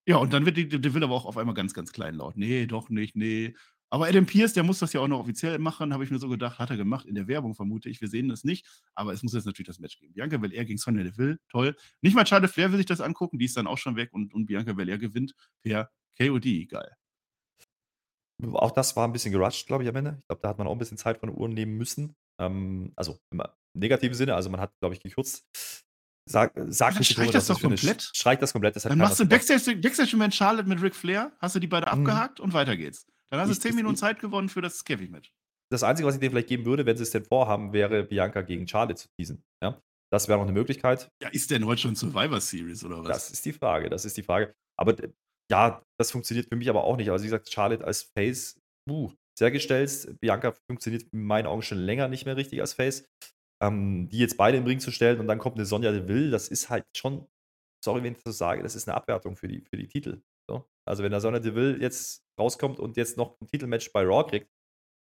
Ja, 0.06 0.18
und 0.18 0.34
dann 0.34 0.46
wird 0.46 0.58
die 0.58 0.68
Deville 0.68 1.06
aber 1.06 1.16
auch 1.16 1.24
auf 1.24 1.38
einmal 1.38 1.56
ganz, 1.56 1.74
ganz 1.74 1.94
klein 1.94 2.16
laut. 2.16 2.36
Nee, 2.36 2.66
doch 2.66 2.90
nicht, 2.90 3.16
nee. 3.16 3.56
Aber 3.90 4.06
Adam 4.06 4.26
Pierce, 4.26 4.52
der 4.52 4.64
muss 4.64 4.80
das 4.80 4.92
ja 4.92 5.00
auch 5.00 5.08
noch 5.08 5.20
offiziell 5.20 5.60
machen, 5.60 5.94
habe 5.94 6.04
ich 6.04 6.12
mir 6.12 6.20
so 6.20 6.28
gedacht, 6.28 6.60
hat 6.60 6.70
er 6.70 6.76
gemacht 6.76 7.06
in 7.06 7.16
der 7.16 7.30
Werbung, 7.30 7.56
vermute 7.56 7.88
ich. 7.88 8.02
Wir 8.02 8.10
sehen 8.10 8.28
das 8.28 8.44
nicht, 8.44 8.68
aber 8.96 9.14
es 9.14 9.24
muss 9.24 9.32
jetzt 9.32 9.46
natürlich 9.46 9.68
das 9.68 9.80
Match 9.80 9.98
geben. 9.98 10.12
Bianca 10.12 10.36
Belair 10.40 10.66
gegen 10.66 10.78
Sonja 10.78 11.04
Deville, 11.04 11.40
toll. 11.48 11.78
Nicht 12.02 12.16
mal 12.18 12.28
Charlotte 12.28 12.52
Flair 12.52 12.70
will 12.74 12.80
sich 12.80 12.86
das 12.86 13.00
angucken, 13.00 13.40
die 13.40 13.46
ist 13.46 13.56
dann 13.56 13.68
auch 13.68 13.78
schon 13.78 13.96
weg 13.96 14.10
und, 14.12 14.34
und 14.34 14.48
Bianca 14.48 14.74
Belair 14.74 14.98
gewinnt 14.98 15.36
per 15.64 15.90
KOD, 16.18 16.68
geil. 16.68 16.98
Auch 18.54 18.72
das 18.72 18.96
war 18.96 19.08
ein 19.08 19.14
bisschen 19.14 19.32
gerusht, 19.32 19.68
glaube 19.68 19.84
ich, 19.84 19.90
am 19.90 19.96
Ende. 19.96 20.18
Ich 20.20 20.28
glaube, 20.28 20.42
da 20.42 20.50
hat 20.50 20.58
man 20.58 20.68
auch 20.68 20.72
ein 20.72 20.78
bisschen 20.78 20.98
Zeit 20.98 21.18
von 21.20 21.30
den 21.30 21.38
Uhren 21.38 21.54
nehmen 21.54 21.78
müssen. 21.78 22.16
Ähm, 22.40 22.92
also 22.96 23.20
im 23.32 23.42
negativen 23.78 24.16
Sinne, 24.16 24.36
also 24.36 24.50
man 24.50 24.60
hat, 24.60 24.72
glaube 24.80 24.96
ich, 24.96 25.02
gekürzt. 25.02 25.46
Sag, 26.30 26.54
sag 26.68 26.98
nicht, 26.98 27.12
streicht 27.12 27.34
das, 27.34 27.48
das 27.48 27.58
doch 27.58 27.62
komplett. 27.62 28.02
Streicht 28.16 28.42
das 28.42 28.54
komplett. 28.54 28.76
Das 28.76 28.84
dann 28.84 28.98
machst 28.98 29.20
du 29.20 29.26
Backstage, 29.26 29.76
Backstage 29.78 30.16
mit 30.16 30.34
Charlotte 30.34 30.70
mit 30.70 30.82
Ric 30.82 30.96
Flair, 30.96 31.32
hast 31.40 31.56
du 31.56 31.60
die 31.60 31.68
beide 31.68 31.88
mhm. 31.88 32.08
abgehakt 32.08 32.40
und 32.40 32.54
weiter 32.54 32.78
geht's. 32.78 33.06
Dann 33.32 33.40
hast 33.40 33.50
du 33.50 33.60
10 33.60 33.76
Minuten 33.76 33.96
Zeit 33.96 34.20
gewonnen 34.20 34.50
für 34.50 34.62
das 34.62 34.84
Kevin-Match. 34.84 35.34
Das 35.72 35.84
Einzige, 35.84 36.08
was 36.08 36.16
ich 36.16 36.22
dir 36.22 36.30
vielleicht 36.30 36.50
geben 36.50 36.66
würde, 36.66 36.86
wenn 36.86 36.98
sie 36.98 37.04
es 37.04 37.12
denn 37.12 37.24
vorhaben, 37.24 37.72
wäre 37.72 38.04
Bianca 38.04 38.42
gegen 38.42 38.68
Charlotte 38.68 38.96
zu 38.96 39.08
teasen. 39.18 39.44
Ja? 39.64 39.82
Das 40.12 40.28
wäre 40.28 40.38
noch 40.38 40.46
eine 40.46 40.52
Möglichkeit. 40.52 41.10
Ja, 41.24 41.30
ist 41.30 41.50
denn 41.50 41.66
heute 41.66 41.82
schon 41.82 41.96
Survivor 41.96 42.42
Series 42.42 42.84
oder 42.84 43.00
was? 43.00 43.08
Das 43.08 43.32
ist 43.32 43.46
die 43.46 43.54
Frage, 43.54 43.90
das 43.90 44.04
ist 44.04 44.18
die 44.18 44.24
Frage. 44.24 44.54
Aber 44.78 44.96
ja, 45.52 45.84
das 46.00 46.12
funktioniert 46.12 46.48
für 46.48 46.56
mich 46.56 46.70
aber 46.70 46.86
auch 46.86 46.98
nicht. 46.98 47.12
Also, 47.12 47.24
wie 47.24 47.28
gesagt, 47.28 47.52
Charlotte 47.52 47.86
als 47.86 48.04
Face, 48.04 48.58
uh, 48.90 49.12
sehr 49.38 49.52
gestellt. 49.52 50.18
Bianca 50.20 50.54
funktioniert 50.70 51.04
in 51.12 51.24
meinen 51.24 51.46
Augen 51.46 51.62
schon 51.62 51.78
länger 51.78 52.08
nicht 52.08 52.26
mehr 52.26 52.38
richtig 52.38 52.62
als 52.62 52.74
Face. 52.74 53.06
ähm, 53.62 54.10
die 54.10 54.18
jetzt 54.18 54.38
beide 54.38 54.58
im 54.58 54.66
Ring 54.66 54.80
zu 54.80 54.92
stellen 54.92 55.20
und 55.20 55.28
dann 55.28 55.38
kommt 55.38 55.56
eine 55.56 55.66
Sonja 55.66 55.92
Deville, 55.92 56.32
das 56.32 56.48
ist 56.48 56.70
halt 56.70 56.86
schon, 56.98 57.28
sorry, 57.84 58.02
wenn 58.02 58.14
ich 58.14 58.24
das 58.24 58.38
sage, 58.38 58.64
das 58.64 58.76
ist 58.76 58.88
eine 58.88 58.98
Abwertung 58.98 59.36
für 59.36 59.48
die, 59.48 59.62
für 59.62 59.78
die 59.78 59.88
Titel. 59.88 60.22
So. 60.50 60.66
Also 60.88 61.04
wenn 61.04 61.12
der 61.12 61.22
Sonja 61.22 61.40
Deville 61.40 61.78
jetzt 61.80 62.24
rauskommt 62.40 62.80
und 62.80 62.98
jetzt 62.98 63.18
noch 63.18 63.40
ein 63.40 63.48
Titelmatch 63.48 63.92
bei 63.94 64.04
Raw 64.04 64.28
kriegt, 64.28 64.50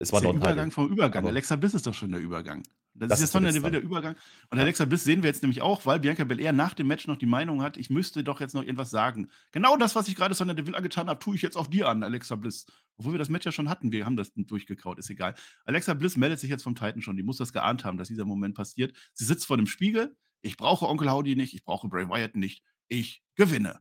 es 0.02 0.12
war 0.12 0.22
noch 0.22 0.32
ein 0.32 0.38
Übergang 0.38 0.72
vom 0.72 0.92
Übergang. 0.92 1.24
Aber 1.24 1.30
Alexa 1.30 1.56
Bliss 1.56 1.76
ist 1.76 1.86
doch 1.86 1.94
schon 1.94 2.12
der 2.12 2.22
Übergang. 2.22 2.64
Das, 2.94 3.10
das 3.10 3.20
ist 3.20 3.24
jetzt 3.24 3.32
von 3.32 3.44
der 3.44 3.72
der 3.72 3.82
Übergang. 3.82 4.16
Und. 4.50 4.60
Alexa 4.60 4.86
Bliss 4.86 5.04
sehen 5.04 5.24
wir 5.24 5.30
jetzt 5.30 5.42
nämlich 5.42 5.62
auch, 5.62 5.86
weil 5.86 6.00
Bianca 6.00 6.24
Belair 6.26 6.52
nach 6.52 6.74
dem 6.74 6.88
Match 6.88 7.08
noch 7.08 7.18
die 7.18 7.26
Meinung 7.26 7.62
hat, 7.62 7.78
ich 7.78 7.90
müsste 7.90 8.24
doch 8.24 8.42
jetzt 8.42 8.54
noch 8.54 8.64
irgendwas 8.64 8.90
sagen. 8.90 9.30
Genau 9.52 9.78
das, 9.78 9.96
was 9.96 10.08
ich 10.08 10.16
gerade 10.16 10.36
Sonja 10.36 10.54
Deville 10.54 10.76
angetan 10.76 11.08
habe, 11.08 11.20
tue 11.20 11.36
ich 11.36 11.42
jetzt 11.42 11.56
auch 11.56 11.68
dir 11.68 11.88
an, 11.88 12.04
Alexa 12.04 12.36
Bliss. 12.36 12.66
Obwohl 12.98 13.14
wir 13.14 13.20
das 13.20 13.30
Match 13.30 13.46
ja 13.46 13.52
schon 13.52 13.70
hatten. 13.70 13.92
Wir 13.92 14.06
haben 14.06 14.18
das 14.18 14.34
durchgekaut, 14.36 15.00
ist 15.00 15.10
egal. 15.10 15.36
Alexa 15.66 15.94
Bliss 15.94 16.18
meldet 16.18 16.40
sich 16.40 16.50
jetzt 16.50 16.64
vom 16.64 16.76
Titan 16.76 17.02
schon. 17.02 17.16
Die 17.16 17.24
muss 17.24 17.38
das 17.38 17.54
geahnt 17.54 17.86
haben, 17.86 17.98
dass 17.98 18.10
dieser 18.10 18.26
Moment 18.26 18.56
passiert. 18.56 18.96
Sie 19.14 19.26
sitzt 19.26 19.46
vor 19.46 19.58
dem 19.58 19.68
Spiegel. 19.68 20.16
Ich 20.42 20.58
brauche 20.58 20.88
Onkel 20.88 21.10
Howdy 21.10 21.36
nicht. 21.36 21.54
Ich 21.54 21.64
brauche 21.64 21.88
Bray 21.88 22.08
Wyatt 22.10 22.36
nicht. 22.36 22.64
Ich 22.90 23.24
gewinne. 23.36 23.80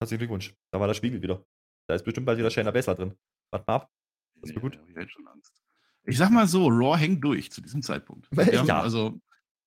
Herzlichen 0.00 0.18
Glückwunsch. 0.18 0.52
Da 0.72 0.80
war 0.80 0.88
der 0.88 0.94
Spiegel 0.94 1.22
wieder. 1.22 1.46
Da 1.86 1.94
ist 1.94 2.02
bestimmt 2.02 2.26
bald 2.26 2.38
wieder 2.38 2.50
Shayna 2.50 2.72
Baszler 2.72 2.96
drin. 2.96 3.14
Warte 3.50 3.64
mal 3.68 3.74
ab. 3.76 3.90
Das 4.40 4.50
wird 4.50 4.60
gut. 4.60 4.78
Ja, 4.94 5.02
ich 5.02 5.12
schon 5.12 5.28
Angst. 5.28 5.61
Ich 6.04 6.18
sag 6.18 6.30
mal 6.30 6.46
so, 6.46 6.68
Raw 6.68 6.96
hängt 6.98 7.22
durch 7.22 7.50
zu 7.50 7.60
diesem 7.60 7.82
Zeitpunkt. 7.82 8.28
Ja, 8.34 8.64
ja. 8.64 8.80
Also, 8.80 9.20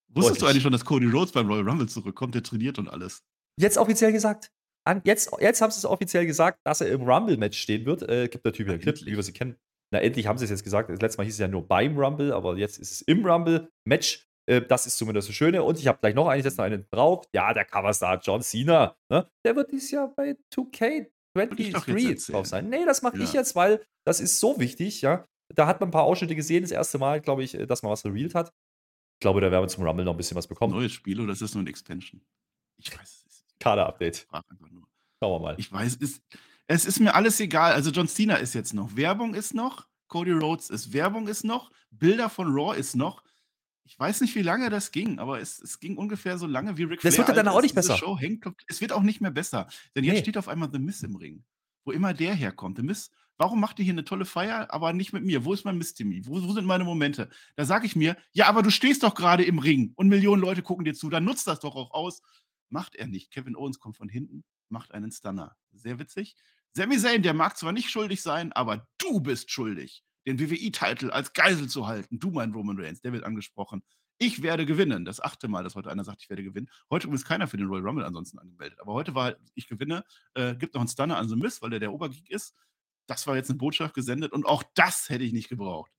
wusstest 0.10 0.42
du 0.42 0.48
eigentlich 0.48 0.64
schon, 0.64 0.72
dass 0.72 0.84
Cody 0.84 1.08
Rhodes 1.08 1.32
beim 1.32 1.48
Royal 1.48 1.68
Rumble 1.68 1.88
zurückkommt? 1.88 2.36
Der 2.36 2.44
trainiert 2.44 2.78
und 2.78 2.90
alles. 2.90 3.24
Jetzt 3.60 3.78
offiziell 3.78 4.12
gesagt. 4.12 4.52
Jetzt, 5.04 5.32
jetzt 5.40 5.62
haben 5.62 5.72
sie 5.72 5.80
es 5.80 5.86
offiziell 5.86 6.26
gesagt, 6.28 6.60
dass 6.64 6.82
er 6.82 6.90
im 6.90 7.02
Rumble-Match 7.02 7.58
stehen 7.58 7.86
wird. 7.86 8.04
Äh, 8.04 8.28
gibt 8.28 8.46
natürlich 8.46 8.72
einen 8.72 8.82
Clip, 8.82 9.00
wie 9.04 9.16
wir 9.16 9.24
sie 9.24 9.34
kennen. 9.34 9.56
Na, 9.92 10.00
endlich 10.00 10.28
haben 10.28 10.38
sie 10.38 10.46
es 10.46 10.52
jetzt 10.52 10.64
gesagt. 10.64 10.90
Das 10.90 11.02
letzte 11.02 11.18
Mal 11.18 11.24
hieß 11.24 11.34
es 11.34 11.40
ja 11.40 11.48
nur 11.48 11.68
beim 11.68 11.98
Rumble, 11.98 12.32
aber 12.32 12.58
jetzt 12.58 12.78
ist 12.78 12.92
es 12.92 13.02
im 13.02 13.26
Rumble-Match. 13.26 14.28
Äh, 14.48 14.62
das 14.62 14.86
ist 14.86 14.98
zumindest 14.98 15.30
das 15.30 15.36
Schöne. 15.36 15.64
Und 15.64 15.80
ich 15.80 15.88
habe 15.88 15.98
gleich 16.00 16.14
noch 16.14 16.28
einen, 16.28 16.44
jetzt 16.44 16.58
noch 16.58 16.66
einen 16.66 16.86
drauf. 16.92 17.26
Ja, 17.34 17.54
der 17.54 17.66
Coverstar 17.66 18.20
John 18.22 18.42
Cena. 18.42 18.96
Ne? 19.10 19.28
Der 19.44 19.56
wird 19.56 19.72
dieses 19.72 19.90
Jahr 19.90 20.14
bei 20.16 20.36
2K 20.54 21.08
23 21.36 22.26
drauf 22.28 22.46
sein. 22.46 22.70
Nee, 22.70 22.86
das 22.86 23.02
mache 23.02 23.18
ja. 23.18 23.24
ich 23.24 23.34
jetzt, 23.34 23.56
weil 23.56 23.84
das 24.06 24.20
ist 24.20 24.40
so 24.40 24.60
wichtig, 24.60 25.02
ja. 25.02 25.26
Da 25.54 25.68
hat 25.68 25.80
man 25.80 25.90
ein 25.90 25.92
paar 25.92 26.04
Ausschnitte 26.04 26.36
gesehen, 26.36 26.64
das 26.64 26.72
erste 26.72 26.98
Mal, 26.98 27.22
glaube 27.22 27.44
ich, 27.44 27.52
dass 27.68 27.84
man 27.84 27.92
was 27.92 28.06
revealed 28.06 28.34
hat. 28.36 28.52
Ich 29.16 29.22
glaube, 29.22 29.42
da 29.42 29.52
werden 29.52 29.64
wir 29.64 29.68
zum 29.68 29.84
Rumble 29.84 30.04
noch 30.04 30.14
ein 30.14 30.18
bisschen 30.18 30.36
was 30.36 30.48
bekommen. 30.48 30.74
Neues 30.74 30.92
Spiel 30.92 31.22
oder 31.22 31.34
ist 31.34 31.42
das 31.42 31.54
nur 31.54 31.64
ein 31.64 31.68
Extension? 31.68 32.22
Ich 32.78 32.92
weiß 32.92 33.10
es 33.10 33.26
nicht. 33.26 33.60
Kader-Update. 33.60 34.28
Schauen 34.30 34.44
wir 35.20 35.40
mal. 35.40 35.56
Ich 35.58 35.72
weiß, 35.72 35.98
es, 36.02 36.22
es 36.68 36.86
ist 36.86 37.00
mir 37.00 37.16
alles 37.16 37.40
egal. 37.40 37.74
Also 37.74 37.92
John 37.92 38.08
Cena 38.08 38.36
ist 38.36 38.54
jetzt 38.54 38.74
noch, 38.74 38.96
Werbung 38.96 39.34
ist 39.34 39.54
noch, 39.54 39.88
Cody 40.08 40.32
Rhodes 40.32 40.70
ist, 40.70 40.94
Werbung 40.94 41.28
ist 41.28 41.44
noch, 41.44 41.72
Bilder 41.92 42.30
von 42.30 42.48
Raw 42.54 42.78
ist 42.78 42.96
noch. 42.96 43.24
Ich 43.88 43.98
weiß 44.00 44.22
nicht, 44.22 44.34
wie 44.36 44.42
lange 44.42 44.70
das 44.70 44.92
ging, 44.92 45.20
aber 45.20 45.40
es, 45.40 45.60
es 45.60 45.80
ging 45.80 45.96
ungefähr 45.96 46.40
so 46.40 46.48
lange 46.48 46.76
wie 46.78 46.84
Rick 46.84 47.02
Flair. 47.02 47.12
Das 47.12 47.18
wird 47.20 47.28
ja 47.28 47.36
dann 47.36 47.48
auch 47.48 47.62
nicht 47.62 47.76
besser. 47.76 47.96
Show 47.96 48.18
hängt. 48.18 48.44
Es 48.68 48.82
wird 48.82 48.92
auch 48.92 49.04
nicht 49.04 49.22
mehr 49.22 49.32
besser. 49.32 49.68
Denn 49.96 50.04
jetzt 50.04 50.16
nee. 50.16 50.22
steht 50.22 50.38
auf 50.38 50.48
einmal 50.48 50.72
The 50.72 50.80
Miss 50.80 51.04
im 51.04 51.16
Ring. 51.16 51.44
Wo 51.86 51.92
immer 51.92 52.14
der 52.16 52.34
herkommt. 52.34 52.78
The 52.78 52.84
Miss, 52.84 53.12
warum 53.38 53.60
macht 53.60 53.80
ihr 53.80 53.86
hier 53.86 53.94
eine 53.94 54.04
tolle 54.04 54.26
Feier, 54.26 54.74
aber 54.74 54.94
nicht 54.94 55.14
mit 55.14 55.24
mir? 55.24 55.46
Wo 55.46 55.54
ist 55.54 55.66
mein 55.66 55.78
Miss-Timmy? 55.78 56.26
Wo, 56.26 56.42
wo, 56.44 56.54
sind 56.54 56.66
meine 56.66 56.84
Momente? 56.84 57.30
Da 57.56 57.66
sage 57.66 57.86
ich 57.86 57.96
mir, 57.96 58.18
ja, 58.34 58.48
aber 58.48 58.64
du 58.64 58.72
stehst 58.72 59.04
doch 59.04 59.16
gerade 59.16 59.44
im 59.44 59.60
Ring 59.60 59.94
und 59.96 60.08
Millionen 60.08 60.42
Leute 60.42 60.62
gucken 60.62 60.86
dir 60.86 60.94
zu. 60.94 61.10
Dann 61.10 61.26
nutzt 61.26 61.48
das 61.48 61.60
doch 61.60 61.76
auch 61.76 61.92
aus. 61.92 62.22
Macht 62.70 62.96
er 62.96 63.08
nicht. 63.08 63.32
Kevin 63.32 63.56
Owens 63.56 63.80
kommt 63.80 63.98
von 63.98 64.10
hinten, 64.10 64.44
macht 64.70 64.94
einen 64.94 65.12
Stunner. 65.12 65.56
Sehr 65.72 66.00
witzig. 66.00 66.36
Sami 66.74 66.98
Zayn, 66.98 67.24
der 67.24 67.34
mag 67.34 67.58
zwar 67.58 67.72
nicht 67.72 67.90
schuldig 67.90 68.22
sein, 68.22 68.52
aber 68.52 68.88
du 68.98 69.22
bist 69.22 69.50
schuldig, 69.50 70.04
den 70.28 70.40
WWE-Titel 70.40 71.10
als 71.10 71.32
Geisel 71.32 71.70
zu 71.70 71.88
halten. 71.88 72.20
Du, 72.20 72.32
mein 72.32 72.52
Roman 72.52 72.78
Reigns, 72.78 73.02
der 73.02 73.14
wird 73.14 73.24
angesprochen. 73.24 73.82
Ich 74.18 74.42
werde 74.42 74.66
gewinnen. 74.66 75.04
Das 75.04 75.22
achte 75.22 75.48
Mal, 75.48 75.64
dass 75.64 75.76
heute 75.76 75.92
einer 75.92 76.04
sagt, 76.04 76.24
ich 76.24 76.30
werde 76.30 76.44
gewinnen. 76.44 76.70
Heute 76.90 77.10
ist 77.10 77.26
keiner 77.26 77.48
für 77.48 77.58
den 77.58 77.68
Royal 77.68 77.86
Rumble 77.86 78.06
ansonsten 78.06 78.40
angemeldet. 78.40 78.80
Aber 78.80 78.94
heute 78.94 79.14
war, 79.14 79.36
ich 79.56 79.68
gewinne, 79.68 80.04
äh, 80.36 80.56
gibt 80.56 80.74
noch 80.74 80.82
einen 80.82 80.88
Stunner 80.88 81.18
an 81.18 81.28
The 81.28 81.36
Miss, 81.36 81.62
weil 81.62 81.70
der 81.70 81.80
der 81.80 81.94
Obergeek 81.94 82.30
ist. 82.30 82.56
Das 83.08 83.28
war 83.28 83.36
jetzt 83.36 83.50
eine 83.50 83.58
Botschaft 83.58 83.94
gesendet 83.94 84.32
und 84.32 84.46
auch 84.46 84.64
das 84.76 85.10
hätte 85.10 85.24
ich 85.24 85.34
nicht 85.34 85.50
gebraucht. 85.50 85.92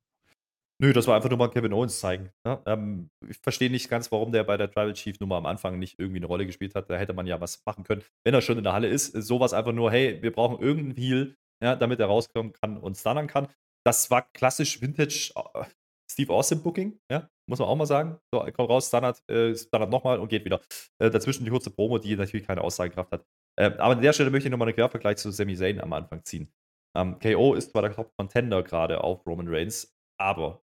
Nö, 0.78 0.92
das 0.92 1.07
war 1.07 1.16
einfach 1.16 1.30
nur 1.30 1.38
mal 1.38 1.48
Kevin 1.48 1.72
Owens 1.72 2.00
zeigen. 2.00 2.30
Ne? 2.44 2.61
Ähm, 2.66 3.09
ich 3.26 3.38
verstehe 3.38 3.70
nicht 3.70 3.88
ganz, 3.88 4.12
warum 4.12 4.30
der 4.30 4.44
bei 4.44 4.59
der 4.59 4.70
Tribal 4.70 4.92
Chief 4.92 5.18
Nummer 5.20 5.36
am 5.36 5.46
Anfang 5.46 5.78
nicht 5.78 5.98
irgendwie 5.98 6.18
eine 6.18 6.26
Rolle 6.26 6.44
gespielt 6.44 6.74
hat. 6.74 6.90
Da 6.90 6.96
hätte 6.96 7.14
man 7.14 7.26
ja 7.26 7.40
was 7.40 7.62
machen 7.64 7.82
können, 7.84 8.02
wenn 8.24 8.34
er 8.34 8.42
schon 8.42 8.59
in 8.59 8.64
der 8.64 8.74
Halle 8.74 8.88
ist. 8.88 9.12
Sowas 9.12 9.54
einfach 9.54 9.72
nur, 9.72 9.90
hey, 9.90 10.22
wir 10.22 10.32
brauchen 10.32 10.62
irgendeinen 10.62 10.96
Heal, 10.96 11.36
ja, 11.62 11.76
damit 11.76 11.98
er 12.00 12.07
rauskommen 12.07 12.52
kann 12.52 12.76
und 12.76 12.96
stunnern 12.96 13.26
kann. 13.26 13.48
Das 13.86 14.11
war 14.11 14.30
klassisch 14.34 14.82
Vintage 14.82 15.32
äh, 15.54 15.64
Steve 16.11 16.32
Austin 16.32 16.62
Booking, 16.62 16.98
ja, 17.11 17.28
muss 17.48 17.59
man 17.59 17.68
auch 17.68 17.76
mal 17.76 17.86
sagen. 17.86 18.18
So, 18.30 18.40
kommt 18.40 18.68
raus, 18.68 18.88
Standard, 18.88 19.22
äh, 19.30 19.54
Standard 19.57 19.90
nochmal 19.90 20.18
und 20.18 20.28
geht 20.28 20.44
wieder. 20.44 20.61
Äh, 20.98 21.11
dazwischen 21.11 21.44
die 21.44 21.50
kurze 21.50 21.70
Promo, 21.70 21.98
die 21.98 22.16
natürlich 22.16 22.46
keine 22.46 22.61
Aussagekraft 22.61 23.12
hat. 23.12 23.24
Äh, 23.59 23.72
aber 23.78 23.94
an 23.94 24.02
der 24.02 24.12
Stelle 24.12 24.30
möchte 24.30 24.48
ich 24.48 24.50
nochmal 24.50 24.68
einen 24.68 24.76
Quervergleich 24.76 25.16
zu 25.16 25.30
Sami 25.30 25.57
Zayn 25.57 25.80
am 25.80 25.92
Anfang 25.94 26.22
ziehen. 26.24 26.52
Ähm, 26.97 27.18
KO 27.18 27.55
ist 27.55 27.70
zwar 27.72 27.82
der 27.82 27.92
Top-Contender 27.92 28.62
gerade 28.62 29.05
auf 29.05 29.26
Roman 29.26 29.49
Reigns, 29.49 29.94
aber 30.18 30.62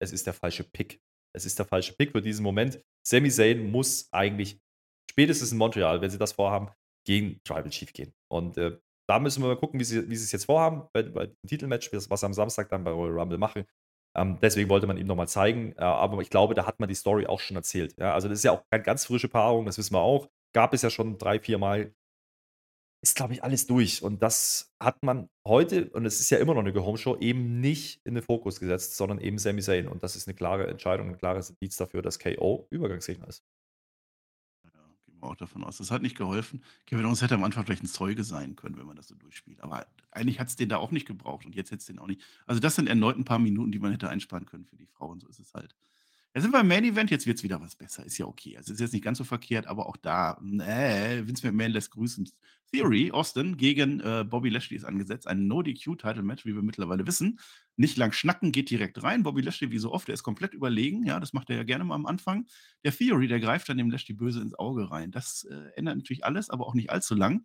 es 0.00 0.12
ist 0.12 0.26
der 0.26 0.34
falsche 0.34 0.64
Pick. 0.64 1.00
Es 1.34 1.44
ist 1.44 1.58
der 1.58 1.66
falsche 1.66 1.92
Pick 1.92 2.12
für 2.12 2.22
diesen 2.22 2.42
Moment. 2.42 2.82
Sami 3.06 3.30
Zayn 3.30 3.70
muss 3.70 4.08
eigentlich 4.12 4.58
spätestens 5.10 5.52
in 5.52 5.58
Montreal, 5.58 6.00
wenn 6.00 6.10
sie 6.10 6.18
das 6.18 6.32
vorhaben, 6.32 6.70
gegen 7.06 7.40
Tribal 7.44 7.70
Chief 7.70 7.92
gehen. 7.92 8.12
Und 8.30 8.56
äh, 8.56 8.78
da 9.08 9.18
müssen 9.18 9.42
wir 9.42 9.48
mal 9.48 9.56
gucken, 9.56 9.78
wie 9.78 9.84
sie, 9.84 10.08
wie 10.08 10.16
sie 10.16 10.24
es 10.24 10.32
jetzt 10.32 10.46
vorhaben 10.46 10.88
bei, 10.92 11.02
bei 11.02 11.26
dem 11.26 11.36
Titelmatch, 11.46 11.92
was 11.92 12.20
sie 12.20 12.26
am 12.26 12.32
Samstag 12.32 12.68
dann 12.70 12.82
bei 12.82 12.90
Royal 12.90 13.18
Rumble 13.18 13.38
machen. 13.38 13.64
Ähm, 14.16 14.38
deswegen 14.40 14.70
wollte 14.70 14.86
man 14.86 14.96
ihm 14.96 15.06
nochmal 15.06 15.28
zeigen. 15.28 15.72
Äh, 15.76 15.82
aber 15.82 16.20
ich 16.22 16.30
glaube, 16.30 16.54
da 16.54 16.66
hat 16.66 16.80
man 16.80 16.88
die 16.88 16.94
Story 16.94 17.26
auch 17.26 17.40
schon 17.40 17.56
erzählt. 17.56 17.94
Ja? 17.98 18.14
Also, 18.14 18.28
das 18.28 18.38
ist 18.38 18.44
ja 18.44 18.52
auch 18.52 18.64
keine 18.70 18.82
ganz 18.82 19.04
frische 19.04 19.28
Paarung, 19.28 19.66
das 19.66 19.78
wissen 19.78 19.94
wir 19.94 20.00
auch. 20.00 20.28
Gab 20.54 20.72
es 20.72 20.82
ja 20.82 20.90
schon 20.90 21.18
drei, 21.18 21.38
vier 21.38 21.58
Mal. 21.58 21.94
Ist, 23.06 23.14
glaube 23.14 23.34
ich, 23.34 23.44
alles 23.44 23.68
durch. 23.68 24.02
Und 24.02 24.20
das 24.20 24.74
hat 24.80 25.04
man 25.04 25.28
heute, 25.46 25.90
und 25.90 26.06
es 26.06 26.18
ist 26.18 26.30
ja 26.30 26.38
immer 26.38 26.54
noch 26.54 26.62
eine 26.62 26.72
Go-Home-Show, 26.72 27.18
eben 27.20 27.60
nicht 27.60 28.00
in 28.04 28.14
den 28.14 28.24
Fokus 28.24 28.58
gesetzt, 28.58 28.96
sondern 28.96 29.20
eben 29.20 29.38
Sami 29.38 29.62
Zayn. 29.62 29.86
Und 29.86 30.02
das 30.02 30.16
ist 30.16 30.26
eine 30.26 30.34
klare 30.34 30.66
Entscheidung, 30.66 31.10
ein 31.10 31.16
klares 31.16 31.50
Indiz 31.50 31.76
dafür, 31.76 32.02
dass 32.02 32.18
KO 32.18 32.66
Übergangsgegner 32.70 33.28
ist 33.28 33.44
auch 35.26 35.36
davon 35.36 35.64
aus. 35.64 35.78
Das 35.78 35.90
hat 35.90 36.02
nicht 36.02 36.16
geholfen. 36.16 36.62
Kevin 36.86 37.04
Owens 37.04 37.22
hätte 37.22 37.34
am 37.34 37.44
Anfang 37.44 37.64
vielleicht 37.64 37.82
ein 37.82 37.88
Zeuge 37.88 38.24
sein 38.24 38.56
können, 38.56 38.76
wenn 38.78 38.86
man 38.86 38.96
das 38.96 39.08
so 39.08 39.14
durchspielt. 39.14 39.60
Aber 39.60 39.86
eigentlich 40.10 40.40
hat 40.40 40.48
es 40.48 40.56
den 40.56 40.68
da 40.68 40.78
auch 40.78 40.90
nicht 40.90 41.06
gebraucht 41.06 41.46
und 41.46 41.54
jetzt 41.54 41.70
hätte 41.70 41.80
es 41.80 41.86
den 41.86 41.98
auch 41.98 42.06
nicht. 42.06 42.22
Also 42.46 42.60
das 42.60 42.74
sind 42.76 42.88
erneut 42.88 43.16
ein 43.16 43.24
paar 43.24 43.38
Minuten, 43.38 43.72
die 43.72 43.78
man 43.78 43.92
hätte 43.92 44.08
einsparen 44.08 44.46
können 44.46 44.64
für 44.64 44.76
die 44.76 44.86
Frauen. 44.86 45.20
So 45.20 45.28
ist 45.28 45.40
es 45.40 45.54
halt. 45.54 45.74
Jetzt 46.34 46.42
sind 46.42 46.52
wir 46.52 46.60
im 46.60 46.68
Main 46.68 46.84
Event, 46.84 47.10
jetzt 47.10 47.26
wird 47.26 47.38
es 47.38 47.44
wieder 47.44 47.62
was 47.62 47.76
besser. 47.76 48.04
Ist 48.04 48.18
ja 48.18 48.26
okay. 48.26 48.58
Also 48.58 48.72
ist 48.72 48.80
jetzt 48.80 48.92
nicht 48.92 49.04
ganz 49.04 49.16
so 49.16 49.24
verkehrt, 49.24 49.66
aber 49.66 49.86
auch 49.86 49.96
da, 49.96 50.38
nee, 50.42 51.26
Vince 51.26 51.46
McMahon 51.46 51.72
lässt 51.72 51.90
grüßen. 51.92 52.30
Theory, 52.72 53.10
Austin 53.12 53.56
gegen 53.56 54.00
äh, 54.00 54.24
Bobby 54.28 54.48
Lashley 54.48 54.76
ist 54.76 54.84
angesetzt. 54.84 55.26
Ein 55.26 55.46
No-DQ-Title-Match, 55.46 56.44
wie 56.44 56.54
wir 56.54 56.62
mittlerweile 56.62 57.06
wissen. 57.06 57.38
Nicht 57.76 57.96
lang 57.96 58.12
schnacken, 58.12 58.52
geht 58.52 58.70
direkt 58.70 59.02
rein. 59.02 59.22
Bobby 59.22 59.42
Lashley, 59.42 59.70
wie 59.70 59.78
so 59.78 59.92
oft, 59.92 60.08
der 60.08 60.14
ist 60.14 60.22
komplett 60.22 60.54
überlegen. 60.54 61.04
Ja, 61.04 61.20
das 61.20 61.32
macht 61.32 61.50
er 61.50 61.56
ja 61.56 61.62
gerne 61.62 61.84
mal 61.84 61.94
am 61.94 62.06
Anfang. 62.06 62.46
Der 62.84 62.92
Theory, 62.92 63.28
der 63.28 63.40
greift 63.40 63.68
dann 63.68 63.78
dem 63.78 63.90
Lashley 63.90 64.14
böse 64.14 64.40
ins 64.40 64.54
Auge 64.54 64.90
rein. 64.90 65.10
Das 65.10 65.44
äh, 65.44 65.70
ändert 65.76 65.96
natürlich 65.96 66.24
alles, 66.24 66.50
aber 66.50 66.66
auch 66.66 66.74
nicht 66.74 66.90
allzu 66.90 67.14
lang. 67.14 67.44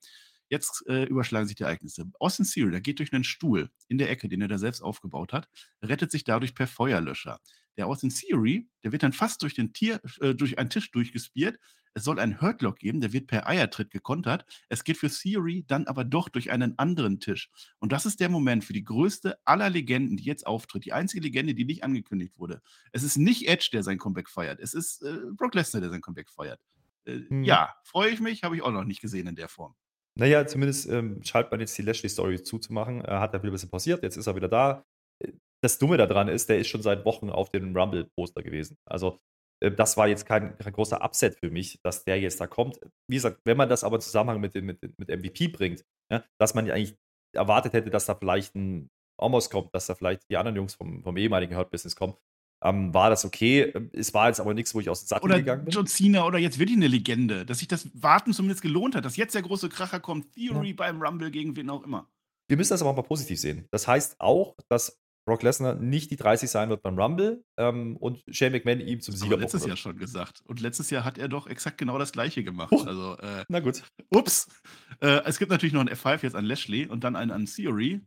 Jetzt 0.49 0.85
äh, 0.87 1.05
überschlagen 1.05 1.47
sich 1.47 1.55
die 1.55 1.63
Ereignisse. 1.63 2.11
Austin 2.19 2.45
Theory, 2.45 2.71
der 2.71 2.81
geht 2.81 2.99
durch 2.99 3.13
einen 3.13 3.23
Stuhl 3.23 3.69
in 3.87 3.97
der 3.97 4.09
Ecke, 4.09 4.27
den 4.27 4.41
er 4.41 4.49
da 4.49 4.57
selbst 4.57 4.81
aufgebaut 4.81 5.31
hat, 5.31 5.47
rettet 5.81 6.11
sich 6.11 6.25
dadurch 6.25 6.55
per 6.55 6.67
Feuerlöscher. 6.67 7.39
Der 7.77 7.87
Austin 7.87 8.09
Theory, 8.09 8.67
der 8.83 8.91
wird 8.91 9.01
dann 9.03 9.13
fast 9.13 9.41
durch, 9.43 9.53
den 9.53 9.71
Tier, 9.71 10.01
äh, 10.19 10.35
durch 10.35 10.59
einen 10.59 10.69
Tisch 10.69 10.91
durchgespiert. 10.91 11.57
Es 11.93 12.03
soll 12.03 12.19
einen 12.19 12.41
Hurtlock 12.41 12.79
geben, 12.79 13.01
der 13.01 13.13
wird 13.13 13.27
per 13.27 13.47
Eiertritt 13.47 13.91
gekontert. 13.91 14.45
Es 14.69 14.83
geht 14.83 14.97
für 14.97 15.09
Theory 15.09 15.65
dann 15.67 15.87
aber 15.87 16.03
doch 16.03 16.29
durch 16.29 16.51
einen 16.51 16.77
anderen 16.79 17.19
Tisch. 17.19 17.49
Und 17.79 17.91
das 17.91 18.05
ist 18.05 18.19
der 18.19 18.29
Moment 18.29 18.63
für 18.63 18.73
die 18.73 18.83
größte 18.83 19.37
aller 19.45 19.69
Legenden, 19.69 20.17
die 20.17 20.23
jetzt 20.23 20.47
auftritt. 20.47 20.85
Die 20.85 20.93
einzige 20.93 21.21
Legende, 21.21 21.53
die 21.53 21.65
nicht 21.65 21.83
angekündigt 21.83 22.37
wurde. 22.37 22.61
Es 22.91 23.03
ist 23.03 23.17
nicht 23.17 23.47
Edge, 23.47 23.69
der 23.73 23.83
sein 23.83 23.97
Comeback 23.97 24.29
feiert. 24.29 24.59
Es 24.59 24.73
ist 24.73 25.03
äh, 25.03 25.17
Brock 25.35 25.55
Lesnar, 25.55 25.81
der 25.81 25.89
sein 25.89 26.01
Comeback 26.01 26.29
feiert. 26.29 26.61
Äh, 27.05 27.19
hm. 27.27 27.43
Ja, 27.43 27.75
freue 27.83 28.09
ich 28.09 28.19
mich, 28.19 28.43
habe 28.43 28.55
ich 28.55 28.61
auch 28.61 28.71
noch 28.71 28.83
nicht 28.83 29.01
gesehen 29.01 29.27
in 29.27 29.35
der 29.35 29.49
Form. 29.49 29.75
Naja, 30.15 30.45
zumindest 30.45 30.89
ähm, 30.89 31.21
scheint 31.23 31.51
man 31.51 31.59
jetzt 31.59 31.77
die 31.77 31.83
Lashley-Story 31.83 32.43
zuzumachen. 32.43 33.01
Er 33.01 33.21
hat 33.21 33.33
ja 33.33 33.41
wieder 33.41 33.51
ein 33.51 33.53
bisschen 33.53 33.69
pausiert, 33.69 34.03
jetzt 34.03 34.17
ist 34.17 34.27
er 34.27 34.35
wieder 34.35 34.49
da. 34.49 34.85
Äh, 35.19 35.31
das 35.61 35.77
Dumme 35.77 35.97
daran 35.97 36.27
ist, 36.27 36.49
der 36.49 36.59
ist 36.59 36.67
schon 36.67 36.81
seit 36.81 37.05
Wochen 37.05 37.29
auf 37.29 37.49
dem 37.51 37.75
Rumble-Poster 37.75 38.43
gewesen. 38.43 38.77
Also, 38.85 39.19
äh, 39.19 39.30
das 39.61 39.95
war 39.95 40.07
jetzt 40.07 40.25
kein, 40.25 40.57
kein, 40.57 40.73
großer 40.73 41.03
Upset 41.03 41.37
für 41.39 41.51
mich, 41.51 41.79
dass 41.83 42.03
der 42.03 42.19
jetzt 42.19 42.41
da 42.41 42.47
kommt. 42.47 42.79
Wie 43.07 43.15
gesagt, 43.15 43.41
wenn 43.45 43.57
man 43.57 43.69
das 43.69 43.83
aber 43.83 43.97
in 43.97 44.01
Zusammenhang 44.01 44.41
mit, 44.41 44.55
dem, 44.55 44.65
mit, 44.65 44.81
mit 44.81 45.09
MVP 45.09 45.49
bringt, 45.49 45.85
ja, 46.11 46.23
dass 46.39 46.55
man 46.55 46.65
ja 46.65 46.73
eigentlich 46.73 46.97
erwartet 47.33 47.73
hätte, 47.73 47.91
dass 47.91 48.07
da 48.07 48.15
vielleicht 48.15 48.55
ein 48.55 48.89
Omos 49.19 49.49
kommt, 49.49 49.73
dass 49.75 49.85
da 49.85 49.95
vielleicht 49.95 50.27
die 50.29 50.37
anderen 50.37 50.55
Jungs 50.55 50.73
vom, 50.73 51.03
vom 51.03 51.15
ehemaligen 51.15 51.55
Hurt 51.55 51.69
Business 51.69 51.95
kommen, 51.95 52.15
ähm, 52.63 52.93
war 52.93 53.09
das 53.09 53.25
okay. 53.25 53.73
Es 53.93 54.13
war 54.13 54.27
jetzt 54.27 54.39
aber 54.39 54.53
nichts, 54.53 54.73
wo 54.73 54.79
ich 54.79 54.89
aus 54.89 55.03
dem 55.03 55.07
Sattel 55.07 55.25
oder 55.25 55.37
gegangen 55.37 55.65
bin. 55.65 55.73
John 55.73 55.87
Cena 55.87 56.25
oder 56.25 56.37
jetzt 56.37 56.59
wirklich 56.59 56.77
eine 56.77 56.87
Legende, 56.87 57.45
dass 57.45 57.59
sich 57.59 57.67
das 57.67 57.89
Warten 57.93 58.33
zumindest 58.33 58.61
gelohnt 58.61 58.95
hat, 58.95 59.05
dass 59.05 59.15
jetzt 59.15 59.35
der 59.35 59.41
große 59.41 59.69
Kracher 59.69 59.99
kommt, 59.99 60.33
Theory 60.33 60.69
ja. 60.69 60.75
beim 60.75 61.01
Rumble 61.01 61.31
gegen 61.31 61.55
wen 61.55 61.69
auch 61.69 61.83
immer. 61.83 62.07
Wir 62.47 62.57
müssen 62.57 62.73
das 62.73 62.81
aber 62.81 62.93
mal 62.93 63.01
positiv 63.03 63.39
sehen. 63.39 63.67
Das 63.71 63.87
heißt 63.87 64.19
auch, 64.19 64.55
dass 64.69 65.00
Brock 65.25 65.43
Lesnar 65.43 65.75
nicht 65.75 66.09
die 66.11 66.15
30 66.15 66.49
sein 66.49 66.69
wird 66.69 66.81
beim 66.81 66.97
Rumble 66.99 67.43
ähm, 67.57 67.95
und 67.97 68.23
Shane 68.29 68.53
McMahon 68.53 68.79
ihm 68.79 69.01
zum 69.01 69.15
Sieger 69.15 69.33
Aber 69.33 69.41
letztes 69.43 69.65
Jahr 69.65 69.77
schon 69.77 69.97
gesagt. 69.97 70.41
Und 70.45 70.59
letztes 70.59 70.89
Jahr 70.89 71.03
hat 71.05 71.17
er 71.17 71.27
doch 71.27 71.47
exakt 71.47 71.77
genau 71.77 71.97
das 71.99 72.11
Gleiche 72.11 72.43
gemacht. 72.43 72.71
Oh. 72.71 72.83
Also, 72.83 73.17
äh, 73.19 73.45
Na 73.47 73.59
gut. 73.59 73.83
ups. 74.09 74.47
Äh, 74.99 75.21
es 75.25 75.37
gibt 75.37 75.51
natürlich 75.51 75.73
noch 75.73 75.81
einen 75.81 75.89
F5 75.89 76.23
jetzt 76.23 76.35
an 76.35 76.45
Lashley 76.45 76.87
und 76.87 77.03
dann 77.03 77.15
einen 77.15 77.31
an 77.31 77.45
Theory. 77.45 78.01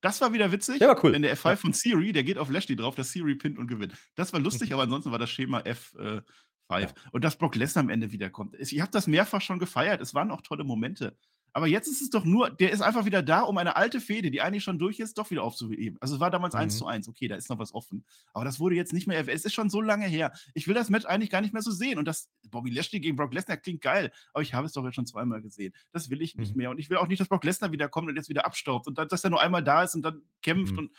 Das 0.00 0.20
war 0.20 0.32
wieder 0.32 0.52
witzig. 0.52 0.78
Der 0.78 0.88
war 0.88 1.04
cool. 1.04 1.12
Denn 1.12 1.22
der 1.22 1.36
F5 1.36 1.48
Ja. 1.50 1.56
von 1.56 1.72
Theory, 1.72 2.12
der 2.12 2.24
geht 2.24 2.38
auf 2.38 2.50
Lashley 2.50 2.76
drauf, 2.76 2.94
dass 2.94 3.12
Theory 3.12 3.34
pinnt 3.34 3.58
und 3.58 3.66
gewinnt. 3.66 3.94
Das 4.14 4.32
war 4.32 4.40
lustig, 4.40 4.72
aber 4.72 4.82
ansonsten 4.82 5.10
war 5.10 5.18
das 5.18 5.30
Schema 5.30 5.60
F5. 5.60 6.22
Ja. 6.70 6.88
Und 7.12 7.22
dass 7.24 7.36
Brock 7.36 7.54
Lesnar 7.54 7.84
am 7.84 7.90
Ende 7.90 8.12
wiederkommt. 8.12 8.56
Ich 8.58 8.80
habe 8.80 8.90
das 8.90 9.06
mehrfach 9.06 9.40
schon 9.40 9.58
gefeiert. 9.58 10.00
Es 10.00 10.14
waren 10.14 10.30
auch 10.30 10.40
tolle 10.42 10.64
Momente. 10.64 11.16
Aber 11.56 11.66
jetzt 11.66 11.88
ist 11.88 12.02
es 12.02 12.10
doch 12.10 12.26
nur, 12.26 12.50
der 12.50 12.70
ist 12.70 12.82
einfach 12.82 13.06
wieder 13.06 13.22
da, 13.22 13.40
um 13.40 13.56
eine 13.56 13.76
alte 13.76 13.98
Fehde, 14.02 14.30
die 14.30 14.42
eigentlich 14.42 14.62
schon 14.62 14.78
durch 14.78 15.00
ist, 15.00 15.16
doch 15.16 15.30
wieder 15.30 15.42
aufzuheben. 15.42 15.96
Also 16.02 16.16
es 16.16 16.20
war 16.20 16.30
damals 16.30 16.52
Mhm. 16.52 16.60
1 16.60 16.76
zu 16.76 16.86
1. 16.86 17.08
Okay, 17.08 17.28
da 17.28 17.34
ist 17.36 17.48
noch 17.48 17.58
was 17.58 17.72
offen. 17.72 18.04
Aber 18.34 18.44
das 18.44 18.60
wurde 18.60 18.74
jetzt 18.76 18.92
nicht 18.92 19.06
mehr 19.06 19.16
erwähnt. 19.16 19.38
Es 19.38 19.46
ist 19.46 19.54
schon 19.54 19.70
so 19.70 19.80
lange 19.80 20.04
her. 20.06 20.34
Ich 20.52 20.68
will 20.68 20.74
das 20.74 20.90
Match 20.90 21.06
eigentlich 21.06 21.30
gar 21.30 21.40
nicht 21.40 21.54
mehr 21.54 21.62
so 21.62 21.70
sehen. 21.70 21.98
Und 21.98 22.04
das 22.04 22.28
Bobby 22.50 22.68
Lashley 22.68 23.00
gegen 23.00 23.16
Brock 23.16 23.32
Lesnar 23.32 23.56
klingt 23.56 23.80
geil. 23.80 24.12
Aber 24.34 24.42
ich 24.42 24.52
habe 24.52 24.66
es 24.66 24.74
doch 24.74 24.84
jetzt 24.84 24.96
schon 24.96 25.06
zweimal 25.06 25.40
gesehen. 25.40 25.72
Das 25.92 26.10
will 26.10 26.20
ich 26.20 26.36
nicht 26.36 26.50
Mhm. 26.52 26.58
mehr. 26.58 26.68
Und 26.70 26.78
ich 26.78 26.90
will 26.90 26.98
auch 26.98 27.08
nicht, 27.08 27.20
dass 27.20 27.28
Brock 27.28 27.44
Lesnar 27.44 27.72
wiederkommt 27.72 28.06
und 28.10 28.16
jetzt 28.16 28.28
wieder 28.28 28.44
abstaubt. 28.44 28.86
Und 28.86 28.98
dann, 28.98 29.08
dass 29.08 29.24
er 29.24 29.30
nur 29.30 29.40
einmal 29.40 29.64
da 29.64 29.82
ist 29.82 29.94
und 29.94 30.02
dann 30.02 30.20
kämpft. 30.42 30.72
Mhm. 30.74 30.78
Und 30.78 30.92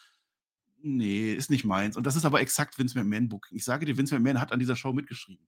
nee, 0.81 1.33
ist 1.33 1.51
nicht 1.51 1.65
meins. 1.65 1.95
Und 1.97 2.07
das 2.07 2.15
ist 2.15 2.25
aber 2.25 2.41
exakt 2.41 2.79
Vince 2.79 2.97
McMahon 2.97 3.29
Booking. 3.29 3.55
Ich 3.55 3.63
sage 3.63 3.85
dir, 3.85 3.95
Vince 3.95 4.15
McMahon 4.15 4.41
hat 4.41 4.51
an 4.51 4.57
dieser 4.57 4.75
Show 4.75 4.91
mitgeschrieben. 4.91 5.47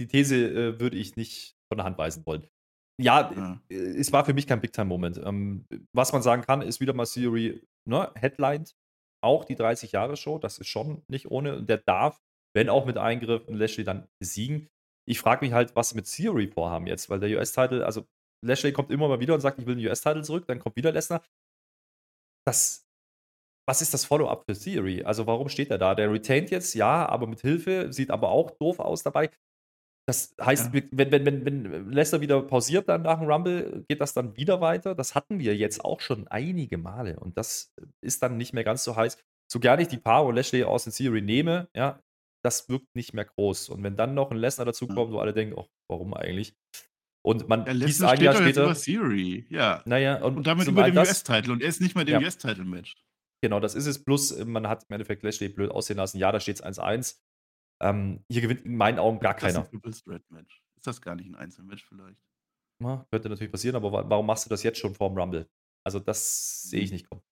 Die 0.00 0.06
These 0.06 0.36
äh, 0.36 0.78
würde 0.80 0.96
ich 0.98 1.16
nicht 1.16 1.56
von 1.66 1.78
der 1.78 1.84
Hand 1.84 1.98
weisen 1.98 2.24
wollen. 2.26 2.46
Ja, 2.98 3.30
Ja. 3.34 3.60
äh, 3.68 3.74
es 3.74 4.12
war 4.12 4.24
für 4.24 4.34
mich 4.34 4.46
kein 4.46 4.60
Big-Time-Moment. 4.60 5.18
Ähm, 5.24 5.66
was 5.94 6.12
man 6.12 6.22
sagen 6.22 6.42
kann, 6.42 6.62
ist 6.62 6.80
wieder 6.80 6.94
mal 6.94 7.06
Theory, 7.06 7.62
ne, 7.88 8.10
headlined 8.14 8.74
auch 9.22 9.44
die 9.44 9.56
30-Jahre-Show. 9.56 10.38
Das 10.38 10.58
ist 10.58 10.68
schon 10.68 11.02
nicht 11.08 11.30
ohne. 11.30 11.56
Und 11.56 11.68
der 11.68 11.78
darf, 11.78 12.20
wenn 12.54 12.68
auch 12.68 12.86
mit 12.86 12.96
Eingriff, 12.98 13.42
Lashley 13.48 13.84
dann 13.84 14.08
besiegen. 14.20 14.68
Ich 15.08 15.20
frage 15.20 15.44
mich 15.44 15.52
halt, 15.52 15.74
was 15.76 15.94
mit 15.94 16.06
Theory 16.06 16.48
vorhaben 16.48 16.86
jetzt, 16.86 17.10
weil 17.10 17.20
der 17.20 17.30
US-Title, 17.38 17.84
also 17.84 18.06
Lashley 18.44 18.72
kommt 18.72 18.90
immer 18.90 19.08
mal 19.08 19.20
wieder 19.20 19.34
und 19.34 19.40
sagt, 19.40 19.58
ich 19.58 19.66
will 19.66 19.76
den 19.76 19.86
US-Title 19.86 20.22
zurück, 20.22 20.46
dann 20.46 20.58
kommt 20.58 20.76
wieder 20.76 20.92
Lesnar. 20.92 21.22
Das, 22.46 22.86
was 23.68 23.82
ist 23.82 23.92
das 23.94 24.04
Follow-up 24.04 24.44
für 24.48 24.56
Theory? 24.56 25.02
Also 25.04 25.26
warum 25.26 25.48
steht 25.48 25.70
er 25.70 25.78
da? 25.78 25.94
Der 25.94 26.12
retained 26.12 26.50
jetzt, 26.50 26.74
ja, 26.74 27.06
aber 27.08 27.26
mit 27.26 27.40
Hilfe, 27.40 27.92
sieht 27.92 28.10
aber 28.10 28.28
auch 28.30 28.52
doof 28.52 28.78
aus 28.78 29.02
dabei. 29.02 29.30
Das 30.08 30.34
heißt, 30.40 30.72
Ja. 30.72 30.82
wenn, 30.92 31.10
wenn, 31.10 31.26
wenn, 31.26 31.44
wenn 31.44 31.90
Leicester 31.90 32.20
wieder 32.20 32.40
pausiert 32.42 32.88
dann 32.88 33.02
nach 33.02 33.18
dem 33.18 33.28
Rumble, 33.28 33.84
geht 33.88 34.00
das 34.00 34.14
dann 34.14 34.36
wieder 34.36 34.60
weiter. 34.60 34.94
Das 34.94 35.14
hatten 35.16 35.38
wir 35.40 35.56
jetzt 35.56 35.84
auch 35.84 36.00
schon 36.00 36.28
einige 36.28 36.78
Male 36.78 37.18
und 37.18 37.36
das 37.36 37.72
ist 38.04 38.22
dann 38.22 38.36
nicht 38.36 38.52
mehr 38.52 38.62
ganz 38.64 38.84
so 38.84 38.94
heiß. 38.94 39.18
So 39.50 39.58
gerne 39.60 39.82
ich 39.82 39.88
die 39.88 39.96
Paar 39.98 40.24
und 40.24 40.36
Lashley 40.36 40.62
aus 40.64 40.84
den 40.84 40.92
Theory 40.92 41.22
nehme, 41.22 41.68
ja, 41.74 42.00
das 42.44 42.68
wirkt 42.68 42.94
nicht 42.94 43.14
mehr 43.14 43.24
groß. 43.24 43.68
Und 43.70 43.82
wenn 43.82 43.96
dann 43.96 44.14
noch 44.14 44.30
ein 44.30 44.36
Lesnar 44.36 44.64
dazu 44.64 44.86
Ja. 44.86 44.94
kommt, 44.94 45.12
wo 45.12 45.18
alle 45.18 45.32
denken, 45.32 45.54
oh, 45.56 45.66
warum 45.90 46.14
eigentlich? 46.14 46.54
Und 47.24 47.48
man 47.48 47.64
Der 47.64 47.74
liest 47.74 47.98
Lesnar 48.00 48.12
ein 48.12 48.20
Jahr 48.22 48.34
später, 48.36 48.64
über 48.64 48.74
Theory. 48.74 49.46
Ja. 49.50 49.82
naja, 49.86 50.22
und, 50.22 50.36
Und 50.36 50.46
damit 50.46 50.68
über 50.68 50.88
das- 50.88 51.08
US-Title. 51.08 51.52
Und 51.52 51.62
er 51.62 51.68
ist 51.68 51.80
nicht 51.80 51.96
mal 51.96 52.04
dem 52.04 52.14
Ja. 52.14 52.20
US-Title-Match. 52.20 52.94
Genau, 53.42 53.58
das 53.58 53.74
ist 53.74 53.86
es. 53.86 54.02
Plus, 54.04 54.36
man 54.44 54.68
hat 54.68 54.84
im 54.88 54.94
Endeffekt 54.94 55.24
Lashley 55.24 55.48
blöd 55.48 55.70
aussehen 55.72 55.96
lassen. 55.96 56.18
Ja, 56.18 56.30
da 56.30 56.38
steht 56.38 56.56
es 56.56 56.62
1-1. 56.62 57.18
Ähm, 57.80 58.24
hier 58.28 58.40
gewinnt 58.40 58.62
in 58.62 58.76
meinen 58.76 58.98
Augen 58.98 59.18
gar 59.20 59.34
Das 59.34 59.42
ist 59.42 59.46
keiner. 59.54 59.64
ein 59.64 59.70
Triple 59.70 59.92
Threat 59.92 60.30
Match. 60.30 60.62
Ist 60.76 60.86
das 60.86 61.00
gar 61.00 61.14
nicht 61.14 61.26
ein 61.28 61.34
Einzelmatch 61.34 61.84
vielleicht? 61.84 62.20
Ja, 62.80 63.06
könnte 63.10 63.28
natürlich 63.28 63.52
passieren, 63.52 63.76
aber 63.76 63.90
wa- 63.92 64.04
warum 64.08 64.26
machst 64.26 64.44
du 64.46 64.50
das 64.50 64.62
jetzt 64.62 64.78
schon 64.78 64.94
vorm 64.94 65.16
Rumble? 65.18 65.48
Also, 65.84 65.98
das 65.98 66.62
sehe 66.62 66.80
ich 66.82 66.90
nicht 66.90 67.08
kommen. 67.08 67.22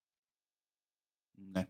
Nee. 1.36 1.66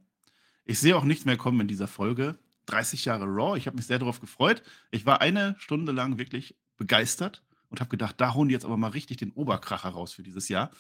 Ich 0.65 0.79
sehe 0.79 0.97
auch 0.97 1.05
nichts 1.05 1.25
mehr 1.25 1.37
kommen 1.37 1.61
in 1.61 1.69
dieser 1.69 1.89
Folge. 1.89 2.39
30 2.67 3.05
Jahre 3.05 3.25
Raw. 3.27 3.57
Ich 3.59 3.67
habe 3.67 3.77
mich 3.77 3.87
sehr 3.87 3.99
darauf 3.99 4.21
gefreut. 4.21 4.63
Ich 4.91 5.05
war 5.07 5.21
eine 5.21 5.55
Stunde 5.59 5.93
lang 5.93 6.19
wirklich 6.19 6.57
begeistert 6.77 7.45
und 7.69 7.81
habe 7.81 7.91
gedacht, 7.91 8.21
da 8.21 8.35
holen 8.35 8.49
die 8.49 8.55
jetzt 8.55 8.65
aber 8.65 8.77
mal 8.77 8.89
richtig 8.91 9.19
den 9.19 9.33
Oberkracher 9.33 9.91
raus 9.91 10.13
für 10.15 10.23
dieses 10.23 10.49
Jahr. 10.49 10.71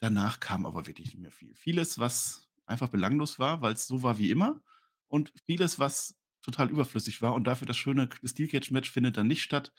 Danach 0.00 0.40
kam 0.40 0.66
aber 0.66 0.86
wirklich 0.86 1.06
nicht 1.08 1.18
mehr 1.20 1.30
viel. 1.30 1.54
Vieles, 1.54 1.98
was 1.98 2.48
einfach 2.66 2.88
belanglos 2.88 3.38
war, 3.38 3.60
weil 3.62 3.74
es 3.74 3.86
so 3.86 4.02
war 4.02 4.18
wie 4.18 4.30
immer. 4.30 4.60
Und 5.08 5.32
vieles, 5.46 5.78
was 5.78 6.16
total 6.44 6.70
überflüssig 6.70 7.22
war. 7.22 7.34
Und 7.34 7.44
dafür 7.44 7.66
das 7.66 7.76
schöne 7.76 8.08
Steel 8.24 8.48
Cage 8.48 8.70
Match 8.70 8.90
findet 8.90 9.16
dann 9.16 9.26
nicht 9.26 9.42
statt. 9.42 9.72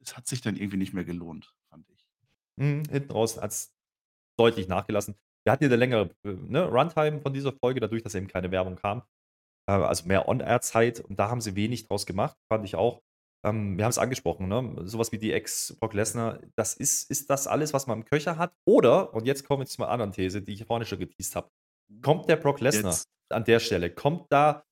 Es 0.00 0.16
hat 0.16 0.26
sich 0.26 0.40
dann 0.40 0.56
irgendwie 0.56 0.76
nicht 0.76 0.92
mehr 0.92 1.04
gelohnt, 1.04 1.54
fand 1.70 1.88
ich. 1.88 2.06
Mhm, 2.56 2.82
hinten 2.90 3.12
raus 3.12 3.40
hat 3.40 3.50
es 3.50 3.72
deutlich 4.38 4.68
nachgelassen. 4.68 5.14
Wir 5.44 5.52
hatten 5.52 5.64
hier 5.64 5.68
eine 5.68 5.76
längere 5.76 6.10
äh, 6.24 6.32
ne, 6.32 6.64
Runtime 6.64 7.20
von 7.20 7.32
dieser 7.32 7.52
Folge, 7.52 7.80
dadurch, 7.80 8.02
dass 8.02 8.14
eben 8.14 8.28
keine 8.28 8.50
Werbung 8.50 8.76
kam. 8.76 9.02
Äh, 9.68 9.72
also 9.72 10.06
mehr 10.06 10.28
On-Air-Zeit 10.28 11.00
und 11.00 11.18
da 11.18 11.30
haben 11.30 11.40
sie 11.40 11.54
wenig 11.54 11.86
draus 11.86 12.06
gemacht, 12.06 12.36
fand 12.48 12.64
ich 12.64 12.74
auch. 12.74 13.02
Ähm, 13.44 13.76
wir 13.76 13.84
haben 13.84 13.90
es 13.90 13.98
angesprochen, 13.98 14.48
ne? 14.48 14.74
sowas 14.86 15.12
wie 15.12 15.18
die 15.18 15.32
Ex-Brock 15.32 15.94
Lesnar, 15.94 16.40
das 16.56 16.74
ist, 16.74 17.10
ist 17.10 17.28
das 17.30 17.46
alles, 17.46 17.72
was 17.74 17.86
man 17.86 17.98
im 17.98 18.04
Köcher 18.04 18.38
hat? 18.38 18.54
Oder, 18.64 19.12
und 19.14 19.26
jetzt 19.26 19.46
kommen 19.46 19.60
wir 19.60 19.66
zu 19.66 19.82
einer 19.82 19.92
anderen 19.92 20.12
These, 20.12 20.42
die 20.42 20.54
ich 20.54 20.64
vorhin 20.64 20.86
schon 20.86 20.98
geteased 20.98 21.36
habe, 21.36 21.50
kommt 22.02 22.28
der 22.28 22.36
Brock 22.36 22.60
Lesnar 22.60 22.96
an 23.30 23.44
der 23.44 23.60
Stelle, 23.60 23.90
kommt 23.90 24.26
da 24.30 24.64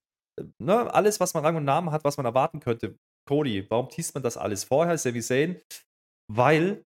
ne, 0.58 0.92
alles, 0.92 1.20
was 1.20 1.34
man 1.34 1.44
Rang 1.44 1.56
und 1.56 1.64
Namen 1.64 1.90
hat, 1.90 2.04
was 2.04 2.16
man 2.16 2.26
erwarten 2.26 2.60
könnte? 2.60 2.98
Cody, 3.28 3.66
warum 3.70 3.88
teast 3.88 4.14
man 4.14 4.22
das 4.22 4.36
alles 4.36 4.64
vorher? 4.64 4.98
Sami 4.98 5.20
Zayn? 5.20 5.60
Weil 6.30 6.84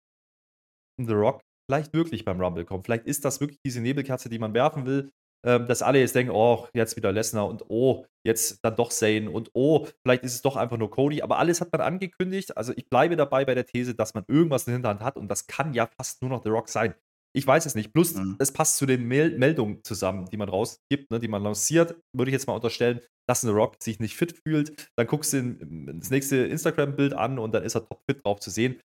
The 1.01 1.12
Rock 1.12 1.42
vielleicht 1.68 1.92
wirklich 1.92 2.24
beim 2.24 2.40
Rumble 2.40 2.64
kommt. 2.64 2.84
Vielleicht 2.84 3.07
ist 3.07 3.24
das 3.24 3.40
wirklich 3.40 3.61
diese 3.64 3.80
Nebelkerze, 3.80 4.28
die 4.28 4.38
man 4.38 4.55
werfen 4.55 4.86
will, 4.86 5.11
ähm, 5.45 5.66
dass 5.66 5.82
alle 5.82 5.99
jetzt 5.99 6.14
denken, 6.14 6.32
oh, 6.32 6.68
jetzt 6.72 6.97
wieder 6.97 7.12
Lesnar 7.12 7.49
und 7.49 7.64
oh, 7.68 8.07
jetzt 8.26 8.64
dann 8.64 8.76
doch 8.76 8.90
Zayn 8.90 9.28
und 9.28 9.51
oh, 9.55 9.86
vielleicht 10.03 10.24
ist 10.24 10.34
es 10.34 10.42
doch 10.42 10.57
einfach 10.57 10.76
nur 10.76 10.90
Cody. 10.90 11.22
Aber 11.22 11.38
alles 11.38 11.61
hat 11.61 11.72
man 11.72 11.80
angekündigt. 11.80 12.57
Also 12.57 12.72
ich 12.76 12.88
bleibe 12.88 13.16
dabei 13.16 13.45
bei 13.45 13.55
der 13.55 13.66
These, 13.66 13.95
dass 13.95 14.14
man 14.14 14.24
irgendwas 14.28 14.66
in 14.66 14.72
der 14.72 14.76
Hinterhand 14.76 15.03
hat 15.03 15.16
und 15.16 15.28
das 15.28 15.47
kann 15.47 15.74
ja 15.74 15.86
fast 15.86 16.22
nur 16.22 16.30
noch 16.30 16.42
The 16.42 16.51
Rock 16.51 16.68
sein. 16.68 16.95
Ich 17.37 17.47
weiß 17.47 17.66
es 17.66 17.74
nicht. 17.74 17.93
Plus, 17.93 18.14
Mhm. 18.14 18.37
es 18.39 18.53
passt 18.53 18.76
zu 18.76 18.87
den 18.87 19.05
Mel 19.07 19.37
Meldungen 19.39 19.80
zusammen, 19.85 20.26
die 20.30 20.37
man 20.37 20.49
rausgibt, 20.49 21.11
ne, 21.11 21.18
die 21.18 21.28
man 21.28 21.43
lanciert. 21.43 21.97
Würde 22.16 22.30
ich 22.30 22.32
jetzt 22.35 22.47
mal 22.47 22.55
unterstellen, 22.55 23.01
dass 23.28 23.41
The 23.41 23.49
Rock 23.49 23.76
sich 23.82 23.99
nicht 23.99 24.16
fit 24.16 24.39
fühlt. 24.47 24.89
Dann 24.97 25.07
guckst 25.07 25.32
du 25.32 25.39
in- 25.39 25.99
das 26.01 26.11
nächste 26.11 26.37
Instagram-Bild 26.37 27.12
an 27.14 27.39
und 27.39 27.53
dann 27.53 27.64
ist 27.64 27.74
er 27.74 27.85
top 27.87 28.01
fit 28.09 28.24
drauf 28.24 28.39
zu 28.41 28.51
sehen. 28.51 28.80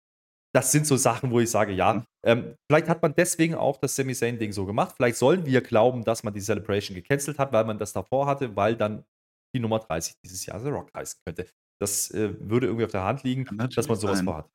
Das 0.53 0.71
sind 0.71 0.85
so 0.87 0.95
Sachen, 0.95 1.31
wo 1.31 1.39
ich 1.39 1.49
sage, 1.49 1.73
ja, 1.73 1.93
Mhm. 1.93 2.03
ähm, 2.25 2.55
vielleicht 2.69 2.87
hat 2.87 3.01
man 3.01 3.13
deswegen 3.15 3.55
auch 3.55 3.77
das 3.77 3.95
Sami 3.95 4.13
Zayn-Ding 4.13 4.51
so 4.53 4.65
gemacht. 4.65 4.93
Vielleicht 4.95 5.17
sollen 5.17 5.45
wir 5.45 5.61
glauben, 5.61 6.03
dass 6.03 6.23
man 6.23 6.33
die 6.33 6.39
Celebration 6.41 6.95
gecancelt 6.95 7.39
hat, 7.39 7.51
weil 7.51 7.65
man 7.65 7.77
das 7.77 7.93
davor 7.93 8.27
hatte, 8.27 8.55
weil 8.55 8.75
dann 8.75 9.03
die 9.55 9.59
Nummer 9.59 9.79
30 9.79 10.13
dieses 10.23 10.45
Jahr 10.45 10.59
The 10.59 10.69
Rock 10.69 10.89
heißen 10.95 11.19
könnte. 11.25 11.47
Das 11.81 12.11
äh, 12.11 12.33
würde 12.39 12.67
irgendwie 12.67 12.85
auf 12.85 12.91
der 12.91 13.03
Hand 13.03 13.23
liegen, 13.23 13.45
dass 13.75 13.87
man 13.87 13.97
sowas 13.97 14.17
sein. 14.17 14.25
vorhat. 14.25 14.49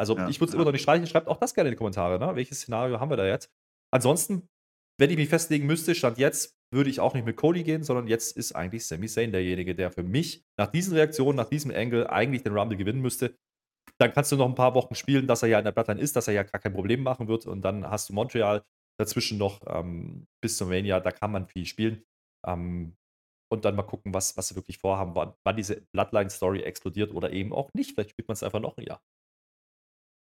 Also 0.00 0.16
Ja, 0.16 0.28
ich 0.28 0.40
würde 0.40 0.48
es 0.48 0.54
ja. 0.54 0.56
immer 0.56 0.64
noch 0.64 0.72
nicht 0.72 0.82
streichen. 0.82 1.06
Schreibt 1.06 1.28
auch 1.28 1.36
das 1.36 1.54
gerne 1.54 1.68
in 1.68 1.74
die 1.74 1.76
Kommentare. 1.76 2.18
Ne? 2.18 2.34
Welches 2.34 2.62
Szenario 2.62 2.98
haben 2.98 3.10
wir 3.10 3.18
da 3.18 3.26
jetzt? 3.26 3.52
Ansonsten, 3.92 4.48
wenn 4.98 5.10
ich 5.10 5.16
mich 5.16 5.28
festlegen 5.28 5.66
müsste, 5.66 5.94
stand 5.94 6.16
jetzt, 6.16 6.56
würde 6.72 6.88
ich 6.88 7.00
auch 7.00 7.12
nicht 7.12 7.26
mit 7.26 7.36
Cody 7.36 7.64
gehen, 7.64 7.82
sondern 7.82 8.06
jetzt 8.06 8.34
ist 8.34 8.52
eigentlich 8.52 8.86
Sami 8.86 9.08
Zayn 9.08 9.30
derjenige, 9.30 9.74
der 9.74 9.90
für 9.90 10.02
mich 10.02 10.42
nach 10.58 10.68
diesen 10.68 10.94
Reaktionen, 10.94 11.36
nach 11.36 11.50
diesem 11.50 11.70
Angle 11.70 12.08
eigentlich 12.08 12.42
den 12.42 12.56
Rumble 12.56 12.78
gewinnen 12.78 13.02
müsste. 13.02 13.36
Dann 13.98 14.12
kannst 14.14 14.32
du 14.32 14.36
noch 14.36 14.48
ein 14.48 14.54
paar 14.54 14.74
Wochen 14.74 14.94
spielen, 14.94 15.26
dass 15.26 15.42
er 15.42 15.50
ja 15.50 15.58
in 15.58 15.64
der 15.64 15.72
Bloodline 15.72 16.00
ist, 16.00 16.16
dass 16.16 16.28
er 16.28 16.34
ja 16.34 16.44
gar 16.44 16.60
kein 16.60 16.72
Problem 16.72 17.02
machen 17.02 17.28
wird. 17.28 17.46
Und 17.46 17.60
dann 17.60 17.90
hast 17.90 18.08
du 18.08 18.14
Montreal 18.14 18.62
dazwischen 18.98 19.36
noch 19.36 19.60
ähm, 19.66 20.26
bis 20.42 20.56
zum 20.56 20.70
Mania. 20.70 21.00
Da 21.00 21.10
kann 21.10 21.32
man 21.32 21.46
viel 21.46 21.66
spielen. 21.66 22.04
Ähm, 22.46 22.96
und 23.52 23.64
dann 23.66 23.76
mal 23.76 23.82
gucken, 23.82 24.14
was, 24.14 24.36
was 24.38 24.48
sie 24.48 24.56
wirklich 24.56 24.78
vorhaben, 24.78 25.14
wann, 25.14 25.34
wann 25.44 25.56
diese 25.56 25.82
Bloodline-Story 25.92 26.62
explodiert 26.62 27.12
oder 27.12 27.32
eben 27.32 27.52
auch 27.52 27.68
nicht. 27.74 27.92
Vielleicht 27.92 28.10
spielt 28.10 28.28
man 28.28 28.34
es 28.34 28.42
einfach 28.42 28.60
noch 28.60 28.78
ein 28.78 28.86
Jahr. 28.86 29.02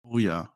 Oh 0.04 0.18
ja. 0.18 0.54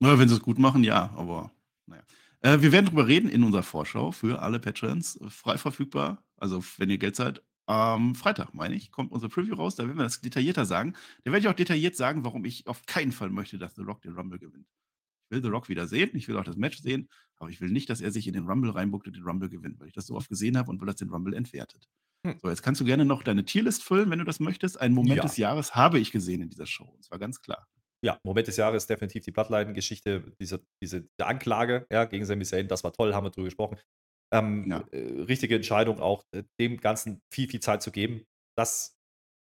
Na, 0.00 0.18
wenn 0.18 0.28
sie 0.28 0.34
es 0.34 0.42
gut 0.42 0.58
machen, 0.58 0.84
ja, 0.84 1.10
aber 1.16 1.50
naja. 1.86 2.02
Äh, 2.40 2.60
wir 2.60 2.72
werden 2.72 2.86
drüber 2.86 3.06
reden 3.06 3.28
in 3.28 3.42
unserer 3.42 3.62
Vorschau 3.62 4.12
für 4.12 4.42
alle 4.42 4.58
Patrons. 4.60 5.16
äh, 5.16 5.30
Frei 5.30 5.58
verfügbar, 5.58 6.22
also 6.36 6.62
wenn 6.78 6.90
ihr 6.90 6.98
Geld 6.98 7.16
seid. 7.16 7.42
Am 7.68 8.14
Freitag, 8.14 8.54
meine 8.54 8.76
ich, 8.76 8.92
kommt 8.92 9.10
unsere 9.10 9.28
Preview 9.28 9.56
raus. 9.56 9.74
Da 9.74 9.84
werden 9.84 9.96
wir 9.98 10.04
das 10.04 10.20
detaillierter 10.20 10.64
sagen. 10.66 10.94
Da 11.24 11.32
werde 11.32 11.40
ich 11.44 11.48
auch 11.48 11.56
detailliert 11.56 11.96
sagen, 11.96 12.22
warum 12.24 12.44
ich 12.44 12.64
auf 12.68 12.86
keinen 12.86 13.10
Fall 13.10 13.28
möchte, 13.30 13.58
dass 13.58 13.74
The 13.74 13.82
Rock 13.82 14.02
den 14.02 14.12
Rumble 14.14 14.38
gewinnt. 14.38 14.68
Ich 15.24 15.30
will 15.34 15.42
The 15.42 15.48
Rock 15.48 15.68
wieder 15.68 15.88
sehen, 15.88 16.10
ich 16.14 16.28
will 16.28 16.36
auch 16.36 16.44
das 16.44 16.56
Match 16.56 16.78
sehen, 16.78 17.08
aber 17.38 17.50
ich 17.50 17.60
will 17.60 17.70
nicht, 17.70 17.90
dass 17.90 18.00
er 18.00 18.12
sich 18.12 18.28
in 18.28 18.34
den 18.34 18.46
Rumble 18.46 18.70
reinbuckt 18.70 19.08
und 19.08 19.16
den 19.16 19.24
Rumble 19.24 19.48
gewinnt, 19.48 19.80
weil 19.80 19.88
ich 19.88 19.94
das 19.94 20.06
so 20.06 20.14
oft 20.14 20.28
gesehen 20.28 20.56
habe 20.56 20.70
und 20.70 20.80
will, 20.80 20.86
dass 20.86 20.94
den 20.94 21.10
Rumble 21.10 21.34
entwertet. 21.34 21.88
Hm. 22.24 22.38
So, 22.40 22.48
jetzt 22.48 22.62
kannst 22.62 22.80
du 22.80 22.84
gerne 22.84 23.04
noch 23.04 23.24
deine 23.24 23.44
Tierlist 23.44 23.82
füllen, 23.82 24.08
wenn 24.10 24.20
du 24.20 24.24
das 24.24 24.38
möchtest. 24.38 24.80
Einen 24.80 24.94
Moment 24.94 25.16
Ja. 25.16 25.22
des 25.24 25.36
Jahres 25.36 25.74
habe 25.74 25.98
ich 25.98 26.12
gesehen 26.12 26.42
in 26.42 26.48
dieser 26.50 26.66
Show. 26.66 26.84
Und 26.84 27.02
zwar 27.02 27.18
ganz 27.18 27.40
klar. 27.40 27.66
Ja, 28.06 28.18
Moment 28.24 28.46
des 28.48 28.56
Jahres 28.56 28.86
definitiv 28.86 29.24
die 29.24 29.32
Bloodline-Geschichte, 29.32 30.32
diese, 30.40 30.64
diese 30.82 31.02
diese 31.02 31.26
Anklage 31.26 31.86
ja, 31.92 32.04
gegen 32.06 32.24
Sami 32.24 32.44
Zayn, 32.44 32.68
das 32.68 32.84
war 32.84 32.92
toll, 32.92 33.14
haben 33.14 33.26
wir 33.26 33.30
drüber 33.30 33.46
gesprochen. 33.46 33.78
Ähm, 34.34 34.70
Ja. 34.70 34.84
äh, 34.92 35.22
richtige 35.22 35.56
Entscheidung, 35.56 36.00
auch 36.00 36.24
äh, 36.32 36.44
dem 36.60 36.78
Ganzen 36.78 37.20
viel, 37.32 37.48
viel 37.48 37.60
Zeit 37.60 37.82
zu 37.82 37.92
geben. 37.92 38.24
Das 38.58 38.96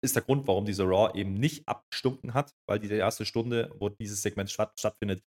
ist 0.03 0.15
der 0.15 0.23
Grund, 0.23 0.47
warum 0.47 0.65
diese 0.65 0.83
Raw 0.83 1.17
eben 1.19 1.33
nicht 1.35 1.67
abgestunken 1.67 2.33
hat, 2.33 2.53
weil 2.69 2.79
die 2.79 2.89
erste 2.91 3.25
Stunde, 3.25 3.73
wo 3.79 3.89
dieses 3.89 4.21
Segment 4.21 4.51
statt, 4.51 4.73
stattfindet, 4.79 5.23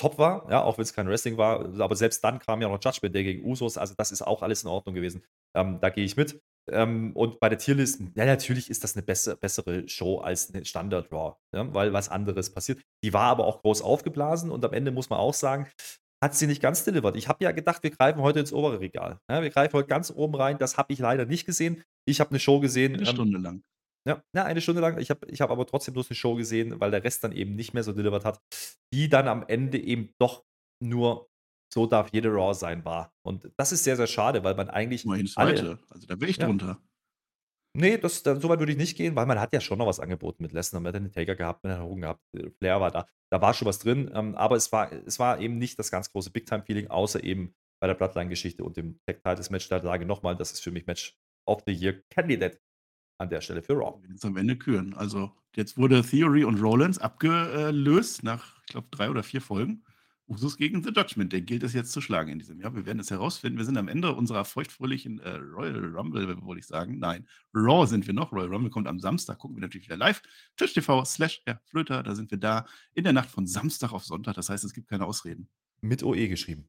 top 0.00 0.18
war, 0.18 0.48
ja, 0.50 0.62
auch 0.62 0.78
wenn 0.78 0.82
es 0.84 0.92
kein 0.94 1.08
Wrestling 1.08 1.36
war. 1.38 1.80
Aber 1.80 1.96
selbst 1.96 2.22
dann 2.24 2.38
kam 2.38 2.62
ja 2.62 2.68
noch 2.68 2.78
Judgment 2.82 3.14
Day 3.14 3.24
gegen 3.24 3.44
Usos. 3.44 3.78
Also, 3.78 3.94
das 3.98 4.12
ist 4.12 4.22
auch 4.22 4.42
alles 4.42 4.62
in 4.62 4.68
Ordnung 4.68 4.94
gewesen. 4.94 5.24
Ähm, 5.56 5.80
da 5.80 5.90
gehe 5.90 6.04
ich 6.04 6.16
mit. 6.16 6.40
Ähm, 6.72 7.12
und 7.14 7.40
bei 7.40 7.48
der 7.48 7.58
Tierlist, 7.58 8.00
ja, 8.14 8.24
natürlich 8.24 8.70
ist 8.70 8.84
das 8.84 8.96
eine 8.96 9.02
bessere, 9.02 9.36
bessere 9.36 9.88
Show 9.88 10.18
als 10.18 10.52
eine 10.52 10.64
Standard 10.64 11.12
Raw, 11.12 11.36
ja, 11.54 11.72
weil 11.74 11.92
was 11.92 12.08
anderes 12.08 12.50
passiert. 12.50 12.80
Die 13.04 13.12
war 13.12 13.24
aber 13.24 13.46
auch 13.46 13.62
groß 13.62 13.82
aufgeblasen 13.82 14.50
und 14.50 14.64
am 14.64 14.72
Ende 14.72 14.90
muss 14.90 15.10
man 15.10 15.18
auch 15.18 15.34
sagen, 15.34 15.68
hat 16.22 16.34
sie 16.34 16.46
nicht 16.46 16.60
ganz 16.60 16.84
delivered. 16.84 17.16
Ich 17.16 17.28
habe 17.28 17.44
ja 17.44 17.52
gedacht, 17.52 17.82
wir 17.82 17.90
greifen 17.90 18.20
heute 18.20 18.40
ins 18.40 18.52
obere 18.52 18.80
Regal. 18.80 19.20
Ja, 19.30 19.42
wir 19.42 19.50
greifen 19.50 19.74
heute 19.74 19.88
ganz 19.88 20.10
oben 20.10 20.34
rein. 20.34 20.58
Das 20.58 20.76
habe 20.76 20.92
ich 20.92 20.98
leider 20.98 21.26
nicht 21.26 21.46
gesehen. 21.46 21.82
Ich 22.06 22.20
habe 22.20 22.30
eine 22.30 22.40
Show 22.40 22.58
gesehen. 22.60 22.94
Eine 22.94 23.02
ähm, 23.02 23.14
Stunde 23.14 23.38
lang. 23.38 23.62
Ja, 24.06 24.22
ja, 24.34 24.44
eine 24.44 24.60
Stunde 24.60 24.80
lang. 24.80 24.98
Ich 24.98 25.10
habe 25.10 25.26
ich 25.30 25.40
hab 25.40 25.50
aber 25.50 25.66
trotzdem 25.66 25.94
bloß 25.94 26.10
eine 26.10 26.16
Show 26.16 26.34
gesehen, 26.34 26.80
weil 26.80 26.90
der 26.90 27.04
Rest 27.04 27.22
dann 27.22 27.32
eben 27.32 27.54
nicht 27.54 27.74
mehr 27.74 27.84
so 27.84 27.92
delivered 27.92 28.24
hat, 28.24 28.40
die 28.92 29.08
dann 29.08 29.28
am 29.28 29.44
Ende 29.46 29.78
eben 29.78 30.10
doch 30.18 30.44
nur 30.82 31.27
so 31.72 31.86
darf 31.86 32.10
jede 32.12 32.30
Raw 32.30 32.54
sein 32.54 32.84
war. 32.84 33.12
Und 33.22 33.50
das 33.56 33.72
ist 33.72 33.84
sehr, 33.84 33.96
sehr 33.96 34.06
schade, 34.06 34.44
weil 34.44 34.54
man 34.54 34.68
eigentlich. 34.68 35.04
Immerhin 35.04 35.30
alle, 35.36 35.78
Also 35.90 36.06
da 36.06 36.16
bin 36.16 36.28
ich 36.28 36.36
ja. 36.36 36.46
drunter. 36.46 36.80
Nee, 37.74 37.98
das, 37.98 38.22
da, 38.22 38.40
so 38.40 38.48
weit 38.48 38.58
würde 38.58 38.72
ich 38.72 38.78
nicht 38.78 38.96
gehen, 38.96 39.14
weil 39.14 39.26
man 39.26 39.38
hat 39.38 39.52
ja 39.52 39.60
schon 39.60 39.78
noch 39.78 39.86
was 39.86 40.00
angeboten 40.00 40.42
mit 40.42 40.52
Lesnar. 40.52 40.80
Man 40.80 40.92
hat 40.92 41.00
den 41.00 41.12
Taker 41.12 41.36
gehabt, 41.36 41.62
man 41.62 41.74
hat 41.74 41.82
Hogan 41.82 42.00
gehabt, 42.00 42.22
äh, 42.34 42.50
Flair 42.58 42.80
war 42.80 42.90
da. 42.90 43.06
Da 43.30 43.42
war 43.42 43.52
schon 43.52 43.68
was 43.68 43.78
drin, 43.78 44.10
ähm, 44.14 44.34
aber 44.34 44.56
es 44.56 44.72
war, 44.72 44.90
es 44.90 45.18
war 45.18 45.38
eben 45.38 45.58
nicht 45.58 45.78
das 45.78 45.90
ganz 45.90 46.10
große 46.10 46.30
Big-Time-Feeling, 46.30 46.88
außer 46.88 47.22
eben 47.22 47.54
bei 47.80 47.86
der 47.86 47.94
Bloodline-Geschichte 47.94 48.64
und 48.64 48.76
dem 48.76 48.98
Tag-Titles-Match. 49.06 49.68
Sage 49.68 50.02
ich 50.02 50.08
nochmal, 50.08 50.34
das 50.34 50.52
ist 50.52 50.60
für 50.60 50.70
mich 50.70 50.86
Match 50.86 51.16
of 51.46 51.62
the 51.66 51.72
Year 51.72 52.02
Candidate 52.10 52.58
an 53.20 53.28
der 53.28 53.40
Stelle 53.40 53.62
für 53.62 53.74
Raw. 53.74 54.00
Jetzt 54.08 54.24
am 54.24 54.36
Ende 54.36 54.56
küren. 54.56 54.94
Also 54.94 55.30
jetzt 55.54 55.76
wurde 55.76 56.02
Theory 56.02 56.44
und 56.44 56.60
Rollins 56.60 56.98
abgelöst 56.98 58.22
nach, 58.22 58.58
ich 58.66 58.72
glaube, 58.72 58.88
drei 58.90 59.10
oder 59.10 59.22
vier 59.22 59.40
Folgen. 59.40 59.84
Usus 60.28 60.58
gegen 60.58 60.82
The 60.82 60.90
Judgment, 60.90 61.32
den 61.32 61.46
gilt 61.46 61.62
es 61.62 61.72
jetzt 61.72 61.90
zu 61.90 62.02
schlagen 62.02 62.30
in 62.30 62.38
diesem 62.38 62.60
Jahr. 62.60 62.74
Wir 62.74 62.84
werden 62.84 63.00
es 63.00 63.10
herausfinden. 63.10 63.56
Wir 63.56 63.64
sind 63.64 63.78
am 63.78 63.88
Ende 63.88 64.14
unserer 64.14 64.44
feuchtfröhlichen 64.44 65.20
äh, 65.20 65.36
Royal 65.36 65.96
Rumble, 65.96 66.42
wollte 66.42 66.60
ich 66.60 66.66
sagen. 66.66 66.98
Nein, 66.98 67.26
Raw 67.54 67.86
sind 67.86 68.06
wir 68.06 68.12
noch. 68.12 68.30
Royal 68.30 68.48
Rumble 68.48 68.70
kommt 68.70 68.88
am 68.88 69.00
Samstag. 69.00 69.38
Gucken 69.38 69.56
wir 69.56 69.62
natürlich 69.62 69.86
wieder 69.86 69.96
live. 69.96 70.20
Twitch 70.56 70.74
TV 70.74 71.04
slash 71.04 71.42
Flöter, 71.64 72.02
da 72.02 72.14
sind 72.14 72.30
wir 72.30 72.38
da 72.38 72.66
in 72.92 73.04
der 73.04 73.14
Nacht 73.14 73.30
von 73.30 73.46
Samstag 73.46 73.92
auf 73.92 74.04
Sonntag. 74.04 74.34
Das 74.34 74.50
heißt, 74.50 74.64
es 74.64 74.74
gibt 74.74 74.88
keine 74.88 75.06
Ausreden. 75.06 75.48
Mit 75.80 76.02
OE 76.02 76.28
geschrieben. 76.28 76.68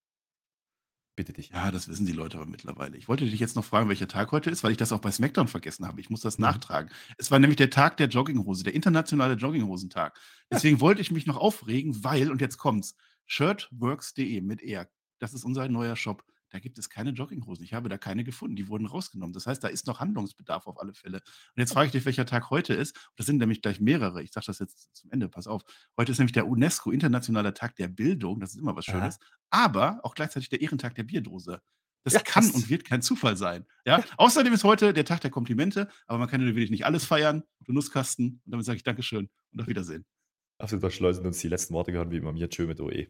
Bitte 1.19 1.33
dich. 1.33 1.49
Ja, 1.49 1.69
das 1.69 1.89
wissen 1.89 2.05
die 2.05 2.13
Leute 2.13 2.37
aber 2.37 2.45
mittlerweile. 2.45 2.95
Ich 2.95 3.09
wollte 3.09 3.25
dich 3.25 3.41
jetzt 3.41 3.57
noch 3.57 3.65
fragen, 3.65 3.89
welcher 3.89 4.07
Tag 4.07 4.31
heute 4.31 4.49
ist, 4.49 4.63
weil 4.63 4.71
ich 4.71 4.77
das 4.77 4.93
auch 4.93 5.01
bei 5.01 5.11
SmackDown 5.11 5.49
vergessen 5.49 5.85
habe. 5.85 5.99
Ich 5.99 6.09
muss 6.09 6.21
das 6.21 6.37
mhm. 6.37 6.43
nachtragen. 6.43 6.89
Es 7.17 7.29
war 7.29 7.39
nämlich 7.39 7.57
der 7.57 7.69
Tag 7.69 7.97
der 7.97 8.07
Jogginghose, 8.07 8.63
der 8.63 8.73
internationale 8.73 9.33
Jogginghosentag. 9.33 10.17
Deswegen 10.49 10.79
wollte 10.79 11.01
ich 11.01 11.11
mich 11.11 11.25
noch 11.25 11.35
aufregen, 11.35 12.05
weil, 12.05 12.31
und 12.31 12.39
jetzt 12.39 12.57
kommt's, 12.57 12.95
shirtworks.de 13.29 14.41
mit 14.41 14.61
R. 14.61 14.89
Das 15.19 15.33
ist 15.33 15.43
unser 15.45 15.67
neuer 15.69 15.95
Shop. 15.95 16.23
Da 16.51 16.57
gibt 16.57 16.79
es 16.79 16.89
keine 16.89 17.11
Jogginghosen. 17.11 17.63
Ich 17.63 17.73
habe 17.73 17.89
da 17.89 17.97
keine 17.97 18.23
gefunden. 18.23 18.55
Die 18.55 18.67
wurden 18.67 18.87
rausgenommen. 18.87 19.33
Das 19.33 19.45
heißt, 19.45 19.63
da 19.63 19.67
ist 19.67 19.85
noch 19.85 19.99
Handlungsbedarf 19.99 20.65
auf 20.65 20.79
alle 20.79 20.93
Fälle. 20.93 21.17
Und 21.17 21.57
jetzt 21.57 21.73
frage 21.73 21.87
ich 21.87 21.91
dich, 21.91 22.05
welcher 22.05 22.25
Tag 22.25 22.49
heute 22.49 22.73
ist. 22.73 22.97
Das 23.15 23.27
sind 23.27 23.37
nämlich 23.37 23.61
gleich 23.61 23.79
mehrere. 23.79 24.23
Ich 24.23 24.31
sage 24.31 24.47
das 24.47 24.57
jetzt 24.59 24.95
zum 24.95 25.11
Ende. 25.11 25.29
Pass 25.29 25.45
auf. 25.45 25.61
Heute 25.97 26.11
ist 26.11 26.17
nämlich 26.17 26.33
der 26.33 26.47
UNESCO 26.47 26.91
Internationaler 26.91 27.53
Tag 27.53 27.75
der 27.75 27.87
Bildung. 27.87 28.39
Das 28.39 28.51
ist 28.51 28.59
immer 28.59 28.75
was 28.75 28.85
Schönes. 28.85 29.19
Aha. 29.51 29.65
Aber 29.65 29.99
auch 30.03 30.15
gleichzeitig 30.15 30.49
der 30.49 30.61
Ehrentag 30.61 30.95
der 30.95 31.03
Bierdose. 31.03 31.61
Das 32.03 32.13
ja, 32.13 32.21
kann 32.21 32.45
das 32.45 32.55
und 32.55 32.69
wird 32.69 32.85
kein 32.85 33.01
Zufall 33.01 33.37
sein. 33.37 33.65
Ja? 33.85 34.03
Außerdem 34.17 34.53
ist 34.53 34.63
heute 34.63 34.93
der 34.93 35.05
Tag 35.05 35.21
der 35.21 35.29
Komplimente, 35.29 35.89
aber 36.07 36.17
man 36.17 36.29
kann 36.29 36.43
natürlich 36.43 36.71
nicht 36.71 36.85
alles 36.85 37.05
feiern. 37.05 37.43
Du 37.59 37.73
Nusskasten. 37.73 38.41
Und 38.45 38.51
damit 38.51 38.65
sage 38.65 38.77
ich 38.77 38.83
Dankeschön 38.83 39.29
und 39.51 39.61
auf 39.61 39.67
Wiedersehen. 39.67 40.05
Absolut 40.57 40.81
verschleusen 40.81 41.25
uns 41.25 41.39
die 41.39 41.47
letzten 41.47 41.73
Worte 41.73 41.91
gehören 41.91 42.11
wie 42.11 42.17
immer 42.17 42.33
mir. 42.33 42.49
Tschö 42.49 42.65
mit 42.65 42.79
OE. 42.81 43.07